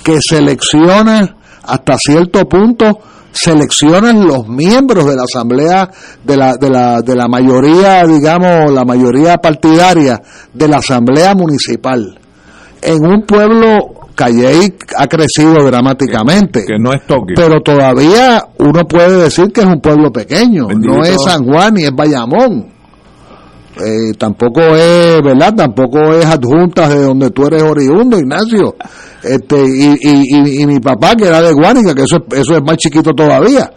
que 0.04 0.20
selecciona 0.22 1.36
hasta 1.64 1.98
cierto 1.98 2.48
punto 2.48 3.00
seleccionan 3.32 4.28
los 4.28 4.48
miembros 4.48 5.06
de 5.06 5.16
la 5.16 5.24
asamblea 5.24 5.90
de 6.24 6.38
la, 6.38 6.56
de 6.56 6.70
la, 6.70 7.02
de 7.02 7.16
la 7.16 7.28
mayoría 7.28 8.06
digamos 8.06 8.72
la 8.72 8.86
mayoría 8.86 9.38
partidaria 9.38 10.22
de 10.54 10.68
la 10.68 10.78
asamblea 10.78 11.34
municipal 11.34 12.19
en 12.82 13.06
un 13.06 13.24
pueblo 13.24 14.00
Calley 14.20 14.74
ha 14.98 15.08
crecido 15.08 15.64
dramáticamente. 15.64 16.66
Que 16.66 16.78
no 16.78 16.92
es 16.92 17.06
Tokio. 17.06 17.36
Pero 17.38 17.62
todavía 17.62 18.44
uno 18.58 18.84
puede 18.86 19.24
decir 19.24 19.48
que 19.54 19.62
es 19.62 19.68
un 19.68 19.80
pueblo 19.80 20.12
pequeño. 20.12 20.68
No 20.68 21.04
es 21.04 21.24
San 21.24 21.46
Juan 21.46 21.76
ni 21.76 21.84
es 21.84 21.96
Bayamón. 21.96 22.68
Eh, 23.78 24.12
tampoco 24.18 24.60
es, 24.60 25.22
¿verdad? 25.24 25.54
Tampoco 25.56 26.14
es 26.14 26.26
adjuntas 26.26 26.90
de 26.90 27.02
donde 27.02 27.30
tú 27.30 27.46
eres 27.46 27.64
oriundo, 27.64 28.20
Ignacio. 28.20 28.76
Este, 29.24 29.56
y, 29.58 29.96
y, 30.02 30.62
y, 30.64 30.68
mi 30.68 30.82
papá, 30.82 31.16
que 31.16 31.26
era 31.28 31.42
de 31.42 31.54
Guánica, 31.54 31.96
que 31.96 32.04
eso, 32.04 32.18
eso 32.32 32.56
es 32.56 32.62
más 32.62 32.76
chiquito 32.76 33.14
todavía. 33.14 33.72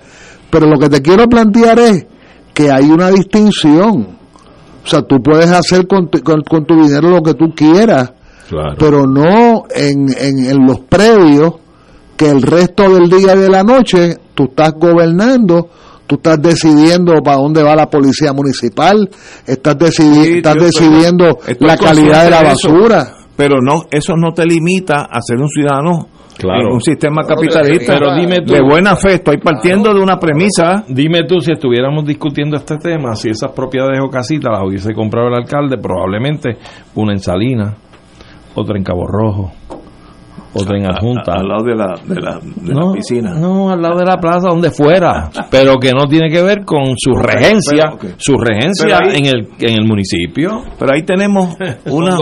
Pero 0.51 0.67
lo 0.67 0.77
que 0.77 0.89
te 0.89 1.01
quiero 1.01 1.29
plantear 1.29 1.79
es 1.79 2.07
que 2.53 2.69
hay 2.69 2.91
una 2.91 3.11
distinción. 3.11 4.19
O 4.85 4.89
sea, 4.89 5.03
tú 5.03 5.23
puedes 5.23 5.51
hacer 5.53 5.87
con, 5.87 6.09
con 6.09 6.67
tu 6.67 6.75
dinero 6.83 7.11
lo 7.11 7.23
que 7.23 7.35
tú 7.35 7.55
quieras 7.55 8.13
pero 8.79 9.07
no 9.07 9.65
en, 9.75 10.07
en, 10.19 10.67
los 10.67 10.81
previos 10.81 11.55
que 12.17 12.29
el 12.29 12.43
resto 12.43 12.91
del 12.91 13.09
día 13.09 13.35
y 13.35 13.39
de 13.39 13.49
la 13.49 13.63
noche 13.63 14.17
tú 14.35 14.45
estás 14.45 14.73
gobernando, 14.75 15.69
tú 16.07 16.17
estás 16.17 16.41
decidiendo 16.41 17.15
para 17.23 17.39
dónde 17.39 17.63
va 17.63 17.75
la 17.75 17.89
policía 17.89 18.33
municipal, 18.33 19.09
estás, 19.47 19.77
estás 19.81 20.57
decidiendo 20.57 21.39
la 21.61 21.77
calidad 21.77 22.25
de 22.25 22.31
la 22.31 22.43
basura. 22.43 23.15
pero 23.37 23.57
no, 23.63 23.85
eso 23.91 24.15
no 24.17 24.33
te 24.33 24.45
limita 24.45 25.09
a 25.11 25.21
ser 25.21 25.39
un 25.39 25.49
ciudadano 25.49 26.09
Claro. 26.39 26.75
un 26.75 26.81
sistema 26.81 27.23
capitalista 27.23 27.99
pero 27.99 28.15
dime 28.15 28.39
tú, 28.45 28.55
de 28.55 28.63
buena 28.63 28.97
fe, 28.97 29.15
estoy 29.15 29.39
partiendo 29.39 29.93
de 29.93 30.01
una 30.01 30.19
premisa. 30.19 30.85
Dime 30.89 31.25
tú, 31.25 31.41
si 31.41 31.53
estuviéramos 31.53 32.05
discutiendo 32.05 32.57
este 32.57 32.79
tema, 32.79 33.15
si 33.15 33.31
esas 33.31 33.53
propiedades 33.53 34.01
o 34.03 34.09
casitas 34.09 34.51
las 34.51 34.63
hubiese 34.67 34.95
comprado 34.95 35.29
el 35.29 35.35
alcalde, 35.35 35.77
probablemente 35.79 36.57
una 36.95 37.13
en 37.13 37.21
Salinas, 37.21 37.77
otra 38.55 38.77
en 38.77 38.85
Cabo 38.85 39.07
Rojo, 39.07 39.53
otra 40.55 40.79
en 40.79 40.87
Adjunta. 40.87 41.33
Al 41.33 41.49
lado 41.49 41.65
de 41.65 41.75
la, 41.75 41.95
de 42.05 42.21
la, 42.21 42.41
no, 42.61 42.93
piscina. 42.93 43.35
No, 43.35 43.71
al 43.71 43.81
lado 43.81 43.99
de 43.99 44.05
la 44.05 44.19
plaza, 44.19 44.49
donde 44.49 44.71
fuera, 44.71 45.31
pero 45.51 45.79
que 45.79 45.93
no 45.93 46.07
tiene 46.07 46.31
que 46.31 46.43
ver 46.43 46.65
con 46.65 46.95
su 46.97 47.15
regencia, 47.15 47.93
su 48.17 48.35
regencia 48.37 48.99
en, 49.13 49.27
el, 49.27 49.49
en 49.59 49.81
el 49.81 49.87
municipio. 49.87 50.63
Pero 50.79 50.93
ahí 50.93 51.03
tenemos 51.05 51.57
una, 51.87 52.19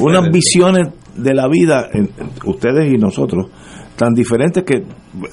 unas 0.00 0.30
visiones 0.30 0.88
de 1.16 1.34
la 1.34 1.48
vida, 1.48 1.88
ustedes 2.44 2.92
y 2.92 2.96
nosotros, 2.96 3.46
tan 3.96 4.12
diferentes 4.14 4.64
que 4.64 4.82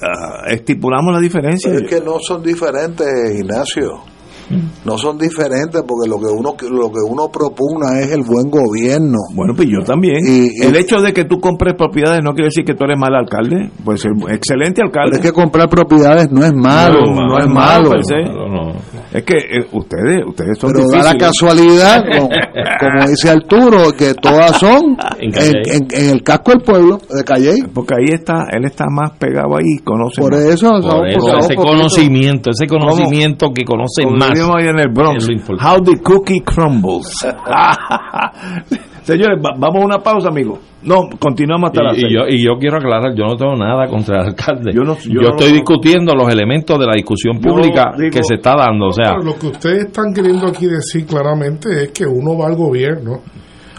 ah, 0.02 0.44
estipulamos 0.48 1.12
la 1.12 1.20
diferencia. 1.20 1.72
es 1.72 1.82
que 1.82 2.00
no 2.00 2.18
son 2.20 2.42
diferentes, 2.42 3.06
Ignacio 3.40 4.11
no 4.84 4.98
son 4.98 5.18
diferentes 5.18 5.82
porque 5.86 6.08
lo 6.08 6.18
que 6.18 6.26
uno 6.26 6.54
lo 6.70 6.90
que 6.90 7.00
uno 7.08 7.28
propugna 7.28 8.00
es 8.00 8.12
el 8.12 8.22
buen 8.22 8.50
gobierno. 8.50 9.18
Bueno, 9.34 9.54
pues 9.54 9.68
yo 9.68 9.84
también. 9.84 10.18
Y, 10.26 10.62
el 10.62 10.76
hecho 10.76 11.00
de 11.00 11.12
que 11.12 11.24
tú 11.24 11.40
compres 11.40 11.74
propiedades 11.74 12.20
no 12.22 12.32
quiere 12.32 12.46
decir 12.46 12.64
que 12.64 12.74
tú 12.74 12.84
eres 12.84 12.98
mal 12.98 13.14
alcalde, 13.14 13.70
puede 13.84 13.98
ser 13.98 14.12
excelente 14.28 14.82
alcalde. 14.82 15.16
es 15.16 15.22
que 15.22 15.32
comprar 15.32 15.68
propiedades 15.68 16.30
no 16.30 16.44
es 16.44 16.52
malo, 16.52 17.00
no, 17.14 17.38
es 17.38 17.48
malo. 17.48 17.90
es 19.12 19.24
que 19.24 19.36
eh, 19.36 19.66
ustedes 19.72 20.24
ustedes 20.26 20.58
son 20.58 20.72
Pero 20.72 20.88
da 20.90 21.12
la 21.12 21.16
casualidad, 21.16 22.02
como, 22.80 23.08
dice 23.08 23.30
Arturo, 23.30 23.92
que 23.96 24.14
todas 24.14 24.58
son 24.58 24.96
en, 25.20 25.86
el 25.92 26.22
casco 26.22 26.52
del 26.52 26.60
pueblo 26.60 26.98
de 27.10 27.24
Calle. 27.24 27.54
Porque 27.72 27.94
ahí 27.94 28.14
está, 28.14 28.46
él 28.52 28.64
está 28.64 28.86
más 28.90 29.12
pegado 29.18 29.56
ahí, 29.56 29.78
conoce 29.84 30.20
Por 30.20 30.34
eso, 30.34 30.70
ese 31.38 31.54
conocimiento, 31.54 32.50
ese 32.50 32.66
conocimiento 32.66 33.48
que 33.54 33.64
conoce 33.64 34.04
más 34.06 34.32
en 34.60 34.78
el 34.78 34.88
Bronx. 34.88 35.28
How 35.60 35.80
the 35.82 36.00
cookie 36.02 36.40
crumbles. 36.40 37.26
Señores, 39.02 39.38
vamos 39.42 39.82
a 39.82 39.84
una 39.84 39.98
pausa, 39.98 40.28
amigo. 40.28 40.58
No, 40.84 41.08
continuamos 41.18 41.70
hasta 41.70 41.82
y, 41.82 42.02
la 42.02 42.08
y 42.08 42.14
yo, 42.14 42.20
y 42.28 42.44
yo 42.44 42.58
quiero 42.58 42.76
aclarar, 42.76 43.14
yo 43.16 43.24
no 43.24 43.36
tengo 43.36 43.54
nada 43.56 43.88
contra 43.88 44.20
el 44.20 44.28
alcalde. 44.28 44.72
Yo, 44.72 44.82
estoy 45.30 45.52
discutiendo 45.52 46.14
los 46.14 46.32
elementos 46.32 46.78
de 46.78 46.86
la 46.86 46.94
discusión 46.94 47.38
pública 47.40 47.92
que 47.96 48.22
se 48.22 48.34
está 48.34 48.54
dando. 48.56 48.86
O 48.86 48.92
sea, 48.92 49.14
lo 49.22 49.34
que 49.36 49.48
ustedes 49.48 49.86
están 49.86 50.12
queriendo 50.14 50.46
aquí 50.46 50.66
decir 50.66 51.06
claramente 51.06 51.68
es 51.84 51.90
que 51.90 52.04
uno 52.06 52.36
va 52.36 52.46
al 52.46 52.56
gobierno 52.56 53.22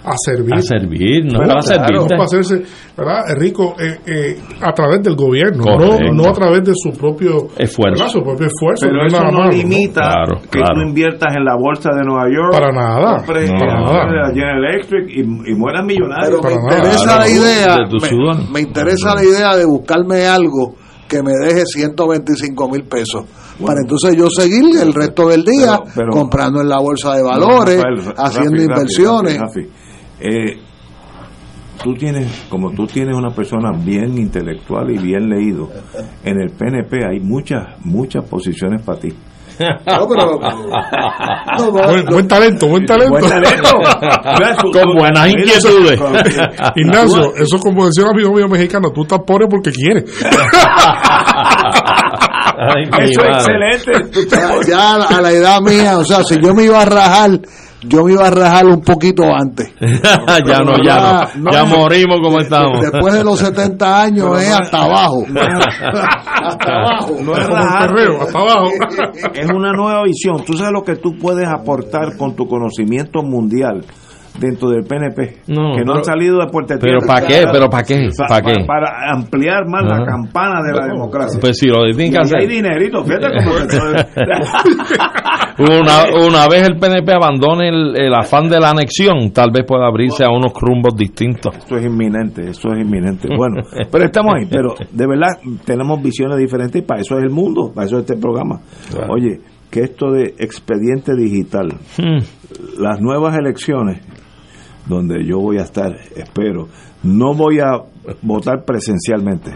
a 0.05 0.15
servir. 0.17 0.53
A 0.53 0.61
servir, 0.61 1.25
no 1.25 1.39
para 1.39 1.61
servir. 1.61 1.95
No 1.95 2.07
para 2.07 2.23
hacerse, 2.23 2.63
¿verdad? 2.97 3.21
Rico 3.37 3.75
eh, 3.79 3.99
eh, 4.05 4.39
a 4.61 4.73
través 4.73 5.01
del 5.01 5.15
gobierno, 5.15 5.63
no, 5.63 5.97
no, 6.11 6.29
a 6.29 6.33
través 6.33 6.63
de 6.63 6.73
su 6.75 6.91
propio 6.91 7.47
esfuerzo. 7.57 8.09
Su 8.09 8.21
propio 8.21 8.47
esfuerzo. 8.47 8.87
Pero 8.87 9.05
eso 9.05 9.23
no 9.31 9.49
limita 9.49 10.25
que 10.51 10.59
tú 10.59 10.81
inviertas 10.81 11.35
en 11.35 11.45
la 11.45 11.55
bolsa 11.55 11.89
de 11.95 12.03
Nueva 12.03 12.27
York. 12.29 12.51
Para 12.51 12.71
nada. 12.71 13.17
Compres 13.17 13.51
para 13.51 13.81
nada. 13.81 14.27
General 14.33 14.65
Electric 14.65 15.09
y, 15.09 15.21
y 15.21 15.55
mueras 15.55 15.85
millonario. 15.85 16.39
Pero 16.41 16.55
me 16.55 16.75
interesa 16.75 17.19
la 17.19 17.29
idea, 17.29 17.77
me, 18.01 18.51
me 18.51 18.59
interesa 18.61 19.15
la 19.15 19.23
idea 19.23 19.55
de 19.55 19.65
buscarme 19.65 20.25
algo 20.25 20.75
que 21.07 21.21
me 21.21 21.33
deje 21.33 21.63
125 21.65 22.69
mil 22.69 22.83
pesos. 22.85 23.25
para 23.63 23.81
entonces 23.81 24.15
yo 24.15 24.27
seguir 24.29 24.63
el 24.81 24.93
resto 24.93 25.27
del 25.27 25.43
día 25.43 25.79
comprando 26.09 26.61
en 26.61 26.69
la 26.69 26.79
bolsa 26.79 27.15
de 27.15 27.21
valores, 27.23 27.83
haciendo 28.17 28.61
inversiones. 28.61 29.39
Eh, 30.25 30.57
tú 31.83 31.93
tienes, 31.95 32.45
como 32.49 32.71
tú 32.71 32.87
tienes 32.87 33.13
una 33.13 33.31
persona 33.31 33.71
bien 33.77 34.17
intelectual 34.17 34.89
y 34.89 34.97
bien 34.97 35.27
leído, 35.27 35.69
en 36.23 36.39
el 36.39 36.51
PNP 36.51 37.05
hay 37.05 37.19
muchas, 37.19 37.77
muchas 37.83 38.23
posiciones 38.23 38.81
para 38.83 38.99
ti. 38.99 39.09
buen, 42.09 42.27
talento, 42.27 42.67
buen 42.67 42.85
talento. 42.85 43.13
Con 44.71 44.95
buenas 44.95 45.29
inquietudes. 45.29 45.99
Ignacio, 46.75 47.35
eso 47.35 47.59
como 47.59 47.85
decía 47.85 48.05
un 48.05 48.11
amigo 48.11 48.31
mío 48.33 48.47
mexicano, 48.47 48.91
tú 48.91 49.01
estás 49.03 49.19
pobre 49.27 49.47
porque 49.47 49.71
quieres. 49.71 50.05
eso 52.99 53.21
es 53.21 53.27
excelente. 53.27 53.91
Ya, 54.67 54.93
a 54.95 55.21
la 55.21 55.31
edad 55.31 55.59
mía, 55.61 55.97
o 55.99 56.03
sea, 56.05 56.23
si 56.23 56.35
yo 56.41 56.53
me 56.55 56.63
iba 56.63 56.81
a 56.81 56.85
rajar 56.85 57.41
yo 57.85 58.03
me 58.03 58.13
iba 58.13 58.27
a 58.27 58.31
rajar 58.31 58.65
un 58.65 58.81
poquito 58.81 59.23
antes. 59.23 59.73
ya 59.79 60.59
no, 60.59 60.75
ya 60.83 61.29
no. 61.35 61.51
Ya 61.51 61.63
morimos 61.65 62.19
como 62.21 62.39
estamos. 62.39 62.81
Después 62.81 63.13
de 63.13 63.23
los 63.23 63.39
70 63.39 64.01
años 64.01 64.41
es 64.41 64.51
hasta 64.51 64.83
abajo. 64.83 65.25
hasta 65.27 66.73
abajo. 66.73 67.15
No 67.21 67.33
es 67.33 67.49
hasta 67.49 68.39
abajo. 68.39 68.69
es 69.33 69.49
una 69.49 69.71
nueva 69.73 70.03
visión. 70.03 70.43
Tú 70.45 70.53
sabes 70.53 70.73
lo 70.73 70.83
que 70.83 70.95
tú 70.95 71.17
puedes 71.17 71.47
aportar 71.47 72.17
con 72.17 72.35
tu 72.35 72.47
conocimiento 72.47 73.21
mundial 73.21 73.85
dentro 74.39 74.69
del 74.69 74.83
PNP 74.83 75.43
que 75.45 75.83
no 75.85 75.93
han 75.95 76.03
salido 76.03 76.39
de 76.39 76.47
Puerto 76.47 76.75
Pero 76.79 76.99
¿para 77.05 77.25
qué? 77.25 77.45
¿Pero 77.51 77.69
para 77.69 77.83
qué? 77.83 78.09
¿Para 78.27 78.41
qué? 78.41 78.65
Para 78.65 79.11
ampliar 79.11 79.67
más 79.67 79.83
la 79.83 80.05
campana 80.05 80.61
de 80.63 80.73
la 80.73 80.87
democracia. 80.87 81.39
Pues 81.39 81.57
si 81.57 81.67
lo 81.67 81.83
tienen 81.95 82.11
que 82.11 82.37
hay 82.39 82.47
dinerito, 82.47 83.03
fíjate 83.03 83.27
cómo 83.43 83.53
una, 85.59 86.27
una 86.27 86.47
vez 86.47 86.67
el 86.67 86.77
PNP 86.77 87.11
abandone 87.11 87.69
el, 87.69 88.13
afán 88.13 88.49
de 88.49 88.59
la 88.59 88.71
anexión, 88.71 89.31
tal 89.31 89.51
vez 89.51 89.65
pueda 89.65 89.87
abrirse 89.87 90.23
a 90.23 90.29
unos 90.29 90.53
rumbos 90.53 90.95
distintos. 90.95 91.55
Esto 91.55 91.77
es 91.77 91.85
inminente, 91.85 92.49
esto 92.49 92.73
es 92.73 92.81
inminente. 92.81 93.27
Bueno, 93.35 93.61
pero 93.91 94.05
estamos 94.05 94.33
ahí, 94.35 94.47
pero 94.49 94.75
de 94.91 95.07
verdad 95.07 95.39
tenemos 95.65 96.01
visiones 96.01 96.37
diferentes 96.37 96.81
y 96.81 96.85
para 96.85 97.01
eso 97.01 97.17
es 97.17 97.23
el 97.23 97.29
mundo, 97.29 97.71
para 97.73 97.87
eso 97.87 97.97
es 97.97 98.01
este 98.01 98.17
programa. 98.17 98.61
Oye, 99.09 99.41
que 99.69 99.81
esto 99.81 100.11
de 100.11 100.35
expediente 100.37 101.15
digital, 101.15 101.69
hmm. 101.97 102.81
las 102.81 102.99
nuevas 102.99 103.35
elecciones 103.35 104.01
donde 104.85 105.25
yo 105.25 105.39
voy 105.39 105.57
a 105.57 105.63
estar, 105.63 105.93
espero. 106.15 106.67
No 107.03 107.33
voy 107.33 107.59
a 107.59 107.81
votar 108.21 108.63
presencialmente, 108.65 109.51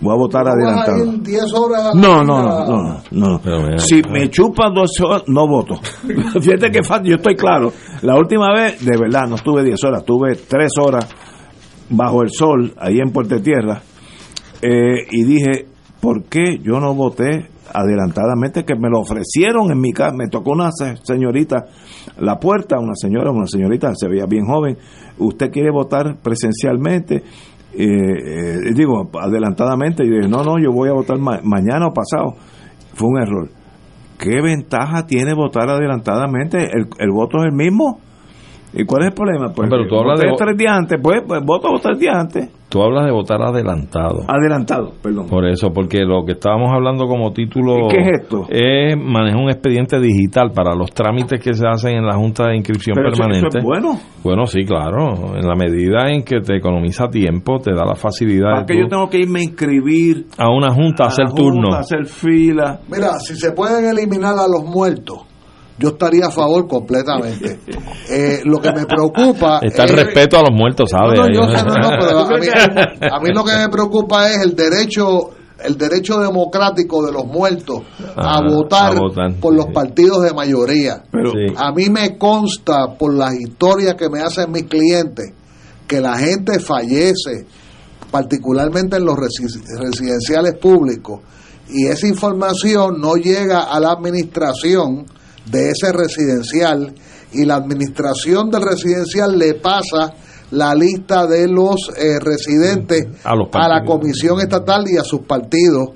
Voy 0.00 0.12
a 0.12 0.16
votar 0.16 0.46
adelantado. 0.46 1.02
horas 1.56 1.94
no, 1.94 2.24
no, 2.24 2.42
no, 2.42 3.02
no, 3.10 3.40
no. 3.40 3.78
Si 3.78 4.02
me 4.10 4.28
chupa 4.28 4.68
dos 4.74 4.90
horas, 5.00 5.22
no 5.28 5.46
voto. 5.46 5.76
Fíjate 6.40 6.70
que 6.70 6.80
yo 7.04 7.16
estoy 7.16 7.36
claro. 7.36 7.72
La 8.02 8.16
última 8.16 8.52
vez, 8.52 8.84
de 8.84 8.98
verdad, 8.98 9.26
no 9.28 9.36
estuve 9.36 9.62
10 9.62 9.82
horas, 9.84 10.00
estuve 10.00 10.36
3 10.36 10.72
horas 10.80 11.08
bajo 11.88 12.22
el 12.22 12.30
sol, 12.30 12.74
ahí 12.78 12.98
en 12.98 13.12
Puerto 13.12 13.40
Tierra, 13.40 13.80
eh, 14.60 15.06
y 15.10 15.22
dije, 15.24 15.66
¿por 16.00 16.24
qué 16.24 16.58
yo 16.62 16.80
no 16.80 16.94
voté 16.94 17.48
adelantadamente? 17.72 18.64
Que 18.64 18.74
me 18.74 18.88
lo 18.88 19.00
ofrecieron 19.00 19.70
en 19.70 19.80
mi 19.80 19.92
casa, 19.92 20.14
me 20.16 20.28
tocó 20.28 20.52
una 20.52 20.70
señorita 21.02 21.66
la 22.18 22.38
puerta, 22.38 22.78
una 22.78 22.94
señora, 22.94 23.30
una 23.30 23.46
señorita, 23.46 23.92
se 23.94 24.08
veía 24.08 24.26
bien 24.26 24.46
joven, 24.46 24.78
¿usted 25.18 25.50
quiere 25.50 25.70
votar 25.70 26.18
presencialmente? 26.22 27.22
Eh, 27.76 28.72
digo, 28.74 29.10
adelantadamente, 29.20 30.04
y 30.04 30.10
dije, 30.10 30.28
no, 30.28 30.44
no, 30.44 30.58
yo 30.58 30.72
voy 30.72 30.88
a 30.88 30.92
votar 30.92 31.18
mañana 31.18 31.88
o 31.88 31.92
pasado. 31.92 32.36
Fue 32.94 33.08
un 33.08 33.20
error. 33.20 33.48
¿Qué 34.18 34.40
ventaja 34.40 35.06
tiene 35.06 35.34
votar 35.34 35.68
adelantadamente? 35.68 36.58
¿El, 36.58 36.86
el 36.98 37.10
voto 37.10 37.38
es 37.38 37.46
el 37.46 37.52
mismo? 37.52 38.00
¿Y 38.76 38.84
cuál 38.84 39.02
es 39.02 39.08
el 39.08 39.14
problema? 39.14 39.52
Pues, 39.54 39.68
pero 39.70 39.86
tú 39.86 39.96
hablas 39.96 40.20
de 40.20 40.32
tres 40.36 40.56
días 40.56 40.72
antes, 40.72 40.98
pues, 41.00 41.22
pues 41.26 41.40
voto 41.44 41.68
tres 41.80 41.98
días 41.98 42.16
antes. 42.16 42.50
Tú 42.68 42.82
hablas 42.82 43.04
de 43.04 43.12
votar 43.12 43.40
adelantado. 43.40 44.24
Adelantado, 44.26 44.94
perdón. 45.00 45.28
Por 45.28 45.46
eso, 45.46 45.70
porque 45.72 46.00
lo 46.00 46.24
que 46.24 46.32
estábamos 46.32 46.72
hablando 46.74 47.06
como 47.06 47.32
título. 47.32 47.86
¿Qué 47.88 47.98
es 47.98 48.22
esto? 48.22 48.46
Es 48.48 48.96
manejar 48.96 49.40
un 49.40 49.48
expediente 49.48 50.00
digital 50.00 50.50
para 50.52 50.74
los 50.74 50.90
trámites 50.90 51.40
que 51.40 51.54
se 51.54 51.64
hacen 51.68 51.98
en 51.98 52.04
la 52.04 52.16
Junta 52.16 52.48
de 52.48 52.56
Inscripción 52.56 52.96
Permanente. 52.96 53.46
Eso, 53.46 53.58
es 53.58 53.64
bueno. 53.64 54.00
Bueno, 54.24 54.46
sí, 54.46 54.64
claro. 54.64 55.36
En 55.36 55.46
la 55.46 55.54
medida 55.54 56.10
en 56.10 56.24
que 56.24 56.40
te 56.40 56.56
economiza 56.56 57.06
tiempo, 57.06 57.60
te 57.60 57.72
da 57.72 57.84
la 57.84 57.94
facilidad. 57.94 58.54
¿Para 58.54 58.66
que 58.66 58.76
yo 58.76 58.88
tengo 58.88 59.08
que 59.08 59.18
irme 59.18 59.38
a 59.38 59.44
inscribir? 59.44 60.26
A 60.36 60.50
una 60.50 60.72
junta, 60.74 61.04
a 61.04 61.08
hacer 61.08 61.30
turno. 61.32 61.72
A 61.72 61.78
hacer 61.78 62.06
fila. 62.06 62.80
Mira, 62.90 63.12
si 63.20 63.36
se 63.36 63.52
pueden 63.52 63.84
eliminar 63.84 64.34
a 64.34 64.48
los 64.48 64.64
muertos 64.64 65.33
yo 65.78 65.88
estaría 65.90 66.26
a 66.26 66.30
favor 66.30 66.66
completamente. 66.68 67.58
Eh, 68.06 68.42
lo 68.44 68.60
que 68.60 68.70
me 68.70 68.84
preocupa. 68.84 69.60
Está 69.62 69.84
el 69.84 69.96
respeto 69.96 70.36
a 70.36 70.42
los 70.42 70.50
muertos, 70.52 70.90
¿sabes? 70.90 71.18
No, 71.18 71.26
no, 71.26 71.48
pero 71.98 72.18
a 72.20 72.38
mí, 72.38 72.46
a 72.50 73.18
mí, 73.18 73.30
lo 73.32 73.42
que 73.42 73.56
me 73.56 73.68
preocupa 73.70 74.28
es 74.28 74.42
el 74.42 74.54
derecho 74.54 75.30
el 75.64 75.78
derecho 75.78 76.18
democrático 76.20 77.04
de 77.06 77.12
los 77.12 77.24
muertos 77.24 77.80
a, 78.14 78.40
votar 78.46 78.94
por 79.40 79.54
los 79.54 79.66
partidos 79.72 80.22
de 80.22 80.34
mayoría. 80.34 81.02
Pero, 81.10 81.32
A 81.56 81.72
mí 81.72 81.88
me 81.88 82.18
consta 82.18 82.94
por 82.98 83.14
las 83.14 83.34
historias 83.34 83.94
que 83.94 84.10
me 84.10 84.20
hacen 84.20 84.52
mis 84.52 84.64
clientes 84.64 85.32
que 85.86 86.00
la 86.00 86.18
gente 86.18 86.60
fallece, 86.60 87.46
particularmente 88.10 88.96
en 88.96 89.04
los 89.04 89.16
residenciales 89.16 90.54
públicos, 90.54 91.20
y 91.68 91.86
esa 91.86 92.06
información 92.06 93.00
no 93.00 93.16
llega 93.16 93.62
a 93.62 93.80
la 93.80 93.92
administración 93.92 95.06
de 95.46 95.70
ese 95.70 95.92
residencial 95.92 96.94
y 97.32 97.44
la 97.44 97.56
administración 97.56 98.50
del 98.50 98.62
residencial 98.62 99.38
le 99.38 99.54
pasa 99.54 100.14
la 100.50 100.74
lista 100.74 101.26
de 101.26 101.48
los 101.48 101.90
eh, 101.96 102.18
residentes 102.20 103.08
a, 103.24 103.34
la 103.34 103.84
comisión 103.84 104.40
estatal 104.40 104.84
y 104.86 104.96
a 104.96 105.02
sus 105.02 105.20
partidos 105.22 105.90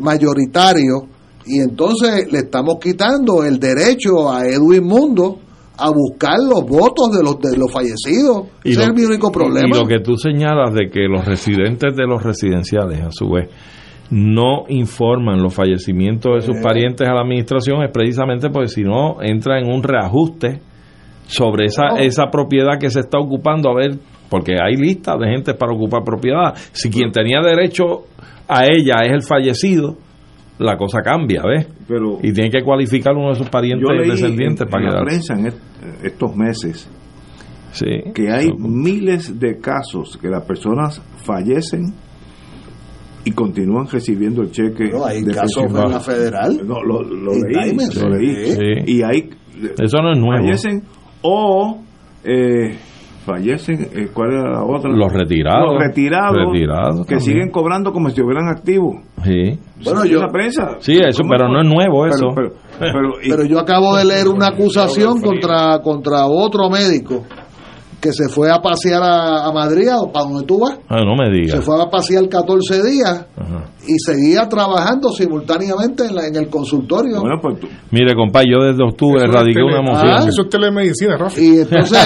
mayoritarios 0.00 1.02
y 1.46 1.60
entonces 1.60 2.30
le 2.30 2.40
estamos 2.40 2.76
quitando 2.80 3.44
el 3.44 3.58
derecho 3.58 4.30
a 4.30 4.46
Edwin 4.46 4.84
Mundo 4.84 5.38
a 5.78 5.90
buscar 5.90 6.38
los 6.38 6.64
votos 6.64 7.10
de 7.12 7.22
los 7.22 7.38
de 7.38 7.56
los 7.56 7.70
fallecidos. 7.70 8.48
Ese 8.64 8.82
es 8.82 8.94
mi 8.94 9.04
único 9.04 9.30
problema. 9.30 9.68
Y 9.68 9.78
lo 9.78 9.86
que 9.86 10.00
tú 10.00 10.16
señalas 10.16 10.72
de 10.72 10.88
que 10.90 11.06
los 11.06 11.24
residentes 11.24 11.94
de 11.94 12.06
los 12.06 12.22
residenciales, 12.22 13.00
a 13.02 13.10
su 13.10 13.28
vez, 13.28 13.48
no 14.10 14.64
informan 14.68 15.42
los 15.42 15.54
fallecimientos 15.54 16.34
de 16.34 16.40
sus 16.42 16.56
eh. 16.56 16.62
parientes 16.62 17.08
a 17.08 17.14
la 17.14 17.22
administración 17.22 17.82
es 17.82 17.90
precisamente 17.90 18.50
porque 18.50 18.68
si 18.68 18.82
no 18.82 19.20
entra 19.20 19.58
en 19.58 19.70
un 19.72 19.82
reajuste 19.82 20.60
sobre 21.26 21.66
esa, 21.66 21.96
esa 21.98 22.30
propiedad 22.30 22.78
que 22.78 22.90
se 22.90 23.00
está 23.00 23.18
ocupando. 23.18 23.70
A 23.70 23.74
ver 23.74 23.98
porque 24.28 24.56
hay 24.60 24.76
listas 24.76 25.18
de 25.18 25.28
gente 25.28 25.54
para 25.54 25.72
ocupar 25.72 26.02
propiedad. 26.04 26.54
Si 26.72 26.90
quien 26.90 27.12
tenía 27.12 27.40
derecho 27.40 28.04
a 28.48 28.64
ella 28.66 29.04
es 29.04 29.12
el 29.12 29.22
fallecido 29.22 29.96
la 30.58 30.76
cosa 30.76 31.02
cambia 31.02 31.42
¿ves? 31.42 31.66
Pero 31.86 32.18
y 32.22 32.32
tiene 32.32 32.50
que 32.50 32.62
cualificar 32.62 33.14
uno 33.14 33.28
de 33.28 33.34
sus 33.34 33.48
parientes 33.50 33.88
descendientes 34.08 34.66
para 34.70 34.86
en 34.86 34.94
la 34.94 35.02
prensa 35.02 35.34
en 35.34 35.52
estos 36.02 36.34
meses 36.36 36.88
que 38.14 38.30
hay 38.30 38.50
miles 38.56 39.38
de 39.38 39.58
casos 39.58 40.16
que 40.16 40.28
las 40.28 40.44
personas 40.44 41.02
fallecen 41.24 41.92
y 43.26 43.32
continúan 43.32 43.88
recibiendo 43.88 44.42
el 44.42 44.52
cheque. 44.52 44.88
No, 44.92 45.04
hay 45.04 45.24
casos 45.24 45.64
en 45.66 45.74
la 45.74 45.98
federal. 45.98 46.60
No, 46.64 46.80
lo, 46.80 47.02
leí. 47.02 47.76
Lo 48.00 48.08
leí. 48.08 48.84
Y 48.86 49.02
hay. 49.02 49.30
Eso 49.76 49.98
no 50.00 50.12
es 50.12 50.18
nuevo. 50.18 50.44
Fallecen 50.44 50.82
o. 51.22 51.82
Eh, 52.22 52.76
fallecen, 53.24 53.88
eh, 53.94 54.08
¿cuál 54.14 54.32
era 54.32 54.52
la 54.52 54.64
otra? 54.64 54.90
Los 54.92 55.12
retirados. 55.12 55.74
Los 55.74 55.88
retirados, 55.88 57.06
que 57.06 57.18
siguen 57.18 57.50
cobrando 57.50 57.92
como 57.92 58.08
si 58.10 58.14
estuvieran 58.14 58.48
activos. 58.48 58.94
Sí. 59.24 59.58
Bueno, 59.84 60.04
yo. 60.04 60.20
La 60.20 60.28
prensa. 60.28 60.76
Sí, 60.78 60.92
eso, 60.92 61.22
pero 61.28 61.48
no 61.48 61.62
es 61.62 61.68
nuevo 61.68 62.06
eso. 62.06 62.28
Pero, 62.32 62.52
pero, 62.78 63.10
pero 63.28 63.44
yo 63.44 63.58
acabo 63.58 63.96
de 63.96 64.04
leer 64.04 64.28
una 64.28 64.48
acusación 64.48 65.20
contra, 65.20 65.80
contra 65.82 66.26
otro 66.26 66.70
médico 66.70 67.24
que 68.06 68.12
se 68.12 68.28
fue 68.28 68.52
a 68.52 68.60
pasear 68.62 69.02
a, 69.02 69.50
Madrid, 69.52 69.88
o 69.98 70.12
para 70.12 70.26
donde 70.26 70.46
tú 70.46 70.60
vas. 70.60 70.78
Ah, 70.88 71.02
no 71.04 71.16
me 71.16 71.28
digas. 71.28 71.56
Se 71.56 71.60
fue 71.60 71.82
a 71.82 71.90
pasear 71.90 72.28
14 72.28 72.82
días 72.84 73.26
y 73.86 73.94
seguía 73.98 74.48
trabajando 74.48 75.10
simultáneamente 75.10 76.04
en, 76.04 76.16
en 76.18 76.36
el 76.36 76.48
consultorio. 76.48 77.20
Bueno, 77.20 77.38
pues 77.42 77.58
Mire, 77.90 78.14
compadre, 78.14 78.46
yo 78.52 78.64
desde 78.64 78.84
octubre 78.84 79.26
radiqué 79.26 79.60
una 79.62 79.82
moción. 79.82 80.12
Ah, 80.12 80.24
eso 80.28 80.42
es 80.42 80.48
telemedicina, 80.48 81.16
Rafa. 81.16 81.40
Y 81.40 81.58
entonces, 81.58 81.98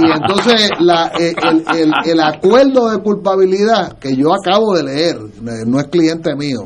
y 0.00 0.10
entonces 0.10 0.70
la, 0.78 1.12
eh, 1.18 1.34
el, 1.42 1.64
el, 1.80 1.92
el, 2.12 2.20
acuerdo 2.20 2.90
de 2.90 2.98
culpabilidad 3.02 3.98
que 3.98 4.14
yo 4.14 4.32
acabo 4.32 4.74
de 4.74 4.84
leer, 4.84 5.16
no 5.66 5.80
es 5.80 5.86
cliente 5.88 6.36
mío, 6.36 6.60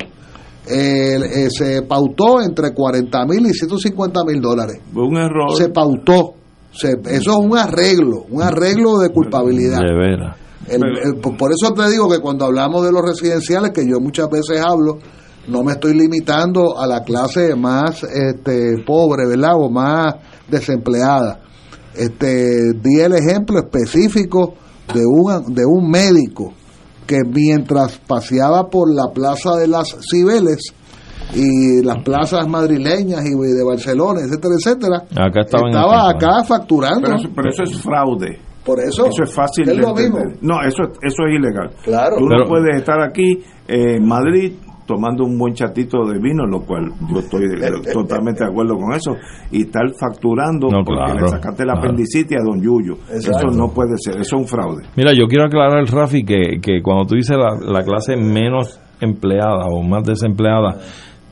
eh, 0.69 1.49
se 1.49 1.83
pautó 1.83 2.43
entre 2.43 2.75
40 2.75 3.25
mil 3.27 3.47
y 3.47 3.55
150 3.55 4.25
mil 4.27 4.41
dólares. 4.43 4.81
Un 4.95 5.17
error. 5.17 5.55
Se 5.57 5.71
pautó 5.71 6.44
eso 6.83 7.01
es 7.05 7.29
un 7.29 7.57
arreglo, 7.57 8.25
un 8.31 8.43
arreglo 8.43 8.99
de 8.99 9.11
culpabilidad. 9.11 9.81
De 9.81 9.95
veras. 9.95 10.37
por 11.39 11.53
eso 11.53 11.73
te 11.73 11.91
digo 11.91 12.09
que 12.09 12.19
cuando 12.19 12.47
hablamos 12.47 12.85
de 12.85 12.93
los 12.93 13.03
residenciales, 13.03 13.71
que 13.71 13.87
yo 13.87 14.01
muchas 14.01 14.29
veces 14.29 14.61
hablo, 14.61 14.99
no 15.49 15.63
me 15.63 15.73
estoy 15.73 15.95
limitando 15.95 16.79
a 16.79 16.87
la 16.87 17.05
clase 17.05 17.55
más 17.55 18.03
este, 18.03 18.83
pobre, 18.85 19.27
¿verdad? 19.27 19.55
O 19.57 19.71
más 19.71 20.15
desempleada. 20.49 21.41
Este, 21.95 22.73
di 22.83 23.01
el 23.01 23.15
ejemplo 23.15 23.59
específico 23.59 24.55
de 24.93 25.03
un, 25.07 25.55
de 25.55 25.65
un 25.65 25.89
médico 25.89 26.53
que 27.07 27.21
mientras 27.25 27.99
paseaba 27.99 28.69
por 28.69 28.93
la 28.93 29.13
plaza 29.13 29.57
de 29.57 29.69
las 29.69 29.95
Cibeles, 30.11 30.73
y 31.35 31.83
las 31.85 32.03
plazas 32.03 32.49
madrileñas 32.49 33.25
y 33.25 33.35
de 33.35 33.65
Barcelona, 33.65 34.21
etcétera, 34.21 34.55
etcétera. 34.59 35.27
Acá 35.27 35.41
estaba 35.41 36.11
acá 36.11 36.45
facturando. 36.45 37.09
Pero 37.35 37.49
eso, 37.49 37.63
es 37.63 37.81
fraude. 37.81 38.39
Por 38.65 38.81
eso, 38.81 39.07
eso 39.07 39.23
es 39.25 39.35
fácil 39.35 39.67
de 39.67 39.77
No, 40.41 40.63
eso, 40.63 40.85
eso 41.03 41.27
es 41.27 41.35
ilegal. 41.35 41.71
Claro. 41.85 42.17
Tú 42.19 42.27
no 42.27 42.45
puedes 42.47 42.77
estar 42.79 43.01
aquí 43.01 43.43
en 43.69 44.07
Madrid 44.07 44.53
tomando 44.87 45.25
un 45.25 45.39
buen 45.39 45.55
chatito 45.55 46.05
de 46.05 46.19
vino, 46.19 46.47
lo 46.47 46.61
cual 46.61 46.93
yo 47.11 47.19
estoy 47.21 47.45
totalmente 47.93 48.45
de 48.45 48.51
acuerdo 48.51 48.77
con 48.77 48.93
eso, 48.95 49.17
y 49.51 49.63
estar 49.63 49.83
facturando 49.99 50.69
porque 50.85 51.21
le 51.21 51.29
sacaste 51.29 51.65
la 51.65 51.75
apendicitis 51.75 52.39
a 52.39 52.45
don 52.45 52.61
Yuyo. 52.61 52.95
Eso 53.11 53.31
no 53.57 53.69
puede 53.69 53.97
ser, 53.97 54.15
eso 54.15 54.23
es 54.23 54.33
un 54.33 54.47
fraude. 54.47 54.85
Mira, 54.97 55.13
yo 55.15 55.27
quiero 55.27 55.45
aclarar, 55.45 55.81
el 55.81 55.89
Rafi, 55.89 56.25
que, 56.25 56.61
que 56.61 56.83
cuando 56.83 57.07
tú 57.07 57.15
dices 57.15 57.37
la, 57.37 57.57
la 57.61 57.83
clase 57.83 58.17
menos 58.17 58.81
empleada 59.01 59.67
o 59.71 59.83
más 59.83 60.05
desempleada, 60.05 60.79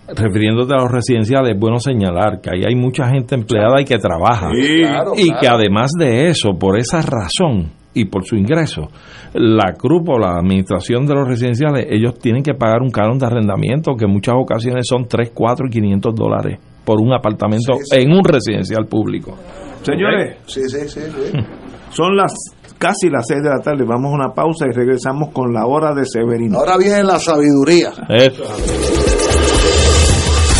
refiriéndote 0.08 0.74
a 0.74 0.82
los 0.82 0.90
residenciales, 0.90 1.54
es 1.54 1.60
bueno 1.60 1.78
señalar 1.78 2.40
que 2.40 2.50
ahí 2.50 2.64
hay 2.66 2.74
mucha 2.74 3.08
gente 3.08 3.34
empleada 3.34 3.80
y 3.80 3.84
que 3.84 3.98
trabaja. 3.98 4.50
y 4.54 5.32
que 5.40 5.48
además 5.48 5.92
de 5.98 6.28
eso, 6.28 6.50
por 6.58 6.78
esa 6.78 7.02
razón 7.02 7.72
y 7.94 8.06
por 8.06 8.24
su 8.24 8.36
ingreso, 8.36 8.88
la 9.34 9.74
CRUP 9.74 10.08
o 10.08 10.18
la 10.18 10.36
administración 10.38 11.06
de 11.06 11.14
los 11.14 11.28
residenciales, 11.28 11.86
ellos 11.90 12.18
tienen 12.18 12.42
que 12.42 12.54
pagar 12.54 12.82
un 12.82 12.90
canon 12.90 13.18
de 13.18 13.26
arrendamiento 13.26 13.94
que 13.96 14.06
en 14.06 14.12
muchas 14.12 14.34
ocasiones 14.36 14.86
son 14.88 15.06
3, 15.06 15.30
4 15.34 15.66
y 15.66 15.70
500 15.70 16.14
dólares 16.14 16.58
por 16.84 17.00
un 17.00 17.12
apartamento 17.12 17.74
en 17.92 18.10
un 18.12 18.24
residencial 18.24 18.86
público. 18.86 19.36
Señores, 19.82 20.36
son 21.90 22.16
las 22.16 22.34
casi 22.78 23.08
las 23.08 23.26
6 23.28 23.42
de 23.42 23.48
la 23.48 23.60
tarde. 23.60 23.84
Vamos 23.86 24.12
a 24.12 24.14
una 24.14 24.34
pausa 24.34 24.66
y 24.66 24.72
regresamos 24.72 25.30
con 25.32 25.52
la 25.52 25.66
hora 25.66 25.94
de 25.94 26.04
Severino. 26.04 26.58
Ahora 26.58 26.76
viene 26.78 27.04
la 27.04 27.18
sabiduría. 27.18 27.92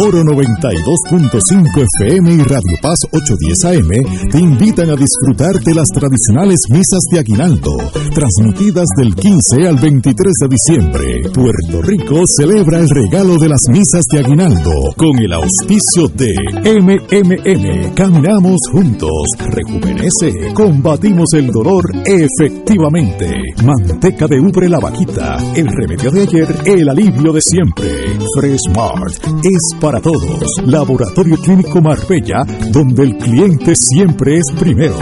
Oro 0.00 0.22
92.5 0.22 1.84
FM 1.98 2.32
y 2.34 2.38
Radio 2.44 2.76
Paz 2.80 3.00
810 3.10 3.64
AM 3.64 4.30
te 4.30 4.38
invitan 4.38 4.90
a 4.90 4.94
disfrutar 4.94 5.58
de 5.60 5.74
las 5.74 5.88
tradicionales 5.88 6.60
misas 6.70 7.00
de 7.10 7.18
aguinaldo, 7.18 7.76
transmitidas 8.14 8.86
del 8.96 9.12
15 9.16 9.66
al 9.66 9.76
23 9.76 10.32
de 10.40 10.48
diciembre. 10.48 11.20
Puerto 11.34 11.82
Rico 11.82 12.22
celebra 12.28 12.78
el 12.78 12.88
regalo 12.88 13.38
de 13.38 13.48
las 13.48 13.62
misas 13.72 14.04
de 14.12 14.20
aguinaldo 14.20 14.70
con 14.96 15.18
el 15.18 15.32
auspicio 15.32 16.06
de 16.14 16.32
MMM. 16.62 17.94
Caminamos 17.94 18.60
juntos, 18.70 19.34
rejuvenece, 19.50 20.54
combatimos 20.54 21.32
el 21.34 21.48
dolor 21.48 21.84
efectivamente. 22.06 23.32
Manteca 23.64 24.28
de 24.28 24.38
ubre 24.38 24.68
la 24.68 24.78
vaquita, 24.78 25.38
el 25.56 25.66
remedio 25.66 26.12
de 26.12 26.22
ayer, 26.22 26.54
el 26.66 26.88
alivio 26.88 27.32
de 27.32 27.40
siempre. 27.40 27.88
Fresh 28.38 28.70
Mart 28.76 29.26
es 29.42 29.74
para 29.80 29.87
todos. 29.96 30.42
Laboratorio 30.66 31.36
Clínico 31.38 31.80
Marbella, 31.80 32.44
donde 32.70 33.04
el 33.04 33.16
cliente 33.16 33.72
siempre 33.74 34.36
es 34.36 34.44
primero. 34.58 34.94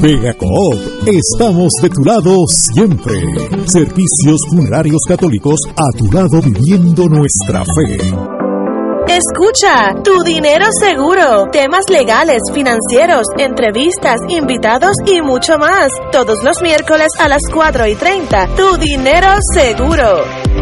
Vega 0.00 0.34
Coop, 0.34 1.06
estamos 1.06 1.70
de 1.80 1.88
tu 1.88 2.02
lado 2.04 2.38
siempre. 2.48 3.20
Servicios 3.66 4.40
funerarios 4.50 5.00
católicos 5.08 5.60
a 5.76 5.96
tu 5.96 6.10
lado 6.10 6.42
viviendo 6.42 7.08
nuestra 7.08 7.62
fe. 7.64 7.98
Escucha, 9.08 9.94
tu 10.02 10.22
dinero 10.24 10.66
seguro, 10.80 11.48
temas 11.52 11.84
legales, 11.90 12.40
financieros, 12.52 13.26
entrevistas, 13.36 14.16
invitados 14.28 14.92
y 15.06 15.20
mucho 15.20 15.58
más. 15.58 15.90
Todos 16.10 16.42
los 16.42 16.62
miércoles 16.62 17.08
a 17.18 17.28
las 17.28 17.42
4 17.52 17.86
y 17.88 17.94
30, 17.94 18.48
tu 18.56 18.76
dinero 18.78 19.28
seguro. 19.54 20.61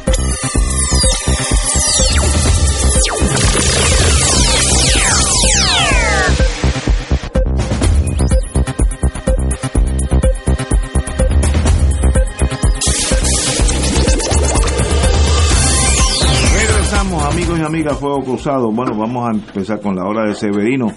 Amigas 17.71 17.99
Fuego 17.99 18.21
Cruzado. 18.21 18.69
Bueno, 18.69 18.97
vamos 18.97 19.29
a 19.29 19.31
empezar 19.31 19.79
con 19.79 19.95
la 19.95 20.03
hora 20.03 20.25
de 20.25 20.35
Severino. 20.35 20.87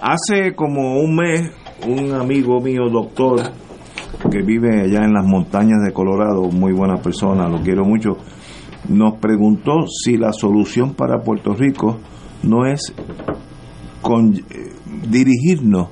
Hace 0.00 0.54
como 0.54 1.00
un 1.00 1.16
mes, 1.16 1.50
un 1.88 2.14
amigo 2.14 2.60
mío, 2.60 2.82
doctor, 2.88 3.40
que 4.30 4.40
vive 4.40 4.80
allá 4.80 5.04
en 5.04 5.12
las 5.12 5.26
montañas 5.26 5.82
de 5.84 5.92
Colorado, 5.92 6.42
muy 6.52 6.72
buena 6.72 7.02
persona, 7.02 7.48
lo 7.48 7.60
quiero 7.62 7.84
mucho, 7.84 8.10
nos 8.88 9.14
preguntó 9.14 9.88
si 9.88 10.16
la 10.16 10.32
solución 10.32 10.94
para 10.94 11.18
Puerto 11.24 11.52
Rico 11.52 11.98
no 12.44 12.64
es 12.64 12.94
eh, 12.94 14.72
dirigirnos 15.08 15.88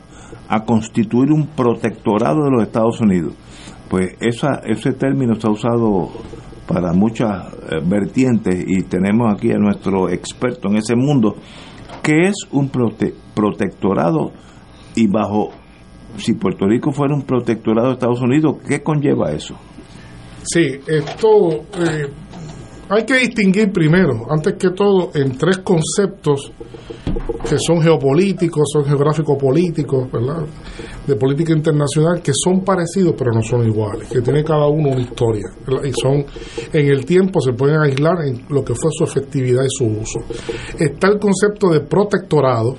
a 0.49 0.63
constituir 0.65 1.33
un 1.33 1.49
protectorado 1.49 2.45
de 2.45 2.51
los 2.53 2.63
Estados 2.63 3.01
Unidos. 3.01 3.35
Pues 3.91 4.15
esa, 4.21 4.61
ese 4.65 4.93
término 4.93 5.33
está 5.33 5.51
usado 5.51 6.11
para 6.69 6.93
muchas 6.93 7.58
eh, 7.71 7.81
vertientes 7.85 8.65
y 8.67 8.83
tenemos 8.83 9.33
aquí 9.33 9.53
a 9.53 9.59
nuestro 9.59 10.09
experto 10.09 10.69
en 10.69 10.77
ese 10.77 10.97
mundo, 10.97 11.37
que 12.03 12.29
es 12.29 12.35
un 12.51 12.71
protectorado 13.35 14.33
y 14.95 15.07
bajo, 15.07 15.51
si 16.17 16.35
Puerto 16.35 16.67
Rico 16.67 16.93
fuera 16.93 17.15
un 17.15 17.23
protectorado 17.23 17.89
de 17.89 17.93
Estados 17.95 18.21
Unidos, 18.21 18.57
¿qué 18.67 18.83
conlleva 18.83 19.33
eso? 19.33 19.57
Sí, 20.43 20.81
esto 20.87 21.67
eh, 21.79 22.09
hay 22.89 23.05
que 23.05 23.19
distinguir 23.19 23.71
primero, 23.71 24.27
antes 24.31 24.55
que 24.55 24.71
todo, 24.71 25.11
en 25.15 25.37
tres 25.37 25.59
conceptos 25.59 26.53
que 27.49 27.59
son 27.59 27.83
geopolíticos, 27.83 28.71
son 28.73 28.85
geográfico-políticos, 28.85 30.11
¿verdad? 30.11 30.47
De 31.07 31.17
política 31.17 31.53
internacional, 31.53 32.21
que 32.23 32.33
son 32.35 32.61
parecidos 32.65 33.15
pero 33.17 33.33
no 33.33 33.43
son 33.43 33.67
iguales, 33.67 34.09
que 34.09 34.21
tiene 34.21 34.45
cada 34.45 34.67
uno 34.67 34.91
una 34.91 35.01
historia. 35.01 35.47
Y 35.85 35.93
son, 35.93 36.25
en 36.73 36.87
el 36.87 37.05
tiempo 37.05 37.41
se 37.41 37.53
pueden 37.53 37.81
aislar 37.81 38.25
en 38.27 38.45
lo 38.49 38.65
que 38.65 38.75
fue 38.75 38.91
su 38.93 39.05
efectividad 39.05 39.63
y 39.65 39.71
su 39.71 39.87
uso. 39.87 40.21
Está 40.79 41.09
el 41.09 41.19
concepto 41.19 41.71
de 41.71 41.81
protectorado, 41.81 42.77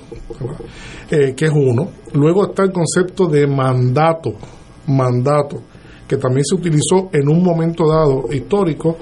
eh, 1.10 1.34
que 1.34 1.46
es 1.46 1.52
uno. 1.52 1.88
Luego 2.14 2.46
está 2.46 2.62
el 2.62 2.72
concepto 2.72 3.26
de 3.26 3.46
mandato, 3.46 4.32
mandato 4.86 5.62
que 6.10 6.16
también 6.16 6.44
se 6.44 6.56
utilizó 6.56 7.08
en 7.12 7.28
un 7.28 7.40
momento 7.40 7.86
dado 7.86 8.24
histórico 8.32 8.96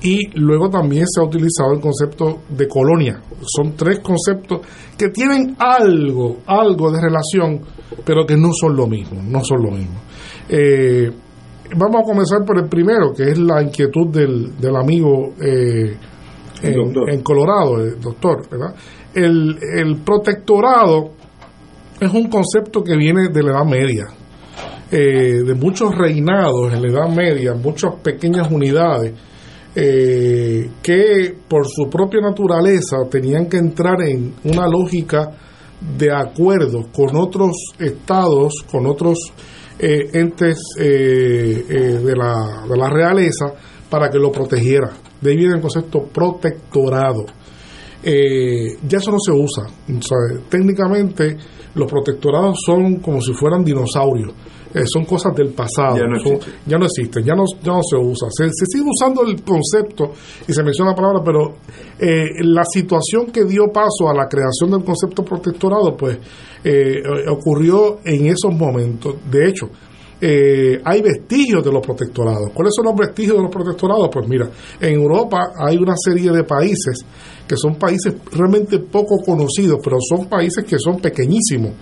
y 0.00 0.28
luego 0.38 0.70
también 0.70 1.04
se 1.08 1.20
ha 1.20 1.24
utilizado 1.24 1.72
el 1.74 1.80
concepto 1.80 2.42
de 2.48 2.68
colonia. 2.68 3.20
Son 3.44 3.74
tres 3.74 3.98
conceptos 3.98 4.60
que 4.96 5.08
tienen 5.08 5.56
algo, 5.58 6.36
algo 6.46 6.92
de 6.92 7.00
relación, 7.00 7.62
pero 8.04 8.26
que 8.26 8.36
no 8.36 8.50
son 8.52 8.76
lo 8.76 8.86
mismo, 8.86 9.20
no 9.22 9.42
son 9.44 9.62
lo 9.62 9.70
mismo. 9.70 10.00
Eh, 10.48 11.10
vamos 11.76 12.02
a 12.02 12.04
comenzar 12.04 12.44
por 12.44 12.58
el 12.58 12.68
primero, 12.68 13.12
que 13.12 13.30
es 13.30 13.38
la 13.38 13.62
inquietud 13.62 14.08
del, 14.08 14.58
del 14.58 14.76
amigo 14.76 15.34
eh, 15.40 15.96
en, 16.62 16.94
en 17.08 17.22
Colorado, 17.22 17.80
el 17.80 18.00
doctor, 18.00 18.48
¿verdad? 18.50 18.74
El, 19.14 19.58
el 19.76 19.96
protectorado 19.98 21.10
es 22.00 22.12
un 22.12 22.28
concepto 22.28 22.82
que 22.82 22.96
viene 22.96 23.28
de 23.28 23.42
la 23.42 23.52
Edad 23.52 23.64
Media, 23.64 24.06
eh, 24.90 25.42
de 25.44 25.54
muchos 25.54 25.94
reinados 25.96 26.72
en 26.72 26.82
la 26.82 26.88
Edad 26.88 27.08
Media, 27.08 27.54
muchas 27.54 27.94
pequeñas 28.02 28.50
unidades, 28.50 29.14
eh, 29.74 30.68
que 30.82 31.34
por 31.48 31.66
su 31.66 31.88
propia 31.88 32.20
naturaleza 32.20 32.98
tenían 33.10 33.46
que 33.48 33.56
entrar 33.56 34.02
en 34.02 34.34
una 34.44 34.66
lógica 34.66 35.30
de 35.98 36.12
acuerdos 36.12 36.86
con 36.94 37.16
otros 37.16 37.52
estados, 37.78 38.54
con 38.70 38.86
otros 38.86 39.18
eh, 39.78 40.10
entes 40.12 40.58
eh, 40.78 41.64
eh, 41.68 41.74
de, 42.04 42.16
la, 42.16 42.64
de 42.68 42.76
la 42.76 42.88
realeza 42.88 43.52
para 43.90 44.08
que 44.08 44.18
lo 44.18 44.30
protegiera. 44.30 44.90
De 45.20 45.30
ahí 45.30 45.36
viene 45.36 45.54
el 45.54 45.60
concepto 45.60 46.04
protectorado. 46.04 47.24
Eh, 48.02 48.76
ya 48.88 48.98
eso 48.98 49.12
no 49.12 49.18
se 49.18 49.32
usa. 49.32 49.66
Técnicamente 50.48 51.36
los 51.74 51.90
protectorados 51.90 52.58
son 52.64 52.96
como 52.96 53.20
si 53.20 53.32
fueran 53.32 53.64
dinosaurios. 53.64 54.32
Eh, 54.74 54.84
son 54.86 55.04
cosas 55.04 55.34
del 55.34 55.48
pasado. 55.48 55.96
Ya 55.96 56.06
no 56.06 56.18
Son- 56.20 56.32
existen. 56.34 56.54
ya 56.66 56.78
no 56.78 56.84
existen, 56.86 57.24
ya 57.24 57.34
no, 57.34 57.44
ya 57.62 57.72
no 57.72 57.80
se 57.82 57.96
usa. 57.96 58.28
Se, 58.30 58.44
se 58.46 58.66
sigue 58.66 58.84
usando 58.88 59.22
el 59.22 59.42
concepto 59.42 60.12
y 60.48 60.52
se 60.52 60.62
menciona 60.62 60.90
la 60.92 60.96
palabra, 60.96 61.20
pero 61.24 61.56
eh, 61.98 62.42
la 62.44 62.64
situación 62.64 63.26
que 63.26 63.44
dio 63.44 63.66
paso 63.72 64.08
a 64.08 64.14
la 64.14 64.26
creación 64.28 64.70
del 64.70 64.84
concepto 64.84 65.24
protectorado, 65.24 65.96
pues 65.96 66.18
eh, 66.64 67.02
ocurrió 67.28 67.98
en 68.04 68.26
esos 68.26 68.54
momentos. 68.54 69.16
De 69.30 69.48
hecho, 69.48 69.68
eh, 70.20 70.80
hay 70.84 71.02
vestigios 71.02 71.64
de 71.64 71.72
los 71.72 71.84
protectorados. 71.84 72.50
¿Cuáles 72.54 72.72
son 72.76 72.84
los 72.86 72.94
vestigios 72.96 73.36
de 73.36 73.42
los 73.42 73.50
protectorados? 73.50 74.08
Pues 74.12 74.28
mira, 74.28 74.48
en 74.80 74.94
Europa 74.94 75.52
hay 75.58 75.76
una 75.78 75.94
serie 75.96 76.30
de 76.30 76.44
países 76.44 77.04
que 77.48 77.56
son 77.56 77.74
países 77.74 78.14
realmente 78.30 78.78
poco 78.78 79.16
conocidos, 79.26 79.80
pero 79.82 79.96
son 80.00 80.26
países 80.28 80.64
que 80.64 80.78
son 80.78 81.00
pequeñísimos, 81.00 81.72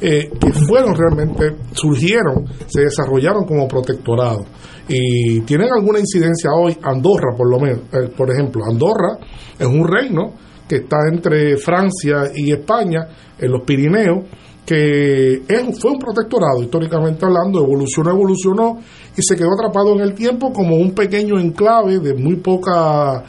eh, 0.00 0.30
que 0.40 0.52
fueron 0.52 0.94
realmente, 0.94 1.56
surgieron, 1.72 2.46
se 2.66 2.82
desarrollaron 2.82 3.44
como 3.44 3.68
protectorados. 3.68 4.46
Y 4.88 5.40
tienen 5.42 5.68
alguna 5.72 6.00
incidencia 6.00 6.50
hoy, 6.52 6.76
Andorra 6.82 7.36
por 7.36 7.50
lo 7.50 7.60
menos, 7.60 7.80
eh, 7.92 8.08
por 8.16 8.30
ejemplo, 8.30 8.64
Andorra 8.64 9.18
es 9.58 9.66
un 9.66 9.86
reino 9.86 10.34
que 10.66 10.76
está 10.76 10.96
entre 11.12 11.56
Francia 11.58 12.30
y 12.34 12.52
España, 12.52 13.08
en 13.38 13.50
los 13.50 13.62
Pirineos, 13.64 14.24
que 14.64 15.42
es, 15.48 15.80
fue 15.80 15.90
un 15.90 15.98
protectorado 15.98 16.62
históricamente 16.62 17.26
hablando, 17.26 17.58
evolucionó, 17.58 18.10
evolucionó 18.10 18.78
y 19.16 19.20
se 19.20 19.36
quedó 19.36 19.48
atrapado 19.52 19.94
en 19.94 20.00
el 20.00 20.14
tiempo 20.14 20.52
como 20.52 20.76
un 20.76 20.92
pequeño 20.94 21.38
enclave 21.38 21.98
de 21.98 22.14
muy 22.14 22.36
poca 22.36 23.24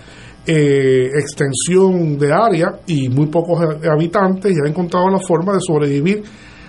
eh, 0.46 1.10
extensión 1.20 2.18
de 2.18 2.32
área 2.32 2.80
y 2.88 3.10
muy 3.10 3.28
pocos 3.28 3.60
habitantes 3.92 4.52
y 4.52 4.56
ha 4.64 4.70
encontrado 4.70 5.10
la 5.10 5.20
forma 5.20 5.54
de 5.54 5.60
sobrevivir 5.62 6.24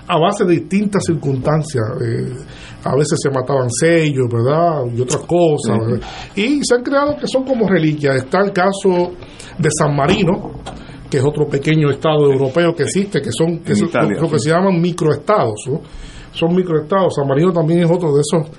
a 0.09 0.19
base 0.19 0.45
de 0.45 0.53
distintas 0.55 1.03
circunstancias. 1.07 1.85
eh, 2.01 2.33
a 2.85 2.97
veces 2.97 3.17
se 3.23 3.31
mataban 3.31 3.71
sellos, 3.71 4.27
¿verdad? 4.29 4.83
Y 4.93 5.01
otras 5.01 5.23
cosas. 5.23 5.79
¿verdad? 5.79 6.07
Y 6.35 6.61
se 6.65 6.75
han 6.75 6.83
creado 6.83 7.17
que 7.17 7.29
son 7.29 7.45
como 7.45 7.69
reliquias. 7.69 8.17
Está 8.17 8.41
el 8.41 8.53
caso 8.53 9.13
de 9.57 9.69
San 9.71 9.95
Marino, 9.95 10.51
que 11.09 11.19
es 11.19 11.25
otro 11.25 11.47
pequeño 11.47 11.91
estado 11.91 12.25
europeo 12.33 12.75
que 12.75 12.83
existe, 12.83 13.21
que 13.23 13.31
son 13.31 13.61
que 13.61 13.73
En 13.73 13.79
es 13.79 13.83
Italia, 13.83 14.19
lo 14.21 14.29
que 14.29 14.39
sí. 14.41 14.49
se 14.49 14.51
llaman 14.51 14.81
microestados. 14.81 15.63
¿no? 15.69 15.81
Son 16.33 16.55
microestados. 16.57 17.15
San 17.15 17.29
Marino 17.29 17.53
también 17.53 17.85
es 17.85 17.91
otro 17.91 18.13
de 18.15 18.21
esos 18.21 18.51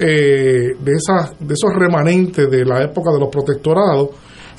eh, 0.00 0.74
de 0.80 0.92
esas 0.92 1.38
de 1.38 1.54
esos 1.54 1.70
remanentes 1.74 2.50
de 2.50 2.64
la 2.64 2.82
época 2.82 3.12
de 3.12 3.20
los 3.20 3.28
protectorados. 3.28 4.08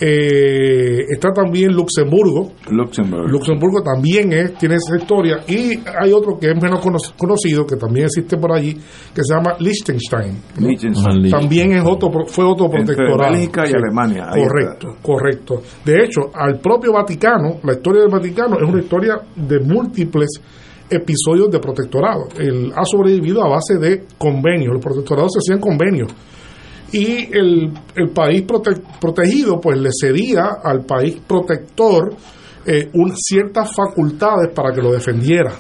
Eh, 0.02 1.06
está 1.10 1.32
también 1.34 1.74
Luxemburgo. 1.74 2.54
Luxemburgo. 2.72 3.28
Luxemburgo 3.28 3.82
también 3.84 4.32
es, 4.32 4.54
tiene 4.56 4.76
esa 4.76 4.96
historia. 4.98 5.40
Y 5.48 5.78
hay 6.02 6.12
otro 6.14 6.38
que 6.40 6.52
es 6.52 6.62
menos 6.62 6.80
cono- 6.80 7.00
conocido, 7.18 7.66
que 7.66 7.76
también 7.76 8.06
existe 8.06 8.38
por 8.38 8.54
allí, 8.54 8.74
que 8.74 9.22
se 9.24 9.34
llama 9.34 9.56
Liechtenstein. 9.60 10.42
¿no? 10.60 10.68
Liechtenstein. 10.68 11.30
También 11.30 11.74
es 11.74 11.84
otro, 11.86 12.10
pro- 12.10 12.26
fue 12.26 12.46
otro 12.46 12.66
Entre 12.68 12.96
protectorado. 12.96 13.34
Bélgica 13.34 13.64
y 13.68 13.74
Alemania, 13.74 14.30
ahí 14.32 14.42
Correcto, 14.42 14.88
correcto. 15.02 15.62
De 15.84 16.04
hecho, 16.06 16.22
al 16.34 16.60
propio 16.60 16.94
Vaticano, 16.94 17.60
la 17.64 17.74
historia 17.74 18.02
del 18.04 18.12
Vaticano 18.12 18.56
es 18.58 18.70
una 18.70 18.80
historia 18.82 19.16
de 19.36 19.60
múltiples 19.60 20.30
episodios 20.90 21.52
de 21.52 21.60
protectorado. 21.60 22.28
Él 22.38 22.72
ha 22.76 22.84
sobrevivido 22.86 23.44
a 23.44 23.50
base 23.50 23.78
de 23.78 24.06
convenios. 24.18 24.74
Los 24.74 24.84
protectorados 24.84 25.32
se 25.34 25.40
hacían 25.40 25.60
convenios 25.60 26.10
y 26.92 27.30
el, 27.38 27.72
el 27.96 28.10
país 28.10 28.46
prote- 28.46 28.82
protegido 29.00 29.60
pues 29.60 29.78
le 29.80 29.90
cedía 30.00 30.58
al 30.64 30.86
país 30.86 31.18
protector 31.28 32.16
eh, 32.66 32.90
un- 32.94 33.16
ciertas 33.16 33.70
facultades 33.76 34.54
para 34.54 34.74
que 34.74 34.82
lo 34.82 34.92
defendiera 34.92 35.54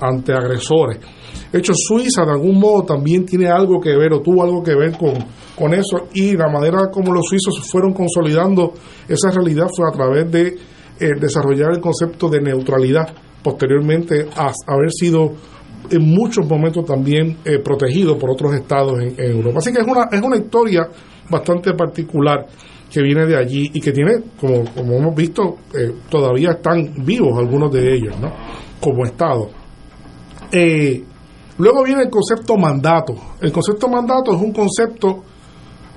ante 0.00 0.32
agresores. 0.32 0.98
De 1.50 1.58
hecho, 1.58 1.72
Suiza 1.74 2.24
de 2.24 2.32
algún 2.32 2.58
modo 2.60 2.82
también 2.84 3.24
tiene 3.24 3.48
algo 3.48 3.80
que 3.80 3.96
ver 3.96 4.12
o 4.12 4.20
tuvo 4.20 4.42
algo 4.44 4.62
que 4.62 4.74
ver 4.74 4.96
con, 4.96 5.14
con 5.56 5.72
eso 5.72 6.08
y 6.12 6.36
la 6.36 6.48
manera 6.50 6.90
como 6.92 7.12
los 7.14 7.24
suizos 7.26 7.60
fueron 7.70 7.92
consolidando 7.94 8.72
esa 9.08 9.30
realidad 9.30 9.66
fue 9.74 9.88
a 9.88 9.92
través 9.92 10.30
de 10.30 10.48
eh, 11.00 11.10
desarrollar 11.18 11.72
el 11.72 11.80
concepto 11.80 12.28
de 12.28 12.40
neutralidad 12.42 13.08
posteriormente 13.42 14.28
a 14.36 14.52
haber 14.66 14.90
sido 14.92 15.32
en 15.88 16.02
muchos 16.02 16.46
momentos 16.46 16.84
también 16.84 17.38
eh, 17.44 17.58
protegido 17.58 18.18
por 18.18 18.30
otros 18.30 18.54
estados 18.54 19.00
en, 19.00 19.14
Europa. 19.18 19.58
Así 19.58 19.72
que 19.72 19.80
es 19.80 19.86
una, 19.86 20.08
es 20.10 20.20
una 20.20 20.36
historia 20.36 20.88
bastante 21.28 21.74
particular 21.74 22.46
que 22.90 23.02
viene 23.02 23.24
de 23.24 23.36
allí 23.36 23.70
y 23.72 23.80
que 23.80 23.92
tiene, 23.92 24.22
como, 24.40 24.64
como 24.74 24.94
hemos 24.94 25.14
visto, 25.14 25.58
eh, 25.74 25.92
todavía 26.08 26.52
están 26.52 27.04
vivos 27.04 27.38
algunos 27.38 27.72
de 27.72 27.94
ellos, 27.94 28.18
¿no? 28.20 28.32
Como 28.80 29.04
estado. 29.04 29.50
Eh, 30.50 31.04
luego 31.58 31.84
viene 31.84 32.02
el 32.02 32.10
concepto 32.10 32.56
mandato. 32.56 33.14
El 33.40 33.52
concepto 33.52 33.88
mandato 33.88 34.34
es 34.34 34.42
un 34.42 34.52
concepto 34.52 35.24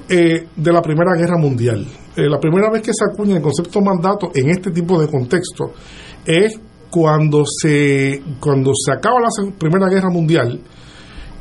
de 0.06 0.72
la 0.72 0.82
Primera 0.82 1.16
Guerra 1.18 1.38
Mundial. 1.38 1.88
La 2.18 2.38
primera 2.38 2.70
vez 2.70 2.84
que 2.84 2.92
se 2.94 3.06
acuña 3.10 3.38
el 3.38 3.42
concepto 3.42 3.82
mandato 3.82 4.30
en 4.36 4.50
este 4.50 4.70
tipo 4.70 5.02
de 5.02 5.08
contexto 5.08 5.72
es 6.26 6.60
cuando 6.94 7.44
se, 7.44 8.22
cuando 8.40 8.72
se 8.76 8.92
acaba 8.92 9.20
la 9.20 9.52
Primera 9.58 9.90
Guerra 9.90 10.12
Mundial 10.12 10.60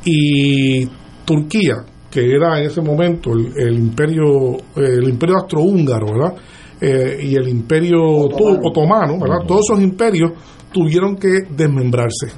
y 0.03 0.83
Turquía, 1.23 1.75
que 2.09 2.21
era 2.21 2.57
en 2.57 2.65
ese 2.65 2.81
momento 2.81 3.33
el, 3.33 3.53
el 3.55 3.77
imperio 3.77 4.57
el 4.75 5.07
imperio 5.07 5.35
austrohúngaro, 5.35 6.07
¿verdad? 6.07 6.33
Eh, 6.81 7.19
y 7.21 7.35
el 7.35 7.47
imperio 7.49 8.01
otomano, 8.01 9.19
¿verdad? 9.19 9.45
Todos 9.47 9.61
esos 9.69 9.83
imperios 9.83 10.31
tuvieron 10.71 11.15
que 11.17 11.43
desmembrarse 11.47 12.33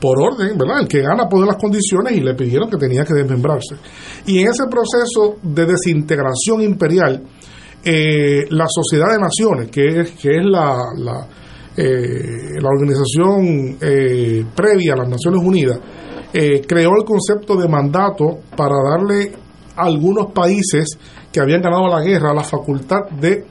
por 0.00 0.20
orden, 0.20 0.58
¿verdad? 0.58 0.80
El 0.80 0.88
que 0.88 1.00
gana 1.00 1.28
pone 1.28 1.46
las 1.46 1.58
condiciones 1.62 2.12
y 2.16 2.20
le 2.20 2.34
pidieron 2.34 2.68
que 2.68 2.76
tenía 2.76 3.04
que 3.04 3.14
desmembrarse. 3.14 3.76
Y 4.26 4.40
en 4.40 4.48
ese 4.48 4.64
proceso 4.68 5.36
de 5.44 5.64
desintegración 5.64 6.60
imperial, 6.62 7.22
eh, 7.84 8.46
la 8.50 8.66
Sociedad 8.68 9.12
de 9.12 9.20
Naciones, 9.20 9.70
que 9.70 10.00
es, 10.00 10.10
que 10.20 10.30
es 10.30 10.44
la, 10.44 10.76
la, 10.96 11.28
eh, 11.80 12.60
la 12.60 12.68
organización 12.70 13.78
eh, 13.80 14.44
previa 14.54 14.94
a 14.94 14.96
las 14.96 15.08
Naciones 15.08 15.40
Unidas, 15.44 15.78
eh, 16.32 16.60
creó 16.66 16.90
el 16.98 17.04
concepto 17.04 17.56
de 17.56 17.68
mandato 17.68 18.40
para 18.56 18.74
darle 18.82 19.32
a 19.76 19.84
algunos 19.84 20.32
países 20.32 20.98
que 21.30 21.40
habían 21.40 21.62
ganado 21.62 21.86
la 21.86 22.02
guerra 22.02 22.34
la 22.34 22.42
facultad 22.42 23.08
de 23.20 23.44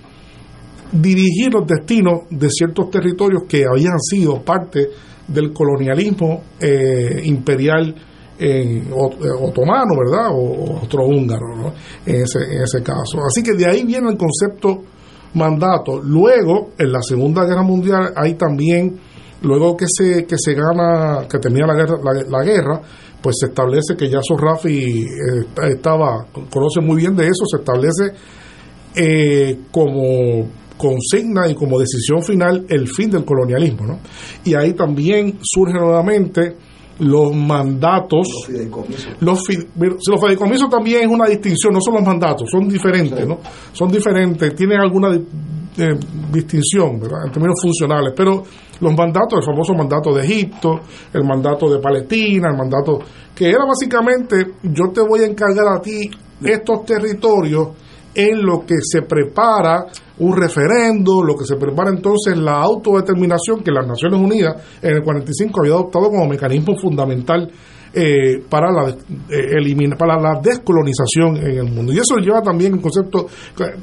dirigir 0.91 1.53
los 1.53 1.65
destinos 1.65 2.23
de 2.30 2.49
ciertos 2.49 2.89
territorios 2.89 3.43
que 3.47 3.63
habían 3.65 3.97
sido 3.99 4.41
parte 4.43 4.89
del 5.25 5.53
colonialismo 5.53 6.43
eh, 6.59 7.21
imperial 7.23 7.95
en, 8.39 8.88
eh, 8.88 8.91
otomano, 8.91 9.93
¿verdad? 9.97 10.32
O, 10.32 10.41
o 10.41 10.78
austrohúngaro, 10.80 11.55
¿no? 11.55 11.73
En 12.05 12.23
ese, 12.23 12.39
en 12.39 12.63
ese 12.63 12.84
caso. 12.84 13.19
Así 13.25 13.41
que 13.41 13.53
de 13.53 13.65
ahí 13.65 13.86
viene 13.86 14.09
el 14.09 14.17
concepto 14.17 14.82
mandato. 15.38 16.01
Luego, 16.01 16.71
en 16.77 16.91
la 16.91 17.01
Segunda 17.01 17.45
Guerra 17.45 17.63
Mundial, 17.63 18.13
hay 18.15 18.33
también, 18.33 18.99
luego 19.41 19.77
que 19.77 19.85
se, 19.88 20.25
que 20.25 20.35
se 20.38 20.53
gana, 20.53 21.27
que 21.29 21.39
termina 21.39 21.67
la 21.67 21.75
guerra, 21.75 21.97
la, 22.29 22.43
guerra, 22.43 22.81
pues 23.21 23.38
se 23.39 23.47
establece 23.47 23.95
que 23.95 24.09
ya 24.09 24.19
Rafi 24.38 25.03
eh, 25.03 25.45
estaba, 25.69 26.25
conoce 26.49 26.81
muy 26.81 26.97
bien 26.97 27.15
de 27.15 27.27
eso, 27.27 27.45
se 27.49 27.57
establece 27.57 28.13
eh, 28.95 29.59
como 29.71 30.47
consigna 30.77 31.47
y 31.47 31.55
como 31.55 31.79
decisión 31.79 32.21
final 32.21 32.65
el 32.69 32.88
fin 32.88 33.09
del 33.09 33.25
colonialismo. 33.25 33.85
¿no? 33.85 33.99
Y 34.43 34.53
ahí 34.53 34.73
también 34.73 35.39
surge 35.41 35.73
nuevamente 35.73 36.55
los 36.99 37.35
mandatos. 37.35 38.27
Los, 39.19 39.39
fi- 39.45 39.67
mira, 39.75 39.95
si 39.99 40.11
los 40.11 40.21
fideicomisos 40.21 40.69
también 40.69 41.01
es 41.03 41.07
una 41.07 41.27
distinción, 41.27 41.73
no 41.73 41.79
son 41.81 41.95
los 41.95 42.03
mandatos, 42.03 42.49
son 42.51 42.67
diferentes, 42.67 43.27
¿no? 43.27 43.39
Son 43.73 43.89
diferentes, 43.89 44.55
tienen 44.55 44.79
alguna 44.79 45.13
eh, 45.15 45.99
distinción, 46.31 46.99
¿verdad? 46.99 47.25
En 47.27 47.31
términos 47.31 47.59
funcionales, 47.61 48.13
pero 48.15 48.43
los 48.79 48.93
mandatos, 48.95 49.39
el 49.39 49.45
famoso 49.45 49.73
mandato 49.73 50.13
de 50.13 50.23
Egipto, 50.23 50.79
el 51.13 51.23
mandato 51.23 51.69
de 51.69 51.79
Palestina, 51.79 52.49
el 52.51 52.57
mandato 52.57 52.99
que 53.35 53.49
era 53.49 53.65
básicamente 53.65 54.53
yo 54.63 54.89
te 54.93 55.01
voy 55.01 55.21
a 55.21 55.25
encargar 55.27 55.67
a 55.77 55.81
ti 55.81 56.09
estos 56.43 56.85
territorios 56.85 57.69
en 58.18 58.43
lo 58.43 58.65
que 58.65 58.76
se 58.82 59.03
prepara 59.03 59.86
un 60.18 60.36
referendo, 60.36 61.24
lo 61.24 61.36
que 61.36 61.45
se 61.45 61.55
prepara 61.55 61.91
entonces 61.91 62.36
la 62.36 62.59
autodeterminación 62.59 63.63
que 63.63 63.72
las 63.72 63.88
Naciones 63.88 64.20
Unidas 64.20 64.55
en 64.82 64.95
el 64.95 65.03
45 65.03 65.61
había 65.61 65.74
adoptado 65.74 66.09
como 66.09 66.28
mecanismo 66.28 66.76
fundamental 66.76 67.47
eh, 67.93 68.43
para 68.49 68.72
la 68.72 68.89
eh, 68.89 69.95
para 69.97 70.20
la 70.20 70.39
descolonización 70.41 71.38
en 71.38 71.57
el 71.59 71.72
mundo. 71.72 71.93
Y 71.93 71.99
eso 71.99 72.18
lleva 72.18 72.41
también 72.41 72.74
el 72.74 72.82
concepto, 72.82 73.28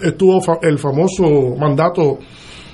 estuvo 0.02 0.40
el 0.62 0.78
famoso 0.78 1.54
mandato 1.56 2.18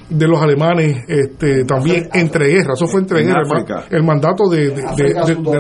de 0.09 0.27
los 0.27 0.41
alemanes 0.41 1.05
este, 1.07 1.65
también 1.65 2.09
entre 2.15 2.49
guerras, 2.49 2.81
eso 2.81 2.87
fue 2.87 3.01
entre 3.01 3.23
guerras, 3.23 3.49
el, 3.91 4.03
mandato 4.03 4.49
de, 4.49 4.75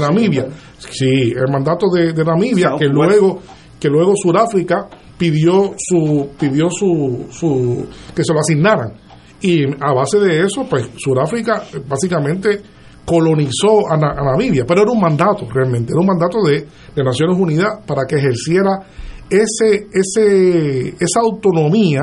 Namibia, 0.01 0.49
sí, 0.79 1.33
el 1.37 1.53
mandato 1.53 1.87
de, 1.95 2.25
Namibia, 2.25 2.73
que 2.77 2.87
luego, 2.87 3.39
que 3.79 3.89
luego 3.89 4.15
Sudáfrica 4.17 4.89
pidió 5.21 5.75
su, 5.77 6.31
pidió 6.39 6.71
su, 6.71 7.27
su, 7.31 7.87
que 8.17 8.25
se 8.25 8.33
lo 8.33 8.41
asignaran. 8.41 8.95
Y 9.43 9.65
a 9.67 9.93
base 9.93 10.19
de 10.19 10.41
eso, 10.41 10.67
pues 10.69 10.89
Sudáfrica 10.97 11.63
básicamente 11.87 12.63
colonizó 13.05 13.87
a, 13.91 13.99
Namibia, 13.99 14.65
pero 14.67 14.81
era 14.83 14.91
un 14.91 15.01
mandato 15.01 15.47
realmente, 15.53 15.93
era 15.93 16.01
un 16.01 16.07
mandato 16.07 16.39
de, 16.43 16.67
de 16.97 17.05
Naciones 17.05 17.39
Unidas 17.39 17.81
para 17.87 18.05
que 18.09 18.17
ejerciera 18.17 18.81
ese, 19.29 19.89
ese, 19.93 20.89
esa 20.99 21.21
autonomía 21.21 22.01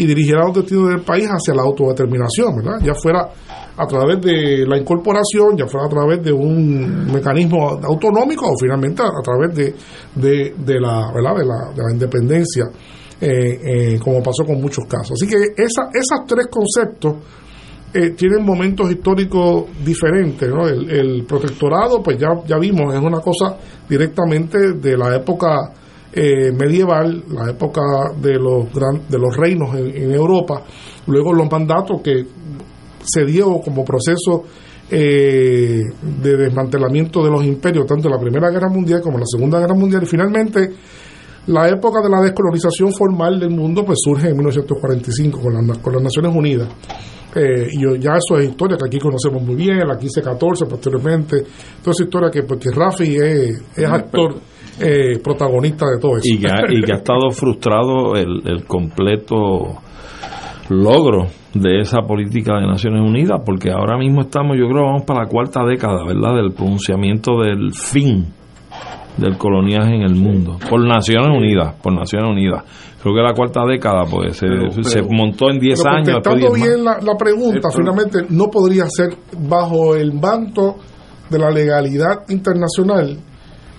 y 0.00 0.06
dirigiera 0.06 0.46
los 0.46 0.54
destinos 0.54 0.88
del 0.88 1.02
país 1.02 1.28
hacia 1.28 1.54
la 1.54 1.60
autodeterminación, 1.60 2.56
¿verdad? 2.56 2.80
Ya 2.82 2.94
fuera 2.94 3.28
a 3.76 3.86
través 3.86 4.18
de 4.22 4.64
la 4.66 4.78
incorporación, 4.78 5.58
ya 5.58 5.66
fuera 5.66 5.88
a 5.88 5.90
través 5.90 6.22
de 6.24 6.32
un 6.32 7.12
mecanismo 7.12 7.78
autonómico 7.82 8.46
o 8.46 8.54
finalmente 8.58 9.02
a, 9.02 9.20
través 9.22 9.54
de, 9.54 10.54
de, 10.56 10.80
la, 10.80 11.12
¿verdad? 11.12 11.36
De, 11.36 11.44
la, 11.44 11.72
de 11.76 11.82
la 11.82 11.92
independencia, 11.92 12.64
eh, 13.20 13.28
eh, 13.62 13.98
como 14.02 14.22
pasó 14.22 14.42
con 14.46 14.58
muchos 14.58 14.86
casos. 14.86 15.12
Así 15.20 15.28
que 15.28 15.36
esa, 15.36 15.90
esos 15.92 16.26
tres 16.26 16.46
conceptos 16.46 17.16
eh, 17.92 18.12
tienen 18.16 18.42
momentos 18.42 18.90
históricos 18.90 19.66
diferentes. 19.84 20.48
¿no? 20.48 20.66
El, 20.66 21.26
protectorado, 21.26 22.02
pues 22.02 22.16
ya, 22.16 22.28
ya 22.46 22.56
vimos, 22.56 22.94
es 22.94 23.00
una 23.00 23.20
cosa 23.20 23.54
directamente 23.86 24.72
de 24.80 24.96
la 24.96 25.14
época 25.16 25.74
eh, 26.12 26.50
medieval, 26.52 27.22
la 27.28 27.50
época 27.50 27.82
de 28.20 28.34
los, 28.34 28.72
gran, 28.72 29.02
de 29.08 29.18
los 29.18 29.36
reinos 29.36 29.74
en, 29.76 30.12
Europa, 30.12 30.62
luego 31.06 31.32
los 31.32 31.50
mandatos 31.50 32.00
que 32.02 32.26
se 33.02 33.24
dio 33.24 33.60
como 33.60 33.84
proceso 33.84 34.44
eh, 34.90 35.82
de 36.02 36.36
desmantelamiento 36.36 37.22
de 37.22 37.30
los 37.30 37.44
imperios, 37.44 37.86
tanto 37.86 38.08
en 38.08 38.14
la 38.14 38.20
Primera 38.20 38.50
Guerra 38.50 38.68
Mundial 38.68 39.00
como 39.00 39.16
en 39.16 39.20
la 39.20 39.26
Segunda 39.26 39.60
Guerra 39.60 39.74
Mundial, 39.74 40.02
y 40.02 40.06
finalmente 40.06 40.70
la 41.46 41.68
época 41.68 42.02
de 42.02 42.10
la 42.10 42.20
descolonización 42.20 42.92
formal 42.92 43.38
del 43.38 43.50
mundo 43.50 43.84
pues 43.84 43.98
surge 44.02 44.28
en 44.28 44.36
1945 44.36 45.40
con, 45.40 45.78
con 45.78 45.92
las 45.94 46.02
Naciones 46.02 46.34
Unidas. 46.34 46.68
Eh, 47.32 47.68
y 47.70 48.00
ya 48.00 48.16
eso 48.16 48.40
es 48.40 48.50
historia 48.50 48.76
que 48.76 48.86
aquí 48.86 48.98
conocemos 48.98 49.40
muy 49.44 49.54
bien, 49.54 49.78
la 49.78 49.94
1514 49.94 50.66
posteriormente, 50.66 51.44
toda 51.80 51.92
esa 51.92 52.02
historia 52.02 52.30
que 52.30 52.42
porque 52.42 52.70
Rafi 52.72 53.16
es, 53.16 53.62
es 53.76 53.84
actor 53.84 54.34
eh, 54.80 55.18
protagonista 55.22 55.86
de 55.86 56.00
todo 56.00 56.16
eso. 56.16 56.24
Y 56.24 56.38
que, 56.38 56.48
ha, 56.48 56.96
estado 56.96 57.30
frustrado 57.30 58.14
el, 58.16 58.42
el 58.46 58.64
completo 58.64 59.80
logro 60.70 61.26
de 61.54 61.80
esa 61.80 62.02
política 62.02 62.54
de 62.60 62.66
Naciones 62.66 63.00
Unidas, 63.00 63.40
porque 63.44 63.70
ahora 63.70 63.98
mismo 63.98 64.22
estamos, 64.22 64.56
yo 64.56 64.68
creo, 64.68 64.84
vamos 64.84 65.02
para 65.02 65.24
la 65.24 65.26
cuarta 65.26 65.64
década, 65.64 66.04
¿verdad?, 66.06 66.36
del 66.36 66.52
pronunciamiento 66.52 67.40
del 67.40 67.72
fin 67.72 68.26
del 69.16 69.36
coloniaje 69.36 69.96
en 69.96 70.02
el 70.02 70.14
mundo, 70.14 70.56
por 70.68 70.86
Naciones 70.86 71.36
Unidas, 71.36 71.74
por 71.82 71.92
Naciones 71.92 72.30
Unidas. 72.30 72.64
Creo 73.02 73.14
que 73.14 73.22
la 73.22 73.34
cuarta 73.34 73.64
década, 73.66 74.04
pues, 74.10 74.36
se, 74.36 74.46
se 74.82 75.02
montó 75.02 75.50
en 75.50 75.58
10 75.58 75.86
años. 75.86 76.20
Contestando 76.22 76.52
bien 76.52 76.84
la, 76.84 76.98
la 77.02 77.16
pregunta, 77.16 77.68
finalmente, 77.74 78.18
no 78.28 78.46
podría 78.46 78.84
ser 78.88 79.08
bajo 79.38 79.96
el 79.96 80.12
manto 80.12 80.76
de 81.28 81.38
la 81.38 81.50
legalidad 81.50 82.28
internacional 82.28 83.18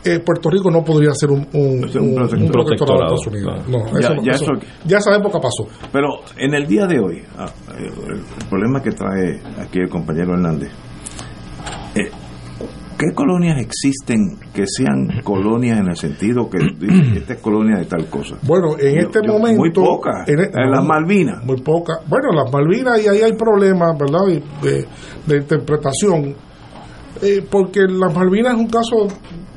eh, 0.04 0.20
Puerto 0.20 0.49
Rico 0.49 0.72
no 0.72 0.84
podría 0.84 1.14
ser 1.14 1.30
un, 1.30 1.47
un, 1.54 1.82
protectorado, 1.82 2.66
de 2.66 3.16
Estados 3.16 3.28
Unidos. 3.28 3.68
No, 3.70 3.86
eso, 3.99 4.54
ya, 4.86 4.97
esa 4.97 5.16
época 5.16 5.39
pasó. 5.39 5.68
Pero 5.91 6.08
en 6.38 6.56
el 6.56 6.66
día 6.66 6.88
de 6.88 6.99
hoy, 6.99 7.22
ah, 7.38 7.45
eh, 7.78 7.91
el, 8.10 8.47
problema 8.49 8.82
que 8.82 8.91
trae 8.91 9.39
aquí 9.60 9.80
el 9.80 9.89
compañero 9.89 10.34
Hernández, 10.34 10.72
eh, 11.95 12.10
¿qué 12.97 13.14
colonias 13.14 13.60
existen 13.62 14.39
que 14.52 14.64
sean 14.66 15.22
colonias 15.24 15.80
en 15.80 15.89
el 15.89 15.95
sentido 15.95 16.49
que 16.49 16.58
esta 17.18 17.34
es 17.34 17.39
colonia 17.39 17.78
de 17.78 17.86
tal 17.86 18.10
cosa? 18.10 18.38
Bueno, 18.41 18.80
en 18.80 18.97
este 19.02 19.22
momento... 19.22 19.60
Muy 19.60 19.72
pocas. 19.72 20.28
En, 20.28 20.39
e- 20.39 20.49
las 20.68 20.84
Malvinas. 20.84 21.45
Muy 21.45 21.62
pocas. 21.62 21.99
Bueno, 22.08 22.32
las 22.32 22.52
Malvinas 22.52 23.06
y 23.06 23.08
ahí 23.08 23.22
hay 23.22 23.34
problemas, 23.34 23.95
¿verdad? 23.99 24.26
De, 24.64 24.88
de 25.28 25.38
interpretación. 25.38 26.34
porque 27.52 27.82
las 27.82 28.16
Malvinas 28.16 28.54
es 28.54 28.60
un 28.60 28.68
caso 28.68 29.08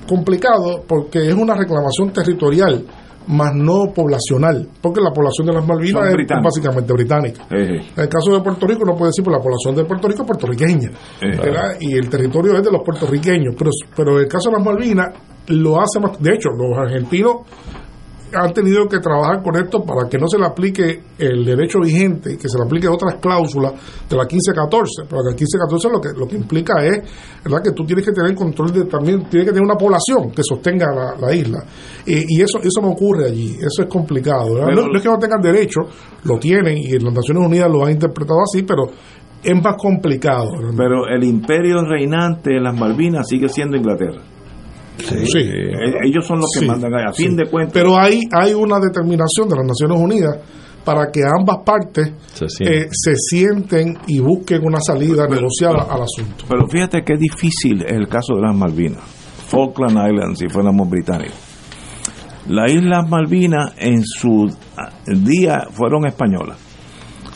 complicado 0.06 0.82
porque 0.86 1.28
es 1.28 1.34
una 1.34 1.54
reclamación 1.54 2.12
territorial, 2.12 2.84
más 3.26 3.54
no 3.54 3.92
poblacional, 3.94 4.68
porque 4.80 5.00
la 5.00 5.10
población 5.10 5.46
de 5.46 5.52
las 5.54 5.66
Malvinas 5.66 6.12
es 6.12 6.42
básicamente 6.42 6.92
británica. 6.92 7.46
En 7.50 7.80
el 7.96 8.08
caso 8.08 8.32
de 8.32 8.40
Puerto 8.40 8.66
Rico 8.66 8.84
no 8.84 8.94
puede 8.94 9.08
decir, 9.08 9.24
por 9.24 9.32
la 9.32 9.40
población 9.40 9.74
de 9.74 9.84
Puerto 9.84 10.08
Rico 10.08 10.22
es 10.22 10.26
puertorriqueña, 10.26 10.90
y 11.80 11.96
el 11.96 12.08
territorio 12.08 12.56
es 12.56 12.62
de 12.62 12.70
los 12.70 12.82
puertorriqueños, 12.84 13.54
pero, 13.56 13.70
pero 13.96 14.16
en 14.18 14.24
el 14.24 14.28
caso 14.28 14.50
de 14.50 14.56
las 14.56 14.64
Malvinas 14.64 15.08
lo 15.48 15.80
hace 15.80 16.00
más, 16.00 16.20
de 16.20 16.34
hecho, 16.34 16.50
los 16.50 16.76
argentinos 16.78 17.36
han 18.34 18.52
tenido 18.52 18.86
que 18.88 18.98
trabajar 18.98 19.42
con 19.42 19.56
esto 19.56 19.82
para 19.82 20.08
que 20.08 20.18
no 20.18 20.26
se 20.28 20.38
le 20.38 20.46
aplique 20.46 21.02
el 21.18 21.44
derecho 21.44 21.80
vigente 21.80 22.34
y 22.34 22.36
que 22.36 22.48
se 22.48 22.58
le 22.58 22.64
aplique 22.64 22.88
otras 22.88 23.16
cláusulas 23.20 23.72
de 24.08 24.16
la 24.16 24.24
1514. 24.24 25.04
Pero 25.08 25.22
la 25.22 25.30
1514 25.30 25.88
lo 25.90 26.00
que, 26.00 26.08
lo 26.18 26.26
que 26.26 26.36
implica 26.36 26.84
es 26.84 27.02
¿verdad? 27.44 27.62
que 27.62 27.72
tú 27.72 27.84
tienes 27.84 28.04
que 28.04 28.12
tener 28.12 28.34
control 28.34 28.72
de 28.72 28.84
también, 28.84 29.28
tienes 29.28 29.48
que 29.48 29.52
tener 29.52 29.64
una 29.64 29.76
población 29.76 30.30
que 30.30 30.42
sostenga 30.42 30.86
la, 31.18 31.34
isla. 31.34 31.64
Y, 32.06 32.40
eso 32.40 32.58
eso 32.58 32.80
no 32.82 32.90
ocurre 32.90 33.26
allí, 33.26 33.56
eso 33.58 33.82
es 33.82 33.88
complicado. 33.88 34.48
no, 34.54 34.96
es 34.96 35.02
que 35.02 35.08
no 35.08 35.18
tengan 35.18 35.40
derecho, 35.40 35.80
lo 36.24 36.38
tienen 36.38 36.76
y 36.76 36.98
las 36.98 37.14
Naciones 37.14 37.46
Unidas 37.46 37.70
lo 37.70 37.84
han 37.84 37.92
interpretado 37.92 38.40
así, 38.42 38.62
pero 38.62 38.90
es 39.42 39.62
más 39.62 39.76
complicado. 39.76 40.50
Pero 40.76 41.06
el 41.08 41.24
imperio 41.24 41.82
reinante 41.84 42.56
en 42.56 42.64
las 42.64 42.78
Malvinas 42.78 43.26
sigue 43.28 43.48
siendo 43.48 43.76
Inglaterra. 43.76 44.33
Sí. 44.98 45.38
Eh, 45.38 45.72
ellos 46.04 46.26
son 46.26 46.38
los 46.38 46.50
que 46.58 46.66
mandan 46.66 46.94
a 46.94 47.12
fin 47.12 47.36
de 47.36 47.46
cuentas. 47.46 47.72
Pero 47.74 47.98
hay, 47.98 48.20
hay 48.32 48.54
una 48.54 48.78
determinación 48.78 49.48
de 49.48 49.56
las 49.56 49.66
Naciones 49.66 49.98
Unidas 49.98 50.38
para 50.84 51.10
que 51.10 51.20
ambas 51.22 51.58
partes 51.64 52.12
se, 52.34 52.64
eh, 52.64 52.88
sienten 53.16 53.98
y 54.06 54.20
busquen 54.20 54.64
una 54.64 54.78
salida 54.80 55.26
negociada 55.26 55.86
al 55.90 56.02
asunto. 56.02 56.44
Pero 56.48 56.68
fíjate 56.68 57.02
qué 57.02 57.16
difícil 57.16 57.82
es 57.82 57.92
el 57.92 58.06
caso 58.06 58.34
de 58.36 58.42
las 58.42 58.54
Malvinas, 58.54 59.02
Falkland 59.48 59.96
Islands, 60.12 60.38
si 60.38 60.48
fuéramos 60.48 60.88
británicos. 60.88 61.54
Las 62.48 62.70
Islas 62.70 63.08
Malvinas 63.08 63.72
en 63.78 64.02
su 64.04 64.46
día 65.06 65.66
fueron 65.70 66.06
españolas. 66.06 66.58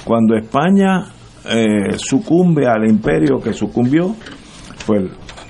Cuando 0.04 0.36
España 0.36 1.06
eh, 1.48 1.96
sucumbe 1.96 2.66
al 2.66 2.86
imperio 2.88 3.38
que 3.38 3.54
sucumbió, 3.54 4.14
fue 4.76 5.08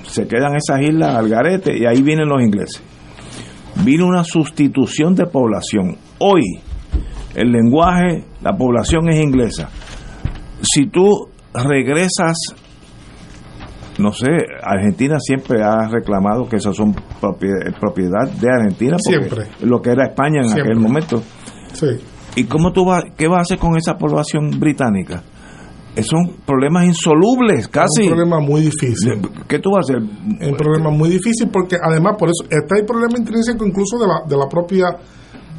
se 0.09 0.27
quedan 0.27 0.57
esas 0.57 0.81
islas 0.81 1.15
al 1.15 1.29
garete 1.29 1.77
y 1.77 1.87
ahí 1.87 2.03
vienen 2.03 2.29
los 2.29 2.43
ingleses. 2.43 2.83
Vino 3.85 4.07
una 4.07 4.25
sustitución 4.25 5.15
de 5.15 5.27
población. 5.27 5.97
Hoy 6.19 6.43
el 7.35 7.53
lenguaje, 7.53 8.25
la 8.43 8.57
población 8.57 9.09
es 9.11 9.23
inglesa. 9.23 9.69
Si 10.63 10.87
tú 10.87 11.29
regresas, 11.55 12.37
no 13.99 14.13
sé, 14.13 14.31
Argentina 14.63 15.19
siempre 15.21 15.63
ha 15.63 15.89
reclamado 15.89 16.49
que 16.49 16.57
esas 16.57 16.75
son 16.75 16.95
propiedad 17.21 18.29
de 18.41 18.49
Argentina, 18.51 18.97
siempre. 18.99 19.47
lo 19.61 19.81
que 19.81 19.91
era 19.91 20.07
España 20.07 20.41
en 20.43 20.61
aquel 20.61 20.81
momento. 20.81 21.23
Sí. 21.73 21.87
¿Y 22.35 22.45
cómo 22.45 22.73
tú 22.73 22.85
vas, 22.85 23.05
qué 23.17 23.29
vas 23.29 23.39
a 23.39 23.43
hacer 23.43 23.59
con 23.59 23.77
esa 23.77 23.97
población 23.97 24.51
británica? 24.59 25.23
Son 26.03 26.37
problemas 26.47 26.85
insolubles, 26.85 27.69
casi. 27.69 28.03
Es 28.03 28.09
un 28.09 28.17
problema 28.17 28.41
muy 28.41 28.61
difícil. 28.63 29.21
¿Qué 29.49 29.59
tú 29.59 29.71
vas 29.71 29.89
a 29.89 29.97
hacer? 29.97 30.09
Es 30.41 30.49
un 30.49 30.57
problema 30.57 30.91
muy 30.91 31.09
difícil 31.09 31.49
porque 31.53 31.77
además 31.83 32.17
por 32.19 32.29
eso 32.29 32.45
está 32.45 32.79
el 32.79 32.87
problema 32.87 33.19
intrínseco 33.19 33.67
incluso 33.67 33.99
de 33.99 34.07
la, 34.07 34.23
de 34.29 34.37
la 34.37 34.49
propia 34.49 34.87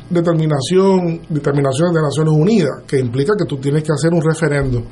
determinación, 0.10 1.22
determinaciones 1.30 1.94
de 1.94 2.02
Naciones 2.02 2.34
Unidas, 2.34 2.84
que 2.88 3.00
implica 3.00 3.34
que 3.38 3.46
tú 3.46 3.58
tienes 3.58 3.84
que 3.84 3.92
hacer 3.92 4.14
un 4.14 4.22
referendo 4.22 4.84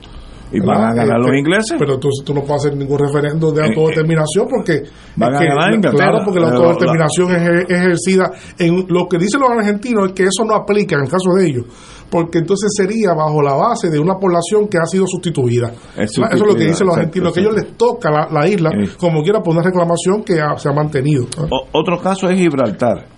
Y 0.51 0.59
van 0.59 0.77
a 0.81 0.93
ganar 0.93 1.17
los 1.19 1.27
Este, 1.27 1.39
ingleses. 1.39 1.75
Pero 1.77 1.93
entonces 1.95 2.23
tú 2.25 2.33
no 2.33 2.41
puedes 2.41 2.65
hacer 2.65 2.77
ningún 2.77 2.99
referendo 2.99 3.51
de 3.51 3.65
autodeterminación 3.65 4.47
porque. 4.49 4.83
Van 5.15 5.35
a 5.35 5.39
que- 5.39 5.45
ganar 5.45 5.73
Inglaterra. 5.73 6.09
Claro, 6.11 6.25
porque 6.25 6.39
la 6.39 6.49
autodeterminación 6.49 7.31
es 7.35 7.69
es 7.69 7.79
ejercida. 7.79 8.31
en 8.59 8.85
Lo 8.87 9.07
que 9.07 9.17
dicen 9.17 9.41
los 9.41 9.49
argentinos 9.51 10.07
es 10.07 10.13
que 10.13 10.23
eso 10.23 10.45
no 10.45 10.55
aplica 10.55 10.95
en 10.95 11.01
el 11.03 11.09
caso 11.09 11.31
de 11.37 11.47
ellos. 11.47 11.65
Porque 12.09 12.37
entonces 12.39 12.69
sería 12.73 13.13
bajo 13.13 13.41
la 13.41 13.53
base 13.55 13.89
de 13.89 13.99
una 13.99 14.15
población 14.15 14.69
que 14.69 14.77
ha 14.77 14.85
sido 14.85 15.05
sustituida. 15.05 15.73
Es 15.97 16.11
Eso 16.11 16.23
es 16.31 16.39
lo 16.39 16.55
que 16.55 16.63
dicen 16.63 16.87
los 16.87 16.95
argentinos, 16.95 17.33
que 17.33 17.41
a 17.41 17.43
ellos 17.43 17.55
les 17.55 17.75
toca 17.75 18.09
la, 18.09 18.29
la 18.31 18.47
isla, 18.47 18.69
como 18.97 19.21
quiera, 19.23 19.41
por 19.41 19.53
una 19.53 19.63
reclamación 19.63 20.23
que 20.23 20.39
ha- 20.39 20.57
se 20.57 20.69
ha 20.69 20.71
mantenido. 20.73 21.25
O- 21.49 21.67
otro 21.73 21.99
caso 21.99 22.29
es 22.29 22.37
Gibraltar. 22.39 23.16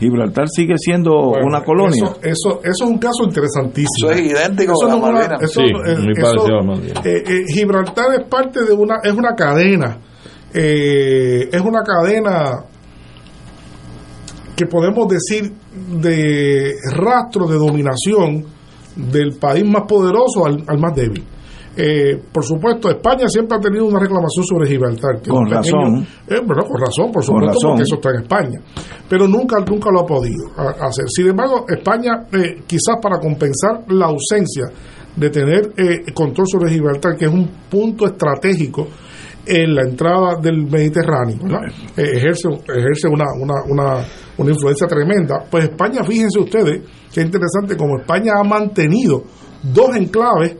Gibraltar 0.00 0.46
sigue 0.48 0.74
siendo 0.76 1.12
Bueno, 1.12 1.46
una 1.46 1.62
colonia. 1.62 2.02
Eso, 2.04 2.18
eso, 2.22 2.60
eso 2.64 2.84
es 2.84 2.90
un 2.90 2.98
caso 2.98 3.22
interesantísimo. 3.24 4.10
Eso 4.10 4.20
es 4.20 4.20
idéntico 4.32 4.72
Eso 4.72 4.86
a 4.86 4.88
la 4.88 4.94
no 4.96 5.00
Malvinas. 5.00 5.42
eso- 5.42 5.60
Sí, 5.60 5.66
eh, 5.66 5.96
muy 5.98 6.12
eso- 6.12 6.22
parecido 6.22 6.46
a 6.46 6.56
la 6.56 6.62
Malvinas. 6.62 7.06
eh, 7.06 7.22
eh, 7.26 7.42
Gibraltar 7.52 8.06
es 8.20 8.26
parte 8.28 8.64
de 8.64 8.72
una, 8.72 8.96
es 9.04 9.12
una 9.12 9.34
cadena, 9.36 9.98
eh, 10.52 11.48
es 11.52 11.60
una 11.60 11.82
cadena 11.82 12.64
que 14.56 14.66
podemos 14.66 15.08
decir 15.08 15.52
de 16.00 16.74
rastro 16.94 17.46
de 17.46 17.56
dominación 17.56 18.44
del 18.96 19.36
país 19.38 19.64
más 19.64 19.84
poderoso 19.88 20.44
al, 20.46 20.62
al 20.66 20.78
más 20.78 20.94
débil. 20.94 21.24
Eh, 21.76 22.20
por 22.30 22.44
supuesto, 22.44 22.90
España 22.90 23.26
siempre 23.28 23.56
ha 23.56 23.60
tenido 23.60 23.86
una 23.86 23.98
reclamación 23.98 24.44
sobre 24.44 24.68
Gibraltar. 24.68 25.20
que 25.22 25.30
Con 25.30 25.48
razón. 25.50 26.06
eh, 26.28 26.40
bueno, 26.44 26.64
con 26.64 26.80
razón, 26.80 27.10
por 27.12 27.22
supuesto, 27.24 27.52
razón. 27.54 27.70
porque 27.70 27.82
eso 27.82 27.94
está 27.94 28.10
en 28.10 28.22
España. 28.22 28.60
Pero 29.08 29.26
nunca, 29.26 29.58
nunca 29.60 29.90
lo 29.90 30.00
ha 30.00 30.06
podido 30.06 30.48
hacer. 30.56 31.06
Sin 31.08 31.28
embargo, 31.28 31.64
España, 31.68 32.26
eh, 32.32 32.62
quizás 32.66 32.96
para 33.00 33.18
compensar 33.18 33.84
la 33.88 34.06
ausencia 34.06 34.64
de 35.16 35.30
tener 35.30 35.72
eh, 35.76 36.12
control 36.12 36.46
sobre 36.46 36.70
Gibraltar, 36.70 37.16
que 37.16 37.24
es 37.26 37.32
un 37.32 37.48
punto 37.70 38.06
estratégico 38.06 38.88
en 39.44 39.74
la 39.74 39.82
entrada 39.82 40.36
del 40.40 40.66
Mediterráneo, 40.66 41.36
¿verdad? 41.42 41.62
Eh, 41.96 42.16
ejerce, 42.16 42.48
ejerce 42.68 43.08
una, 43.08 43.24
una, 43.40 43.54
una, 43.68 44.04
una 44.38 44.50
influencia 44.50 44.86
tremenda. 44.86 45.42
Pues 45.50 45.64
España, 45.64 46.04
fíjense 46.04 46.38
ustedes, 46.38 46.82
qué 47.12 47.22
interesante, 47.22 47.76
como 47.76 47.98
España 47.98 48.32
ha 48.38 48.44
mantenido 48.44 49.24
dos 49.62 49.96
enclaves 49.96 50.56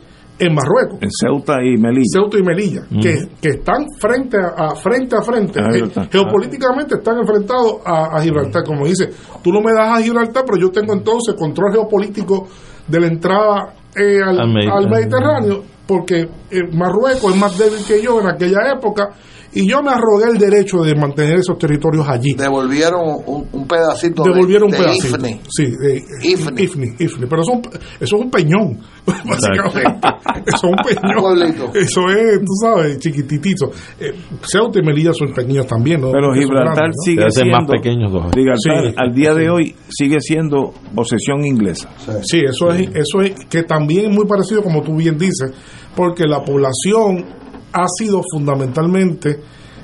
en 0.47 0.55
Marruecos. 0.55 0.99
En 1.01 1.11
Ceuta 1.11 1.55
y 1.63 1.77
Melilla. 1.77 2.05
Ceuta 2.13 2.39
y 2.39 2.43
Melilla, 2.43 2.83
Mm. 2.91 3.01
que, 3.01 3.29
que 3.41 3.49
están 3.51 3.87
frente 3.99 4.37
a, 4.37 4.67
a- 4.67 4.75
frente 4.77 5.17
a 5.17 5.23
frente, 5.23 5.61
A 5.61 5.69
eh, 5.77 6.09
geopolíticamente 6.11 6.95
están 6.97 7.19
enfrentados 7.19 7.77
a, 7.85 8.17
a 8.17 8.21
Gibraltar, 8.23 8.63
como 8.65 8.87
dice, 8.87 9.11
tú 9.43 9.51
no 9.53 9.61
me 9.61 9.73
das 9.73 9.99
a 9.99 10.03
Gibraltar, 10.03 10.45
pero 10.47 10.59
yo 10.61 10.71
tengo 10.71 10.93
entonces 10.95 11.35
control 11.35 11.73
geopolítico 11.73 12.49
de 12.89 13.01
la 13.01 13.07
entrada 13.07 13.75
eh, 13.95 14.19
al, 14.25 14.41
Al 14.41 14.49
Mediterráneo. 14.53 14.75
al 14.77 14.91
Mediterráneo, 14.91 15.63
porque 15.87 16.21
eh, 16.51 16.63
Marruecos 16.73 17.35
es 17.35 17.41
más 17.41 17.59
débil 17.59 17.85
que 17.87 18.03
yo 18.03 18.21
en 18.21 18.29
aquella 18.29 18.73
época, 18.75 19.11
y 19.55 19.69
yo 19.69 19.83
me 19.83 19.91
arrogué 19.91 20.31
el 20.33 20.39
derecho 20.39 20.79
de 20.79 20.95
mantener 20.95 21.39
esos 21.39 21.59
territorios 21.59 22.09
allí. 22.09 22.33
Devolvieron 22.35 23.01
un, 23.27 23.47
un 23.53 23.69
pedacito 23.69 24.23
de- 24.23 24.31
Devolvieron 24.33 24.71
de, 24.71 24.77
un 24.79 24.83
pedacito. 24.83 25.17
Ifni. 25.17 25.41
Sí, 25.49 25.65
de- 25.67 26.05
Ifni. 26.23 26.63
Ifni, 26.63 26.87
Ifni. 26.99 27.27
Pero 27.29 27.43
eso, 27.43 27.53
es 27.53 27.59
un- 27.59 27.73
eso 28.01 28.17
es 28.17 28.23
un 28.23 28.31
peñón, 28.31 28.79
básicamente. 29.07 30.09
eso 30.47 30.57
es 30.57 30.65
un 30.65 30.77
peñón. 30.77 31.71
Eso 31.75 32.09
es, 32.11 32.41
tú 32.41 32.53
sabes, 32.63 32.99
chiquititito. 32.99 33.71
Eh, 34.01 34.13
Ceuta 34.43 34.79
y 34.79 34.83
Melilla 34.83 35.13
son 35.13 35.33
pequeños 35.35 35.67
también, 35.67 36.01
¿no? 36.01 36.11
Pero 36.13 36.33
Gibraltar 36.35 36.91
sigue 37.05 37.25
siendo. 37.31 37.57
más 37.59 37.71
pequeños 37.71 38.13
dos. 38.13 38.27
Gibraltar 38.35 38.91
Sí. 38.91 38.95
al 38.97 39.15
día 39.15 39.35
de 39.35 39.51
hoy 39.51 39.75
sigue 39.89 40.17
siendo 40.21 40.73
posesión 40.95 41.45
inglesa. 41.45 41.91
Sí, 42.23 42.41
eso 42.41 42.71
es, 42.73 42.89
eso 42.95 43.21
es 43.23 43.33
que 43.51 43.65
también 43.65 44.11
es 44.11 44.17
muy 44.17 44.27
parecido, 44.27 44.63
como 44.63 44.83
tú 44.83 44.97
bien 44.97 45.19
dices, 45.19 45.53
porque 45.95 46.25
la 46.27 46.43
población 46.43 47.42
ha 47.73 47.87
sido 47.99 48.21
fundamentalmente 48.33 49.41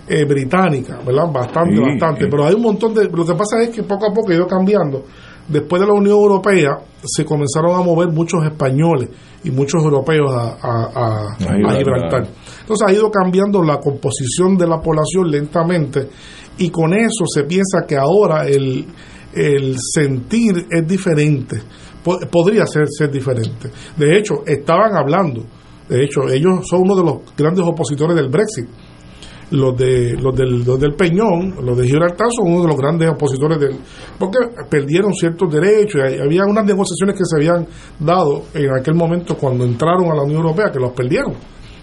eh, 0.09 0.25
británica, 0.25 0.99
¿verdad? 1.05 1.31
Bastante, 1.33 1.77
Sí, 1.77 1.83
bastante. 1.83 2.25
sí. 2.25 2.29
Pero 2.31 2.47
hay 2.47 2.55
un 2.55 2.63
montón 2.63 2.95
de. 2.95 3.05
Lo 3.05 3.25
que 3.27 3.35
pasa 3.35 3.61
es 3.63 3.71
que 3.71 3.83
poco 3.83 4.07
a 4.11 4.15
poco 4.15 4.31
ha 4.31 4.35
ido 4.35 4.47
cambiando. 4.47 5.05
Después 5.49 5.81
de 5.81 5.87
la 5.89 5.95
Unión 5.95 6.17
Europea 6.17 6.79
se 7.05 7.25
comenzaron 7.25 7.75
a 7.75 7.83
mover 7.83 8.09
muchos 8.09 8.45
españoles 8.45 9.09
y 9.45 9.51
muchos 9.51 9.83
europeos 9.83 10.31
a, 10.31 10.57
a- 10.61 10.91
a- 10.95 11.33
a 11.33 11.77
Gibraltar. 11.77 12.27
Entonces 12.61 12.87
ha 12.87 12.93
ido 12.93 13.11
cambiando 13.11 13.63
la 13.63 13.79
composición 13.79 14.57
de 14.59 14.67
la 14.67 14.79
población 14.81 15.31
lentamente 15.31 16.09
y 16.59 16.69
con 16.71 16.93
eso 16.93 17.25
se 17.27 17.45
piensa 17.45 17.87
que 17.89 17.97
ahora 17.97 18.47
el, 18.47 18.85
el 19.35 19.77
sentir 19.95 20.67
es 20.71 20.87
diferente. 20.87 21.63
Po- 22.05 22.19
podría 22.31 22.67
ser, 22.67 22.87
ser 22.89 23.11
diferente. 23.11 23.71
De 23.97 24.19
hecho, 24.19 24.43
estaban 24.47 24.97
hablando, 24.97 25.45
de 25.89 26.05
hecho, 26.05 26.29
ellos 26.29 26.67
son 26.69 26.83
uno 26.83 26.97
de 26.97 27.03
los 27.03 27.19
grandes 27.37 27.65
opositores 27.67 28.15
del 28.15 28.29
Brexit. 28.29 28.69
Los, 29.51 29.75
de, 29.79 30.13
los, 30.21 30.37
del, 30.37 30.63
los 30.63 30.79
del 30.79 30.93
Peñón, 30.93 31.55
los 31.65 31.79
de 31.79 31.87
Gibraltar, 31.87 32.27
son 32.37 32.53
uno 32.53 32.63
de 32.63 32.69
los 32.69 32.77
grandes 32.77 33.09
opositores 33.09 33.59
del. 33.59 33.79
porque 34.19 34.39
perdieron 34.69 35.15
ciertos 35.15 35.51
derechos. 35.51 36.03
y 36.13 36.21
había 36.21 36.45
unas 36.45 36.67
negociaciones 36.67 37.17
que 37.17 37.25
se 37.25 37.37
habían 37.37 37.67
dado 37.99 38.43
en 38.53 38.69
aquel 38.79 38.95
momento 38.95 39.39
cuando 39.39 39.65
entraron 39.65 40.13
a 40.13 40.17
la 40.17 40.23
Unión 40.23 40.43
Europea 40.43 40.71
que 40.71 40.79
los 40.79 40.93
perdieron. 40.93 41.33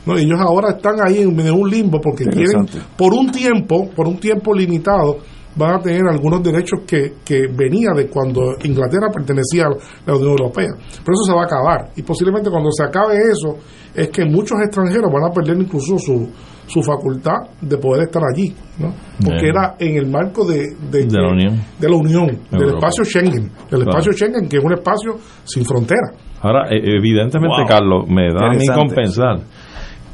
¿no? 0.05 0.15
Ellos 0.15 0.39
ahora 0.39 0.75
están 0.77 0.95
ahí 1.03 1.21
en, 1.21 1.51
un 1.51 1.67
limbo 1.67 1.99
porque 1.99 2.25
quieren, 2.25 2.67
por 2.95 3.13
un 3.13 3.31
tiempo, 3.31 3.89
por 3.95 4.07
un 4.07 4.19
tiempo 4.19 4.53
limitado, 4.53 5.17
van 5.55 5.75
a 5.75 5.79
tener 5.79 6.01
algunos 6.09 6.43
derechos 6.43 6.81
que, 6.85 7.13
que 7.23 7.47
venía 7.47 7.89
de 7.95 8.07
cuando 8.07 8.55
Inglaterra 8.63 9.09
pertenecía 9.13 9.65
a 9.67 9.69
la 10.11 10.15
Unión 10.15 10.31
Europea. 10.31 10.69
Pero 10.77 11.13
eso 11.13 11.23
se 11.25 11.33
va 11.33 11.41
a 11.43 11.45
acabar. 11.45 11.89
Y 11.95 12.01
posiblemente 12.03 12.49
cuando 12.49 12.69
se 12.71 12.83
acabe 12.83 13.15
eso, 13.31 13.57
es 13.93 14.09
que 14.09 14.25
muchos 14.25 14.57
extranjeros 14.61 15.11
van 15.11 15.23
a 15.23 15.33
perder 15.33 15.57
incluso 15.57 15.97
su, 15.97 16.29
su 16.67 16.81
facultad 16.83 17.37
de 17.61 17.77
poder 17.77 18.03
estar 18.07 18.21
allí. 18.33 18.53
¿no? 18.79 18.93
Porque 19.23 19.43
Bien. 19.43 19.55
era 19.55 19.75
en 19.79 19.95
el 19.95 20.07
marco 20.11 20.43
de, 20.45 20.75
de, 20.91 21.05
De 21.05 21.21
la 21.21 21.29
Unión. 21.29 21.61
de 21.79 21.89
la 21.89 21.95
Unión, 21.95 22.27
del 22.51 22.61
Europa. 22.61 22.87
espacio 22.89 23.05
Schengen. 23.05 23.43
Del 23.43 23.51
Claro. 23.69 23.89
espacio 23.91 24.11
Schengen, 24.11 24.49
que 24.49 24.57
es 24.57 24.63
un 24.63 24.73
espacio 24.73 25.13
sin 25.45 25.63
frontera. 25.63 26.11
Ahora, 26.41 26.67
eh, 26.69 26.81
evidentemente, 26.97 27.55
Wow. 27.61 27.67
Carlos, 27.67 28.05
me 28.09 28.27
da 28.33 28.47
a 28.47 28.49
mí 28.51 28.65
compensar 28.67 29.37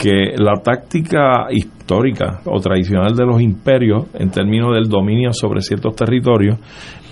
que 0.01 0.33
la 0.37 0.53
táctica 0.63 1.45
histórica 1.51 2.41
o 2.45 2.59
tradicional 2.59 3.15
de 3.15 3.25
los 3.25 3.41
imperios 3.41 4.05
en 4.15 4.31
términos 4.31 4.73
del 4.73 4.89
dominio 4.89 5.31
sobre 5.33 5.61
ciertos 5.61 5.95
territorios 5.95 6.57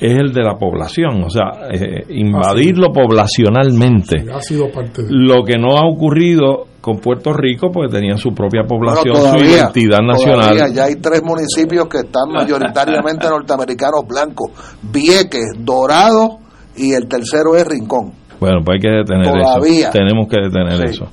es 0.02 0.18
el 0.18 0.32
de 0.34 0.42
la 0.44 0.56
población, 0.58 1.24
o 1.24 1.30
sea, 1.30 1.70
eh, 1.72 2.06
invadirlo 2.10 2.92
poblacionalmente. 2.94 4.26
Ha 4.34 4.42
sido 4.42 4.72
parte 4.72 5.04
de 5.04 5.08
Lo 5.12 5.44
que 5.44 5.58
no 5.58 5.78
ha 5.78 5.88
ocurrido 5.88 6.66
con 6.82 6.98
Puerto 7.00 7.34
Rico, 7.34 7.70
porque 7.72 7.92
tenían 7.94 8.18
su 8.18 8.32
propia 8.32 8.64
población, 8.64 9.14
Bueno, 9.20 9.38
su 9.40 9.46
identidad 9.46 10.00
nacional. 10.02 10.56
todavía 10.56 10.74
ya 10.74 10.84
hay 10.86 10.96
tres 10.96 11.22
municipios 11.24 11.88
que 11.90 12.00
están 12.00 12.30
mayoritariamente 12.34 13.28
norteamericanos 13.28 14.08
blancos: 14.08 14.52
Vieques, 14.82 15.54
Dorado 15.60 16.40
y 16.78 16.94
el 16.94 17.08
tercero 17.08 17.56
es 17.56 17.68
Rincón. 17.68 18.14
Bueno, 18.40 18.60
pues 18.64 18.76
hay 18.76 18.80
que 18.82 18.90
detener 18.90 19.26
Todavía. 19.34 19.90
eso. 19.90 19.92
Tenemos 19.92 20.28
que 20.30 20.40
detener 20.42 20.78
Sí. 20.78 20.84
eso. 20.96 21.06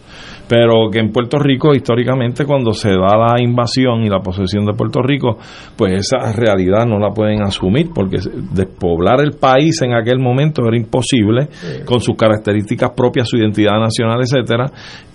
Pero 0.49 0.91
que 0.93 1.01
en 1.01 1.11
Puerto 1.11 1.39
Rico, 1.39 1.75
históricamente, 1.75 2.45
cuando 2.45 2.73
se 2.73 2.91
da 2.91 3.17
la 3.17 3.43
invasión 3.43 4.03
y 4.05 4.09
la 4.09 4.21
posesión 4.21 4.65
de 4.65 4.75
Puerto 4.75 5.03
Rico, 5.03 5.39
pues 5.77 5.93
esa 6.09 6.33
realidad 6.33 6.87
no 6.87 6.99
la 6.99 7.11
pueden 7.11 7.43
asumir, 7.43 7.89
porque 7.95 8.19
despoblar 8.53 9.21
el 9.21 9.33
país 9.33 9.83
en 9.83 9.95
aquel 9.95 10.19
momento 10.21 10.63
era 10.67 10.77
imposible, 10.77 11.49
con 11.85 12.01
sus 12.01 12.15
características 12.17 12.91
propias, 12.97 13.29
su 13.29 13.37
identidad 13.37 13.79
nacional, 13.81 14.21
etcétera. 14.21 14.67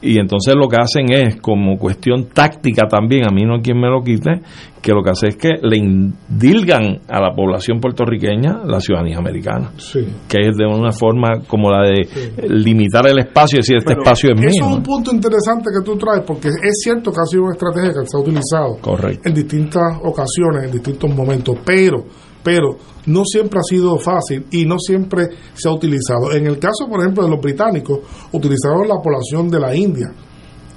Y 0.01 0.17
entonces 0.19 0.53
lo 0.55 0.67
que 0.67 0.77
hacen 0.77 1.11
es, 1.11 1.37
como 1.39 1.77
cuestión 1.77 2.27
táctica 2.33 2.87
también, 2.87 3.23
a 3.25 3.33
mí 3.33 3.43
no 3.43 3.55
hay 3.55 3.61
quien 3.61 3.79
me 3.79 3.87
lo 3.89 4.01
quite, 4.03 4.41
que 4.81 4.91
lo 4.93 5.03
que 5.03 5.11
hace 5.11 5.27
es 5.27 5.35
que 5.37 5.49
le 5.61 5.77
indilgan 5.77 7.01
a 7.07 7.21
la 7.21 7.33
población 7.35 7.79
puertorriqueña 7.79 8.61
la 8.65 8.79
ciudadanía 8.79 9.17
americana 9.19 9.69
Sí. 9.77 9.99
que 10.27 10.39
es 10.49 10.57
de 10.57 10.65
una 10.65 10.91
forma 10.91 11.41
como 11.47 11.69
la 11.69 11.83
de 11.83 12.47
limitar 12.49 13.05
el 13.07 13.19
espacio 13.19 13.57
y 13.57 13.59
decir 13.59 13.77
este 13.77 13.91
Pero 13.93 14.01
espacio 14.01 14.31
es 14.31 14.39
Eso 14.39 14.47
mío. 14.49 14.71
es 14.71 14.77
un 14.77 14.83
punto 14.83 15.11
interesante 15.21 15.69
que 15.71 15.85
tú 15.85 15.97
traes, 15.97 16.23
porque 16.25 16.47
es 16.47 16.79
cierto 16.83 17.11
que 17.11 17.19
ha 17.21 17.25
sido 17.25 17.43
una 17.43 17.53
estrategia 17.53 18.01
que 18.01 18.07
se 18.07 18.17
ha 18.17 18.19
utilizado 18.19 18.77
Correcto. 18.81 19.29
en 19.29 19.35
distintas 19.35 19.97
ocasiones, 20.03 20.65
en 20.65 20.71
distintos 20.71 21.13
momentos, 21.13 21.57
pero, 21.63 22.03
pero 22.43 22.75
no 23.05 23.23
siempre 23.25 23.59
ha 23.59 23.63
sido 23.63 23.97
fácil 23.97 24.47
y 24.51 24.65
no 24.65 24.77
siempre 24.79 25.29
se 25.53 25.69
ha 25.69 25.71
utilizado. 25.71 26.31
En 26.33 26.47
el 26.47 26.57
caso, 26.57 26.87
por 26.89 27.01
ejemplo, 27.01 27.23
de 27.23 27.29
los 27.29 27.39
británicos, 27.39 27.99
utilizaron 28.31 28.87
la 28.87 28.97
población 29.01 29.49
de 29.49 29.59
la 29.59 29.75
India 29.75 30.11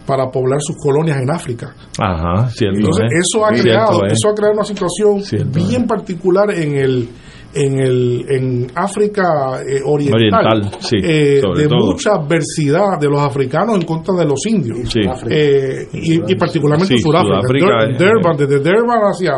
para 0.07 0.31
poblar 0.31 0.61
sus 0.61 0.77
colonias 0.77 1.17
en 1.17 1.31
África. 1.31 1.75
Ajá, 1.99 2.49
cierto. 2.51 2.79
Entonces, 2.79 3.07
es. 3.11 3.25
eso 3.27 3.47
ha 3.47 3.49
creado, 3.49 4.05
es. 4.05 4.13
eso 4.13 4.29
ha 4.29 4.35
creado 4.35 4.55
una 4.55 4.65
situación 4.65 5.23
bien 5.53 5.87
particular 5.87 6.51
en 6.51 6.77
el 6.77 7.09
en 7.55 7.79
el 7.81 8.25
en 8.29 8.67
África 8.75 9.63
eh, 9.67 9.81
oriental, 9.85 10.21
Oriental, 10.21 10.71
sí, 10.81 10.97
eh, 11.03 11.41
de 11.57 11.69
todo. 11.69 11.87
mucha 11.93 12.11
adversidad 12.15 12.99
de 13.01 13.09
los 13.09 13.21
africanos 13.21 13.77
en 13.77 13.83
contra 13.87 14.15
de 14.17 14.25
los 14.25 14.45
indios 14.47 14.91
Sí. 14.93 15.01
Eh, 15.31 15.87
y, 15.93 16.33
y 16.33 16.35
particularmente 16.37 16.97
Sí, 16.97 17.03
Sudáfrica, 17.03 17.41
Sudáfrica, 17.41 17.67
Dur- 17.67 17.91
eh, 17.91 17.97
Durban, 17.99 18.37
desde 18.37 18.59
Durban 18.59 19.01
hacia 19.03 19.37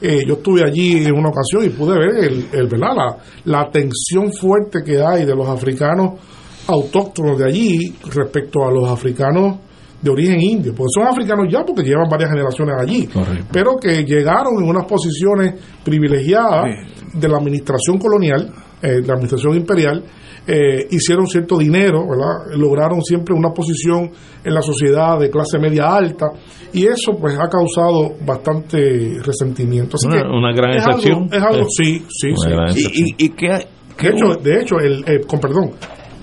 eh, 0.00 0.22
yo 0.26 0.34
estuve 0.34 0.62
allí 0.64 1.04
en 1.04 1.12
una 1.12 1.28
ocasión 1.30 1.64
y 1.64 1.68
pude 1.70 1.98
ver 1.98 2.24
el, 2.24 2.46
el 2.52 2.66
¿verdad? 2.68 2.94
La, 2.94 3.16
la 3.44 3.70
tensión 3.70 4.32
fuerte 4.32 4.78
que 4.84 5.02
hay 5.02 5.24
de 5.24 5.34
los 5.34 5.48
africanos 5.48 6.20
autóctonos 6.68 7.38
de 7.38 7.44
allí 7.46 7.94
respecto 8.14 8.64
a 8.66 8.70
los 8.70 8.88
africanos 8.88 9.56
de 10.00 10.10
origen 10.12 10.40
indio, 10.40 10.72
porque 10.76 10.90
son 10.94 11.08
africanos 11.08 11.46
ya 11.50 11.64
porque 11.64 11.82
llevan 11.82 12.08
varias 12.08 12.30
generaciones 12.30 12.76
allí, 12.78 13.08
pero 13.50 13.76
que 13.80 14.04
llegaron 14.04 14.62
en 14.62 14.68
unas 14.68 14.84
posiciones 14.84 15.54
privilegiadas 15.84 16.66
de 17.14 17.28
la 17.28 17.38
administración 17.38 17.98
colonial, 17.98 18.52
eh, 18.82 19.00
de 19.00 19.06
la 19.06 19.14
administración 19.14 19.54
imperial, 19.56 20.04
eh, 20.46 20.86
hicieron 20.90 21.26
cierto 21.26 21.58
dinero, 21.58 22.06
¿verdad? 22.08 22.56
lograron 22.58 23.02
siempre 23.02 23.34
una 23.34 23.50
posición 23.50 24.10
en 24.42 24.54
la 24.54 24.62
sociedad 24.62 25.18
de 25.18 25.28
clase 25.30 25.58
media 25.58 25.94
alta 25.94 26.26
y 26.72 26.86
eso 26.86 27.12
pues 27.20 27.34
ha 27.38 27.48
causado 27.48 28.14
bastante 28.24 29.18
resentimiento. 29.22 29.96
Así 29.96 30.06
Una- 30.06 30.22
que 30.22 30.28
una 30.28 30.52
gran 30.54 30.76
es 30.76 30.84
algo- 30.86 30.98
excepción. 30.98 31.28
es 31.32 31.42
algo, 31.42 31.66
Sí. 31.68 32.04
sí, 32.08 32.32
sí, 32.34 32.34
sí. 32.70 32.88
Y- 32.94 33.02
y- 33.02 33.26
¿Y 33.26 33.28
qué, 33.30 33.48
de 33.48 34.08
hecho, 34.08 34.34
de 34.42 34.60
hecho 34.62 34.78
el, 34.78 35.04
eh, 35.06 35.20
con 35.26 35.38
perdón, 35.38 35.70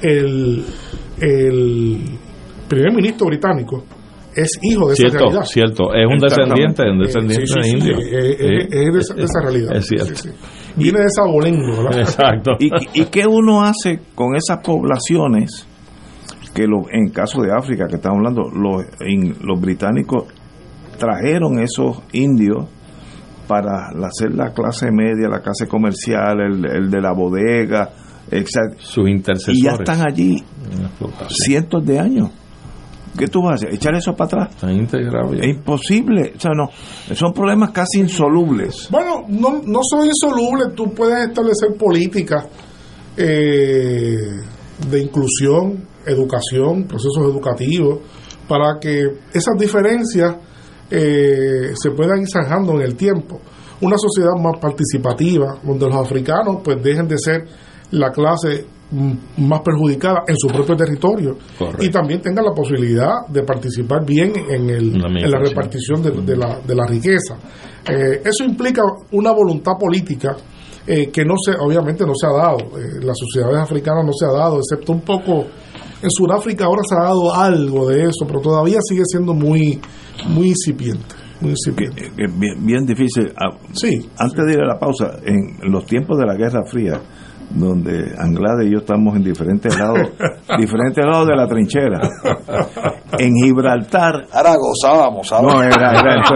el, 0.02 0.64
el 1.22 1.98
primer 2.68 2.94
ministro 2.94 3.28
británico 3.28 3.84
es 4.36 4.52
hijo 4.64 4.88
de 4.88 4.94
esa 4.96 5.04
Cierto, 5.04 5.18
realidad. 5.20 5.44
cierto. 5.46 5.94
Es 5.94 6.08
un 6.12 6.20
descendiente, 6.20 6.82
un 6.84 7.02
Eh, 7.02 7.06
descendiente 7.06 7.48
sí, 7.48 7.54
sí, 7.54 7.70
sí, 7.70 7.78
indio. 7.78 7.98
eh, 8.00 8.32
eh, 8.32 8.68
Sí. 8.70 8.78
es 8.78 8.94
de 8.94 9.00
esa, 9.00 9.14
de 9.14 9.24
esa 9.24 9.40
realidad. 9.42 9.76
Es 9.78 9.88
cierto. 9.88 10.30
Viene 10.78 11.00
de 11.00 11.06
esa 11.06 11.24
abolengo, 11.24 11.84
¿verdad? 11.84 12.00
Exacto. 12.00 12.52
¿Y, 12.60 12.70
y 12.94 13.06
qué 13.06 13.26
uno 13.28 13.62
hace 13.64 14.00
con 14.14 14.36
esas 14.36 14.60
poblaciones 14.64 15.68
que 16.54 16.68
lo, 16.68 16.84
en 16.92 17.10
caso 17.10 17.42
de 17.42 17.52
África 17.52 17.86
que 17.88 17.96
estamos 17.96 18.18
hablando, 18.20 18.44
los, 18.50 18.84
in- 19.08 19.36
los 19.42 19.60
británicos 19.60 20.26
trajeron 20.98 21.60
esos 21.60 22.02
indios 22.14 22.66
para 23.48 23.90
hacer 24.08 24.32
la 24.34 24.54
clase 24.54 24.90
media, 24.92 25.28
la 25.30 25.42
clase 25.42 25.68
comercial, 25.68 26.40
el, 26.40 26.66
el 26.66 26.90
de 26.90 27.02
la 27.02 27.12
bodega, 27.14 27.90
etc. 28.32 28.76
Sus 28.80 29.08
intercesores. 29.10 29.60
Y 29.60 29.64
ya 29.64 29.72
están 29.74 30.02
allí 30.08 30.38
cientos 31.30 31.86
de 31.86 32.00
años. 32.00 32.32
¿Qué 33.18 33.28
tú 33.28 33.42
vas 33.42 33.52
a 33.52 33.56
hacer? 33.56 33.74
¿Echar 33.74 33.96
eso 33.96 34.14
para 34.14 34.26
atrás? 34.26 34.56
Están 34.56 34.72
integrados 34.72 35.36
ya. 35.36 35.44
Es 35.44 35.56
imposible. 35.56 36.34
O 36.36 36.40
sea, 36.40 36.52
no, 36.54 36.70
son 37.16 37.34
problemas 37.34 37.72
casi 37.72 38.00
insolubles. 38.00 38.88
Bueno, 38.92 39.26
no, 39.28 39.62
no 39.66 39.80
son 39.90 40.06
insolubles, 40.06 40.76
tú 40.76 40.94
puedes 40.94 41.28
establecer 41.28 41.76
políticas 41.78 42.46
eh, 43.18 44.18
de 44.90 45.02
inclusión, 45.02 45.88
educación, 46.06 46.84
procesos 46.84 47.24
educativos, 47.24 48.00
para 48.48 48.78
que 48.80 49.04
esas 49.34 49.56
diferencias 49.58 50.36
eh, 50.90 51.74
se 51.74 51.92
puedan 51.92 52.22
ir 52.22 52.28
zanjando 52.30 52.74
en 52.74 52.82
el 52.82 52.96
tiempo. 52.96 53.40
Una 53.82 53.98
sociedad 53.98 54.34
más 54.42 54.60
participativa, 54.60 55.58
donde 55.64 55.88
los 55.88 55.96
africanos 55.96 56.58
pues 56.64 56.82
dejen 56.82 57.08
de 57.08 57.18
ser 57.18 57.46
la 57.92 58.12
clase 58.12 58.66
más 59.38 59.62
perjudicada 59.62 60.24
en 60.28 60.36
su 60.38 60.48
propio 60.48 60.76
territorio 60.76 61.38
Correcto. 61.58 61.84
y 61.84 61.90
también 61.90 62.22
tengan 62.22 62.46
la 62.46 62.54
posibilidad 62.54 63.26
de 63.28 63.44
participar 63.44 64.06
bien 64.06 64.32
en, 64.50 64.70
el, 64.70 64.94
La 64.94 65.08
en 65.08 65.32
la 65.32 65.40
repartición 65.40 66.02
de, 66.04 66.12
de 66.12 66.38
la, 66.38 66.60
de 66.60 66.76
la 66.76 66.86
riqueza. 66.86 67.36
Eh, 67.90 68.22
eso 68.24 68.44
implica 68.44 68.82
una 69.12 69.32
voluntad 69.32 69.74
política 69.80 70.36
eh, 70.88 71.10
que 71.12 71.26
no 71.26 71.34
se, 71.44 71.52
obviamente 71.60 72.06
no 72.06 72.14
se 72.16 72.28
ha 72.28 72.32
dado. 72.32 72.58
Eh, 72.78 73.04
las 73.04 73.18
sociedades 73.18 73.58
africanas 73.60 74.06
no 74.06 74.12
se 74.14 74.26
ha 74.26 74.32
dado, 74.32 74.58
excepto 74.60 74.92
un 74.94 75.02
poco. 75.02 75.46
En 76.02 76.10
Sudáfrica 76.12 76.66
ahora 76.66 76.82
se 76.88 76.96
ha 76.96 77.04
dado 77.06 77.34
algo 77.34 77.88
de 77.90 78.04
eso, 78.04 78.26
pero 78.28 78.40
todavía 78.40 78.78
sigue 78.88 79.02
siendo 79.06 79.34
muy, 79.34 79.80
muy 80.28 80.50
incipiente. 80.50 81.16
Muy 81.42 81.52
incipiente. 81.52 82.06
Eh, 82.06 82.12
eh, 82.18 82.28
bien, 82.38 82.66
bien 82.66 82.86
difícil. 82.86 83.34
Ah, 83.36 83.58
Sí. 83.74 84.08
Antes 84.18 84.46
de 84.46 84.54
ir 84.54 84.60
a 84.60 84.68
la 84.68 84.78
pausa, 84.80 85.18
en 85.26 85.72
los 85.72 85.86
tiempos 85.86 86.18
de 86.20 86.26
la 86.28 86.36
Guerra 86.36 86.62
Fría, 86.70 87.02
donde 87.56 88.14
Anglada 88.18 88.64
y 88.64 88.72
yo 88.72 88.80
estamos 88.80 89.16
en 89.16 89.24
diferentes 89.24 89.78
lados, 89.78 90.10
diferentes 90.60 91.04
lados 91.04 91.28
de 91.28 91.36
la 91.36 91.48
trinchera, 91.48 92.02
en 93.18 93.34
Gibraltar 93.36 94.26
Ahora 94.32 94.56
gozábamos, 94.58 95.28
¿sabes? 95.28 95.54
no, 95.54 95.64
era, 95.64 96.00
era 96.00 96.22
eso. 96.22 96.36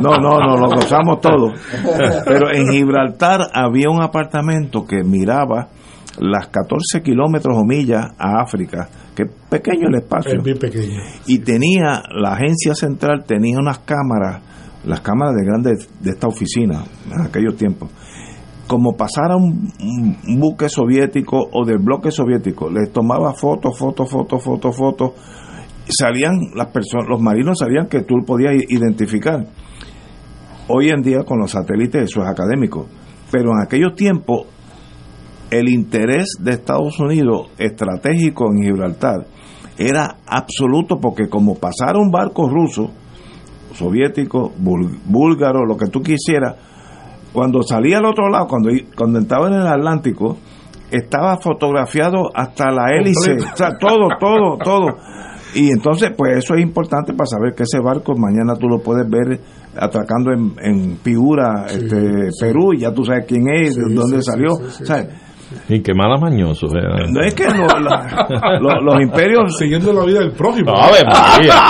no, 0.00 0.16
no, 0.16 0.38
no, 0.40 0.56
lo 0.56 0.68
gozamos 0.68 1.20
todo. 1.20 1.52
Pero 2.24 2.50
en 2.52 2.68
Gibraltar 2.68 3.42
había 3.52 3.90
un 3.90 4.02
apartamento 4.02 4.84
que 4.86 5.02
miraba 5.04 5.68
las 6.18 6.48
14 6.48 7.02
kilómetros 7.02 7.56
o 7.56 7.64
millas 7.64 8.06
a 8.18 8.42
África, 8.42 8.88
que 9.14 9.24
es 9.24 9.30
pequeño 9.50 9.88
el 9.88 9.96
espacio. 9.96 10.38
Es 10.38 10.42
bien 10.42 10.58
pequeño. 10.58 11.00
Y 11.26 11.38
tenía, 11.38 12.02
la 12.10 12.32
agencia 12.34 12.74
central 12.74 13.24
tenía 13.26 13.58
unas 13.58 13.80
cámaras, 13.80 14.42
las 14.84 15.00
cámaras 15.00 15.34
de 15.34 15.44
grandes 15.44 15.88
de 16.00 16.10
esta 16.10 16.28
oficina 16.28 16.84
en 17.12 17.22
aquellos 17.22 17.56
tiempos. 17.56 17.90
Como 18.66 18.96
pasara 18.96 19.36
un, 19.36 19.72
buque 20.38 20.68
soviético 20.68 21.36
o 21.52 21.64
del 21.64 21.78
bloque 21.78 22.10
soviético, 22.10 22.70
les 22.70 22.90
tomaba 22.92 23.34
fotos, 23.34 23.78
fotos, 23.78 24.10
fotos, 24.10 24.42
fotos, 24.42 24.76
fotos. 24.76 25.12
Salían 25.88 26.32
las 26.54 26.68
personas, 26.68 27.08
los 27.08 27.20
marinos 27.20 27.58
sabían 27.58 27.88
que 27.88 28.02
tú 28.02 28.14
podías 28.26 28.54
identificar. 28.68 29.46
Hoy 30.68 30.88
en 30.88 31.02
día 31.02 31.24
con 31.24 31.38
los 31.38 31.50
satélites 31.50 32.04
eso 32.04 32.22
es 32.22 32.28
académico, 32.28 32.86
pero 33.30 33.50
en 33.50 33.62
aquellos 33.62 33.94
tiempos 33.94 34.46
el 35.50 35.68
interés 35.68 36.38
de 36.40 36.52
Estados 36.52 36.98
Unidos 36.98 37.50
estratégico 37.58 38.46
en 38.50 38.62
Gibraltar 38.62 39.26
era 39.76 40.16
absoluto 40.26 40.98
porque 41.00 41.28
como 41.28 41.56
pasara 41.56 41.98
un 41.98 42.10
barco 42.10 42.48
ruso, 42.48 42.90
soviético, 43.74 44.52
búlgaro, 44.56 45.64
lo 45.66 45.76
que 45.76 45.90
tú 45.90 46.00
quisieras, 46.00 46.56
cuando 47.34 47.62
salía 47.64 47.98
al 47.98 48.06
otro 48.06 48.28
lado, 48.30 48.46
cuando, 48.46 48.70
cuando 48.96 49.18
estaba 49.18 49.48
en 49.48 49.54
el 49.54 49.66
Atlántico, 49.66 50.38
estaba 50.88 51.36
fotografiado 51.38 52.30
hasta 52.32 52.70
la 52.70 52.96
hélice, 52.96 53.32
o 53.52 53.56
sea, 53.56 53.76
todo, 53.76 54.06
todo, 54.20 54.56
todo. 54.62 54.86
Y 55.54 55.70
entonces, 55.70 56.12
pues 56.16 56.38
eso 56.38 56.54
es 56.54 56.62
importante 56.62 57.12
para 57.12 57.26
saber 57.26 57.54
que 57.56 57.64
ese 57.64 57.80
barco 57.80 58.14
mañana 58.16 58.54
tú 58.54 58.68
lo 58.68 58.78
puedes 58.78 59.08
ver 59.10 59.40
atracando 59.76 60.32
en, 60.32 60.54
en 60.62 60.96
Piura, 60.98 61.66
este, 61.66 62.30
Perú, 62.40 62.72
y 62.72 62.80
ya 62.80 62.92
tú 62.92 63.04
sabes 63.04 63.24
quién 63.26 63.48
es, 63.52 63.74
de 63.74 63.94
dónde 63.94 64.22
sí, 64.22 64.30
salió. 64.30 64.54
sí, 64.54 64.64
sí, 64.78 64.86
¿sabes? 64.86 65.08
Y 65.68 65.80
qué 65.82 65.92
mala 65.94 66.16
mañoso. 66.18 66.66
eh. 66.66 67.06
No 67.10 67.22
es 67.22 67.34
que 67.34 67.44
lo- 67.44 67.66
lo- 67.78 68.60
lo- 68.60 68.80
los 68.82 69.00
imperios 69.02 69.56
Siguiendo 69.58 69.92
la 69.92 70.04
vida 70.04 70.20
del 70.20 70.32
prójimo. 70.32 70.72
Ave 70.76 71.00
María. 71.04 71.62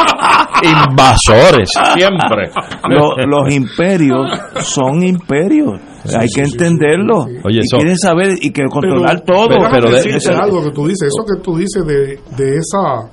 Invasores, 0.62 1.68
siempre. 1.94 2.50
Lo- 2.88 3.16
los 3.26 3.54
imperios 3.54 4.28
son 4.62 5.02
imperios. 5.02 5.80
Hay 6.18 6.28
que 6.28 6.42
entenderlo. 6.42 7.24
Oye, 7.44 7.56
y 7.56 7.58
eso- 7.60 7.76
quieren 7.78 7.98
saber 7.98 8.34
y 8.40 8.50
que 8.52 8.64
controlar 8.64 9.22
Pero- 9.24 9.38
todo. 9.38 9.48
déjame 9.48 9.70
pero 9.70 9.90
de- 9.90 10.16
eso- 10.16 10.32
algo 10.32 10.62
que 10.62 10.70
tú 10.70 10.86
dices, 10.86 11.08
eso 11.08 11.24
que 11.34 11.40
tú 11.42 11.56
dices 11.56 11.84
de, 11.86 12.20
de 12.36 12.56
esa, 12.58 13.10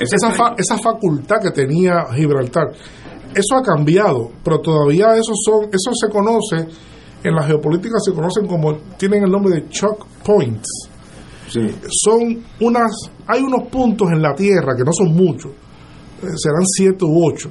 esa, 0.00 0.30
fa- 0.32 0.54
esa 0.58 0.76
facultad 0.78 1.36
que 1.42 1.50
tenía 1.52 2.04
Gibraltar, 2.14 2.66
eso 3.34 3.56
ha 3.56 3.62
cambiado, 3.62 4.30
pero 4.42 4.58
todavía 4.60 5.14
eso 5.14 5.32
son, 5.44 5.64
eso 5.66 5.92
se 5.94 6.08
conoce, 6.10 6.66
en 7.24 7.34
la 7.34 7.42
geopolítica 7.44 7.96
se 8.04 8.12
conocen 8.12 8.46
como, 8.46 8.74
tienen 8.96 9.24
el 9.24 9.30
nombre 9.30 9.54
de 9.54 9.68
choke 9.68 10.04
points. 10.24 10.68
Son 12.04 12.42
unas, 12.60 12.90
hay 13.26 13.42
unos 13.42 13.68
puntos 13.70 14.08
en 14.12 14.20
la 14.20 14.34
Tierra 14.34 14.74
que 14.76 14.84
no 14.84 14.92
son 14.92 15.14
muchos, 15.14 15.50
eh, 15.52 16.26
serán 16.36 16.64
siete 16.66 17.04
u 17.04 17.26
ocho, 17.26 17.50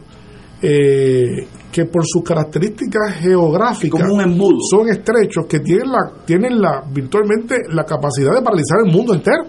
eh, 0.62 1.48
que 1.72 1.86
por 1.86 2.04
sus 2.06 2.24
características 2.24 3.16
geográficas 3.20 4.02
Como 4.02 4.16
un 4.16 4.22
embudo. 4.22 4.58
son 4.70 4.88
estrechos 4.90 5.46
que 5.48 5.60
tienen 5.60 5.92
la 5.92 6.12
tienen 6.26 6.60
la 6.62 6.84
virtualmente 6.90 7.58
la 7.70 7.84
capacidad 7.84 8.34
de 8.34 8.42
paralizar 8.42 8.80
el 8.86 8.92
mundo 8.92 9.14
entero 9.14 9.44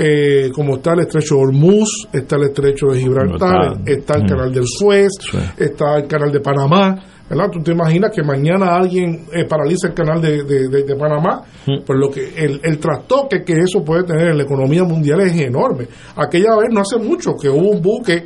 Eh, 0.00 0.50
como 0.54 0.76
está 0.76 0.92
el 0.92 1.00
estrecho 1.00 1.34
de 1.34 1.40
Hormuz 1.40 2.06
está 2.12 2.36
el 2.36 2.44
estrecho 2.44 2.86
de 2.92 3.00
Gibraltar 3.00 3.78
Está- 3.78 3.90
está 3.90 4.14
el 4.18 4.24
mm. 4.24 4.28
canal 4.28 4.52
del 4.52 4.64
Suez 4.66 5.08
Sí. 5.18 5.38
está 5.56 5.96
el 5.96 6.06
canal 6.06 6.30
de 6.30 6.38
Panamá 6.40 6.94
¿verdad? 7.28 7.50
tú 7.52 7.60
te 7.62 7.72
imaginas 7.72 8.10
que 8.14 8.22
mañana 8.22 8.74
alguien 8.76 9.26
eh, 9.32 9.44
paraliza 9.48 9.88
el 9.88 9.94
canal 9.94 10.20
de, 10.20 10.44
de- 10.44 10.68
de- 10.68 10.82
de 10.84 10.96
Panamá 10.96 11.42
Mm. 11.66 11.82
pues 11.84 11.98
lo 11.98 12.10
que 12.10 12.32
el, 12.36 12.60
el 12.62 12.78
trastoque 12.78 13.44
que 13.44 13.52
eso 13.60 13.84
puede 13.84 14.04
tener 14.04 14.28
en 14.28 14.38
la 14.38 14.44
economía 14.44 14.84
mundial 14.84 15.20
es 15.20 15.36
enorme 15.38 15.86
aquella 16.16 16.56
vez 16.56 16.68
no 16.72 16.80
hace 16.80 16.96
mucho 16.98 17.32
que 17.40 17.48
hubo 17.50 17.70
un 17.70 17.82
buque 17.82 18.24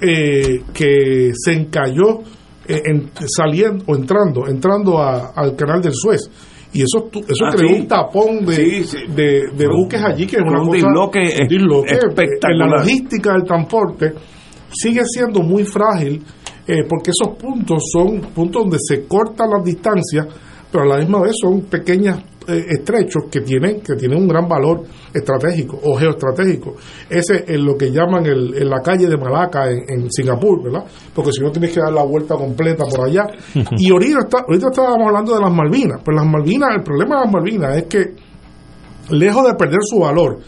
eh, 0.00 0.60
que 0.72 1.32
se 1.34 1.52
encalló 1.54 2.20
eh, 2.68 2.80
en- 2.84 3.10
saliendo 3.26 3.84
o 3.88 3.96
entrando 3.96 4.46
entrando 4.46 4.98
a- 5.02 5.32
al 5.34 5.56
canal 5.56 5.80
del 5.82 5.94
Suez 5.94 6.30
y 6.72 6.82
eso 6.82 7.08
eso 7.12 7.46
Ah, 7.46 7.50
creó 7.56 7.68
sí. 7.74 7.80
un 7.80 7.88
tapón 7.88 8.44
de, 8.44 8.54
Sí, 8.54 8.84
sí. 8.84 8.96
de, 9.08 9.42
de 9.56 9.66
buques 9.68 10.02
allí 10.02 10.26
que 10.26 10.36
es 10.36 10.42
una 10.42 10.60
un 10.60 10.66
cosa 10.68 10.76
disloque 10.76 11.20
disloque. 11.48 11.90
espectacular. 11.94 12.52
en 12.52 12.58
la 12.58 12.66
logística 12.78 13.32
del 13.32 13.44
transporte 13.44 14.12
sigue 14.70 15.00
siendo 15.06 15.40
muy 15.40 15.64
frágil 15.64 16.22
eh, 16.68 16.84
porque 16.88 17.10
esos 17.10 17.36
puntos 17.36 17.82
son 17.92 18.20
puntos 18.34 18.62
donde 18.62 18.78
se 18.80 19.06
cortan 19.06 19.50
las 19.50 19.64
distancias 19.64 20.26
pero 20.70 20.84
a 20.84 20.86
la 20.86 20.98
misma 20.98 21.22
vez 21.22 21.32
son 21.40 21.62
pequeñas 21.62 22.18
eh, 22.46 22.64
estrechos 22.78 23.24
que 23.30 23.40
tienen 23.40 23.80
que 23.80 23.94
tienen 23.94 24.18
un 24.18 24.28
gran 24.28 24.46
valor 24.46 24.82
estratégico 25.14 25.78
o 25.82 25.96
geoestratégico. 25.96 26.74
Ese 27.08 27.44
es 27.48 27.58
lo 27.58 27.74
que 27.76 27.90
llaman 27.90 28.26
el, 28.26 28.54
en 28.54 28.68
la 28.68 28.80
calle 28.82 29.06
de 29.06 29.16
Malaca 29.16 29.70
en, 29.70 29.78
en 29.88 30.10
Singapur 30.12 30.62
verdad 30.62 30.84
porque 31.14 31.32
si 31.32 31.40
no 31.42 31.50
tienes 31.50 31.72
que 31.72 31.80
dar 31.80 31.92
la 31.92 32.04
vuelta 32.04 32.34
completa 32.36 32.84
por 32.84 33.06
allá. 33.08 33.24
Y 33.78 33.90
ahorita 33.90 34.18
está- 34.20 34.44
ahorita 34.46 34.68
estábamos 34.70 35.06
hablando 35.08 35.34
de 35.34 35.40
las 35.40 35.52
Malvinas 35.52 36.00
pues 36.04 36.14
las 36.14 36.26
Malvinas 36.26 36.68
el 36.76 36.82
problema 36.82 37.16
de 37.18 37.24
las 37.24 37.32
Malvinas 37.32 37.76
es 37.78 37.84
que 37.84 38.00
lejos 39.10 39.46
de 39.46 39.54
perder 39.54 39.78
su 39.82 40.00
valor, 40.00 40.38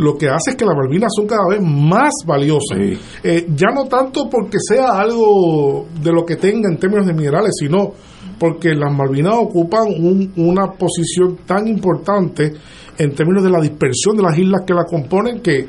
lo 0.00 0.16
que 0.16 0.28
hace 0.28 0.50
es 0.50 0.56
que 0.56 0.64
las 0.64 0.74
Malvinas 0.76 1.10
son 1.14 1.26
cada 1.26 1.46
vez 1.48 1.60
más 1.62 2.12
valiosas. 2.26 2.78
Eh, 3.22 3.46
ya 3.54 3.68
no 3.74 3.84
tanto 3.84 4.28
porque 4.30 4.56
sea 4.58 4.98
algo 4.98 5.86
de 6.02 6.12
lo 6.12 6.24
que 6.24 6.36
tenga 6.36 6.68
en 6.70 6.78
términos 6.78 7.06
de 7.06 7.12
minerales, 7.14 7.52
sino 7.58 7.92
porque 8.38 8.74
las 8.74 8.92
Malvinas 8.94 9.34
ocupan 9.36 9.88
un- 9.88 10.32
una 10.36 10.72
posición 10.72 11.38
tan 11.46 11.68
importante 11.68 12.52
en 12.98 13.14
términos 13.14 13.42
de 13.44 13.50
la 13.50 13.60
dispersión 13.60 14.16
de 14.16 14.22
las 14.22 14.38
islas 14.38 14.62
que 14.66 14.74
la 14.74 14.84
componen 14.84 15.40
que 15.40 15.66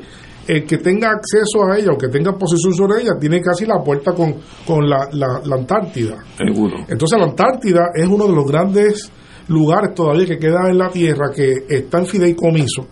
el 0.48 0.64
que 0.64 0.78
tenga 0.78 1.08
acceso 1.10 1.64
a 1.70 1.78
ella 1.78 1.92
o 1.92 1.96
que 1.98 2.08
tenga 2.08 2.32
posesión 2.36 2.74
sobre 2.74 3.02
ella 3.02 3.12
tiene 3.20 3.40
casi 3.40 3.64
la 3.64 3.78
puerta 3.84 4.12
con, 4.12 4.34
con 4.66 4.88
la, 4.88 5.08
la- 5.12 5.40
la 5.44 5.56
Antártida. 5.56 6.16
Seguro. 6.36 6.78
Entonces 6.88 7.18
la 7.18 7.26
Antártida 7.26 7.90
es 7.94 8.06
uno 8.08 8.26
de 8.26 8.34
los 8.34 8.44
grandes 8.46 9.12
lugares 9.48 9.94
todavía 9.94 10.26
que 10.26 10.38
queda 10.38 10.68
en 10.68 10.78
la 10.78 10.88
Tierra 10.88 11.30
que 11.34 11.64
está 11.68 11.98
en 11.98 12.06
fideicomiso, 12.06 12.86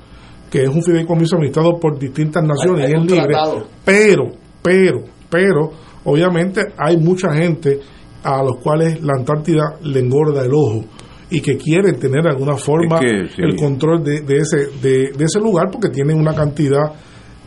que 0.50 0.64
es 0.64 0.68
un 0.68 0.82
fideicomiso 0.82 1.36
administrado 1.36 1.78
por 1.78 1.98
distintas 1.98 2.42
naciones 2.44 2.86
Hay- 2.86 2.92
hay 2.94 3.00
y 3.00 3.04
es 3.04 3.10
libre, 3.12 3.26
tratado. 3.28 3.66
pero, 3.84 4.24
pero, 4.62 5.04
pero, 5.30 5.70
obviamente 6.04 6.62
hay 6.76 6.96
mucha 6.96 7.32
gente 7.34 7.78
a 8.24 8.42
los 8.42 8.56
cuales 8.62 9.00
la 9.02 9.12
Antártida 9.18 9.76
le 9.82 10.00
engorda 10.00 10.44
el 10.44 10.52
ojo 10.52 10.84
y 11.30 11.40
que 11.40 11.56
quieren 11.56 11.98
tener 11.98 12.22
de 12.24 12.30
alguna 12.30 12.56
forma 12.56 12.98
Es 12.98 13.00
que, 13.00 13.28
sí. 13.36 13.42
el 13.42 13.54
control 13.56 14.02
de, 14.02 14.20
de 14.22 14.36
ese, 14.38 14.56
de, 14.82 15.12
de 15.16 15.24
ese 15.24 15.38
lugar 15.38 15.68
porque 15.70 15.88
tienen 15.88 16.18
una 16.18 16.34
cantidad 16.34 16.92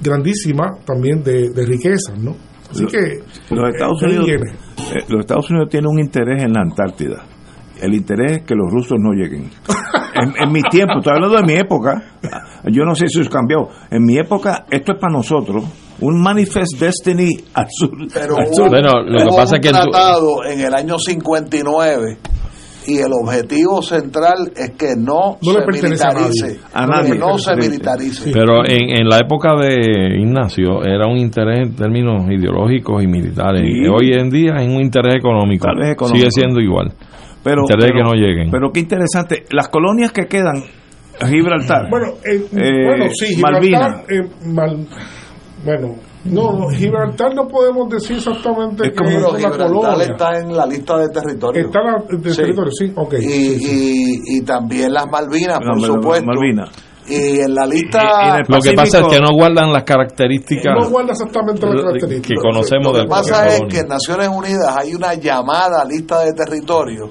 grandísima 0.01 0.71
también 0.85 1.21
de, 1.23 1.49
de 1.49 1.65
riquezas, 1.65 2.17
¿no? 2.17 2.35
Así 2.71 2.84
Lo- 2.84 2.89
que 2.89 3.19
los 3.53 3.69
Estados 3.73 4.01
eh, 4.01 4.05
Unidos 4.05 4.27
eh, 4.30 4.99
los 5.09 5.19
Estados 5.19 5.49
Unidos 5.51 5.69
tienen 5.69 5.89
un 5.91 5.99
interés 5.99 6.41
en 6.43 6.53
la 6.53 6.61
Antártida 6.61 7.23
el 7.84 7.93
interés 7.93 8.38
es 8.38 8.43
que 8.43 8.55
los 8.55 8.72
rusos 8.72 8.97
no 8.99 9.11
lleguen 9.14 9.49
en, 10.15 10.34
en 10.43 10.51
mi 10.51 10.61
tiempo 10.64 10.99
estoy 10.99 11.14
hablando 11.15 11.38
de 11.38 11.43
mi 11.43 11.53
época 11.60 12.03
yo 12.72 12.84
no 12.85 12.95
sé 12.95 13.07
si 13.07 13.19
eso 13.19 13.30
ha 13.30 13.31
cambiado 13.34 13.69
en 13.91 14.03
mi 14.03 14.18
época 14.18 14.65
esto 14.72 14.93
es 14.93 14.99
para 14.99 15.14
nosotros 15.14 15.64
un 15.99 16.22
manifest 16.22 16.80
destiny 16.80 17.30
al 17.53 17.68
sur, 17.69 17.91
Pero 18.14 18.35
al 18.38 18.47
hubo- 18.47 18.53
sur. 18.55 18.68
hubo 18.68 19.41
un 19.41 19.61
tratado 19.61 20.43
en 20.49 20.60
el 20.61 20.73
año 20.73 20.97
59 20.97 22.18
y 22.85 22.97
el 22.97 23.11
objetivo 23.14 23.81
central 23.81 24.51
es 24.57 24.72
que 24.72 24.95
no, 24.97 25.38
No 25.41 25.53
le 25.53 25.60
se 25.60 25.65
pertenece 25.65 26.03
a 26.03 26.10
militarice, 26.10 26.47
nadie. 26.47 26.60
A 26.73 26.85
nadie. 26.88 27.11
que 27.14 27.18
no 27.19 27.38
se 27.38 27.55
militarice. 27.55 28.31
Pero 28.34 28.65
en, 28.65 28.89
en 28.99 29.07
la 29.07 29.19
época 29.19 29.55
de 29.55 30.19
Ignacio 30.19 30.84
era 30.84 31.07
un 31.07 31.18
interés 31.18 31.60
en 31.69 31.76
términos 31.76 32.26
ideológicos 32.30 33.01
y 33.01 33.07
militares. 33.07 33.61
Sí. 33.64 33.84
Y 33.84 33.88
hoy 33.88 34.11
en 34.19 34.30
día 34.30 34.55
es 34.57 34.68
un 34.68 34.81
interés 34.81 35.15
económico. 35.15 35.65
Sigue 36.07 36.27
siendo 36.30 36.60
igual. 36.60 36.91
Pero, 37.43 37.63
pero- 37.67 37.81
que 37.93 38.03
no 38.03 38.13
lleguen. 38.13 38.49
pero 38.51 38.71
qué 38.71 38.79
interesante 38.81 39.45
las 39.51 39.67
colonias 39.69 40.11
que 40.11 40.25
quedan 40.27 40.63
Gibraltar 41.25 41.89
Bueno, 41.89 42.07
eh, 42.25 42.45
Eh, 42.51 42.85
bueno 42.87 43.05
sí, 43.13 43.39
Malvinas. 43.41 44.03
Gibraltar, 44.07 44.13
eh, 44.13 44.29
Mal- 44.47 44.87
bueno, 45.63 45.95
no, 46.25 46.69
Gibraltar 46.69 47.33
no 47.35 47.47
podemos 47.47 47.87
decir 47.89 48.17
exactamente 48.17 48.91
que 48.91 49.03
es 49.09 49.15
una 49.23 49.37
Gibraltar 49.37 49.67
colonia. 49.71 50.03
está 50.05 50.29
en 50.39 50.55
la 50.57 50.65
lista 50.65 50.97
de 50.97 51.07
territorios. 51.09 51.65
Está 51.67 51.79
la, 51.83 52.03
de 52.17 52.29
Sí. 52.31 52.37
territorio, 52.41 52.71
sí, 52.71 52.91
ok. 52.95 53.13
y, 53.13 53.21
sí, 53.21 53.59
sí. 53.59 54.21
y, 54.25 54.37
y 54.37 54.41
también 54.41 54.91
las 54.93 55.05
Malvinas, 55.09 55.59
por 55.59 55.79
supuesto. 55.81 56.25
Malvinas. 56.25 56.69
Y 57.07 57.39
en 57.41 57.53
la 57.53 57.65
lista... 57.65 58.39
Lo 58.47 58.59
que 58.61 58.71
pasa 58.73 58.99
es 59.01 59.07
que 59.07 59.19
no 59.19 59.33
guardan 59.35 59.73
las 59.73 59.83
características 59.83 60.73
No 60.79 60.89
guarda 60.89 61.11
exactamente 61.11 61.65
las 61.65 61.75
que 61.75 61.81
características. 61.83 62.41
conocemos 62.43 62.85
Lo 62.93 62.97
del 62.97 63.03
que 63.03 63.09
pasa 63.09 63.47
es 63.47 63.61
que 63.69 63.79
en 63.79 63.87
Naciones 63.89 64.29
Unidas 64.29 64.77
hay 64.77 64.95
una 64.95 65.13
llamada 65.15 65.83
lista 65.85 66.21
de 66.23 66.31
territorios 66.31 67.09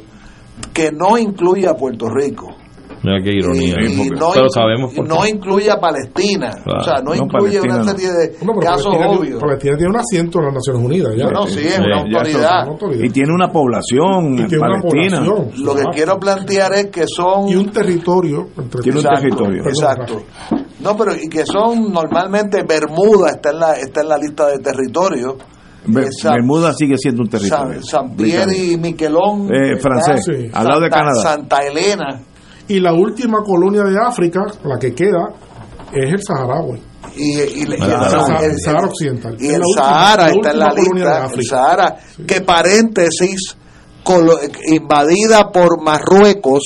que 0.73 0.91
no 0.93 1.19
incluye 1.19 1.66
a 1.69 1.74
Puerto 1.74 2.09
Rico. 2.09 2.49
Mira 3.05 3.19
qué 3.20 3.33
ironía. 3.37 3.74
Y- 3.81 3.95
y 3.95 4.11
no 4.11 4.31
pero 4.33 4.47
inclu- 4.47 4.51
sabemos 4.55 4.95
por 4.95 5.09
no 5.09 5.27
incluye 5.27 5.69
a 5.69 5.81
Palestina. 5.81 6.51
Claro. 6.62 6.81
O 6.81 6.85
sea, 6.85 6.95
no, 7.03 7.11
No, 7.11 7.15
incluye 7.16 7.59
Palestina 7.59 7.74
una 7.74 7.77
no. 7.79 7.85
serie 7.91 8.12
de 8.12 8.29
casos 8.31 8.47
Palestina, 8.62 8.93
tiene- 8.99 9.16
obvios. 9.19 9.41
Palestina 9.43 9.77
tiene 9.77 9.91
un 9.91 9.97
asiento 9.97 10.39
en 10.39 10.45
las 10.45 10.55
Naciones 10.55 10.83
Unidas. 10.85 11.12
Ya. 11.16 11.24
Bueno, 11.24 11.47
sí, 11.49 11.61
es 11.66 11.79
una 11.81 12.01
autoridad. 12.01 13.05
y 13.05 13.11
tiene 13.11 13.33
una 13.35 13.49
población 13.51 14.35
Y 14.35 14.45
tiene 14.47 14.59
una 14.65 14.81
palestina 14.81 15.24
población. 15.27 15.65
Lo 15.65 15.74
que 15.74 15.83
quiero 15.93 16.20
plantear 16.20 16.73
es 16.74 16.87
que 16.93 17.05
son... 17.09 17.49
Y 17.49 17.57
un 17.57 17.73
territorio. 17.73 18.47
entre- 18.57 18.83
Tiene 18.83 19.01
un 19.01 19.05
Exacto, 19.05 19.20
territorio. 19.20 19.62
Exacto. 19.66 20.23
No, 20.79 20.97
pero 20.97 21.15
y 21.16 21.29
que 21.29 21.45
son 21.45 21.93
normalmente 21.93 22.62
Bermuda 22.62 23.31
está 23.31 23.51
en 23.51 23.59
la 23.59 23.73
está 23.74 24.03
en 24.03 24.09
la 24.11 24.16
lista 24.19 24.47
de 24.47 24.59
territorios. 24.61 25.35
Eh, 25.84 26.09
San- 26.12 26.34
Bermuda 26.34 26.72
sigue 26.74 26.96
siendo 26.96 27.22
un 27.22 27.28
territorio 27.28 27.82
San, 27.82 28.09
San 28.09 28.16
Pierre 28.16 28.56
y 28.56 28.76
Miquelón. 28.76 29.48
Eh, 29.52 29.76
francés, 29.80 30.24
Sí. 30.24 30.50
al 30.52 30.66
lado 30.66 30.80
de 30.80 30.88
Santa- 30.90 30.98
Canadá 30.98 31.22
Santa 31.22 31.59
Elena. 31.66 32.20
Y 32.68 32.78
la 32.80 32.92
última 32.94 33.38
colonia 33.44 33.82
de 33.82 33.96
África, 33.98 34.40
la 34.64 34.78
que 34.78 34.94
queda, 34.94 35.30
es 35.92 36.12
el 36.12 36.22
Saharaui. 36.22 36.80
Y, 37.16 37.22
y- 37.22 37.42
y 37.59 37.62
el, 37.64 37.72
El 37.72 37.78
Sahara- 37.80 38.38
el- 38.44 38.50
el 38.52 38.60
Sahara 38.60 38.86
Occidental. 38.86 39.36
y 39.40 39.46
el 39.48 39.60
última- 39.60 39.84
Sahara 39.84 40.22
la 40.22 40.30
está 40.30 40.50
en 40.52 40.59
la 40.59 40.66
última 40.66 40.84
colonia 40.84 41.04
de 41.04 41.10
lista. 41.10 41.18
El 41.18 41.24
África. 41.26 41.56
Sahara, 41.56 41.96
que 42.26 42.40
paréntesis, 42.40 43.56
colo- 44.04 44.38
invadida 44.68 45.50
por 45.50 45.82
Marruecos, 45.82 46.62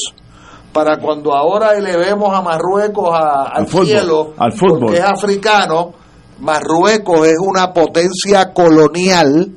para 0.73 0.99
cuando 0.99 1.35
ahora 1.35 1.75
elevemos 1.77 2.33
a 2.37 2.43
Marruecos 2.43 3.09
a- 3.13 3.45
al, 3.45 3.63
Al 3.63 3.67
fútbol, 3.67 3.87
cielo, 3.87 4.33
al 4.37 4.53
fútbol. 4.53 4.81
porque 4.81 4.99
es 4.99 5.05
africano, 5.05 5.93
Marruecos 6.41 7.27
es 7.27 7.37
una 7.39 7.73
potencia 7.73 8.53
colonial 8.53 9.53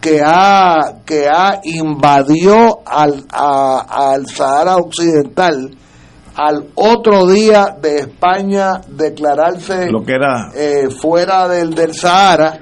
que 0.00 0.20
ha, 0.24 1.00
que 1.04 1.26
ha 1.28 1.60
invadió 1.64 2.80
al, 2.86 3.24
a- 3.32 4.12
al 4.12 4.26
Sahara 4.28 4.76
Occidental. 4.76 5.76
Al 6.36 6.68
otro 6.76 7.26
día 7.26 7.76
de 7.80 7.96
España 7.96 8.80
declararse 8.86 9.90
lo 9.90 10.04
que 10.04 10.12
era 10.14 10.50
eh, 10.54 10.88
fuera 10.88 11.48
del, 11.48 11.74
del 11.74 11.94
Sahara, 11.94 12.60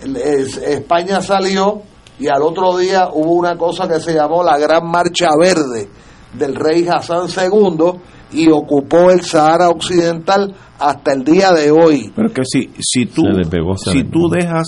es- 0.00 0.56
España 0.58 1.20
salió 1.20 1.82
y 2.20 2.28
al 2.28 2.42
otro 2.42 2.76
día 2.76 3.08
hubo 3.12 3.32
una 3.34 3.56
cosa 3.58 3.88
que 3.88 3.98
se 4.00 4.14
llamó 4.14 4.44
la 4.44 4.56
Gran 4.58 4.86
Marcha 4.88 5.26
Verde 5.40 5.88
del 6.34 6.54
rey 6.54 6.86
Hassan 6.88 7.26
II 7.28 8.00
y 8.32 8.50
ocupó 8.50 9.10
el 9.10 9.22
Sahara 9.22 9.68
Occidental 9.68 10.54
hasta 10.78 11.12
el 11.12 11.24
día 11.24 11.52
de 11.52 11.70
hoy. 11.70 12.12
pero 12.14 12.30
que 12.32 12.42
si 12.44 12.70
si 12.78 13.06
tú 13.06 13.22
pegó, 13.50 13.76
si 13.76 14.04
tú 14.04 14.28
dejas 14.28 14.66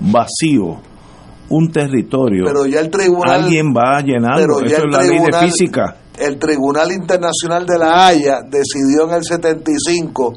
vacío 0.00 0.78
un 1.50 1.70
territorio 1.70 2.44
Pero 2.46 2.64
ya 2.66 2.80
el 2.80 2.90
tribunal 2.90 3.42
alguien 3.42 3.66
va 3.76 3.98
a 3.98 4.00
llenarlo 4.00 4.56
pero 4.58 4.68
ya 4.68 4.76
eso 4.76 4.84
el 4.84 4.90
es 4.90 4.96
la 4.96 5.02
ley 5.02 5.18
de 5.18 5.38
física. 5.46 5.96
el 6.18 6.38
Tribunal 6.38 6.92
Internacional 6.92 7.66
de 7.66 7.78
la 7.78 8.06
Haya 8.06 8.40
decidió 8.48 9.08
en 9.08 9.16
el 9.16 9.24
75 9.24 10.32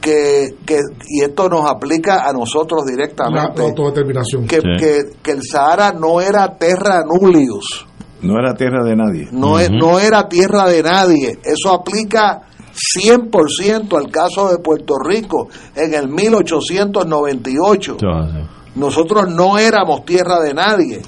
que, 0.00 0.56
que 0.66 0.78
y 1.08 1.22
esto 1.22 1.48
nos 1.48 1.70
aplica 1.70 2.28
a 2.28 2.32
nosotros 2.32 2.84
directamente 2.86 3.58
la 3.58 3.64
autodeterminación. 3.64 4.46
que, 4.46 4.58
que, 4.58 4.98
que 5.22 5.30
el 5.30 5.42
Sahara 5.42 5.92
no 5.92 6.20
era 6.20 6.56
terra 6.58 7.04
nullius 7.04 7.86
no 8.22 8.38
era 8.38 8.54
tierra 8.54 8.84
de 8.84 8.96
nadie 8.96 9.28
no, 9.32 9.58
es- 9.58 9.70
no 9.70 9.98
era 9.98 10.28
tierra 10.28 10.66
de 10.68 10.82
nadie. 10.82 11.38
Eso 11.44 11.72
aplica 11.72 12.42
100% 12.98 13.96
al 13.96 14.10
caso 14.10 14.48
de 14.50 14.58
Puerto 14.58 14.94
Rico 15.02 15.48
en 15.74 15.94
el 15.94 16.08
1898. 16.08 17.96
Nosotros 18.76 19.28
no 19.28 19.58
éramos 19.58 20.04
tierra 20.04 20.38
de 20.40 20.54
nadie. 20.54 21.02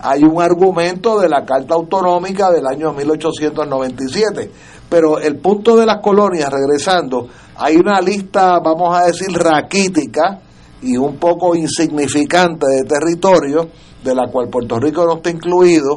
Hay 0.00 0.22
un 0.22 0.40
argumento 0.42 1.18
de 1.18 1.28
la 1.28 1.44
Carta 1.44 1.74
Autonómica 1.74 2.50
del 2.50 2.66
año 2.66 2.92
1897. 2.92 4.50
Pero 4.88 5.18
el 5.18 5.36
punto 5.36 5.76
de 5.76 5.86
las 5.86 5.98
colonias, 6.02 6.50
regresando, 6.50 7.28
hay 7.56 7.76
una 7.76 8.00
lista, 8.00 8.58
vamos 8.60 8.96
a 8.96 9.06
decir, 9.06 9.28
raquítica 9.32 10.40
y 10.82 10.96
un 10.96 11.16
poco 11.16 11.54
insignificante 11.56 12.66
de 12.66 12.84
territorio, 12.84 13.68
de 14.04 14.14
la 14.14 14.28
cual 14.30 14.48
Puerto 14.48 14.78
Rico 14.78 15.04
no 15.04 15.16
está 15.16 15.30
incluido, 15.30 15.96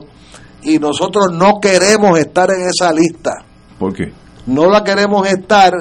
y 0.63 0.77
nosotros 0.79 1.27
no 1.33 1.59
queremos 1.61 2.19
estar 2.19 2.49
en 2.51 2.67
esa 2.69 2.91
lista. 2.93 3.43
¿por 3.79 3.93
qué? 3.93 4.11
No 4.45 4.69
la 4.69 4.83
queremos 4.83 5.27
estar 5.27 5.73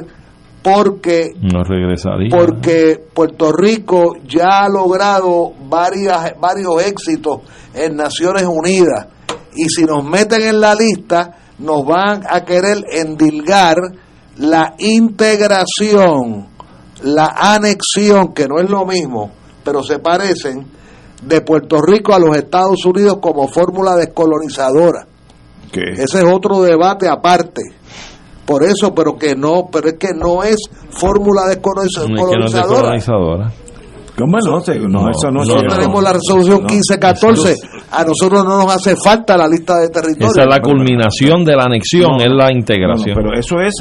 porque 0.62 1.30
No 1.40 1.64
regresaría. 1.64 2.28
porque 2.30 2.98
Puerto 3.14 3.50
Rico 3.52 4.12
ya 4.26 4.64
ha 4.64 4.68
logrado 4.68 5.52
varias, 5.68 6.34
varios 6.38 6.82
éxitos 6.84 7.40
en 7.74 7.96
Naciones 7.96 8.44
Unidas 8.44 9.06
y 9.54 9.68
si 9.68 9.84
nos 9.84 10.04
meten 10.04 10.42
en 10.42 10.60
la 10.60 10.74
lista 10.74 11.36
nos 11.58 11.84
van 11.86 12.22
a 12.28 12.42
querer 12.44 12.84
endilgar 12.92 13.76
la 14.36 14.74
integración, 14.78 16.46
la 17.02 17.34
anexión, 17.36 18.32
que 18.34 18.46
no 18.46 18.58
es 18.60 18.70
lo 18.70 18.84
mismo, 18.86 19.30
pero 19.64 19.82
se 19.82 19.98
parecen, 19.98 20.66
de 21.22 21.40
Puerto 21.42 21.80
Rico 21.82 22.14
a 22.14 22.18
los 22.18 22.36
Estados 22.36 22.84
Unidos 22.84 23.18
como 23.20 23.48
fórmula 23.48 23.94
descolonizadora. 23.96 25.06
Ese 25.92 26.18
es 26.18 26.24
otro 26.24 26.62
debate 26.62 27.08
aparte. 27.08 27.62
Por 28.46 28.64
eso, 28.64 28.92
pero 28.94 29.16
que 29.16 29.36
no, 29.36 29.68
pero 29.70 29.88
es 29.90 29.94
que 29.98 30.12
no 30.14 30.42
es 30.42 30.56
fórmula 30.90 31.42
descoloniza- 31.48 32.02
Es 32.02 32.06
que 32.06 32.12
no 32.38 32.46
es 32.46 32.52
descolonizadora. 32.52 32.88
¿Cómo 34.20 34.38
no? 34.38 34.50
No, 35.04 35.10
eso 35.10 35.30
no, 35.30 35.42
es 35.42 35.48
Nosotros 35.48 35.74
tenemos 35.74 36.02
la 36.02 36.12
resolución 36.12 36.60
No, 36.62 36.66
1514. 36.68 37.54
A 37.92 38.04
nosotros 38.04 38.44
no 38.44 38.58
nos 38.58 38.74
hace 38.76 38.94
falta 38.96 39.36
la 39.36 39.48
lista 39.48 39.78
de 39.78 39.88
territorios. 39.88 40.30
Esa 40.32 40.42
es 40.42 40.48
la 40.48 40.60
culminación 40.60 41.44
de 41.44 41.56
la 41.56 41.64
anexión, 41.64 42.12
No, 42.12 42.16
es 42.22 42.30
la 42.30 42.48
No, 42.50 42.56
integración. 42.56 43.16
no, 43.16 43.22
pero 43.22 43.38
eso 43.38 43.60
es 43.60 43.74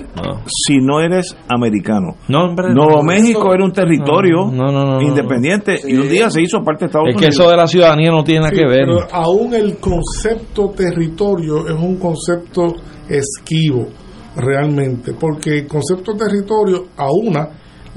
si 0.48 0.78
no 0.78 1.00
eres 1.00 1.36
americano. 1.48 2.16
No, 2.28 2.46
hombre, 2.46 2.74
Nuevo 2.74 2.98
no. 2.98 3.04
México 3.04 3.54
era 3.54 3.64
un 3.64 3.72
territorio 3.72 4.46
No, 4.52 4.72
no, 4.72 4.86
no, 4.86 4.96
no, 4.96 5.02
independiente 5.02 5.80
y 5.88 5.96
un 5.96 6.10
día 6.10 6.30
se 6.30 6.42
hizo 6.42 6.60
parte 6.64 6.86
de 6.86 6.88
Estados 6.88 7.08
es 7.10 7.16
que 7.16 7.26
Unidos. 7.26 7.36
eso 7.40 7.50
de 7.50 7.58
la 7.58 7.68
ciudadanía 7.68 8.12
no 8.12 8.24
tiene 8.24 8.42
nada 8.42 8.52
Sí, 8.52 8.58
que 8.58 8.66
ver. 8.68 8.86
Pero 8.86 9.08
aún 9.12 9.54
el 9.54 9.78
concepto 9.78 10.70
territorio 10.76 11.68
es 11.68 11.74
un 11.76 11.98
concepto 11.98 12.74
esquivo, 13.08 13.88
realmente, 14.36 15.14
porque 15.20 15.60
el 15.60 15.68
concepto 15.68 16.14
territorio 16.14 16.86
aúna 16.98 17.50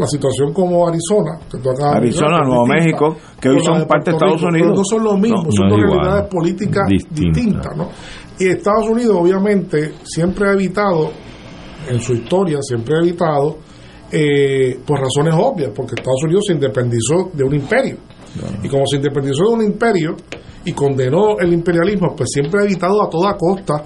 la 0.02 0.06
situación 0.08 0.52
como 0.52 0.86
Arizona, 0.86 1.38
que 1.50 1.58
tú 1.58 1.70
acabas 1.70 1.92
de 1.92 1.98
Arizona, 1.98 2.38
es 2.42 2.48
Nuevo 2.48 2.66
México, 2.66 3.16
que 3.40 3.48
hoy 3.48 3.60
son 3.64 3.78
de 3.78 3.86
parte 3.86 4.10
de 4.10 4.16
Estados 4.16 4.40
Rico, 4.40 4.48
Unidos. 4.48 4.66
pero 4.68 4.76
no 4.78 4.84
son 4.84 5.04
lo 5.04 5.16
mismo, 5.16 5.42
No, 5.44 5.50
son 5.52 5.68
no 5.68 5.76
dos 5.76 5.80
realidades 5.86 6.28
políticas 6.28 6.88
Distinta. 6.88 7.40
distintas. 7.40 7.76
¿no? 7.76 7.88
Y 8.38 8.48
Estados 8.48 8.88
Unidos, 8.88 9.16
obviamente, 9.18 9.94
siempre 10.04 10.48
ha 10.48 10.52
evitado, 10.52 11.10
en 11.88 12.00
su 12.00 12.12
historia, 12.14 12.58
siempre 12.60 12.94
ha 12.96 13.00
evitado, 13.02 13.56
eh, 14.10 14.78
por 14.86 15.00
razones 15.00 15.34
obvias, 15.38 15.70
porque 15.74 15.94
Estados 15.96 16.22
Unidos 16.24 16.44
se 16.46 16.52
independizó 16.52 17.30
de 17.32 17.44
un 17.44 17.54
imperio. 17.54 17.96
Y 18.62 18.68
como 18.68 18.86
se 18.86 18.96
independizó 18.96 19.44
de 19.44 19.54
un 19.54 19.62
imperio 19.64 20.16
y 20.64 20.72
condenó 20.72 21.38
el 21.38 21.52
imperialismo, 21.52 22.14
pues 22.16 22.30
siempre 22.32 22.60
ha 22.60 22.64
evitado 22.64 23.02
a 23.02 23.08
toda 23.10 23.36
costa 23.36 23.84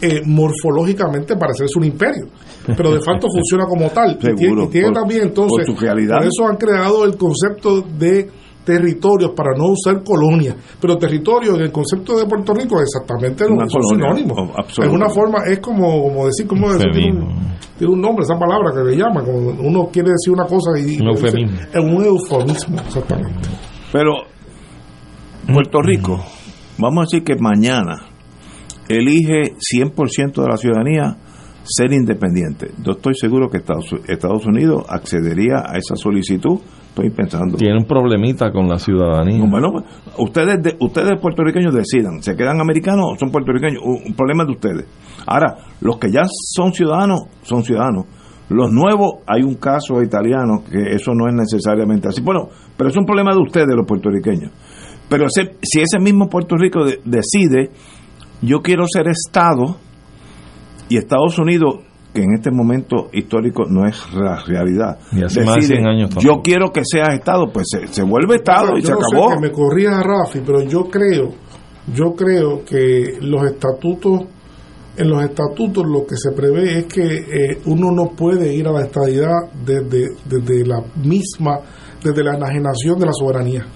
eh, 0.00 0.20
morfológicamente 0.24 1.36
parecerse 1.36 1.78
un 1.78 1.84
imperio. 1.84 2.26
Pero 2.76 2.92
de 2.92 3.00
facto 3.00 3.26
funciona 3.32 3.64
como 3.66 3.88
tal. 3.90 4.12
Y 4.12 4.18
tiene, 4.18 4.38
Seguro, 4.38 4.64
y 4.64 4.68
tiene 4.68 4.86
por- 4.88 4.94
también 4.96 5.22
entonces, 5.22 5.66
por 5.66 5.76
su 5.76 5.80
realidad. 5.80 6.16
por 6.18 6.26
eso 6.26 6.46
han 6.48 6.56
creado 6.56 7.04
el 7.04 7.16
concepto 7.16 7.82
de 7.82 8.30
territorios 8.64 9.32
para 9.34 9.56
no 9.56 9.68
usar 9.72 10.02
colonia. 10.04 10.54
Pero 10.80 10.96
territorio 10.96 11.54
en 11.56 11.62
el 11.62 11.72
concepto 11.72 12.16
de 12.18 12.26
Puerto 12.26 12.52
Rico 12.54 12.76
es 12.76 12.82
exactamente 12.92 13.44
lo 13.48 13.56
mismo, 13.56 13.80
sinónimo. 13.94 14.52
Es 14.68 14.88
una 14.88 15.08
forma, 15.08 15.38
es 15.50 15.58
como, 15.60 16.02
como 16.02 16.26
decir, 16.26 16.46
como 16.46 16.70
decir, 16.72 16.90
tiene 16.92 17.18
un, 17.20 17.54
tiene 17.78 17.92
un 17.94 18.00
nombre, 18.00 18.22
esa 18.24 18.38
palabra 18.38 18.70
que 18.72 18.90
le 18.90 18.96
llaman, 18.96 19.24
uno 19.28 19.88
quiere 19.90 20.10
decir 20.10 20.32
una 20.34 20.44
cosa 20.44 20.78
y, 20.78 21.00
Un 21.00 21.14
dice, 21.14 21.38
es 21.72 21.82
un 21.82 22.04
eufemismo, 22.04 22.78
exactamente. 22.80 23.48
Pero 23.92 24.12
Puerto 25.52 25.80
Rico, 25.82 26.20
vamos 26.78 26.98
a 26.98 27.06
decir 27.06 27.24
que 27.24 27.34
mañana 27.40 28.02
elige 28.88 29.54
100% 29.56 30.42
de 30.42 30.48
la 30.48 30.56
ciudadanía 30.56 31.16
ser 31.64 31.92
independiente. 31.92 32.70
Yo 32.84 32.92
estoy 32.92 33.14
seguro 33.14 33.48
que 33.48 33.58
Estados, 33.58 33.94
Estados 34.08 34.46
Unidos 34.46 34.84
accedería 34.88 35.62
a 35.66 35.76
esa 35.76 35.94
solicitud. 35.96 36.58
Estoy 36.88 37.10
pensando. 37.10 37.56
Tiene 37.56 37.78
un 37.78 37.84
problemita 37.84 38.50
con 38.50 38.66
la 38.68 38.78
ciudadanía. 38.78 39.44
Bueno, 39.48 39.68
ustedes 40.18 40.60
de- 40.62 40.76
ustedes 40.80 41.20
puertorriqueños 41.20 41.72
decidan, 41.72 42.20
¿se 42.22 42.34
quedan 42.34 42.60
americanos 42.60 43.12
o 43.12 43.16
son 43.18 43.30
puertorriqueños? 43.30 43.80
Un, 43.84 44.12
problema 44.14 44.44
de 44.44 44.52
ustedes. 44.52 44.86
Ahora, 45.26 45.56
los 45.80 45.98
que 45.98 46.10
ya 46.10 46.22
son 46.26 46.72
ciudadanos, 46.72 47.20
son 47.42 47.62
ciudadanos. 47.62 48.06
Los 48.48 48.72
nuevos, 48.72 49.20
hay 49.28 49.42
un 49.44 49.54
caso 49.54 50.02
italiano 50.02 50.64
que 50.68 50.96
eso 50.96 51.12
no 51.14 51.28
es 51.28 51.34
necesariamente 51.34 52.08
así. 52.08 52.20
Bueno, 52.22 52.48
pero 52.76 52.90
es 52.90 52.96
un 52.96 53.04
problema 53.04 53.32
de 53.32 53.40
ustedes, 53.42 53.68
los 53.76 53.86
puertorriqueños. 53.86 54.50
Pero 55.08 55.26
ese- 55.26 55.54
si 55.62 55.80
ese 55.80 56.00
mismo 56.00 56.28
Puerto 56.28 56.56
Rico 56.56 56.84
de- 56.84 56.98
decide, 57.04 57.70
yo 58.42 58.60
quiero 58.62 58.84
ser 58.92 59.06
Estado, 59.08 59.76
y 60.90 60.98
Estados 60.98 61.38
Unidos, 61.38 61.76
que 62.12 62.20
en 62.22 62.34
este 62.34 62.50
momento 62.50 63.08
histórico 63.12 63.64
no 63.68 63.86
es 63.86 63.96
la 64.12 64.42
realidad, 64.44 64.98
Y 65.12 65.22
hace 65.24 65.44
más 65.44 65.56
de 65.56 65.62
100 65.76 65.86
años 65.86 66.10
tampoco. 66.10 66.26
yo 66.26 66.42
quiero 66.42 66.70
que 66.72 66.82
sea 66.84 67.14
Estado, 67.14 67.46
pues 67.52 67.66
se, 67.70 67.86
se 67.86 68.02
vuelve 68.02 68.34
Estado 68.36 68.76
y 68.76 68.82
Yo 68.82 68.88
se 68.88 68.92
no 68.92 68.98
sé 69.00 69.16
acabó. 69.16 69.34
que 69.34 69.40
me 69.40 69.52
corrija 69.52 70.02
Rafi, 70.02 70.40
pero 70.44 70.62
yo 70.62 70.84
creo, 70.90 71.30
yo 71.94 72.12
creo 72.16 72.64
que 72.64 73.16
los 73.20 73.44
estatutos, 73.44 74.22
en 74.96 75.08
los 75.08 75.22
estatutos 75.22 75.86
lo 75.86 76.04
que 76.04 76.16
se 76.16 76.32
prevé 76.32 76.78
es 76.80 76.86
que 76.86 77.02
eh, 77.06 77.58
uno 77.66 77.92
no 77.92 78.10
puede 78.16 78.52
ir 78.52 78.66
a 78.66 78.72
la 78.72 78.82
estadidad 78.82 79.48
desde, 79.64 80.08
desde 80.28 80.66
la 80.66 80.82
misma, 80.96 81.60
desde 82.02 82.24
la 82.24 82.34
enajenación 82.36 82.98
de 82.98 83.06
la 83.06 83.12
soberanía. 83.12 83.66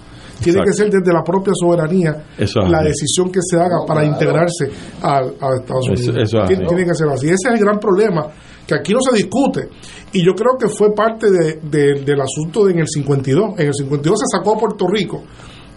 Tiene 0.45 0.61
Exacto. 0.61 0.65
que 0.65 0.73
ser 0.73 0.91
desde 0.91 1.12
la 1.12 1.23
propia 1.25 1.53
soberanía 1.59 2.25
la 2.71 2.83
decisión 2.83 3.31
que 3.33 3.41
se 3.43 3.57
haga 3.57 3.79
para 3.87 4.05
integrarse 4.05 4.71
a, 5.03 5.21
Estados 5.59 5.89
Unidos. 5.89 6.31
tiene, 6.47 6.66
tiene 6.66 6.85
que 6.85 6.95
ser 6.95 7.09
así. 7.09 7.27
Ese 7.27 7.49
es 7.49 7.55
el 7.55 7.59
gran 7.59 7.79
problema, 7.81 8.27
que 8.66 8.75
aquí 8.75 8.93
no 8.93 9.01
se 9.01 9.16
discute. 9.16 9.69
Y 10.12 10.25
yo 10.25 10.33
creo 10.35 10.57
que 10.59 10.69
fue 10.69 10.95
parte 10.95 11.31
de- 11.31 11.61
de- 11.62 12.03
del 12.05 12.21
asunto 12.21 12.65
de 12.66 12.73
en 12.73 12.79
el 12.81 12.89
52. 12.89 13.59
En 13.59 13.66
el 13.69 13.75
52 13.75 14.19
se 14.21 14.37
sacó 14.39 14.55
a 14.55 14.59
Puerto 14.59 14.87
Rico 14.87 15.25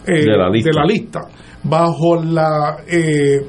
eh, 0.06 0.22
De 0.26 0.38
la 0.38 0.50
lista. 0.50 0.70
de 0.70 0.76
la 0.80 0.86
lista, 0.86 1.20
bajo 1.64 2.22
la... 2.22 2.78
eh, 2.88 3.42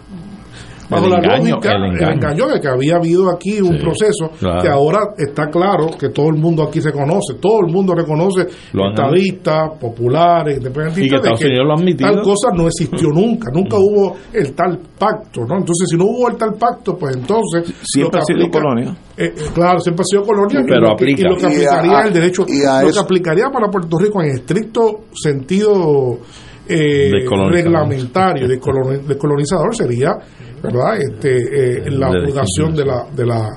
bajo 0.91 1.05
El 1.05 1.11
la 1.11 1.17
engaño, 1.19 1.51
lógica, 1.57 1.73
el 1.77 1.85
engaño. 1.85 2.07
el 2.09 2.15
engaño 2.15 2.47
de 2.49 2.61
que 2.61 2.69
había 2.69 2.97
habido 2.97 3.31
aquí 3.31 3.61
un 3.61 3.75
Sí, 3.75 3.79
proceso 3.81 4.31
claro. 4.39 4.63
que 4.63 4.69
ahora 4.69 4.99
está 5.19 5.49
claro 5.51 5.89
que 5.99 6.09
todo 6.11 6.29
el 6.29 6.37
mundo 6.37 6.63
aquí 6.63 6.81
se 6.81 6.93
conoce, 6.93 7.35
todo 7.41 7.61
el 7.67 7.73
mundo 7.73 7.95
reconoce 7.95 8.47
Lo 8.73 8.85
han- 8.85 8.91
estadistas, 8.93 9.71
populares, 9.81 10.57
independentistas, 10.59 11.21
Y 11.21 11.39
que 11.39 11.45
de 11.45 11.51
Unidos 11.51 11.67
lo 11.67 11.75
admitido. 11.75 12.11
tal 12.13 12.23
cosa 12.23 12.49
no 12.55 12.67
existió 12.67 13.09
nunca, 13.15 13.51
nunca 13.53 13.77
hubo 13.79 14.17
el 14.33 14.53
tal 14.55 14.79
pacto, 14.99 15.43
¿no? 15.47 15.57
Entonces, 15.59 15.89
si 15.91 15.97
no 15.97 16.05
hubo 16.05 16.29
el 16.31 16.37
tal 16.37 16.55
pacto, 16.55 16.97
pues 16.97 17.17
entonces... 17.17 17.73
Siempre 17.83 18.21
ha 18.21 18.25
que 18.27 18.35
sido 18.35 18.51
colonia. 18.51 18.97
eh, 19.17 19.33
eh, 19.37 19.43
claro, 19.55 19.79
siempre 19.81 20.03
ha 20.03 20.05
sido 20.05 20.23
colonia. 20.23 20.61
Pero 20.67 20.77
y 20.77 20.81
lo 20.81 20.87
que, 20.89 20.93
aplica. 20.93 21.21
y 21.21 21.25
lo 21.25 21.37
que 21.37 21.43
Y 21.43 21.47
a- 21.65 21.79
aplicaría 21.79 22.01
el 22.07 22.13
derecho, 22.13 22.45
y 22.49 22.65
a 22.65 22.83
lo 22.83 22.91
que 22.93 22.99
aplicaría 22.99 23.51
para 23.51 23.69
Puerto 23.71 23.99
Rico 23.99 24.23
en 24.23 24.31
estricto 24.31 25.01
sentido 25.13 26.19
eh, 26.69 27.11
reglamentario, 27.51 28.47
descoloni- 28.47 29.03
descolonizador, 29.07 29.75
sería 29.75 30.11
¿verdad? 30.63 30.97
Este, 30.99 31.87
eh, 31.87 31.91
la 31.91 32.09
obligación 32.11 32.75
de 32.75 32.85
la, 32.85 33.05
de 33.15 33.27
la 33.27 33.49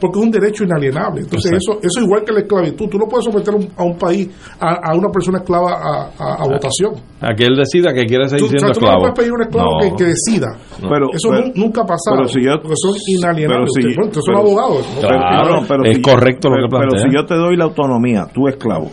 porque 0.00 0.18
es 0.18 0.24
un 0.24 0.30
derecho 0.30 0.64
inalienable 0.64 1.20
entonces 1.22 1.52
eso 1.52 1.78
eso 1.82 2.00
igual 2.00 2.24
que 2.24 2.32
la 2.32 2.40
esclavitud 2.40 2.88
tú 2.88 2.98
no 2.98 3.06
puedes 3.06 3.24
someter 3.24 3.54
a 3.54 3.56
un, 3.56 3.68
a 3.76 3.84
un 3.84 3.96
país 3.98 4.28
a, 4.60 4.90
a 4.90 4.96
una 4.96 5.08
persona 5.10 5.38
esclava 5.38 5.72
a, 5.72 6.10
a- 6.18 6.34
a 6.42 6.48
votación 6.48 6.94
A 7.20 7.34
que 7.34 7.44
él 7.44 7.54
decida 7.56 7.92
que 7.92 8.04
quiere 8.06 8.28
seguir 8.28 8.40
tú, 8.40 8.46
o 8.46 8.48
sea, 8.50 8.58
siendo 8.58 8.74
tú 8.74 8.80
no 8.80 8.86
esclavo. 8.86 9.00
puedes 9.00 9.14
pedir 9.18 9.30
a 9.30 9.34
un 9.34 9.42
esclavo 9.42 9.70
No. 9.70 9.78
que, 9.80 9.96
que 9.96 10.04
decida 10.10 10.46
Pero, 10.80 11.06
eso 11.12 11.28
pero- 11.30 11.46
nu- 11.46 11.52
nunca 11.54 11.80
ha 11.82 11.86
pasado 11.86 12.16
pero 12.16 12.28
si 12.28 12.40
yo- 12.44 12.58
porque 12.62 12.76
son 12.76 12.94
inalienables 13.06 13.70
pero 13.74 13.88
si- 13.90 13.96
bueno, 13.96 14.12
son 14.14 14.22
pero- 14.26 14.38
abogados 14.38 14.86
¿no? 14.94 15.00
Claro, 15.00 15.84
es 15.84 15.96
si- 15.96 16.02
correcto 16.02 16.48
lo 16.48 16.54
pero- 16.56 16.66
que 16.66 16.70
plantea. 16.70 16.88
Pero 16.90 17.02
si 17.10 17.16
yo 17.16 17.24
te 17.26 17.34
doy 17.34 17.56
la 17.56 17.64
autonomía, 17.64 18.26
tú 18.32 18.48
esclavo, 18.48 18.90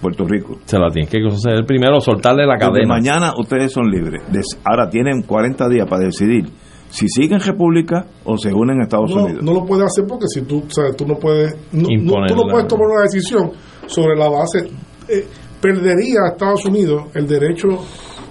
Puerto 0.00 0.24
Rico. 0.24 0.58
Se 0.66 0.78
la 0.78 0.90
tienes 0.90 1.10
que 1.10 1.20
conceder 1.22 1.64
primero, 1.64 2.00
soltarle 2.00 2.46
la 2.46 2.54
Desde 2.54 2.66
cadena. 2.68 2.88
mañana 2.88 3.32
ustedes 3.38 3.72
son 3.72 3.86
libres. 3.90 4.22
Ahora 4.64 4.88
tienen 4.90 5.22
40 5.22 5.68
días 5.68 5.86
para 5.88 6.04
decidir 6.04 6.44
si 6.88 7.06
siguen 7.08 7.40
república 7.40 8.06
o 8.24 8.36
se 8.38 8.52
unen 8.52 8.80
a 8.80 8.84
Estados 8.84 9.14
no, 9.14 9.24
Unidos. 9.24 9.42
no 9.44 9.52
lo 9.54 9.64
puedes 9.64 9.84
hacer 9.86 10.04
porque 10.06 10.26
si 10.28 10.42
tú, 10.42 10.58
o 10.66 10.70
sea, 10.70 10.92
tú 10.96 11.06
no 11.06 11.14
puedes, 11.16 11.54
no- 11.72 11.88
no- 12.00 12.26
tú 12.26 12.42
puedes 12.50 12.68
tomar 12.68 12.86
una 12.88 13.02
decisión 13.02 13.50
sobre 13.86 14.16
la 14.16 14.28
base. 14.28 14.70
eh, 15.08 15.24
perdería 15.60 16.18
a 16.26 16.32
Estados 16.32 16.64
Unidos 16.66 17.04
el 17.14 17.26
derecho 17.26 17.68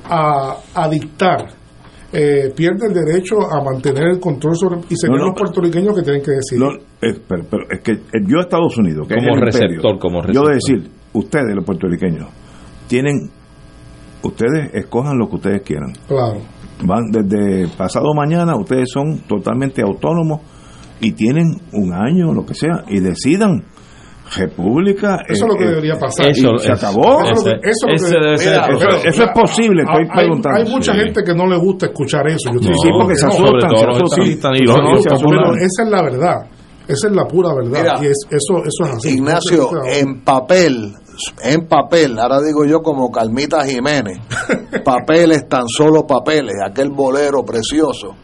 a, 0.09 0.57
a 0.73 0.89
dictar. 0.89 1.45
eh, 2.13 2.53
pierde 2.55 2.87
el 2.87 2.93
derecho 2.93 3.35
a 3.51 3.61
mantener 3.61 4.07
el 4.07 4.19
control 4.21 4.55
sobre 4.55 4.77
y 4.89 4.95
serían 4.95 5.17
No, 5.19 5.25
no, 5.25 5.31
los 5.31 5.37
puertorriqueños 5.37 5.93
que 5.95 6.01
tienen 6.03 6.21
que 6.21 6.31
decidir. 6.31 6.63
No, 6.63 6.71
eh, 7.01 7.19
pero, 7.27 7.43
pero 7.49 7.63
es 7.69 7.81
que 7.81 7.97
yo 8.25 8.39
Estados 8.39 8.77
Unidos, 8.77 9.05
que 9.07 9.15
Como 9.15 9.27
es 9.31 9.35
el 9.35 9.41
receptor, 9.41 9.71
imperio, 9.75 9.99
como 9.99 10.21
yo 10.21 10.43
receptor. 10.43 10.47
de 10.47 10.53
decir, 10.53 10.91
ustedes 11.13 11.55
los 11.55 11.65
puertorriqueños 11.65 12.27
tienen, 12.87 13.29
ustedes 14.23 14.73
escojan 14.73 15.17
lo 15.17 15.27
que 15.29 15.35
ustedes 15.35 15.61
quieran. 15.63 15.91
Claro. 16.07 16.39
Van 16.87 17.05
desde 17.11 17.67
pasado 17.75 18.13
mañana, 18.15 18.55
ustedes 18.57 18.87
son 18.93 19.19
totalmente 19.27 19.81
autónomos 19.81 20.41
y 21.01 21.11
tienen 21.13 21.45
un 21.73 21.93
año, 21.93 22.31
lo 22.33 22.45
que 22.45 22.53
sea, 22.53 22.83
y 22.87 22.99
decidan. 22.99 23.63
República. 24.35 25.19
Eso 25.29 25.45
es 25.45 25.51
lo 25.53 25.55
que 25.55 25.65
debería 25.65 25.93
pasar. 25.99 26.29
Eso 26.31 26.57
se 26.57 26.71
es- 26.71 26.83
acabó. 26.83 27.21
Eso 27.23 29.23
es 29.23 29.29
posible, 29.35 29.83
estoy 29.83 30.03
hay, 30.09 30.17
preguntando. 30.17 30.59
hay 30.59 30.67
mucha 30.71 30.93
Sí. 30.93 30.99
gente 30.99 31.21
que 31.23 31.33
no 31.35 31.45
le 31.47 31.57
gusta 31.57 31.85
escuchar 31.85 32.27
eso. 32.27 32.49
Yo 32.51 32.59
estoy 32.59 32.73
Sí, 32.73 32.89
porque 32.91 33.13
que 33.13 33.19
se 33.19 33.25
no. 33.27 33.31
asustan, 33.33 33.69
no. 33.69 33.75
Pero 35.29 35.55
esa 35.57 35.83
es 35.83 35.89
la 35.89 36.01
verdad. 36.01 36.35
Esa 36.87 37.07
es 37.07 37.15
la 37.15 37.25
pura 37.25 37.49
verdad. 37.55 37.79
Mira, 37.81 37.93
y 38.01 38.05
es, 38.07 38.17
eso, 38.29 38.63
eso 38.63 38.83
es 38.85 38.91
así. 38.97 39.15
Ignacio, 39.15 39.69
en 39.91 40.21
papel, 40.23 40.93
en 41.43 41.67
papel, 41.67 42.17
ahora 42.19 42.41
digo 42.41 42.65
yo 42.65 42.81
como 42.81 43.11
Calmita 43.11 43.63
Jiménez, 43.65 44.17
papeles, 44.83 45.47
tan 45.47 45.67
solo 45.67 46.05
papeles, 46.05 46.55
aquel 46.65 46.89
bolero 46.89 47.43
precioso. 47.43 48.15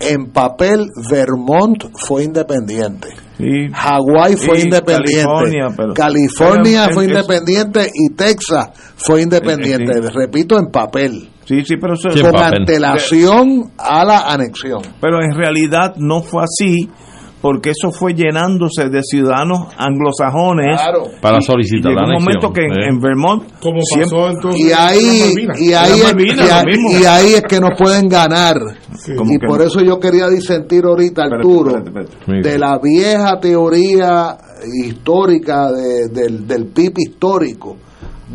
En 0.00 0.30
papel, 0.30 0.86
Vermont 1.10 1.82
fue 2.06 2.22
independiente. 2.22 3.08
Sí. 3.36 3.68
Hawái 3.72 4.36
fue 4.36 4.60
independiente. 4.60 5.24
California, 5.24 5.66
pero- 5.76 5.92
California 5.94 6.82
Pero, 6.84 6.94
fue 6.94 7.04
es- 7.04 7.10
independiente 7.10 7.90
y 7.92 8.14
Texas 8.14 8.68
fue 8.96 9.22
independiente. 9.22 10.00
Repito, 10.14 10.56
en 10.56 10.70
papel. 10.70 11.28
Sí, 11.46 11.62
sí, 11.64 11.74
pero 11.80 11.94
eso 11.94 12.10
Sí, 12.10 12.18
en 12.20 12.26
con 12.26 12.32
papel. 12.34 12.60
antelación 12.60 13.72
a 13.76 14.04
la 14.04 14.20
anexión. 14.20 14.82
Pero 15.00 15.16
en 15.22 15.36
realidad 15.36 15.94
no 15.96 16.22
fue 16.22 16.44
así 16.44 16.88
porque 17.40 17.70
eso 17.70 17.92
fue 17.92 18.14
llenándose 18.14 18.88
de 18.88 19.00
ciudadanos 19.02 19.68
anglosajones 19.76 20.80
para 21.20 21.40
solicitar 21.40 21.92
la 21.92 22.02
la 22.02 22.16
un 22.18 22.24
momento 22.24 22.52
que 22.52 22.62
en, 22.66 22.98
Vermont 23.00 23.44
Como 23.60 23.80
siempre- 23.82 24.10
pasó 24.18 24.30
entonces 24.30 24.60
y 24.60 24.72
ahí 24.72 25.34
y 25.60 25.72
ahí, 25.72 26.02
Malvinas, 26.02 26.48
y, 26.48 27.04
ahí- 27.04 27.30
y 27.30 27.34
es 27.34 27.42
que 27.42 27.60
nos 27.60 27.78
pueden 27.78 28.08
ganar. 28.08 28.56
¿Cómo 29.16 29.32
y 29.32 29.38
por 29.38 29.58
no? 29.60 29.64
eso 29.64 29.80
yo 29.80 30.00
quería 30.00 30.28
disentir 30.28 30.84
ahorita 30.84 31.22
Arturo 31.24 31.76
espérate, 31.78 32.10
espérate. 32.18 32.48
de 32.48 32.58
la 32.58 32.78
vieja 32.78 33.38
teoría 33.40 34.36
histórica 34.84 35.70
de- 35.72 36.08
del, 36.08 36.46
del 36.46 36.66
PIB 36.66 36.94
histórico 36.98 37.76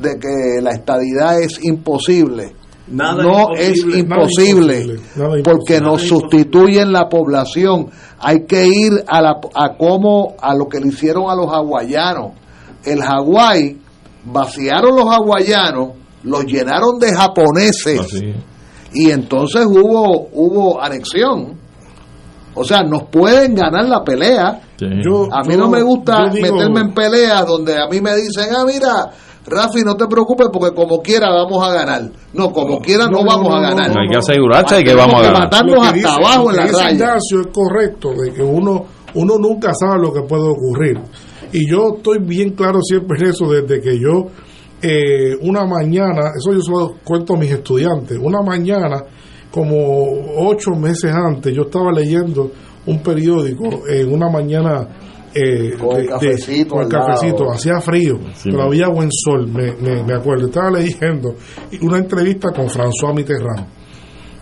de 0.02 0.18
que 0.18 0.62
la 0.62 0.72
estadidad 0.72 1.40
es 1.42 1.64
imposible 1.64 2.54
Nada 2.88 3.24
no 3.24 3.50
imposible, 3.56 3.66
es 3.66 3.86
nada 3.86 4.00
imposible, 4.00 5.00
nada 5.16 5.30
porque 5.44 5.78
imposible. 5.78 5.80
nos 5.82 6.02
sustituyen 6.02 6.92
la 6.92 7.08
población. 7.08 7.90
Hay 8.20 8.46
que 8.46 8.68
ir 8.68 9.04
a, 9.08 9.22
la, 9.22 9.40
a 9.56 9.78
cómo 9.78 10.36
a 10.42 10.54
lo 10.56 10.68
que 10.68 10.80
le 10.80 10.88
hicieron 10.88 11.30
a 11.30 11.36
los 11.36 11.48
hawaianos. 11.48 12.34
El 12.84 13.02
Hawái 13.02 13.80
vaciaron 14.26 14.96
los 14.96 15.06
hawaianos 15.06 16.04
los 16.24 16.46
llenaron 16.46 17.00
de 17.00 17.14
japoneses. 17.14 18.00
Así. 18.00 18.34
y 18.94 19.12
entonces 19.12 19.66
hubo 19.66 20.30
hubo 20.32 20.82
anexión 20.82 21.63
o 22.56 22.64
sea 22.64 22.84
nos 22.84 23.04
pueden 23.04 23.56
ganar 23.56 23.86
la 23.86 24.04
pelea 24.04 24.62
Sí. 24.78 24.86
Yo- 25.06 25.28
a 25.32 25.44
mí 25.44 25.54
yo- 25.54 25.60
no 25.60 25.70
me 25.70 25.82
gusta 25.82 26.30
digo- 26.30 26.56
meterme 26.56 26.82
en 26.82 26.94
peleas 26.94 27.46
donde 27.46 27.74
a 27.76 27.88
mí 27.90 28.02
me 28.02 28.16
dicen 28.16 28.50
ah 28.56 28.64
mira 28.66 29.10
Rafi 29.46 29.82
no 29.84 29.96
te 29.96 30.08
preocupes 30.08 30.48
porque 30.52 30.74
como 30.76 31.02
quiera 31.02 31.30
vamos 31.30 31.66
a 31.68 31.72
ganar 31.74 32.02
no 32.34 32.52
como 32.52 32.80
quiera 32.80 33.06
no, 33.06 33.20
no, 33.22 33.26
vamos 33.26 33.50
no, 33.50 33.56
a 33.56 33.62
no, 33.62 33.68
ganar 33.70 33.94
no, 33.94 34.02
Hay 34.02 34.08
que 34.10 34.18
asegurarse 34.18 34.76
de 34.78 34.84
que 34.84 34.94
vamos 34.96 35.16
a 35.20 35.24
ganar. 35.24 35.42
matarnos 35.44 35.76
que 35.76 35.82
hasta 35.82 35.94
dice- 35.94 36.08
abajo 36.08 36.50
en 36.52 36.56
la 36.58 36.64
dice 36.64 36.76
raya 36.78 36.92
Ignacio 36.92 37.42
es 37.42 37.48
correcto, 37.54 38.10
de 38.14 38.34
que 38.34 38.42
uno, 38.42 38.86
uno 39.16 39.34
nunca 39.38 39.74
sabe 39.74 40.00
lo 40.02 40.12
que 40.14 40.22
puede 40.22 40.44
ocurrir. 40.50 41.00
Y 41.52 41.70
yo 41.70 41.96
estoy 41.98 42.18
bien 42.20 42.52
claro 42.52 42.80
siempre 42.82 43.18
en 43.22 43.28
eso, 43.30 43.46
desde 43.48 43.80
que 43.80 44.00
yo, 44.00 44.26
eh, 44.82 45.36
una 45.42 45.66
mañana, 45.66 46.32
eso 46.36 46.52
yo 46.52 46.62
se 46.62 46.72
lo 46.72 46.96
cuento 47.04 47.36
a 47.36 47.38
mis 47.38 47.52
estudiantes, 47.52 48.18
una 48.22 48.42
mañana, 48.42 49.04
como 49.54 50.48
ocho 50.50 50.72
meses 50.72 51.12
antes, 51.14 51.54
yo 51.54 51.64
estaba 51.64 51.92
leyendo 51.92 52.52
un 52.88 53.04
periódico 53.04 53.88
en 53.88 54.12
una 54.12 54.28
mañana. 54.28 54.88
eh, 55.36 55.76
Con 55.80 55.98
el 55.98 56.08
cafecito 56.08 56.76
con 56.76 56.84
el 56.84 56.90
cafecito, 56.90 57.52
hacía 57.52 57.80
frío, 57.80 58.18
Sí, 58.34 58.50
pero 58.50 58.64
había 58.64 58.88
buen 58.90 59.10
sol, 59.12 59.48
me, 59.48 59.74
me, 59.74 60.04
me 60.04 60.14
acuerdo. 60.16 60.48
Estaba 60.48 60.72
leyendo 60.72 61.36
una 61.82 61.98
entrevista 62.00 62.50
con 62.52 62.68
François 62.68 63.14
Mitterrand 63.16 63.68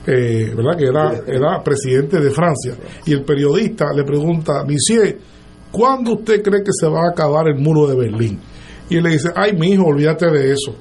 eh, 0.07 0.51
¿verdad? 0.55 0.77
que 0.77 0.85
era, 0.85 1.11
era 1.27 1.61
presidente 1.63 2.19
de 2.21 2.29
Francia. 2.31 2.73
Y 3.05 3.11
el 3.13 3.23
periodista 3.23 3.85
le 3.93 4.03
pregunta, 4.03 4.63
Monsieur, 4.65 5.17
¿cuándo 5.71 6.13
usted 6.13 6.41
cree 6.41 6.61
que 6.63 6.71
se 6.71 6.87
va 6.87 7.01
a 7.07 7.11
acabar 7.11 7.47
el 7.49 7.59
muro 7.61 7.85
de 7.87 7.95
Berlín? 7.97 8.39
Y 8.89 8.95
él 8.97 9.03
le 9.03 9.11
dice, 9.11 9.29
ay, 9.35 9.53
mi 9.57 9.71
hijo, 9.71 9.83
olvídate 9.85 10.29
de 10.31 10.51
eso. 10.53 10.75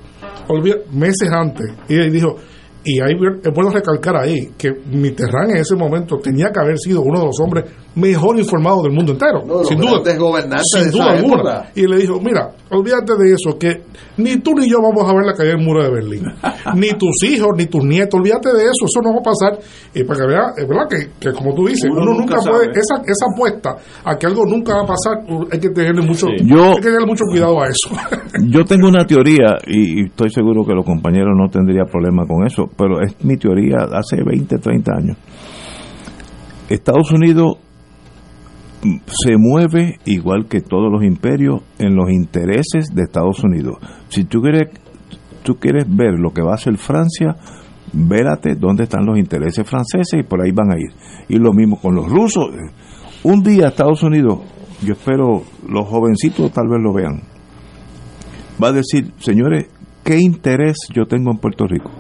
Meses 0.92 1.30
antes. 1.30 1.66
Y 1.88 1.94
él 1.96 2.10
dijo, 2.12 2.36
y 2.84 3.00
ahí 3.00 3.12
es 3.42 3.52
bueno 3.54 3.70
recalcar 3.70 4.16
ahí 4.16 4.50
que 4.56 4.70
Mitterrand 4.90 5.50
en 5.50 5.56
ese 5.58 5.76
momento 5.76 6.16
tenía 6.18 6.50
que 6.52 6.60
haber 6.60 6.78
sido 6.78 7.02
uno 7.02 7.20
de 7.20 7.26
los 7.26 7.36
hombres 7.40 7.64
mejor 7.94 8.38
informados 8.38 8.84
del 8.84 8.92
mundo 8.92 9.12
entero. 9.12 9.42
No, 9.44 9.64
sin 9.64 9.78
duda. 9.78 9.96
Sin 9.96 10.04
de 10.04 10.16
duda 10.18 10.40
esa 11.04 11.10
alguna. 11.18 11.34
época. 11.36 11.70
Y 11.74 11.86
le 11.86 11.96
dijo, 11.98 12.20
mira, 12.20 12.50
olvídate 12.70 13.12
de 13.18 13.32
eso, 13.32 13.58
que 13.58 13.82
ni 14.16 14.36
tú 14.38 14.52
ni 14.54 14.70
yo 14.70 14.78
vamos 14.80 15.10
a 15.10 15.14
ver 15.14 15.24
la 15.26 15.34
caída 15.34 15.54
del 15.56 15.64
muro 15.64 15.82
de 15.82 15.90
Berlín. 15.90 16.22
ni 16.76 16.90
tus 16.90 17.22
hijos, 17.24 17.48
ni 17.56 17.66
tus 17.66 17.84
nietos, 17.84 18.18
olvídate 18.18 18.48
de 18.54 18.62
eso, 18.62 18.84
eso 18.86 19.00
no 19.02 19.12
va 19.14 19.20
a 19.20 19.22
pasar. 19.22 19.58
Y 19.94 20.04
para 20.04 20.20
que 20.20 20.26
vea, 20.26 20.42
es 20.56 20.68
verdad 20.68 20.84
que, 20.88 21.10
que 21.20 21.34
como 21.36 21.52
tú 21.54 21.66
dices, 21.66 21.90
Uno 21.90 22.02
uno, 22.02 22.12
nunca 22.20 22.36
nunca, 22.36 22.50
puede, 22.50 22.70
esa, 22.70 23.02
esa 23.04 23.26
apuesta 23.34 23.76
a 24.04 24.16
que 24.16 24.26
algo 24.26 24.44
nunca 24.46 24.74
va 24.76 24.82
a 24.82 24.86
pasar, 24.86 25.18
hay 25.52 25.58
que 25.58 25.70
tenerle 25.70 26.02
mucho, 26.06 26.26
Yo- 26.44 26.62
hay 26.70 26.74
que 26.76 26.82
tenerle 26.82 27.06
mucho 27.06 27.24
cuidado 27.28 27.60
a 27.60 27.66
eso. 27.66 27.90
Yo 28.48 28.64
tengo 28.64 28.88
una 28.88 29.04
teoría 29.06 29.58
y, 29.66 30.02
y 30.02 30.06
estoy 30.06 30.30
seguro 30.30 30.64
que 30.64 30.72
los 30.74 30.84
compañeros 30.86 31.34
no 31.36 31.50
tendrían 31.50 31.86
problema 31.86 32.24
con 32.24 32.46
eso, 32.46 32.69
pero 32.76 33.02
es 33.02 33.22
mi 33.24 33.36
teoría 33.36 33.78
hace 33.92 34.22
20, 34.22 34.58
30 34.58 34.92
años. 34.92 35.16
Estados 36.68 37.10
Unidos 37.12 37.58
se 39.06 39.36
mueve 39.36 39.98
igual 40.06 40.46
que 40.46 40.60
todos 40.60 40.90
los 40.90 41.04
imperios 41.04 41.62
en 41.78 41.94
los 41.94 42.10
intereses 42.10 42.86
de 42.94 43.02
Estados 43.02 43.42
Unidos. 43.44 43.76
Si 44.08 44.24
tú 44.24 44.40
quieres, 44.40 44.70
tú 45.42 45.56
quieres 45.56 45.84
ver 45.88 46.18
lo 46.18 46.32
que 46.32 46.42
va 46.42 46.52
a 46.52 46.54
hacer 46.54 46.78
Francia, 46.78 47.36
vérate 47.92 48.54
dónde 48.54 48.84
están 48.84 49.04
los 49.04 49.18
intereses 49.18 49.68
franceses 49.68 50.20
y 50.20 50.22
por 50.22 50.40
ahí 50.40 50.52
van 50.52 50.72
a 50.72 50.78
ir. 50.78 50.92
Y 51.28 51.36
lo 51.36 51.52
mismo 51.52 51.78
con 51.80 51.94
los 51.94 52.08
rusos. 52.08 52.50
Un 53.22 53.42
día 53.42 53.68
Estados 53.68 54.02
Unidos, 54.02 54.38
yo 54.82 54.94
espero 54.94 55.42
los 55.68 55.86
jovencitos 55.86 56.50
tal 56.52 56.68
vez 56.68 56.80
lo 56.80 56.94
vean, 56.94 57.20
va 58.62 58.68
a 58.68 58.72
decir, 58.72 59.12
señores, 59.18 59.68
¿qué 60.04 60.18
interés 60.18 60.76
yo 60.94 61.04
tengo 61.04 61.30
en 61.30 61.38
Puerto 61.38 61.66
Rico? 61.66 61.90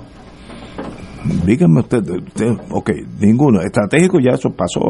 Díganme 1.46 1.80
usted, 1.80 2.02
usted, 2.08 2.52
ok, 2.70 2.90
ninguno. 3.20 3.60
Estratégico 3.60 4.18
ya 4.20 4.34
eso 4.34 4.50
pasó. 4.50 4.80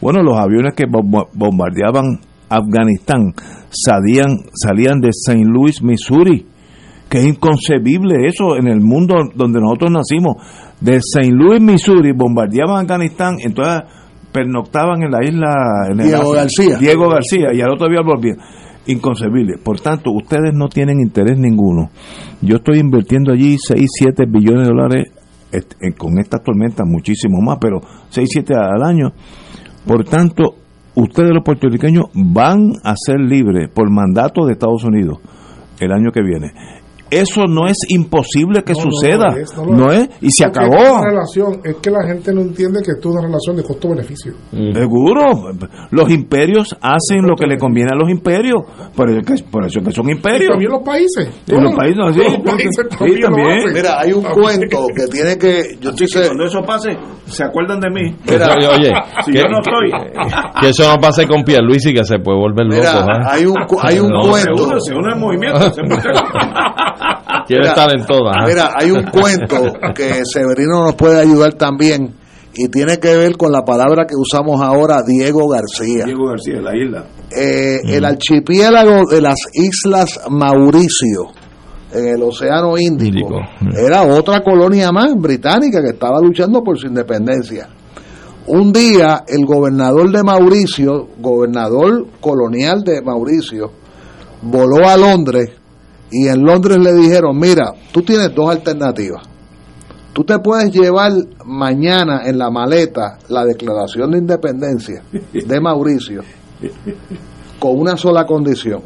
Bueno, 0.00 0.22
los 0.22 0.36
aviones 0.36 0.74
que 0.74 0.84
bomba- 0.86 1.28
bombardeaban 1.34 2.18
Afganistán 2.48 3.32
salían, 3.70 4.38
salían 4.54 5.00
de 5.00 5.08
St. 5.10 5.44
Louis, 5.44 5.82
Missouri. 5.82 6.46
Que 7.08 7.18
es 7.20 7.26
inconcebible 7.26 8.26
eso 8.26 8.56
en 8.56 8.66
el 8.66 8.80
mundo 8.80 9.14
donde 9.34 9.60
nosotros 9.60 9.90
nacimos. 9.90 10.36
De 10.80 10.96
St. 10.96 11.30
Louis, 11.32 11.60
Missouri, 11.60 12.12
bombardeaban 12.12 12.82
Afganistán, 12.82 13.36
entonces 13.40 13.82
pernoctaban 14.32 15.02
en 15.02 15.10
la 15.10 15.24
isla. 15.24 15.54
En 15.90 15.98
Diego. 15.98 16.32
García. 16.32 16.76
Diego 16.78 17.08
García, 17.08 17.48
y 17.54 17.60
al 17.62 17.70
otro 17.72 17.88
día 17.88 18.02
volvían. 18.04 18.36
Inconcebible. 18.86 19.58
Por 19.62 19.80
tanto, 19.80 20.10
ustedes 20.12 20.52
no 20.54 20.68
tienen 20.68 21.00
interés 21.00 21.38
ninguno. 21.38 21.90
Yo 22.42 22.56
estoy 22.56 22.78
invirtiendo 22.78 23.32
allí 23.32 23.56
6, 23.58 23.86
7 23.90 24.24
billones 24.26 24.68
de 24.68 24.74
dólares 24.74 25.04
con 25.96 26.18
esta 26.18 26.38
tormenta, 26.38 26.84
muchísimo 26.84 27.40
más, 27.40 27.58
pero 27.60 27.80
6, 28.10 28.28
7 28.30 28.54
al 28.54 28.82
año. 28.82 29.12
Por 29.86 30.04
tanto, 30.04 30.56
ustedes 30.94 31.30
los 31.30 31.44
puertorriqueños 31.44 32.06
van 32.14 32.72
a 32.84 32.94
ser 32.96 33.20
libres 33.20 33.68
por 33.70 33.90
mandato 33.90 34.46
de 34.46 34.52
Estados 34.52 34.84
Unidos 34.84 35.18
el 35.80 35.92
año 35.92 36.10
que 36.12 36.22
viene. 36.22 36.52
Eso 37.10 37.44
no 37.46 37.66
es 37.66 37.76
imposible 37.88 38.62
que 38.62 38.72
No, 38.74 38.84
no 38.84 38.90
suceda. 38.90 39.28
es, 39.40 39.56
no 39.56 39.90
es. 39.92 40.08
Y 40.20 40.30
se 40.30 40.44
Porque 40.44 40.58
acabó. 40.66 40.76
Es, 40.84 40.90
una 40.92 41.10
relación, 41.10 41.60
es 41.64 41.76
que 41.76 41.90
la 41.90 42.06
gente 42.06 42.32
no 42.34 42.40
entiende 42.42 42.80
que 42.84 42.92
esto 42.92 43.08
es 43.08 43.14
una 43.14 43.22
relación 43.26 43.56
de 43.56 43.62
costo-beneficio. 43.64 44.32
Seguro, 44.72 45.22
los 45.90 46.10
imperios 46.10 46.76
hacen 46.80 47.26
lo 47.26 47.34
que 47.36 47.46
le 47.46 47.56
conviene 47.58 47.90
a 47.92 47.96
los 47.96 48.10
imperios, 48.10 48.62
por 48.94 49.10
eso 49.10 49.20
que, 49.22 49.42
por 49.50 49.64
eso 49.66 49.80
que 49.80 49.92
son 49.92 50.08
Y 50.08 50.12
imperios. 50.12 50.50
también 50.50 50.70
los 50.72 50.82
países. 50.82 51.28
Y 51.46 51.52
los 51.52 51.74
países, 51.74 51.96
no, 51.98 52.12
sí, 52.12 52.20
todos 52.20 52.32
los 52.34 52.42
países 52.44 52.86
sí, 52.90 53.20
también 53.20 53.72
mira 53.72 54.00
hay 54.00 54.12
un 54.12 54.22
cuento 54.24 54.86
que 54.94 55.06
tiene 55.10 55.36
que 55.38 55.76
yo 55.80 55.90
estoy 55.90 56.06
Cuando 56.26 56.44
eso 56.44 56.60
pase, 56.62 56.90
se 57.26 57.44
acuerdan 57.44 57.80
de 57.80 57.90
mí. 57.90 58.16
Mira, 58.28 58.46
Eso, 58.58 58.70
oye, 58.72 58.92
Si 59.24 59.32
que, 59.32 59.38
yo 59.38 59.44
no 59.48 59.58
estoy. 59.58 59.90
que 60.60 60.68
eso 60.68 60.88
no 60.94 61.00
pase 61.00 61.26
con 61.26 61.42
Pierluisi 61.44 61.92
que 61.94 62.04
se 62.04 62.18
puede 62.18 62.38
volver 62.38 62.66
loco. 62.66 62.78
Mira, 62.78 63.00
¿eh? 63.00 63.26
hay 63.30 63.46
un 63.46 63.54
hay 63.82 63.98
un 63.98 64.08
No, 64.08 64.22
Se 64.24 64.30
cuento 64.46 64.64
une, 64.64 64.80
se 64.80 64.94
une 64.94 65.08
el 65.14 65.18
movimiento. 65.20 65.60
se 65.72 65.82
Quiere 67.48 67.62
Mira, 67.62 67.72
estar 67.72 67.98
en 67.98 68.06
todas. 68.06 68.36
Mira, 68.46 68.72
hay 68.78 68.90
un 68.90 69.04
cuento 69.04 69.72
que 69.94 70.20
Severino 70.24 70.84
nos 70.84 70.94
puede 70.94 71.18
ayudar 71.18 71.54
también 71.54 72.14
y 72.54 72.68
tiene 72.68 72.98
que 72.98 73.16
ver 73.16 73.36
con 73.38 73.50
la 73.52 73.64
palabra 73.64 74.04
que 74.06 74.14
usamos 74.16 74.60
ahora, 74.60 75.00
Diego 75.02 75.48
García. 75.48 76.04
Diego 76.04 76.26
García, 76.28 76.60
la 76.60 76.76
isla. 76.76 77.04
Eh, 77.34 77.78
El 77.86 78.04
archipiélago 78.04 79.08
de 79.10 79.22
las 79.22 79.36
Islas 79.54 80.20
Mauricio, 80.28 81.28
en 81.92 82.08
el 82.16 82.22
Océano 82.22 82.76
Índico, 82.76 83.40
Índico. 83.62 83.80
era 83.80 84.02
otra 84.02 84.42
colonia 84.42 84.92
más 84.92 85.14
británica 85.16 85.80
que 85.80 85.90
estaba 85.94 86.20
luchando 86.20 86.62
por 86.62 86.78
su 86.78 86.86
independencia. 86.86 87.68
Un 88.46 88.72
día 88.72 89.24
el 89.26 89.46
gobernador 89.46 90.10
de 90.10 90.22
Mauricio, 90.22 91.08
gobernador 91.18 92.06
colonial 92.20 92.82
de 92.82 93.02
Mauricio, 93.02 93.72
voló 94.42 94.88
a 94.88 94.96
Londres 94.96 95.50
y 96.10 96.28
en 96.28 96.42
Londres 96.42 96.78
le 96.78 96.94
dijeron, 96.94 97.38
mira, 97.38 97.72
tú 97.92 98.02
tienes 98.02 98.34
dos 98.34 98.50
alternativas. 98.50 99.22
Tú 100.12 100.24
te 100.24 100.38
puedes 100.40 100.72
llevar 100.72 101.12
mañana 101.44 102.22
en 102.26 102.38
la 102.38 102.50
maleta 102.50 103.18
la 103.28 103.44
declaración 103.44 104.10
de 104.10 104.18
independencia 104.18 105.02
de 105.32 105.60
Mauricio 105.60 106.22
con 107.58 107.78
una 107.78 107.96
sola 107.96 108.24
condición. 108.24 108.82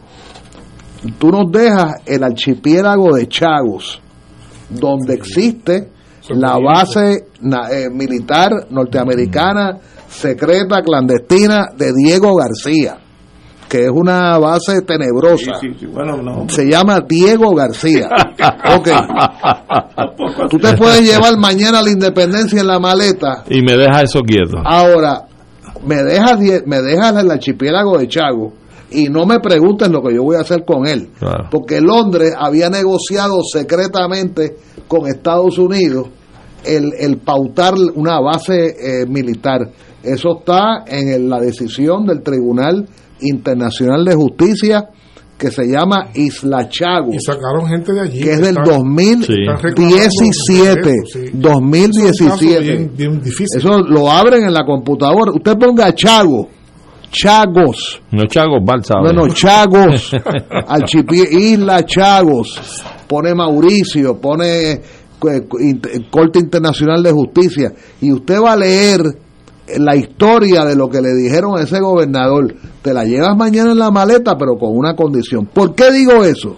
Tú 1.19 1.31
nos 1.31 1.51
dejas 1.51 1.97
el 2.07 2.23
archipiélago 2.23 3.15
de 3.15 3.29
Chagos, 3.29 4.01
donde 4.69 5.15
existe 5.15 5.89
la 6.29 6.59
base 6.59 7.27
eh, 7.71 7.91
militar 7.91 8.67
norteamericana 8.71 9.79
secreta 10.09 10.83
clandestina 10.83 11.71
de 11.77 11.93
Diego 11.93 12.37
García, 12.37 12.99
que 13.73 13.85
es 13.85 13.91
una 13.91 14.39
base 14.39 14.83
tenebrosa. 14.83 15.53
Sí, 15.59 15.69
sí, 15.81 15.87
bueno, 15.87 16.19
no. 16.19 16.47
Se 16.51 16.67
llama 16.67 17.01
Diego 17.09 17.55
García. 17.55 18.07
Ok. 18.77 18.89
Tú 20.51 20.59
te 20.59 20.77
puedes 20.77 21.01
llevar 21.03 21.37
mañana 21.39 21.83
la 21.83 21.91
independencia 21.91 22.61
en 22.61 22.67
la 22.67 22.79
maleta. 22.79 23.45
Y 23.49 23.63
me 23.63 23.77
deja 23.77 24.03
eso 24.03 24.21
quieto. 24.21 24.59
Ahora, 24.65 25.23
me 25.87 26.03
dejas, 26.03 26.39
me 26.67 26.81
dejas 26.83 27.17
el 27.17 27.31
archipiélago 27.31 27.99
de 27.99 28.09
Chago 28.09 28.53
y 28.91 29.09
no 29.09 29.25
me 29.27 29.41
preguntes 29.41 29.89
lo 29.89 30.03
que 30.03 30.15
yo 30.15 30.23
voy 30.23 30.37
a 30.37 30.41
hacer 30.41 30.65
con 30.65 30.87
él. 30.87 31.09
Claro. 31.19 31.49
Porque 31.51 31.81
Londres 31.81 32.35
había 32.39 32.69
negociado 32.69 33.41
secretamente 33.43 34.57
con 34.89 35.07
Estados 35.07 35.59
Unidos 35.59 36.09
el, 36.65 36.93
el 36.99 37.19
pautar 37.19 37.75
una 37.95 38.21
base 38.21 38.67
eh, 39.03 39.07
militar. 39.07 39.69
Eso 40.03 40.39
está 40.41 40.85
en 40.87 41.09
el- 41.09 41.29
la 41.29 41.41
decisión 41.41 42.05
del 42.07 42.23
Tribunal 42.23 42.87
Internacional 43.23 44.05
de 44.05 44.15
Justicia 44.15 44.89
que 45.39 45.51
se 45.51 45.65
llama 45.67 46.11
Isla 46.15 46.69
Chago 46.69 47.13
Y 47.13 47.19
sacaron 47.21 47.67
gente 47.67 47.93
de 47.93 48.01
allí. 48.03 48.21
que 48.21 48.33
es 48.33 48.39
del 48.41 48.57
Están- 48.59 48.65
2017 48.65 49.41
Están 49.43 49.63
reclamando 49.63 49.97
derechos, 49.97 51.13
sí. 51.13 51.31
2017 51.33 52.09
Es 52.11 52.21
un 52.21 52.29
caso 52.29 52.47
bien- 52.63 52.93
bien 52.97 53.21
difícil. 53.21 53.47
eso 53.59 53.79
lo 53.81 54.11
abren 54.11 54.45
en 54.45 54.53
la 54.55 54.65
computadora 54.65 55.33
usted 55.35 55.57
ponga 55.59 55.93
Chago 55.95 56.49
Chagos 57.11 58.01
No 58.11 58.25
Chagos 58.27 58.61
Balsa. 58.65 58.95
no 59.03 59.13
no 59.13 59.29
Chagos 59.29 60.13
Archipie- 60.69 61.29
Isla 61.31 61.85
Chagos 61.85 62.83
pone 63.09 63.35
Mauricio 63.35 64.19
pone 64.21 64.71
eh, 64.73 64.81
int- 65.61 66.09
Corte 66.11 66.39
Internacional 66.39 67.03
de 67.03 67.13
Justicia 67.13 67.73
y 68.01 68.13
usted 68.13 68.41
va 68.41 68.53
a 68.53 68.57
leer 68.57 69.01
la 69.79 69.95
historia 69.97 70.65
de 70.65 70.75
lo 70.77 70.89
que 70.89 71.01
le 71.01 71.15
dijeron 71.15 71.59
a 71.59 71.63
ese 71.63 71.81
gobernador 71.81 72.55
te 72.83 72.93
la 72.93 73.05
llevas 73.05 73.37
mañana 73.37 73.73
en 73.73 73.79
la 73.79 73.91
maleta 73.91 74.37
pero 74.37 74.57
con 74.59 74.77
una 74.77 74.95
condición 74.97 75.47
¿por 75.47 75.75
qué 75.75 75.91
digo 75.93 76.25
eso? 76.25 76.57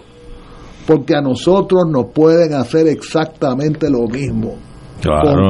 porque 0.87 1.15
a 1.15 1.21
nosotros 1.21 1.83
nos 1.89 2.07
pueden 2.13 2.53
hacer 2.53 2.87
exactamente 2.87 3.89
lo 3.89 4.07
mismo 4.07 4.55
Claro. 5.01 5.49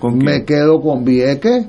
¿Con 0.00 0.18
qué? 0.20 0.26
me 0.26 0.44
quedo 0.44 0.80
con 0.80 1.02
Vieques, 1.02 1.66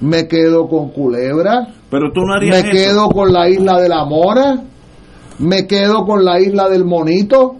me 0.00 0.26
quedo 0.28 0.66
con 0.68 0.90
Culebra, 0.90 1.66
Pero 1.90 2.10
tú 2.14 2.20
no 2.22 2.34
harías 2.34 2.62
me 2.62 2.70
eso. 2.70 2.78
quedo 2.78 3.08
con 3.10 3.32
la 3.32 3.48
isla 3.50 3.80
de 3.80 3.88
la 3.88 4.04
Mora, 4.06 4.62
me 5.40 5.66
quedo 5.66 6.06
con 6.06 6.24
la 6.24 6.40
isla 6.40 6.68
del 6.70 6.84
Monito. 6.86 7.56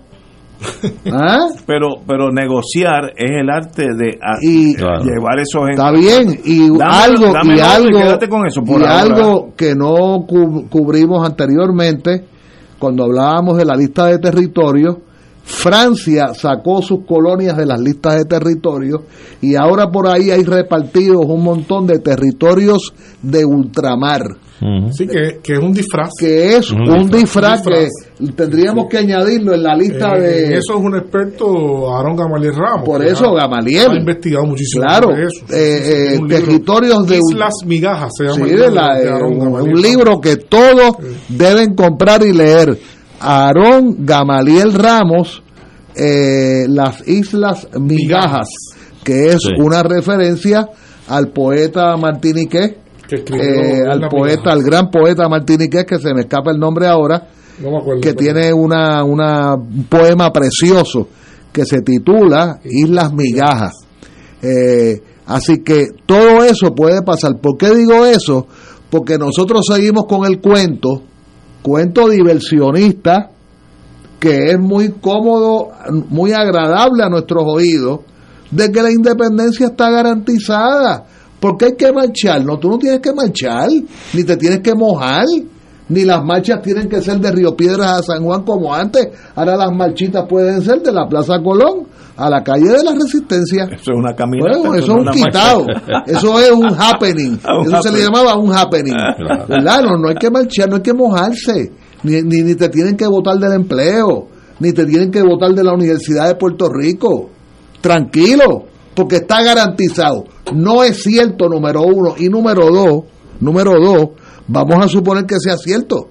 ¿Ah? 1.12 1.48
Pero, 1.66 1.96
pero 2.06 2.30
negociar 2.32 3.12
es 3.16 3.30
el 3.40 3.50
arte 3.50 3.82
de 3.94 4.18
a- 4.22 4.38
Y- 4.42 4.74
llevar 4.76 5.38
esos 5.40 5.68
Está 5.70 5.90
bien, 5.92 6.40
y 6.44 6.68
algo, 6.82 7.32
y 7.44 7.60
algo, 7.60 7.98
quédate 7.98 8.28
con 8.28 8.46
eso 8.46 8.62
por 8.62 8.80
y 8.80 8.84
ahora. 8.84 9.00
algo 9.00 9.52
que 9.56 9.74
no 9.74 10.24
cu- 10.26 10.66
cubrimos 10.68 11.26
anteriormente, 11.26 12.24
cuando 12.78 13.04
hablábamos 13.04 13.56
de 13.58 13.64
la 13.64 13.76
lista 13.76 14.06
de 14.06 14.18
territorios, 14.18 14.96
Francia 15.44 16.34
sacó 16.34 16.82
sus 16.82 17.04
colonias 17.06 17.56
de 17.56 17.66
las 17.66 17.80
listas 17.80 18.16
de 18.16 18.24
territorios 18.24 19.02
y 19.40 19.54
ahora 19.54 19.88
por 19.92 20.08
ahí 20.08 20.30
hay 20.32 20.42
repartidos 20.42 21.24
un 21.24 21.44
montón 21.44 21.86
de 21.86 22.00
territorios 22.00 22.92
de 23.22 23.44
ultramar. 23.44 24.22
Sí, 24.90 25.06
que, 25.06 25.38
que 25.42 25.52
es 25.52 25.58
un 25.60 25.72
disfraz. 25.72 26.10
Que 26.18 26.56
es 26.56 26.72
Un 26.72 26.80
un 26.90 27.10
disfraz. 27.10 27.62
disfraz 27.62 27.62
que 27.62 27.88
tendríamos 28.34 28.86
que 28.88 28.98
añadirlo 28.98 29.54
en 29.54 29.62
la 29.62 29.74
lista 29.76 30.16
Eh, 30.16 30.20
de... 30.20 30.56
eso 30.56 30.74
es 30.78 30.80
un 30.84 30.96
experto 30.96 31.94
Aaron 31.94 32.16
Gamaliel 32.16 32.54
Ramos. 32.54 32.84
Por 32.84 33.04
eso, 33.04 33.26
ha- 33.36 33.42
Gamaliel. 33.42 33.90
Ha 33.90 33.96
investigado 33.98 34.44
muchísimo 34.46 34.84
Claro, 34.84 35.08
sobre 35.10 35.24
eso. 35.24 35.44
eh, 35.54 36.14
eh, 36.16 36.20
territorios 36.28 37.06
de 37.06 37.18
Islas 37.18 37.54
Migajas 37.66 38.10
se 38.16 38.24
llama. 38.24 38.36
Sí, 38.36 38.42
el 38.52 38.58
de 38.60 38.70
la- 38.70 38.96
de 38.98 39.08
Aarón 39.10 39.32
un, 39.32 39.38
Gamaliel 39.44 39.74
un 39.74 39.82
libro 39.82 40.20
que 40.20 40.36
todos 40.36 40.96
deben 41.28 41.74
comprar 41.74 42.22
y 42.24 42.32
leer. 42.32 42.78
Aarón 43.20 43.96
Gamaliel 44.00 44.72
Ramos, 44.74 45.42
eh, 45.94 46.66
Las 46.68 47.06
Islas 47.08 47.68
Migajas, 47.78 48.48
que 49.04 49.28
es 49.28 49.38
Sí. 49.42 49.50
una 49.58 49.82
referencia 49.82 50.68
al 51.08 51.28
poeta 51.28 51.96
martiniqués, 51.96 52.74
Que 53.08 53.16
escribió 53.16 53.44
eh, 53.44 53.82
al 53.88 54.00
poeta, 54.08 54.40
Migajas. 54.40 54.52
al 54.52 54.62
gran 54.62 54.90
poeta 54.90 55.28
martiniqués, 55.28 55.84
que 55.84 55.98
se 55.98 56.12
me 56.12 56.22
escapa 56.22 56.50
el 56.50 56.58
nombre 56.58 56.86
ahora, 56.86 57.28
No 57.60 57.70
me 57.70 57.78
acuerdo. 57.78 58.00
que 58.00 58.14
pero- 58.14 58.18
tiene 58.18 58.52
una, 58.52 59.02
una, 59.04 59.54
un 59.54 59.84
poema 59.88 60.30
precioso 60.32 61.08
que 61.52 61.64
se 61.64 61.80
titula 61.82 62.60
Islas 62.64 63.12
Migajas. 63.12 63.72
Eh, 64.42 65.02
así 65.26 65.62
que 65.62 65.88
todo 66.04 66.44
eso 66.44 66.74
puede 66.74 67.02
pasar. 67.02 67.38
¿Por 67.40 67.56
qué 67.56 67.74
digo 67.74 68.04
eso? 68.04 68.46
Porque 68.90 69.18
nosotros 69.18 69.64
seguimos 69.72 70.04
con 70.06 70.26
el 70.26 70.40
cuento, 70.40 71.02
cuento 71.62 72.08
diversionista, 72.08 73.30
que 74.20 74.50
es 74.52 74.58
muy 74.58 74.92
cómodo, 75.00 75.68
muy 76.10 76.32
agradable 76.32 77.02
a 77.02 77.08
nuestros 77.08 77.42
oídos, 77.46 78.00
de 78.50 78.70
que 78.70 78.82
la 78.82 78.90
independencia 78.92 79.66
está 79.68 79.90
garantizada. 79.90 81.06
Porque 81.40 81.66
hay 81.66 81.76
que 81.76 81.92
marchar, 81.92 82.44
no, 82.44 82.58
tú 82.58 82.68
no 82.70 82.78
tienes 82.78 83.00
que 83.00 83.12
marchar, 83.12 83.68
ni 84.14 84.24
te 84.24 84.36
tienes 84.36 84.60
que 84.60 84.74
mojar, 84.74 85.26
ni 85.88 86.04
las 86.04 86.24
marchas 86.24 86.60
tienen 86.62 86.88
que 86.88 87.00
ser 87.00 87.20
de 87.20 87.30
Río 87.30 87.56
Piedras 87.56 88.00
a 88.00 88.02
San 88.02 88.24
Juan 88.24 88.42
como 88.42 88.74
antes. 88.74 89.08
Ahora 89.34 89.56
las 89.56 89.72
marchitas 89.72 90.24
pueden 90.28 90.62
ser 90.62 90.82
de 90.82 90.92
la 90.92 91.06
Plaza 91.08 91.40
Colón 91.42 91.86
a 92.16 92.30
la 92.30 92.42
calle 92.42 92.68
de 92.68 92.82
la 92.82 92.92
Resistencia. 92.92 93.64
Eso 93.64 93.92
es 93.92 93.98
una 93.98 94.14
caminata. 94.14 94.58
Bueno, 94.58 94.74
eso 94.74 94.92
es 94.92 95.06
un 95.06 95.10
quitado, 95.10 95.64
marcha. 95.66 96.02
eso 96.06 96.40
es 96.40 96.50
un 96.50 96.74
happening, 96.76 97.38
Ah, 97.44 97.58
un 97.60 97.66
eso 97.66 97.82
se 97.82 97.92
le 97.92 98.02
llamaba 98.02 98.36
un 98.36 98.52
happening, 98.52 98.96
¿verdad? 99.48 99.82
No, 99.82 99.96
no 99.96 100.08
hay 100.08 100.16
que 100.16 100.30
marchar, 100.30 100.68
no 100.68 100.76
hay 100.76 100.82
que 100.82 100.94
mojarse, 100.94 101.72
ni, 102.02 102.22
ni, 102.22 102.42
ni 102.42 102.54
te 102.54 102.68
tienen 102.68 102.96
que 102.96 103.06
votar 103.06 103.36
del 103.38 103.52
empleo, 103.52 104.28
ni 104.60 104.72
te 104.72 104.86
tienen 104.86 105.10
que 105.10 105.22
votar 105.22 105.52
de 105.52 105.62
la 105.62 105.74
Universidad 105.74 106.26
de 106.28 106.34
Puerto 106.36 106.68
Rico, 106.68 107.30
tranquilo, 107.80 108.64
porque 108.94 109.16
está 109.16 109.42
garantizado. 109.42 110.24
No 110.54 110.82
es 110.82 111.02
cierto, 111.02 111.48
número 111.48 111.82
uno, 111.82 112.14
y 112.16 112.28
número 112.28 112.70
dos, 112.70 113.04
número 113.40 113.72
dos, 113.78 114.08
vamos 114.48 114.84
a 114.84 114.88
suponer 114.88 115.24
que 115.26 115.38
sea 115.38 115.56
cierto, 115.56 116.08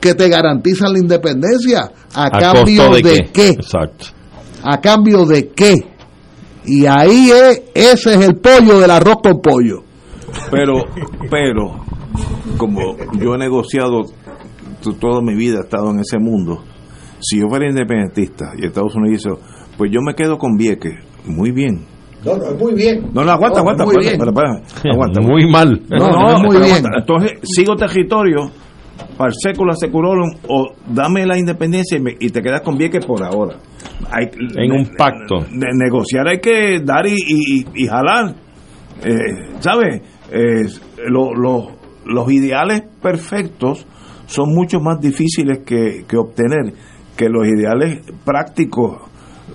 que 0.00 0.14
te 0.14 0.28
garantizan 0.28 0.92
la 0.92 0.98
independencia, 0.98 1.92
¿a, 2.14 2.24
¿A 2.24 2.30
cambio 2.30 2.90
de, 2.90 3.02
de 3.02 3.30
qué? 3.32 3.50
Exacto. 3.50 4.06
¿A 4.62 4.80
cambio 4.80 5.24
de 5.24 5.48
qué? 5.48 5.74
Y 6.64 6.86
ahí 6.86 7.30
es, 7.30 7.62
ese 7.74 8.14
es 8.14 8.20
el 8.28 8.36
pollo 8.36 8.80
del 8.80 8.90
arroz 8.90 9.16
con 9.22 9.40
pollo. 9.40 9.82
Pero, 10.50 10.84
pero, 11.30 11.84
como 12.56 12.96
yo 13.18 13.34
he 13.34 13.38
negociado 13.38 14.02
toda 15.00 15.20
mi 15.22 15.34
vida, 15.34 15.58
he 15.58 15.64
estado 15.64 15.90
en 15.90 16.00
ese 16.00 16.18
mundo, 16.18 16.62
si 17.20 17.40
yo 17.40 17.48
fuera 17.48 17.68
independentista 17.68 18.52
y 18.56 18.66
Estados 18.66 18.94
Unidos 18.94 19.22
dice, 19.22 19.30
pues 19.76 19.90
yo 19.92 20.00
me 20.02 20.14
quedo 20.14 20.38
con 20.38 20.56
Vieques, 20.56 20.94
muy 21.26 21.50
bien. 21.50 21.86
No, 22.24 22.36
no, 22.36 22.44
es 22.50 22.58
muy 22.60 22.74
bien. 22.74 23.10
No, 23.14 23.24
no, 23.24 23.30
aguanta, 23.32 23.56
No, 23.56 23.70
aguanta, 23.70 23.84
muy 23.84 23.94
aguanta, 23.94 24.00
bien. 24.00 24.28
espera, 24.28 24.60
espera, 24.60 24.92
aguanta. 24.94 25.20
Muy 25.20 25.50
mal. 25.50 25.82
No, 25.88 26.08
No, 26.08 26.38
muy 26.40 26.56
bien. 26.58 26.64
aguanta. 26.64 26.88
Entonces, 26.98 27.32
sigo 27.42 27.76
territorio, 27.76 28.50
par 29.16 29.30
secula 29.34 29.74
seculorum, 29.74 30.30
o 30.48 30.72
dame 30.86 31.24
la 31.26 31.38
independencia 31.38 31.96
y, 31.98 32.00
me- 32.02 32.16
y 32.20 32.28
te 32.30 32.42
quedas 32.42 32.60
con 32.62 32.76
Vieques 32.76 33.04
por 33.06 33.22
ahora. 33.24 33.56
Hay, 34.12 34.26
En 34.56 34.72
un 34.72 34.90
pacto. 34.96 35.38
de 35.50 35.66
negociar 35.74 36.28
hay 36.28 36.38
que 36.40 36.80
dar 36.84 37.06
y, 37.06 37.14
y- 37.16 37.64
y 37.74 37.86
jalar. 37.86 38.34
Eh, 39.02 39.14
¿Sabes? 39.60 40.02
Eh, 40.30 40.66
lo- 41.08 41.32
lo- 41.34 41.68
los 42.04 42.30
ideales 42.32 42.82
perfectos 43.02 43.86
son 44.26 44.50
mucho 44.54 44.80
más 44.80 45.00
difíciles 45.00 45.60
que, 45.64 46.04
que 46.06 46.16
obtener 46.16 46.72
que 47.16 47.28
los 47.28 47.46
ideales 47.46 48.00
prácticos. 48.24 49.09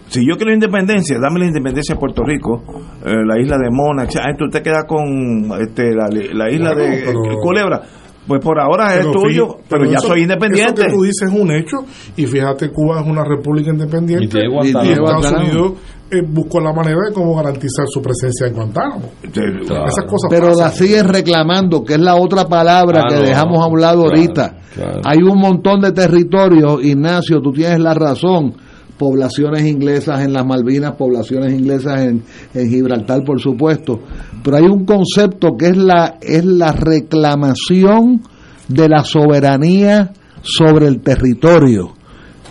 Si 0.08 0.26
yo 0.26 0.36
quiero 0.38 0.54
independencia, 0.54 1.18
dame 1.20 1.40
la 1.40 1.46
independencia 1.48 1.96
de 1.96 2.00
Puerto 2.00 2.24
Rico, 2.24 2.62
eh, 3.06 3.14
la 3.26 3.40
isla 3.42 3.58
de 3.58 3.70
Mona. 3.72 4.04
Ah, 4.04 4.34
tú 4.38 4.48
te 4.50 4.62
quedas 4.62 4.86
con 4.88 5.50
este, 5.60 5.94
la, 5.96 6.08
la 6.10 6.52
isla 6.52 6.74
Bueno, 6.74 6.96
de 6.96 7.04
pero- 7.06 7.40
Culebra. 7.42 7.82
Pues 8.28 8.42
por 8.44 8.60
ahora 8.60 8.96
es 8.96 9.06
Pero 9.06 9.12
tuyo, 9.12 9.48
fí- 9.50 9.58
pero 9.70 9.86
ya 9.86 9.98
eso- 10.00 10.08
soy 10.08 10.22
independiente. 10.24 10.82
Eso 10.82 10.90
que 10.90 10.96
tú 10.96 11.04
dices 11.04 11.30
es 11.32 11.40
un 11.40 11.52
hecho. 11.52 11.78
Y 12.18 12.26
fíjate, 12.26 12.72
Cuba 12.72 13.02
es 13.02 13.06
una 13.08 13.24
república 13.24 13.70
independiente. 13.70 14.40
Y. 14.64 14.68
Estados. 14.68 15.32
Unidos 15.32 15.74
eh, 16.10 16.22
buscó 16.28 16.60
la 16.60 16.74
manera 16.74 16.98
de 17.08 17.14
cómo 17.14 17.36
garantizar 17.36 17.86
su 17.88 18.02
presencia 18.02 18.48
en 18.48 18.54
Guantánamo. 18.56 19.12
Claro. 19.32 19.86
Esas 19.88 20.06
cosas 20.06 20.28
Pero 20.32 20.48
pasan. 20.50 20.64
la 20.66 20.70
siguen 20.72 21.08
reclamando, 21.08 21.84
que 21.84 21.94
es 21.94 22.00
la 22.00 22.16
otra 22.16 22.46
palabra 22.48 23.02
Ah, 23.04 23.10
que 23.10 23.16
no. 23.16 23.22
dejamos 23.22 23.64
a 23.64 23.68
un 23.68 23.80
lado 23.82 24.04
Claro, 24.06 24.16
ahorita. 24.18 24.58
claro. 24.74 25.02
Hay 25.04 25.18
un 25.22 25.38
montón 25.40 25.82
de 25.82 25.92
territorios, 25.92 26.84
Ignacio, 26.84 27.40
tú 27.42 27.52
tienes 27.52 27.80
la 27.80 27.94
razón. 27.94 28.54
Poblaciones 28.98 29.64
inglesas 29.66 30.22
en 30.22 30.32
las 30.34 30.46
Malvinas, 30.46 30.94
poblaciones 30.96 31.54
inglesas 31.54 32.00
en, 32.02 32.24
en 32.54 32.70
Gibraltar, 32.70 33.24
por 33.26 33.42
supuesto. 33.42 34.00
Pero 34.44 34.58
hay 34.58 34.64
un 34.64 34.86
concepto 34.86 35.58
que 35.58 35.68
es 35.68 35.78
la, 35.78 36.18
es 36.22 36.46
la 36.46 36.72
reclamación 36.72 38.22
de 38.70 38.88
la 38.90 39.04
soberanía 39.04 40.12
sobre 40.42 40.88
el 40.88 41.02
territorio. 41.02 41.94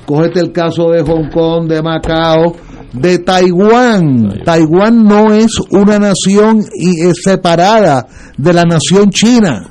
Cógete 0.07 0.41
el 0.41 0.53
caso 0.53 0.91
de 0.91 1.03
Hong 1.03 1.31
Kong, 1.33 1.67
de 1.67 1.81
Macao, 1.83 2.55
de 2.93 3.19
Taiwán. 3.21 4.41
Taiwán 4.45 5.03
no 5.05 5.33
es 5.33 5.51
una 5.71 5.99
nación 5.99 6.63
y- 6.79 7.01
eh, 7.07 7.13
separada 7.15 8.07
de 8.37 8.53
la 8.53 8.65
nación 8.65 9.09
china. 9.11 9.67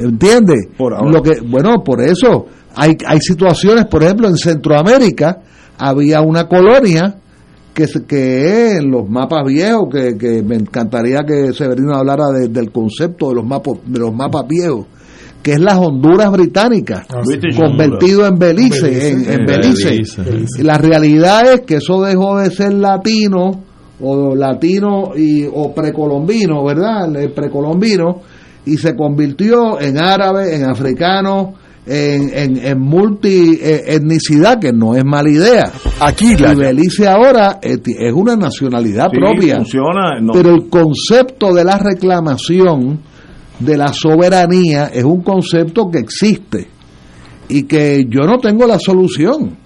¿Entiendes? 0.00 0.68
Por 0.76 0.92
ahora. 0.94 1.10
Lo 1.10 1.22
que, 1.22 1.40
bueno, 1.40 1.82
por 1.84 2.00
eso 2.02 2.46
hay, 2.74 2.96
hay 3.06 3.20
situaciones, 3.20 3.86
por 3.86 4.02
ejemplo, 4.02 4.28
en 4.28 4.36
Centroamérica 4.36 5.38
había 5.78 6.20
una 6.20 6.48
colonia 6.48 7.16
que, 7.72 7.86
que 8.06 8.80
los 8.82 9.08
mapas 9.08 9.44
viejos, 9.46 9.88
que, 9.92 10.18
que 10.18 10.42
me 10.42 10.56
encantaría 10.56 11.22
que 11.24 11.52
Severino 11.52 11.94
hablara 11.94 12.26
del 12.48 12.72
concepto 12.72 13.28
de 13.28 13.36
los 13.36 13.46
mapas, 13.46 13.74
de 13.86 14.00
los 14.00 14.12
mapas 14.12 14.46
viejos, 14.48 14.86
que 15.42 15.52
es 15.52 15.60
las 15.60 15.78
Honduras 15.78 16.30
británicas, 16.32 17.06
ah, 17.08 17.22
convertido 17.56 18.26
en 18.26 18.38
Belice, 18.38 19.10
en, 19.10 19.46
Belice. 19.46 20.02
La 20.62 20.78
realidad 20.78 21.52
es 21.52 21.60
que 21.60 21.76
eso 21.76 22.02
dejó 22.02 22.38
de 22.38 22.50
ser 22.50 22.74
latino 22.74 23.62
o 24.00 24.34
latino 24.34 25.12
y 25.16 25.44
o 25.44 25.72
precolombino, 25.72 26.64
¿verdad? 26.64 27.14
El 27.16 27.32
precolombino 27.32 28.22
y 28.66 28.76
se 28.76 28.94
convirtió 28.94 29.80
en 29.80 29.98
árabe, 29.98 30.54
en 30.54 30.64
africano, 30.64 31.54
en, 31.88 32.30
en, 32.36 32.64
en 32.64 32.80
multietnicidad, 32.80 34.58
que 34.60 34.72
no 34.72 34.94
es 34.94 35.04
mala 35.04 35.30
idea. 35.30 35.72
Aquí 36.00 36.36
la 36.36 36.52
y 36.52 36.56
Belice 36.56 37.08
ahora 37.08 37.58
es, 37.62 37.80
una 38.12 38.36
nacionalidad 38.36 39.08
propia. 39.10 39.56
Funciona, 39.56 40.20
Pero 40.32 40.54
el 40.54 40.68
concepto 40.68 41.52
de 41.52 41.64
la 41.64 41.78
reclamación 41.78 43.00
de 43.58 43.76
la 43.76 43.92
soberanía 43.92 44.90
es 44.92 45.04
un 45.04 45.22
concepto 45.22 45.90
que 45.90 45.98
existe 45.98 46.68
y 47.48 47.62
que 47.62 48.04
yo 48.08 48.20
no 48.26 48.38
tengo 48.38 48.66
la 48.66 48.78
solución. 48.78 49.56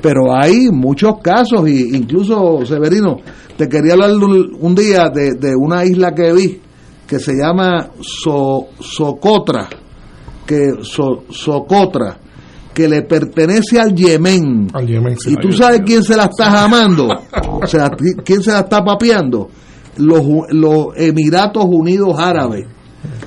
Pero 0.00 0.34
hay 0.34 0.68
muchos 0.70 1.14
casos, 1.22 1.68
y 1.68 1.96
incluso 1.96 2.64
Severino, 2.64 3.16
te 3.56 3.68
quería 3.68 3.94
hablar 3.94 4.12
un 4.12 4.74
día 4.74 5.08
de, 5.12 5.34
de 5.34 5.56
una 5.56 5.84
isla 5.84 6.14
que 6.14 6.32
vi 6.32 6.60
que 7.06 7.18
se 7.18 7.34
llama 7.34 7.90
Socotra, 8.00 9.68
que 10.46 10.82
Socotra, 10.82 12.18
que 12.72 12.88
le 12.88 13.02
pertenece 13.02 13.80
al 13.80 13.94
Yemen. 13.94 14.68
y 15.26 15.36
tú 15.36 15.52
sabes 15.52 15.80
quién 15.84 16.02
se 16.02 16.16
la 16.16 16.24
está 16.24 16.50
jamando, 16.50 17.08
o 17.08 17.66
sea, 17.66 17.90
quién 18.24 18.42
se 18.42 18.52
la 18.52 18.60
está 18.60 18.84
papeando. 18.84 19.50
Los, 19.98 20.22
los 20.50 20.88
Emiratos 20.96 21.64
Unidos 21.66 22.18
Árabes. 22.18 22.66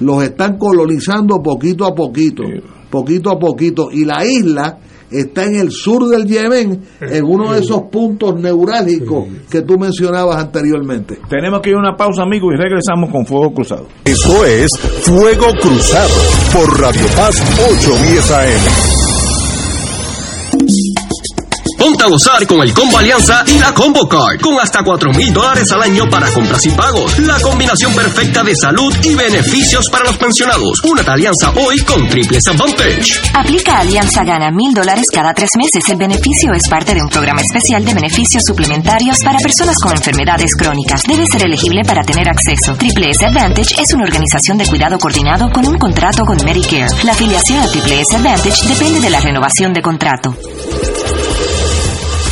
Los 0.02 0.24
están 0.24 0.58
colonizando 0.58 1.42
poquito 1.42 1.86
a 1.86 1.96
poquito, 1.96 2.44
poquito 2.90 3.32
a 3.32 3.40
poquito, 3.40 3.90
y 3.92 4.06
la 4.06 4.26
isla 4.26 4.78
está 5.12 5.46
en 5.46 5.56
el 5.56 5.72
sur 5.72 6.08
del 6.08 6.26
Yemen, 6.26 6.82
en 7.02 7.24
uno 7.24 7.54
de 7.54 7.62
esos 7.62 7.84
puntos 7.92 8.40
neurálgicos 8.40 9.28
que 9.50 9.62
tú 9.62 9.78
mencionabas 9.78 10.38
anteriormente. 10.38 11.20
Tenemos 11.30 11.62
que 11.62 11.72
ir 11.72 11.76
a 11.76 11.80
una 11.80 11.96
pausa, 11.96 12.24
amigos, 12.24 12.54
y 12.54 12.58
regresamos 12.58 13.10
con 13.12 13.26
Fuego 13.26 13.54
Cruzado. 13.54 13.88
Eso 14.06 14.46
es 14.46 14.70
Fuego 15.02 15.48
Cruzado 15.62 16.16
por 16.54 16.80
Radio 16.80 17.06
Paz 17.16 17.42
810 17.58 18.32
AM. 18.32 19.09
A 22.02 22.08
gozar 22.08 22.48
con 22.48 22.62
el 22.62 22.74
Combo 22.74 22.98
Alianza 22.98 23.44
y 23.46 23.60
la 23.60 23.74
Combo 23.74 24.08
Card, 24.08 24.40
con 24.40 24.58
hasta 24.58 24.84
4 24.84 25.12
mil 25.12 25.34
dólares 25.34 25.70
al 25.74 25.84
año 25.84 26.10
para 26.10 26.32
compras 26.32 26.66
y 26.66 26.70
pagos. 26.70 27.20
La 27.20 27.38
combinación 27.42 27.94
perfecta 27.94 28.42
de 28.42 28.56
salud 28.56 28.96
y 29.04 29.16
beneficios 29.16 29.86
para 29.92 30.06
los 30.06 30.18
pensionados. 30.18 30.80
Únete 30.84 31.10
a 31.10 31.14
Alianza 31.14 31.52
hoy 31.58 31.78
con 31.80 32.08
Triple 32.08 32.38
Advantage. 32.38 33.20
Aplica 33.34 33.80
Alianza 33.80 34.24
Gana 34.24 34.50
mil 34.50 34.74
dólares 34.74 35.08
cada 35.14 35.34
tres 35.34 35.50
meses. 35.58 35.84
El 35.90 35.98
beneficio 35.98 36.54
es 36.54 36.70
parte 36.70 36.96
de 36.96 37.02
un 37.02 37.10
programa 37.10 37.42
especial 37.42 37.84
de 37.84 37.94
beneficios 37.94 38.44
suplementarios 38.48 39.20
para 39.20 39.38
personas 39.40 39.76
con 39.84 39.92
enfermedades 39.92 40.56
crónicas. 40.56 41.04
Debe 41.04 41.26
ser 41.30 41.44
elegible 41.44 41.82
para 41.84 42.04
tener 42.04 42.30
acceso. 42.30 42.76
Triple 42.78 43.12
S 43.12 43.26
Advantage 43.26 43.76
es 43.78 43.94
una 43.94 44.06
organización 44.06 44.58
de 44.58 44.66
cuidado 44.66 44.98
coordinado 44.98 45.50
con 45.52 45.68
un 45.68 45.78
contrato 45.78 46.24
con 46.24 46.38
Medicare. 46.46 46.88
La 47.04 47.12
afiliación 47.12 47.60
a 47.60 47.68
Triple 47.68 48.02
S 48.02 48.16
Advantage 48.16 48.68
depende 48.70 49.02
de 49.02 49.10
la 49.10 49.20
renovación 49.20 49.74
de 49.74 49.82
contrato. 49.82 50.34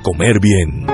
comer 0.00 0.40
bien. 0.40 0.86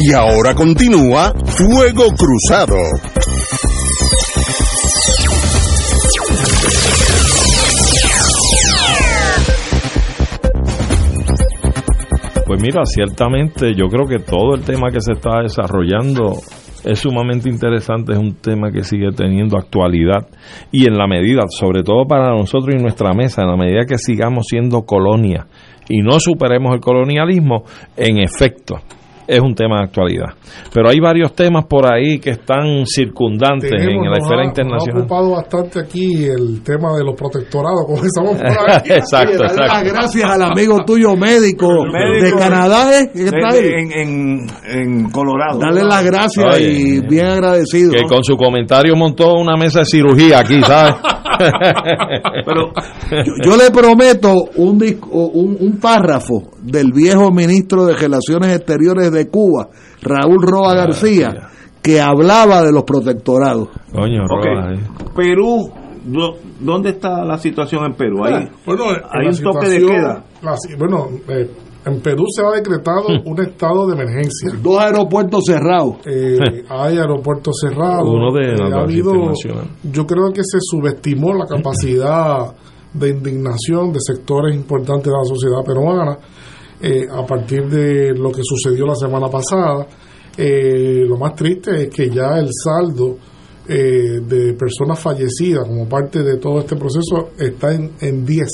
Y 0.00 0.12
ahora 0.12 0.54
continúa 0.54 1.34
Fuego 1.44 2.06
Cruzado. 2.16 2.76
Pues 12.48 12.62
mira, 12.62 12.80
ciertamente 12.86 13.74
yo 13.74 13.88
creo 13.88 14.06
que 14.06 14.20
todo 14.20 14.54
el 14.54 14.62
tema 14.62 14.90
que 14.90 15.02
se 15.02 15.12
está 15.12 15.42
desarrollando 15.42 16.32
es 16.82 16.98
sumamente 16.98 17.50
interesante, 17.50 18.14
es 18.14 18.18
un 18.18 18.36
tema 18.36 18.72
que 18.72 18.84
sigue 18.84 19.12
teniendo 19.14 19.58
actualidad 19.58 20.26
y 20.72 20.86
en 20.86 20.96
la 20.96 21.06
medida, 21.06 21.42
sobre 21.50 21.82
todo 21.82 22.06
para 22.06 22.30
nosotros 22.30 22.74
y 22.74 22.82
nuestra 22.82 23.12
mesa, 23.12 23.42
en 23.42 23.48
la 23.48 23.56
medida 23.58 23.84
que 23.86 23.98
sigamos 23.98 24.46
siendo 24.48 24.86
colonia 24.86 25.46
y 25.90 25.98
no 26.00 26.18
superemos 26.20 26.72
el 26.72 26.80
colonialismo, 26.80 27.64
en 27.98 28.18
efecto, 28.18 28.76
es 29.28 29.40
un 29.40 29.54
tema 29.54 29.76
de 29.80 29.84
actualidad. 29.84 30.28
Pero 30.72 30.88
hay 30.88 30.98
varios 31.00 31.34
temas 31.34 31.66
por 31.66 31.84
ahí 31.84 32.18
que 32.18 32.30
están 32.30 32.86
circundantes 32.86 33.70
en 33.70 34.10
la 34.10 34.16
esfera 34.16 34.42
internacional. 34.42 34.96
ha 34.96 35.04
ocupado 35.04 35.30
bastante 35.32 35.80
aquí 35.80 36.24
el 36.24 36.62
tema 36.62 36.96
de 36.96 37.04
los 37.04 37.14
protectorados. 37.14 37.84
Comenzamos 37.86 38.36
por 38.38 38.70
ahí. 38.70 38.80
exacto, 38.96 39.44
exacto. 39.44 39.92
Gracias 39.92 40.30
al 40.30 40.42
amigo 40.42 40.82
tuyo 40.86 41.14
médico, 41.14 41.68
de 42.22 42.32
Canadá, 42.38 43.00
¿eh? 43.00 43.10
está 43.14 43.58
En, 43.58 44.46
en, 44.64 45.10
Colorado. 45.10 45.58
Dale 45.58 45.84
las 45.84 46.04
gracias 46.04 46.60
y 46.60 47.00
bien 47.06 47.26
agradecido. 47.26 47.92
Que 47.92 48.04
con 48.04 48.24
su 48.24 48.34
comentario 48.36 48.96
montó 48.96 49.34
una 49.34 49.56
mesa 49.56 49.80
de 49.80 49.84
cirugía 49.84 50.38
aquí, 50.40 50.60
¿sabes? 50.62 50.94
Pero 52.46 52.72
yo, 53.44 53.56
le 53.56 53.70
prometo 53.70 54.32
un, 54.56 54.82
un, 55.10 55.56
un 55.60 55.78
párrafo 55.78 56.57
del 56.70 56.92
viejo 56.92 57.30
ministro 57.30 57.86
de 57.86 57.94
Relaciones 57.94 58.54
Exteriores 58.54 59.10
de 59.10 59.28
Cuba, 59.28 59.68
Raúl 60.02 60.42
Roa 60.42 60.74
García, 60.74 61.48
que 61.82 62.00
hablaba 62.00 62.62
de 62.62 62.72
los 62.72 62.84
protectorados. 62.84 63.68
Coño, 63.92 64.24
eh. 64.24 64.80
Perú, 65.16 65.70
¿dónde 66.60 66.90
está 66.90 67.24
la 67.24 67.38
situación 67.38 67.84
en 67.86 67.94
Perú? 67.94 68.24
¿Hay, 68.24 68.48
bueno, 68.66 68.84
hay 69.10 69.26
un 69.28 69.42
toque 69.42 69.68
de 69.68 69.86
queda? 69.86 70.24
bueno, 70.78 71.08
eh, 71.28 71.50
en 71.86 72.00
Perú 72.00 72.24
se 72.28 72.42
ha 72.44 72.50
decretado 72.50 73.06
un 73.24 73.40
estado 73.40 73.86
de 73.86 73.94
emergencia. 73.94 74.50
Dos 74.62 74.78
aeropuertos 74.78 75.44
cerrados. 75.46 75.96
Eh, 76.06 76.64
hay 76.68 76.98
aeropuertos 76.98 77.56
cerrados. 77.60 78.06
Uno 78.06 78.32
de 78.32 78.54
ha 78.62 78.80
habido, 78.80 79.12
Yo 79.90 80.06
creo 80.06 80.30
que 80.32 80.42
se 80.42 80.58
subestimó 80.60 81.32
la 81.34 81.46
capacidad 81.46 82.54
de 82.92 83.10
indignación 83.10 83.92
de 83.92 84.00
sectores 84.00 84.54
importantes 84.54 85.04
de 85.04 85.12
la 85.12 85.24
sociedad 85.24 85.64
peruana 85.64 86.18
eh, 86.80 87.06
a 87.10 87.24
partir 87.26 87.68
de 87.68 88.12
lo 88.14 88.30
que 88.30 88.42
sucedió 88.42 88.86
la 88.86 88.94
semana 88.94 89.28
pasada. 89.28 89.86
Eh, 90.36 91.04
lo 91.06 91.16
más 91.16 91.34
triste 91.34 91.82
es 91.84 91.88
que 91.88 92.08
ya 92.10 92.38
el 92.38 92.48
saldo 92.52 93.16
eh, 93.68 94.20
de 94.26 94.54
personas 94.54 94.98
fallecidas 94.98 95.66
como 95.66 95.88
parte 95.88 96.22
de 96.22 96.36
todo 96.38 96.60
este 96.60 96.76
proceso 96.76 97.30
está 97.38 97.74
en, 97.74 97.92
en 98.00 98.24
10. 98.24 98.48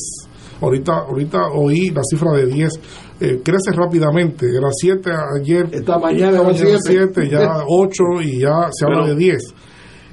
Ahorita, 0.60 1.00
ahorita 1.08 1.48
oí 1.54 1.90
la 1.90 2.00
cifra 2.02 2.32
de 2.32 2.46
10. 2.46 2.80
Eh, 3.20 3.40
crece 3.44 3.70
rápidamente. 3.72 4.46
Era 4.46 4.68
7 4.72 5.10
ayer. 5.40 5.68
Esta 5.72 5.98
mañana 5.98 6.30
era 6.38 6.42
mañana 6.42 6.78
siete. 6.82 7.12
7, 7.22 7.28
ya 7.30 7.58
8 7.68 8.02
y 8.22 8.40
ya 8.40 8.68
se 8.72 8.84
habla 8.86 9.02
Pero- 9.04 9.14
de 9.14 9.16
10. 9.16 9.54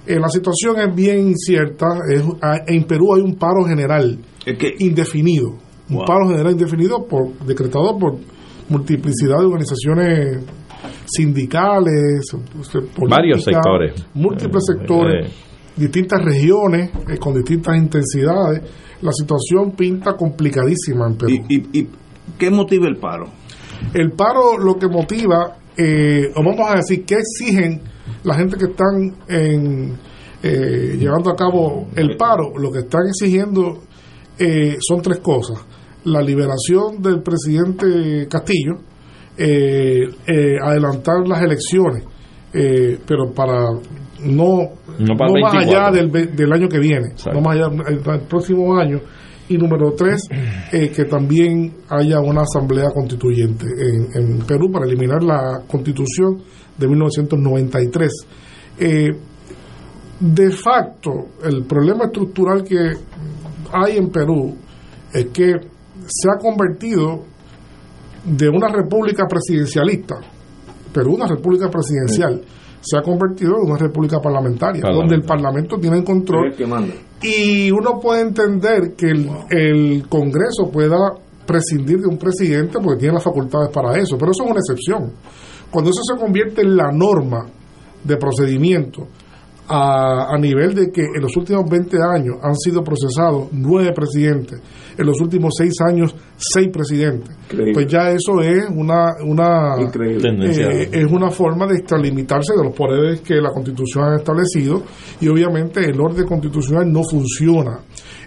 Eh, 0.08 0.20
la 0.20 0.30
situación 0.30 0.78
es 0.80 0.94
bien 0.96 1.28
incierta. 1.30 1.86
Es- 2.12 2.24
ah, 2.42 2.58
en 2.68 2.84
Perú 2.84 3.14
hay 3.16 3.22
un 3.22 3.36
paro 3.36 3.64
general 3.64 4.20
indefinido. 4.80 5.54
Un 5.92 5.98
Wow. 5.98 6.06
paro 6.06 6.28
general 6.30 6.54
indefinido 6.54 7.06
por, 7.06 7.34
decretado 7.46 7.98
por 8.00 8.16
multiplicidad 8.70 9.40
de 9.40 9.46
organizaciones 9.46 10.44
sindicales, 11.06 12.26
políticas, 12.32 13.10
Varios 13.10 13.44
sectores. 13.44 14.06
múltiples 14.14 14.64
Eh, 14.70 14.74
sectores, 14.78 15.28
eh. 15.28 15.34
distintas 15.76 16.24
regiones 16.24 16.90
eh, 17.10 17.18
con 17.20 17.34
distintas 17.36 17.76
intensidades. 17.78 18.62
La 19.02 19.12
situación 19.12 19.72
pinta 19.76 20.16
complicadísima 20.16 21.08
en 21.08 21.18
Perú. 21.18 21.34
¿Y, 21.50 21.88
qué 22.38 22.50
motiva 22.50 22.88
el 22.88 22.98
paro? 22.98 23.26
El 23.94 24.12
paro 24.12 24.58
lo 24.58 24.76
que 24.78 24.88
motiva, 24.88 25.58
eh, 25.76 26.32
o 26.36 26.44
vamos 26.44 26.70
a 26.72 26.76
decir, 26.76 27.04
¿qué 27.06 27.16
exigen 27.16 27.82
la 28.24 28.36
gente 28.36 28.58
que 28.58 28.66
están 28.66 29.16
en, 29.28 29.98
eh, 30.44 30.96
llevando 31.00 31.32
a 31.32 31.36
cabo 31.36 31.88
el 31.96 32.16
paro? 32.16 32.58
Lo 32.58 32.72
que 32.72 32.80
están 32.80 33.02
exigiendo 33.08 33.80
eh, 34.38 34.78
son 34.80 35.02
tres 35.02 35.20
cosas. 35.20 35.60
La 36.06 36.22
liberación 36.22 37.02
del 37.02 37.22
presidente 37.22 38.28
Castillo, 38.28 38.80
eh, 39.38 40.08
eh, 40.28 40.58
adelantar 40.62 41.28
las 41.28 41.42
elecciones, 41.42 42.04
eh, 42.54 43.00
pero 43.06 43.32
para 43.32 43.70
no, 44.24 44.70
No 45.00 45.16
para 45.18 45.32
más 45.32 45.54
24. 45.54 45.60
allá 45.60 45.92
del, 45.92 46.36
del 46.36 46.54
año 46.54 46.68
que 46.68 46.80
viene, 46.80 47.14
no 47.34 47.42
más 47.42 47.56
allá 47.56 47.68
el, 47.88 47.98
el 47.98 48.22
próximo 48.28 48.76
año. 48.78 49.00
Y 49.50 49.58
número 49.58 49.94
tres, 49.94 50.28
eh, 50.72 50.90
que 50.90 51.06
también 51.06 51.74
haya 51.90 52.20
una 52.20 52.42
asamblea 52.42 52.90
constituyente 52.94 53.66
en, 53.66 54.08
en 54.16 54.40
Perú 54.46 54.72
para 54.72 54.86
eliminar 54.86 55.24
la 55.24 55.62
constitución 55.68 56.42
de 56.78 56.88
1993. 56.88 58.12
Eh, 58.80 59.10
de 60.20 60.52
facto, 60.52 61.12
el 61.44 61.64
problema 61.64 62.06
estructural 62.06 62.64
que 62.64 62.92
hay 63.74 63.98
en 63.98 64.10
Perú 64.10 64.56
es 65.14 65.26
que 65.28 65.54
se 66.08 66.30
ha 66.30 66.38
convertido 66.38 67.24
de 68.26 68.50
una 68.50 68.68
república 68.68 69.26
presidencialista, 69.28 70.16
Perú 70.94 71.16
una 71.16 71.28
república 71.28 71.70
presidencial, 71.70 72.42
se 72.82 72.98
ha 72.98 73.02
convertido 73.02 73.56
en 73.58 73.72
una 73.72 73.78
república 73.78 74.20
parlamentaria, 74.20 74.82
donde 74.92 75.16
el 75.16 75.22
Parlamento 75.22 75.78
tiene 75.78 76.00
el 76.00 76.04
control 76.04 76.54
que 76.56 76.66
manda. 76.66 76.94
y 77.22 77.72
uno 77.72 78.00
puede 78.00 78.22
entender 78.22 78.96
que 78.98 79.08
el, 79.08 79.30
el 79.50 80.08
Congreso 80.10 80.70
pueda 80.72 80.98
prescindir 81.46 82.00
de 82.00 82.08
un 82.08 82.18
presidente 82.18 82.80
porque 82.82 83.00
tiene 83.00 83.16
las 83.16 83.24
facultades 83.24 83.70
para 83.70 83.98
eso, 83.98 84.18
pero 84.18 84.32
eso 84.32 84.44
es 84.44 84.50
una 84.50 84.60
excepción. 84.60 85.12
Cuando 85.70 85.90
eso 85.90 86.02
se 86.04 86.20
convierte 86.20 86.62
en 86.62 86.76
la 86.76 86.92
norma 86.92 87.46
de 88.04 88.18
procedimiento 88.18 89.08
a, 89.68 90.34
a 90.34 90.38
nivel 90.38 90.74
de 90.74 90.92
que 90.92 91.02
en 91.02 91.22
los 91.22 91.36
últimos 91.38 91.70
20 91.70 91.98
años 91.98 92.38
han 92.42 92.56
sido 92.56 92.84
procesados 92.84 93.48
nueve 93.52 93.92
presidentes, 93.94 94.60
en 94.98 95.06
los 95.06 95.20
últimos 95.22 95.54
seis 95.58 95.74
años 95.82 96.14
seis 96.38 96.70
presidentes, 96.72 97.36
Increíble. 97.46 97.74
pues 97.74 97.88
ya 97.88 98.12
eso 98.12 98.42
es 98.42 98.66
una, 98.70 99.14
una 99.24 99.76
eh, 99.80 100.90
es 100.92 101.12
una 101.12 101.30
forma 101.30 101.66
de 101.68 101.78
extralimitarse 101.78 102.54
de 102.58 102.64
los 102.64 102.76
poderes 102.76 103.22
que 103.22 103.36
la 103.36 103.52
Constitución 103.52 104.06
ha 104.06 104.16
establecido 104.18 104.84
y 105.20 105.28
obviamente 105.28 105.82
el 105.82 106.00
orden 106.00 106.26
constitucional 106.26 106.92
no 106.92 107.04
funciona. 107.04 107.80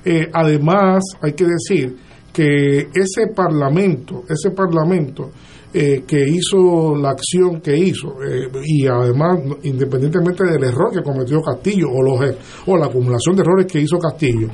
Eh, 0.05 0.29
además, 0.33 1.03
hay 1.21 1.33
que 1.33 1.47
decir 1.47 1.97
que 2.33 2.89
ese 2.93 3.29
Parlamento, 3.35 4.25
ese 4.29 4.51
Parlamento 4.51 5.31
eh, 5.75 6.05
que 6.07 6.25
hizo 6.29 6.95
la 6.97 7.11
acción 7.11 7.61
que 7.61 7.77
hizo 7.77 8.15
eh, 8.23 8.49
y 8.65 8.87
además 8.87 9.41
independientemente 9.65 10.45
del 10.45 10.63
error 10.65 10.93
que 10.93 11.03
cometió 11.03 11.43
Castillo 11.43 11.89
o 11.93 12.01
los 12.03 12.37
o 12.67 12.77
la 12.77 12.87
acumulación 12.87 13.35
de 13.35 13.43
errores 13.43 13.67
que 13.67 13.81
hizo 13.81 13.99
Castillo 13.99 14.47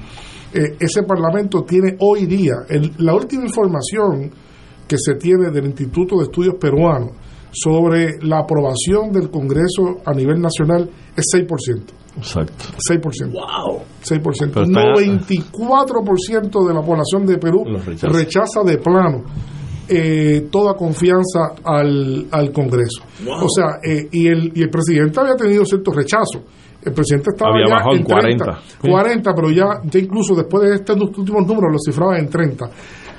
eh, 0.55 0.77
ese 0.81 1.03
Parlamento 1.03 1.63
tiene 1.63 1.97
hoy 2.01 2.25
día 2.27 2.55
el- 2.69 2.93
la 2.99 3.15
última 3.15 3.45
información 3.45 4.31
que 4.89 4.97
se 4.99 5.15
tiene 5.15 5.51
del 5.51 5.67
Instituto 5.67 6.17
de 6.17 6.25
Estudios 6.25 6.55
Peruanos 6.59 7.11
sobre 7.53 8.17
la 8.23 8.39
aprobación 8.41 9.13
del 9.13 9.29
Congreso 9.31 9.99
a 10.05 10.13
nivel 10.15 10.41
nacional 10.41 10.89
es 11.17 11.25
6%. 11.35 11.83
Exacto. 12.17 12.55
6%. 12.89 13.33
¡Wow! 13.33 13.83
6%. 14.03 14.53
Pero 14.55 14.67
está- 14.67 14.81
94% 15.59 16.67
de 16.67 16.75
la 16.75 16.83
población 16.83 17.27
de 17.27 17.39
Perú 17.39 17.65
rechaza 18.13 18.63
de 18.65 18.79
plano 18.79 19.25
eh, 19.93 20.47
toda 20.53 20.75
confianza 20.75 21.55
al, 21.65 22.27
al 22.31 22.53
Congreso. 22.53 23.03
Wow. 23.25 23.45
O 23.45 23.49
sea, 23.49 23.81
eh, 23.83 24.09
y, 24.13 24.29
el, 24.29 24.53
y 24.55 24.63
el 24.63 24.71
presidente 24.71 25.19
había 25.19 25.35
tenido 25.35 25.65
cierto 25.65 25.91
rechazo. 25.91 26.45
El 26.83 26.93
presidente 26.93 27.31
estaba 27.35 27.51
Había 27.51 27.67
ya 27.67 27.75
bajado 27.75 27.97
en 27.97 28.05
30, 28.05 28.45
40. 28.45 28.61
40, 28.83 29.35
pero 29.35 29.51
ya, 29.51 29.65
ya 29.85 29.99
incluso 29.99 30.35
después 30.37 30.63
de 30.63 30.77
estos 30.77 30.97
últimos 30.97 31.45
números 31.45 31.73
lo 31.73 31.79
cifraba 31.85 32.19
en 32.19 32.29
30. 32.29 32.71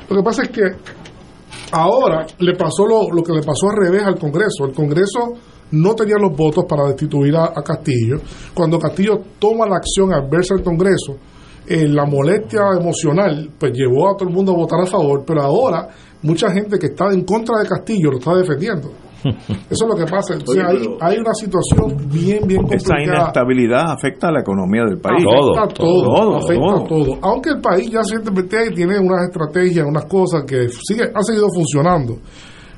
Lo 0.10 0.16
que 0.16 0.24
pasa 0.24 0.44
es 0.44 0.50
que 0.50 0.64
ahora 1.74 2.26
le 2.40 2.56
pasó 2.56 2.86
lo, 2.88 3.12
lo 3.14 3.22
que 3.22 3.34
le 3.34 3.44
pasó 3.44 3.70
al 3.70 3.78
revés 3.78 4.04
al 4.04 4.18
Congreso. 4.18 4.66
El 4.66 4.74
Congreso 4.74 5.34
no 5.72 5.94
tenía 5.94 6.16
los 6.20 6.36
votos 6.36 6.64
para 6.68 6.88
destituir 6.88 7.36
a, 7.36 7.46
a 7.46 7.62
Castillo. 7.62 8.22
Cuando 8.54 8.80
Castillo 8.80 9.20
toma 9.38 9.68
la 9.68 9.76
acción 9.76 10.14
adversa 10.14 10.56
al 10.56 10.64
Congreso, 10.64 11.18
eh, 11.68 11.88
la 11.88 12.06
molestia 12.06 12.62
emocional 12.80 13.52
pues 13.58 13.72
llevó 13.74 14.10
a 14.10 14.18
todo 14.18 14.28
el 14.28 14.36
mundo 14.36 14.52
a 14.52 14.56
votar 14.56 14.82
a 14.82 14.86
favor, 14.88 15.24
pero 15.26 15.42
ahora 15.44 15.88
mucha 16.22 16.52
gente 16.52 16.78
que 16.78 16.88
está 16.88 17.06
en 17.14 17.24
contra 17.24 17.60
de 17.60 17.68
Castillo 17.70 18.12
lo 18.12 18.18
está 18.18 18.36
defendiendo. 18.36 18.92
Eso 19.70 19.86
es 19.86 19.88
lo 19.88 19.96
que 19.96 20.10
pasa. 20.12 20.34
Entonces, 20.34 20.64
Oye, 20.68 20.80
hay, 20.80 21.14
hay 21.14 21.20
una 21.20 21.34
situación 21.34 22.10
bien, 22.12 22.48
bien 22.48 22.66
Esa 22.72 22.96
complicada. 22.96 23.04
inestabilidad 23.04 23.92
afecta 23.92 24.30
a 24.30 24.32
la 24.32 24.42
economía 24.42 24.84
del 24.86 25.00
país. 25.00 25.24
Afecta 25.26 25.64
a 25.64 25.68
todo, 25.68 26.04
todo, 26.04 26.36
afecta 26.38 26.88
todo. 26.88 27.04
todo. 27.06 27.18
Aunque 27.22 27.50
el 27.52 27.62
país 27.62 27.92
ya 27.92 28.04
ciertamente 28.04 28.72
tiene 28.76 29.00
unas 29.00 29.24
estrategias, 29.30 29.86
unas 29.88 30.06
cosas 30.06 30.44
que 30.46 30.70
sigue, 30.70 31.04
han 31.14 31.24
seguido 31.24 31.48
funcionando, 31.54 32.18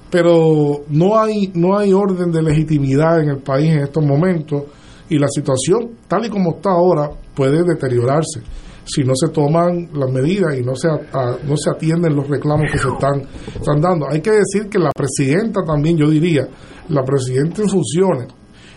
pero 0.10 0.82
no 0.90 1.18
hay, 1.18 1.50
no 1.54 1.78
hay 1.78 1.94
orden 1.94 2.32
de 2.32 2.42
legitimidad 2.42 3.22
en 3.22 3.30
el 3.30 3.42
país 3.42 3.72
en 3.72 3.80
estos 3.84 4.06
momentos 4.06 4.64
y 5.10 5.18
la 5.18 5.28
situación 5.28 5.92
tal 6.08 6.26
y 6.26 6.30
como 6.30 6.56
está 6.56 6.72
ahora 6.72 7.10
puede 7.34 7.64
deteriorarse 7.64 8.42
si 8.86 9.04
no 9.04 9.14
se 9.16 9.30
toman 9.30 9.90
las 9.94 10.12
medidas 10.12 10.58
y 10.58 10.62
no 10.64 10.76
se, 10.76 10.88
a- 10.90 11.38
no 11.48 11.56
se 11.58 11.70
atienden 11.70 12.16
los 12.16 12.28
reclamos 12.28 12.70
que 12.72 12.78
se 12.78 12.88
están, 12.90 13.22
están 13.56 13.80
dando. 13.82 14.08
Hay 14.10 14.22
que 14.22 14.32
decir 14.32 14.68
que 14.70 14.78
la 14.80 14.92
presidenta 14.96 15.62
también, 15.66 15.98
yo 15.98 16.10
diría, 16.10 16.48
la 16.90 17.04
presidenta 17.04 17.62
en 17.62 17.70
funciones, 17.70 18.28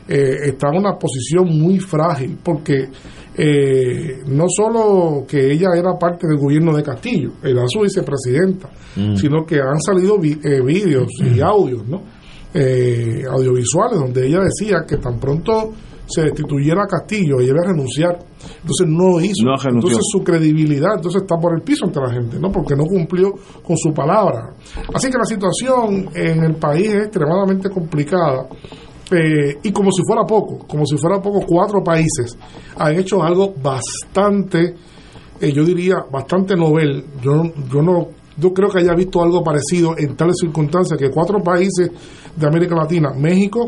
eh, 0.09 0.37
está 0.45 0.69
en 0.69 0.79
una 0.79 0.97
posición 0.97 1.47
muy 1.59 1.81
frágil 1.81 2.39
porque 2.43 2.89
eh, 3.39 4.23
no 4.29 4.47
solo 4.49 5.25
que 5.29 5.53
ella 5.53 5.69
era 5.77 5.99
parte 5.99 6.27
del 6.27 6.39
gobierno 6.39 6.75
de 6.77 6.83
Castillo, 6.83 7.33
era 7.43 7.63
su 7.67 7.81
vicepresidenta, 7.81 8.71
Mm. 8.97 9.15
sino 9.17 9.45
que 9.45 9.57
han 9.57 9.79
salido 9.81 10.19
vi- 10.19 10.39
eh, 10.43 10.63
vídeos 10.65 11.09
y 11.23 11.39
audios, 11.41 11.87
¿no? 11.87 12.01
Eh, 12.55 13.25
audiovisuales 13.31 13.99
donde 14.01 14.27
ella 14.27 14.39
decía 14.41 14.85
que 14.89 14.97
tan 14.97 15.21
pronto 15.21 15.73
se 16.07 16.23
destituyera 16.23 16.85
a 16.85 16.87
Castillo, 16.87 17.41
ella 17.41 17.51
iba 17.51 17.63
a 17.63 17.67
renunciar. 17.67 18.19
Entonces 18.61 18.87
no 18.87 19.21
hizo. 19.21 19.45
No 19.45 19.55
entonces 19.71 20.01
su 20.11 20.23
credibilidad 20.23 20.95
entonces 20.97 21.23
está 21.23 21.37
por 21.37 21.55
el 21.55 21.63
piso 21.63 21.87
ante 21.87 22.01
la 22.01 22.13
gente, 22.13 22.39
¿no? 22.39 22.51
Porque 22.51 22.75
no 22.77 22.85
cumplió 22.85 23.33
con 23.63 23.77
su 23.77 23.93
palabra. 23.93 24.55
Así 24.95 25.11
que 25.11 25.19
la 25.19 25.25
situación 25.25 26.09
en 26.15 26.45
el 26.45 26.55
país 26.57 26.89
es 26.89 27.07
extremadamente 27.07 27.69
complicada. 27.71 28.49
Eh, 29.11 29.59
y 29.63 29.73
como 29.73 29.91
si 29.93 30.03
fuera 30.05 30.23
poco, 30.25 30.67
como 30.67 30.85
si 30.85 30.97
fuera 30.97 31.21
poco, 31.21 31.41
cuatro 31.47 31.83
países 31.83 32.37
han 32.77 32.97
hecho 32.97 33.23
algo 33.23 33.55
bastante, 33.63 34.75
eh, 35.41 35.53
yo 35.53 35.65
diría, 35.65 36.05
bastante 36.11 36.57
novel. 36.57 37.05
Yo, 37.23 37.43
yo 37.73 37.83
no 37.83 38.09
yo 38.39 38.53
creo 38.53 38.69
que 38.69 38.81
haya 38.81 38.95
visto 38.95 39.23
algo 39.23 39.43
parecido 39.43 39.95
en 39.97 40.15
tales 40.15 40.37
circunstancias 40.41 40.99
que 40.99 41.11
cuatro 41.11 41.43
países 41.43 41.91
de 42.37 42.47
América 42.47 42.75
Latina, 42.75 43.13
México, 43.17 43.65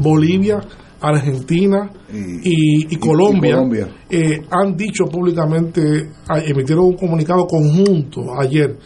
Bolivia, 0.00 0.60
Argentina 1.08 1.90
y, 2.12 2.94
y 2.94 2.96
Colombia, 2.96 3.54
Colombia. 3.56 3.88
eh, 4.10 4.40
han 4.50 4.76
dicho 4.76 5.04
públicamente, 5.04 6.10
a- 6.28 6.38
emitieron 6.40 6.84
un 6.86 6.96
comunicado 6.96 7.46
conjunto 7.46 8.22
ayer 8.40 8.76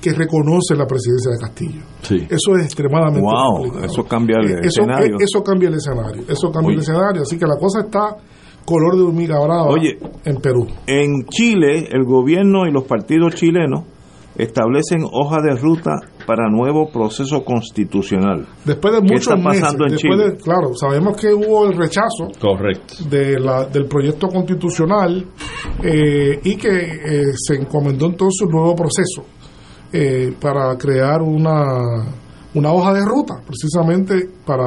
que 0.00 0.12
reconoce 0.12 0.74
la 0.74 0.84
presidencia 0.86 1.30
de 1.30 1.38
Castillo. 1.38 1.82
Sí. 2.02 2.16
Eso 2.28 2.56
es 2.58 2.64
extremadamente 2.64 3.20
Wow, 3.20 3.54
complicado. 3.56 3.84
eso 3.84 4.04
cambia 4.04 4.36
el 4.40 4.50
Eh, 4.50 4.54
eso, 4.64 4.80
escenario. 4.82 5.14
eh, 5.14 5.22
Eso 5.24 5.42
cambia 5.44 5.68
el 5.68 5.74
escenario. 5.76 6.22
Eso 6.28 6.50
cambia 6.50 6.68
Oye. 6.68 6.74
el 6.76 6.80
escenario. 6.82 7.22
Así 7.22 7.38
que 7.38 7.46
la 7.46 7.56
cosa 7.56 7.80
está 7.82 8.16
color 8.64 8.96
de 8.96 9.02
hormiga 9.02 9.36
brava 9.38 9.66
Oye. 9.68 9.98
en 10.24 10.36
Perú. 10.36 10.66
En 10.86 11.24
Chile, 11.26 11.88
el 11.92 12.04
gobierno 12.04 12.66
y 12.66 12.72
los 12.72 12.82
partidos 12.84 13.34
chilenos 13.36 13.84
establecen 14.36 15.04
hoja 15.04 15.36
de 15.42 15.54
ruta 15.56 15.92
para 16.26 16.48
nuevo 16.50 16.88
proceso 16.90 17.44
constitucional. 17.44 18.46
Después 18.64 18.94
de 18.94 19.00
¿Qué 19.00 19.12
muchos 19.14 19.28
está 19.28 19.36
pasando 19.42 19.48
meses, 19.48 19.72
en 19.72 19.78
después 19.92 20.00
Chile? 20.18 20.30
de- 20.30 20.36
claro, 20.36 20.70
sabemos 20.74 21.16
que 21.16 21.32
hubo 21.34 21.66
el 21.66 21.76
rechazo 21.76 22.28
Correcto. 22.40 22.94
de 23.08 23.38
la, 23.40 23.64
del 23.66 23.86
proyecto 23.86 24.28
constitucional 24.28 25.26
eh, 25.82 26.40
y 26.44 26.56
que 26.56 26.68
eh, 26.68 27.32
se 27.36 27.54
encomendó 27.56 28.06
entonces 28.06 28.42
un 28.46 28.52
nuevo 28.52 28.74
proceso 28.74 29.24
eh, 29.92 30.34
para 30.40 30.76
crear 30.78 31.20
una, 31.22 32.06
una 32.54 32.72
hoja 32.72 32.94
de 32.94 33.04
ruta, 33.04 33.34
precisamente 33.46 34.28
para 34.46 34.66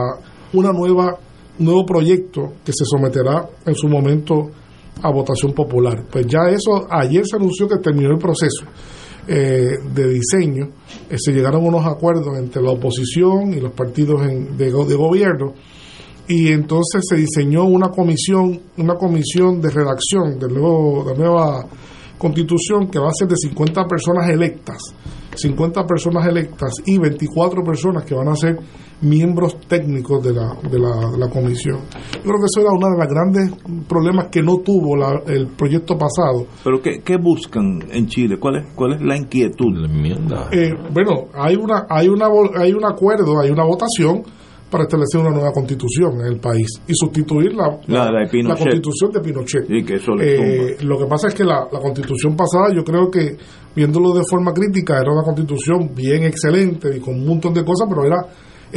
una 0.54 0.72
nueva 0.72 1.18
un 1.58 1.66
nuevo 1.68 1.86
proyecto 1.86 2.52
que 2.66 2.74
se 2.74 2.84
someterá 2.84 3.48
en 3.66 3.76
su 3.76 3.88
momento 3.88 4.50
a 5.02 5.10
votación 5.10 5.54
popular. 5.54 6.04
Pues 6.12 6.28
ya 6.28 6.50
eso, 6.50 6.86
ayer 6.90 7.24
se 7.26 7.38
anunció 7.38 7.66
que 7.68 7.78
terminó 7.78 8.12
el 8.12 8.18
proceso 8.18 8.66
eh, 9.28 9.78
de 9.94 10.08
diseño, 10.10 10.70
eh, 11.10 11.16
se 11.18 11.32
llegaron 11.32 11.66
unos 11.66 11.86
acuerdos 11.86 12.38
entre 12.38 12.62
la 12.62 12.72
oposición 12.72 13.54
y 13.54 13.60
los 13.60 13.72
partidos 13.74 14.22
de, 14.58 14.72
go- 14.72 14.86
de 14.86 14.96
gobierno 14.96 15.54
y 16.28 16.48
entonces 16.52 17.04
se 17.08 17.16
diseñó 17.16 17.66
una 17.66 17.90
comisión, 17.90 18.60
una 18.78 18.96
comisión 18.96 19.62
de 19.62 19.70
redacción 19.70 20.40
nuevo, 20.50 21.04
de 21.06 21.12
la 21.12 21.18
nueva 21.18 21.66
constitución 22.18 22.88
que 22.90 22.98
va 23.00 23.10
a 23.10 23.14
ser 23.14 23.28
de 23.28 23.36
50 23.36 23.86
personas 23.88 24.30
electas, 24.30 24.78
50 25.36 25.86
personas 25.86 26.26
electas 26.28 26.72
y 26.86 26.98
24 26.98 27.64
personas 27.64 28.06
que 28.06 28.16
van 28.16 28.30
a 28.30 28.36
ser 28.36 28.58
miembros 29.02 29.58
técnicos 29.68 30.24
de 30.24 30.34
la, 30.34 30.56
de 30.70 30.80
la, 30.80 31.12
de 31.12 31.18
la 31.18 31.30
comisión. 31.30 31.80
Yo 32.14 32.22
creo 32.24 32.40
que 32.40 32.46
eso 32.46 32.62
era 32.62 32.72
uno 32.72 32.88
de 32.90 32.98
los 32.98 33.08
grandes 33.08 33.86
problemas 33.88 34.28
que 34.32 34.42
no 34.42 34.58
tuvo 34.64 34.96
la- 34.96 35.22
el 35.28 35.48
proyecto 35.48 35.98
pasado. 35.98 36.48
¿Pero 36.64 36.82
qué, 36.82 37.02
qué 37.04 37.18
buscan 37.18 37.80
en 37.92 38.08
Chile? 38.08 38.38
¿Cuál 38.40 38.58
es, 38.58 38.74
cuál 38.74 38.94
es 38.94 39.02
la 39.02 39.18
inquietud? 39.18 39.74
La 39.76 39.88
enmienda. 39.88 40.50
Eh, 40.52 40.72
bueno, 40.94 41.26
hay 41.34 41.56
una, 41.56 41.86
hay 41.90 42.08
una, 42.08 42.28
hay 42.58 42.72
un 42.72 42.86
acuerdo, 42.86 43.40
hay 43.40 43.50
una 43.52 43.66
votación 43.66 44.24
para 44.72 44.84
establecer 44.86 45.22
una 45.22 45.30
nueva 45.30 45.52
constitución 45.52 46.20
en 46.22 46.26
el 46.34 46.40
país 46.40 46.68
y 46.88 46.94
sustituir 46.96 47.54
la, 47.54 47.78
La 47.88 48.06
de 48.06 48.28
constitución 48.58 49.12
de 49.12 49.20
Pinochet. 49.22 49.68
Sí, 49.68 49.84
que 49.86 49.94
eso 49.96 50.16
le 50.16 50.72
Eh, 50.74 50.78
lo 50.82 50.98
que 50.98 51.06
pasa 51.06 51.28
es 51.28 51.36
que 51.36 51.44
la, 51.44 51.68
la 51.72 51.80
constitución 51.80 52.36
pasada, 52.36 52.74
yo 52.76 52.84
creo 52.84 53.10
que 53.12 53.38
viéndolo 53.76 54.12
de 54.14 54.24
forma 54.30 54.52
crítica, 54.54 54.96
era 55.00 55.12
una 55.14 55.24
constitución 55.24 55.92
bien 55.96 56.24
excelente 56.24 56.98
y 56.98 57.00
con 57.00 57.14
un 57.14 57.26
montón 57.28 57.54
de 57.54 57.64
cosas, 57.64 57.88
pero 57.88 58.06
era 58.06 58.18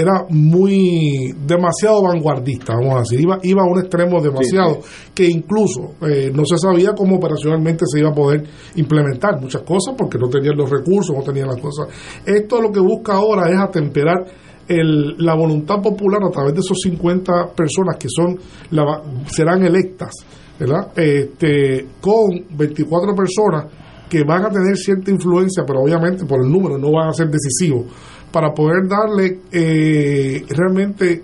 era 0.01 0.25
muy 0.31 1.35
demasiado 1.45 2.03
vanguardista, 2.05 2.75
vamos 2.77 2.95
a 2.95 3.01
decir, 3.01 3.21
iba, 3.21 3.39
iba 3.43 3.63
a 3.63 3.67
un 3.67 3.81
extremo 3.81 4.21
demasiado, 4.23 4.79
que 5.13 5.27
incluso 5.27 5.95
eh, 6.09 6.31
no 6.33 6.45
se 6.47 6.57
sabía 6.57 6.93
cómo 6.97 7.17
operacionalmente 7.17 7.85
se 7.89 7.99
iba 7.99 8.11
a 8.11 8.15
poder 8.15 8.45
implementar 8.77 9.41
muchas 9.41 9.63
cosas 9.63 9.95
porque 9.99 10.17
no 10.17 10.29
tenían 10.29 10.57
los 10.57 10.71
recursos, 10.71 11.17
no 11.17 11.23
tenían 11.25 11.49
las 11.49 11.61
cosas. 11.61 11.89
Esto 12.25 12.61
lo 12.63 12.71
que 12.71 12.79
busca 12.79 13.15
ahora 13.15 13.51
es 13.51 13.59
atemperar 13.59 14.25
el- 14.69 15.17
la 15.19 15.35
voluntad 15.35 15.83
popular 15.83 16.21
a 16.23 16.31
través 16.31 16.55
de 16.55 16.61
esos 16.61 16.79
50 16.81 17.49
personas 17.57 17.97
que 17.99 18.07
son 18.09 18.39
la- 18.71 19.03
serán 19.27 19.65
electas, 19.65 20.13
¿verdad? 20.61 20.93
Este, 20.97 21.87
con 22.01 22.29
24 22.57 23.15
personas 23.17 23.67
que 24.09 24.23
van 24.25 24.45
a 24.45 24.49
tener 24.51 24.77
cierta 24.77 25.11
influencia, 25.11 25.65
pero 25.67 25.81
obviamente 25.83 26.25
por 26.25 26.43
el 26.45 26.51
número 26.51 26.79
no 26.79 26.93
van 26.93 27.09
a 27.09 27.13
ser 27.13 27.29
decisivos, 27.29 27.87
para 28.31 28.53
poder 28.53 28.89
darle 28.89 29.41
eh, 29.53 30.45
realmente 30.49 31.23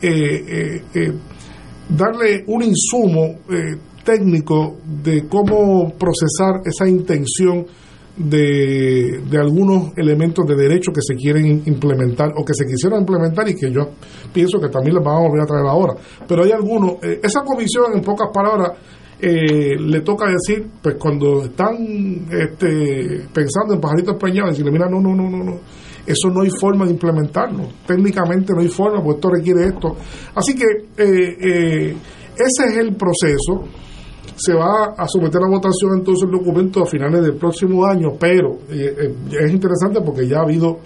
eh, 0.00 0.08
eh, 0.10 0.82
eh, 0.94 1.12
darle 1.88 2.44
un 2.46 2.62
insumo 2.62 3.40
técnico 4.04 4.78
de 5.02 5.28
cómo 5.28 5.92
procesar 5.96 6.62
esa 6.64 6.88
intención 6.88 7.66
de, 8.16 9.22
de 9.30 9.38
algunos 9.38 9.92
elementos 9.96 10.46
de 10.46 10.56
derecho 10.56 10.90
que 10.92 11.02
se 11.02 11.14
quieren 11.14 11.62
implementar 11.66 12.30
o 12.36 12.44
que 12.44 12.54
se 12.54 12.64
quisieran 12.66 13.00
implementar 13.00 13.48
y 13.48 13.54
que 13.54 13.70
yo 13.70 13.90
pienso 14.32 14.58
que 14.60 14.68
también 14.68 14.96
los 14.96 15.04
vamos 15.04 15.20
a 15.20 15.28
volver 15.28 15.42
a 15.42 15.46
traer 15.46 15.66
ahora. 15.66 15.94
Pero 16.26 16.44
hay 16.44 16.52
algunos, 16.52 16.96
esa 17.02 17.42
comisión 17.42 17.92
en 17.94 18.02
pocas 18.02 18.28
palabras 18.32 18.72
eh, 19.24 19.78
le 19.78 20.00
toca 20.00 20.26
decir, 20.26 20.66
pues 20.82 20.96
cuando 20.98 21.44
están 21.44 22.26
este, 22.28 23.28
pensando 23.32 23.74
en 23.74 23.80
pajaritos 23.80 24.16
preñados, 24.16 24.50
decirle, 24.50 24.72
mira, 24.72 24.88
no, 24.90 25.00
no, 25.00 25.14
no, 25.14 25.30
no, 25.30 25.44
no, 25.44 25.60
eso 26.06 26.28
no 26.28 26.42
hay 26.42 26.50
forma 26.50 26.84
de 26.84 26.92
implementarlo, 26.92 27.68
técnicamente 27.86 28.52
no 28.52 28.60
hay 28.60 28.68
forma, 28.68 29.02
porque 29.02 29.16
esto 29.16 29.30
requiere 29.30 29.66
esto. 29.66 29.96
Así 30.34 30.54
que 30.54 30.64
eh, 30.96 31.36
eh, 31.40 31.96
ese 32.34 32.68
es 32.68 32.76
el 32.78 32.96
proceso. 32.96 33.68
Se 34.34 34.54
va 34.54 34.94
a 34.96 35.06
someter 35.06 35.40
a 35.42 35.48
votación 35.48 35.98
entonces 35.98 36.24
el 36.24 36.32
documento 36.32 36.82
a 36.82 36.86
finales 36.86 37.22
del 37.22 37.34
próximo 37.34 37.84
año, 37.84 38.14
pero 38.18 38.58
eh, 38.70 39.14
es 39.30 39.52
interesante 39.52 40.00
porque 40.04 40.26
ya 40.26 40.38
ha 40.38 40.42
habido, 40.42 40.78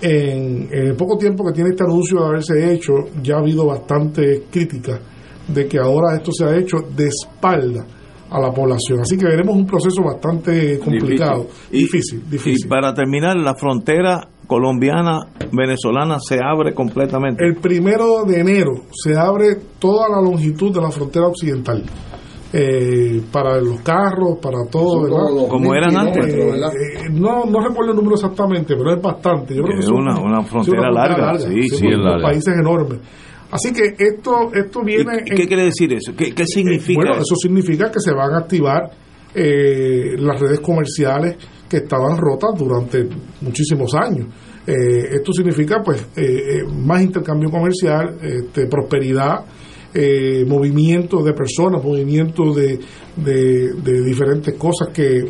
en, 0.00 0.68
en 0.72 0.86
el 0.88 0.96
poco 0.96 1.16
tiempo 1.16 1.44
que 1.44 1.52
tiene 1.52 1.70
este 1.70 1.84
anuncio 1.84 2.18
de 2.20 2.26
haberse 2.26 2.72
hecho, 2.72 2.92
ya 3.22 3.36
ha 3.36 3.38
habido 3.38 3.66
bastante 3.66 4.44
crítica 4.50 4.98
de 5.46 5.66
que 5.66 5.78
ahora 5.78 6.16
esto 6.16 6.32
se 6.32 6.44
ha 6.44 6.56
hecho 6.56 6.78
de 6.96 7.08
espalda 7.08 7.86
a 8.30 8.40
la 8.40 8.52
población. 8.52 9.00
Así 9.00 9.16
que 9.18 9.24
veremos 9.26 9.56
un 9.56 9.66
proceso 9.66 10.02
bastante 10.02 10.78
complicado, 10.78 11.46
difícil, 11.70 12.22
difícil. 12.30 12.66
Y 12.66 12.68
para 12.68 12.94
terminar, 12.94 13.36
la 13.36 13.54
frontera 13.54 14.26
colombiana-venezolana 14.46 16.18
se 16.20 16.38
abre 16.42 16.74
completamente. 16.74 17.44
El 17.44 17.56
primero 17.56 18.24
de 18.24 18.40
enero 18.40 18.72
se 18.92 19.16
abre 19.16 19.56
toda 19.78 20.08
la 20.08 20.20
longitud 20.20 20.72
de 20.74 20.80
la 20.80 20.90
frontera 20.90 21.26
occidental. 21.26 21.82
eh, 22.52 23.22
para 23.30 23.60
los 23.60 23.78
carros, 23.80 24.38
para 24.42 24.66
todo, 24.68 25.46
como 25.48 25.72
eran 25.72 25.96
antes. 25.96 26.34
Eh, 26.34 26.50
eh, 26.50 27.08
no, 27.12 27.44
no 27.44 27.60
recuerdo 27.60 27.92
el 27.92 27.96
número 27.96 28.16
exactamente, 28.16 28.74
pero 28.76 28.92
es 28.96 29.00
bastante. 29.00 29.54
Yo 29.54 29.62
creo 29.62 29.74
que 29.76 29.80
Es 29.82 29.86
son- 29.86 29.98
una- 30.00 30.18
una 30.20 30.42
sí, 30.42 30.48
frontera 30.48 30.90
larga, 30.90 31.38
sí, 31.38 31.46
sí, 31.62 31.68
porque 31.70 31.94
es 31.94 31.98
larga. 32.00 32.22
países 32.26 32.52
enormes. 32.58 32.98
Así 33.50 33.72
que 33.72 33.94
esto 33.98 34.50
esto 34.54 34.82
viene... 34.84 35.22
¿Y 35.26 35.34
qué 35.34 35.46
quiere 35.46 35.64
decir 35.64 35.92
eso? 35.92 36.12
¿Qué, 36.16 36.32
qué 36.32 36.46
significa 36.46 36.98
Bueno, 37.00 37.12
eso? 37.14 37.22
eso 37.22 37.34
significa 37.36 37.90
que 37.90 37.98
se 38.00 38.12
van 38.12 38.32
a 38.34 38.38
activar 38.38 38.90
eh, 39.34 40.16
las 40.18 40.40
redes 40.40 40.60
comerciales 40.60 41.36
que 41.68 41.78
estaban 41.78 42.16
rotas 42.16 42.50
durante 42.56 43.08
muchísimos 43.40 43.94
años. 43.94 44.26
Eh, 44.66 45.16
esto 45.16 45.32
significa 45.32 45.80
pues 45.84 46.00
eh, 46.16 46.22
eh, 46.22 46.62
más 46.64 47.02
intercambio 47.02 47.50
comercial, 47.50 48.18
este, 48.22 48.66
prosperidad, 48.66 49.44
eh, 49.92 50.44
movimiento 50.46 51.22
de 51.22 51.32
personas, 51.32 51.82
movimiento 51.82 52.52
de, 52.54 52.78
de, 53.16 53.72
de 53.74 54.02
diferentes 54.04 54.54
cosas 54.54 54.88
que 54.94 55.24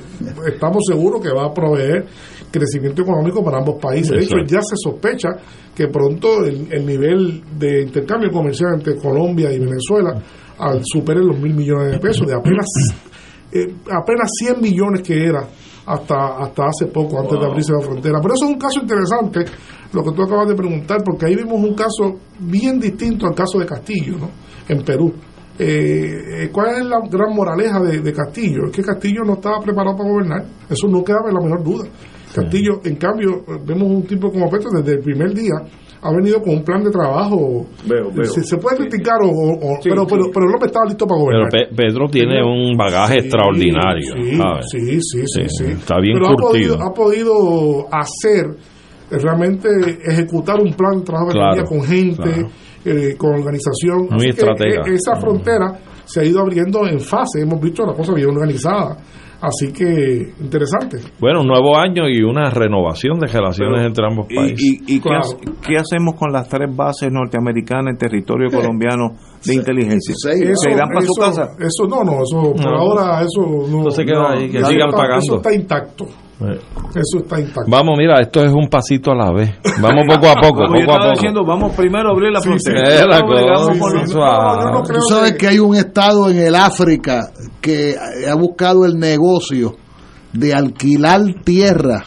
estamos 0.47 0.83
seguros 0.87 1.23
que 1.23 1.33
va 1.33 1.47
a 1.47 1.55
proveer 1.55 2.05
crecimiento 2.51 3.03
económico 3.03 3.43
para 3.45 3.59
ambos 3.59 3.77
países. 3.81 4.11
De 4.11 4.25
hecho, 4.25 4.37
ya 4.47 4.61
se 4.61 4.77
sospecha 4.77 5.29
que 5.75 5.89
pronto 5.89 6.45
el, 6.45 6.73
el 6.73 6.87
nivel 6.87 7.43
de 7.59 7.83
intercambio 7.83 8.31
comercial 8.31 8.75
entre 8.75 8.97
Colombia 8.97 9.53
y 9.53 9.59
Venezuela 9.59 10.21
al 10.59 10.83
supere 10.85 11.21
los 11.21 11.39
mil 11.39 11.55
millones 11.55 11.93
de 11.93 11.99
pesos, 11.99 12.27
de 12.27 12.35
apenas 12.35 12.67
eh, 13.53 13.75
apenas 13.91 14.31
100 14.39 14.61
millones 14.61 15.03
que 15.03 15.25
era 15.25 15.49
hasta 15.87 16.37
hasta 16.39 16.65
hace 16.67 16.87
poco, 16.87 17.19
antes 17.19 17.39
de 17.39 17.47
abrirse 17.47 17.73
la 17.73 17.81
frontera. 17.81 18.19
Pero 18.21 18.35
eso 18.35 18.45
es 18.45 18.51
un 18.53 18.59
caso 18.59 18.81
interesante, 18.81 19.45
lo 19.93 20.03
que 20.03 20.13
tú 20.13 20.23
acabas 20.23 20.49
de 20.49 20.55
preguntar, 20.55 21.03
porque 21.05 21.27
ahí 21.27 21.35
vimos 21.35 21.55
un 21.55 21.75
caso 21.75 22.21
bien 22.39 22.79
distinto 22.79 23.27
al 23.27 23.35
caso 23.35 23.59
de 23.59 23.67
Castillo, 23.67 24.19
¿no? 24.19 24.31
En 24.69 24.85
Perú. 24.85 25.13
Eh, 25.59 26.45
eh, 26.45 26.51
¿Cuál 26.51 26.77
es 26.77 26.87
la 26.87 27.01
gran 27.11 27.35
moraleja 27.35 27.81
de, 27.81 28.01
de 28.01 28.13
Castillo? 28.13 28.67
Es 28.67 28.73
que 28.77 28.83
Castillo 28.83 29.23
no 29.27 29.35
estaba 29.35 29.61
preparado 29.61 29.97
para 29.97 30.09
gobernar. 30.09 30.45
Eso 30.69 30.87
no 30.89 31.03
queda 31.03 31.19
la 31.31 31.41
menor 31.41 31.63
duda. 31.63 31.89
Castillo, 32.35 32.81
en 32.85 32.97
cambio, 32.97 33.45
vemos 33.67 33.89
un 33.89 34.03
tipo 34.05 34.31
como 34.31 34.49
Petro 34.51 34.71
desde 34.79 34.93
el 34.93 35.01
primer 35.01 35.33
día 35.35 35.55
ha 36.03 36.11
venido 36.13 36.41
con 36.41 36.55
un 36.55 36.65
plan 36.65 36.83
de 36.83 36.91
trabajo. 36.91 37.67
Veo, 37.87 38.11
veo. 38.11 38.25
Se, 38.25 38.43
se 38.43 38.57
puede 38.57 38.79
criticar, 38.79 39.17
o, 39.23 39.29
o- 39.29 39.77
Sí, 39.83 39.91
pero, 39.91 40.03
sí. 40.05 40.09
pero, 40.11 40.25
pero 40.33 40.47
López 40.49 40.67
estaba 40.69 40.87
listo 40.87 41.07
para 41.07 41.19
Pero 41.21 41.25
gobernar. 41.27 41.51
Pe- 41.51 41.75
Pedro 41.77 42.09
tiene 42.09 42.43
un 42.43 42.75
bagaje 42.77 43.15
Sí, 43.15 43.27
extraordinario. 43.27 44.15
Sí, 44.15 44.37
¿sabes? 44.39 44.67
sí, 44.71 45.01
sí, 45.03 45.23
sí, 45.27 45.43
sí. 45.49 45.65
Está 45.73 46.01
bien 46.01 46.15
Pero 46.19 46.29
ha 46.29 46.35
curtido. 46.37 46.79
podido, 46.79 46.83
ha 46.83 46.95
podido 46.95 47.87
hacer, 47.93 48.47
eh, 49.11 49.19
realmente 49.19 49.69
ejecutar 50.07 50.59
un 50.61 50.73
plan 50.73 51.01
de 51.01 51.05
trabajo 51.05 51.29
Claro, 51.33 51.65
con 51.67 51.83
gente, 51.83 52.23
claro. 52.23 52.49
eh, 52.85 53.15
con 53.19 53.35
organización. 53.35 54.09
Muy 54.11 54.29
estratega. 54.31 54.83
eh, 54.87 54.95
esa 54.95 55.17
frontera 55.21 55.79
se 56.07 56.21
ha 56.21 56.25
ido 56.25 56.41
abriendo 56.41 56.87
en 56.87 56.99
fase. 57.01 57.43
Hemos 57.43 57.61
visto 57.61 57.85
la 57.85 57.93
cosa 57.93 58.15
bien 58.15 58.29
organizada. 58.31 58.97
Así 59.43 59.73
que, 59.73 60.33
interesante. 60.39 60.99
Bueno, 61.19 61.41
un 61.41 61.47
nuevo 61.47 61.75
año 61.79 62.07
y 62.09 62.21
una 62.23 62.51
renovación 62.51 63.19
de 63.19 63.27
relaciones 63.27 63.75
Pero- 63.77 63.87
entre 63.89 64.05
ambos 64.07 64.27
¿Y, 64.29 64.35
países. 64.37 64.61
y, 64.63 64.97
y 64.97 65.01
qué, 65.01 65.09
Claro. 65.09 65.21
hace- 65.21 65.37
qué 65.67 65.77
hacemos 65.77 66.15
con 66.17 66.31
las 66.31 66.47
tres 66.49 66.69
bases 66.77 67.09
norteamericanas 67.11 67.93
en 67.93 67.97
territorio 67.99 68.51
colombiano 68.51 69.13
de 69.45 69.55
inteligencia? 69.55 70.15
seis, 70.17 70.43
Eso- 70.43 70.55
¿Se 70.63 70.71
irán 70.73 70.89
para 70.89 71.01
su 71.01 71.13
eso- 71.13 71.21
casa? 71.23 71.49
Eso 71.59 71.87
no, 71.89 72.05
no, 72.05 72.23
eso 72.23 72.53
por 72.53 72.65
No. 72.71 72.77
ahora 72.79 73.23
eso 73.23 73.41
no. 73.67 73.79
Entonces 73.79 74.05
queda 74.05 74.21
no, 74.21 74.29
ahí, 74.29 74.51
que 74.51 74.59
eso 74.59 74.67
sigan 74.67 74.89
está- 74.91 74.97
pagando. 75.01 75.25
Eso 75.25 75.37
está 75.37 75.55
intacto. 75.55 76.07
Eso 76.41 77.19
está 77.23 77.39
intacto. 77.41 77.65
Vamos, 77.71 77.97
mira, 77.99 78.21
esto 78.21 78.43
es 78.45 78.51
un 78.53 78.69
pasito 78.69 79.11
a 79.13 79.15
la 79.15 79.31
vez. 79.33 79.55
Vamos 79.81 80.05
poco 80.09 80.29
a 80.29 80.35
poco, 80.35 80.65
Como 80.65 80.75
yo 80.81 80.81
poco 80.87 80.93
a 80.93 80.95
estaba 80.95 80.99
poco. 81.05 81.11
diciendo, 81.13 81.45
vamos 81.45 81.75
primero 81.77 82.09
a 82.09 82.13
abrir 82.13 82.33
la 82.33 82.41
frontera. 82.41 82.87
sí. 82.97 83.07
La 83.09 83.19
sí. 83.19 84.15
No, 84.15 84.73
no 84.73 84.83
Tú 84.83 85.01
sabes 85.09 85.33
que- 85.33 85.39
que 85.39 85.49
hay 85.49 85.59
un 85.59 85.77
estado 85.77 86.31
en 86.31 86.39
el 86.39 86.55
África 86.55 87.31
que 87.61 87.95
ha 88.31 88.35
buscado 88.35 88.85
el 88.87 88.95
negocio 88.99 89.77
de 90.33 90.55
alquilar 90.55 91.21
tierra 91.45 92.05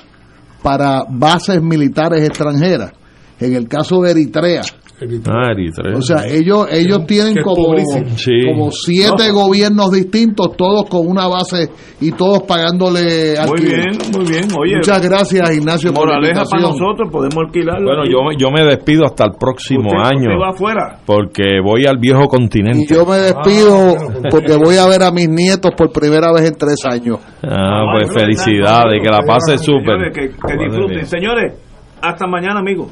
para 0.62 1.04
bases 1.10 1.62
militares 1.62 2.24
extranjeras. 2.28 2.94
En 3.40 3.54
el 3.56 3.68
caso 3.68 4.02
de 4.02 4.12
Eritrea. 4.12 4.62
O 5.96 6.02
sea, 6.02 6.26
ellos 6.28 6.68
ellos 6.72 7.06
tienen 7.08 7.36
como. 7.44 7.76
Sí. 8.16 8.32
como 8.48 8.72
siete 8.72 9.32
gobiernos 9.32 9.92
distintos, 9.92 10.56
todos 10.58 10.90
con 10.90 11.08
una 11.08 11.28
base 11.28 11.70
y 12.02 12.12
todos 12.12 12.44
pagándole 12.44 13.36
Muy 13.48 13.62
bien, 13.62 13.92
muy 14.16 14.26
bien. 14.30 14.46
Oye, 14.60 14.76
Muchas 14.78 15.02
gracias, 15.02 15.56
Ignacio, 15.56 15.94
por 15.94 16.08
la 16.10 16.16
moraleja 16.16 16.44
para 16.50 16.62
nosotros, 16.64 17.10
podemos 17.12 17.38
alquilarlo. 17.48 17.86
Bueno, 17.86 18.04
yo, 18.06 18.38
yo 18.38 18.52
me 18.52 18.64
despido 18.64 19.06
hasta 19.06 19.26
el 19.26 19.32
próximo 19.40 19.90
Usted- 19.90 20.00
año. 20.18 20.30
usted 20.32 20.42
va 20.42 20.50
afuera. 20.50 21.00
Porque 21.06 21.60
voy 21.64 21.86
al 21.86 21.98
viejo 21.98 22.24
Y 22.24 22.28
continente. 22.28 22.94
yo 22.94 23.06
me 23.06 23.18
despido 23.18 23.96
porque 24.30 24.56
voy 24.56 24.78
a 24.78 24.88
ver 24.88 25.04
a 25.04 25.12
mis 25.12 25.30
nietos 25.30 25.72
por 25.78 25.92
primera 25.92 26.32
vez 26.34 26.50
en 26.50 26.56
tres 26.56 26.80
años. 26.86 27.20
Ah, 27.44 27.84
pues 27.94 28.08
bueno, 28.10 28.20
felicidades, 28.20 29.02
que 29.02 29.10
la 29.10 29.22
pase 29.22 29.58
súper. 29.58 29.84
Señores, 29.84 30.14
que, 30.14 30.30
que 30.30 30.58
disfruten. 30.66 31.06
Señores, 31.06 31.54
hasta 32.02 32.28
mañana, 32.28 32.60
amigos. 32.60 32.92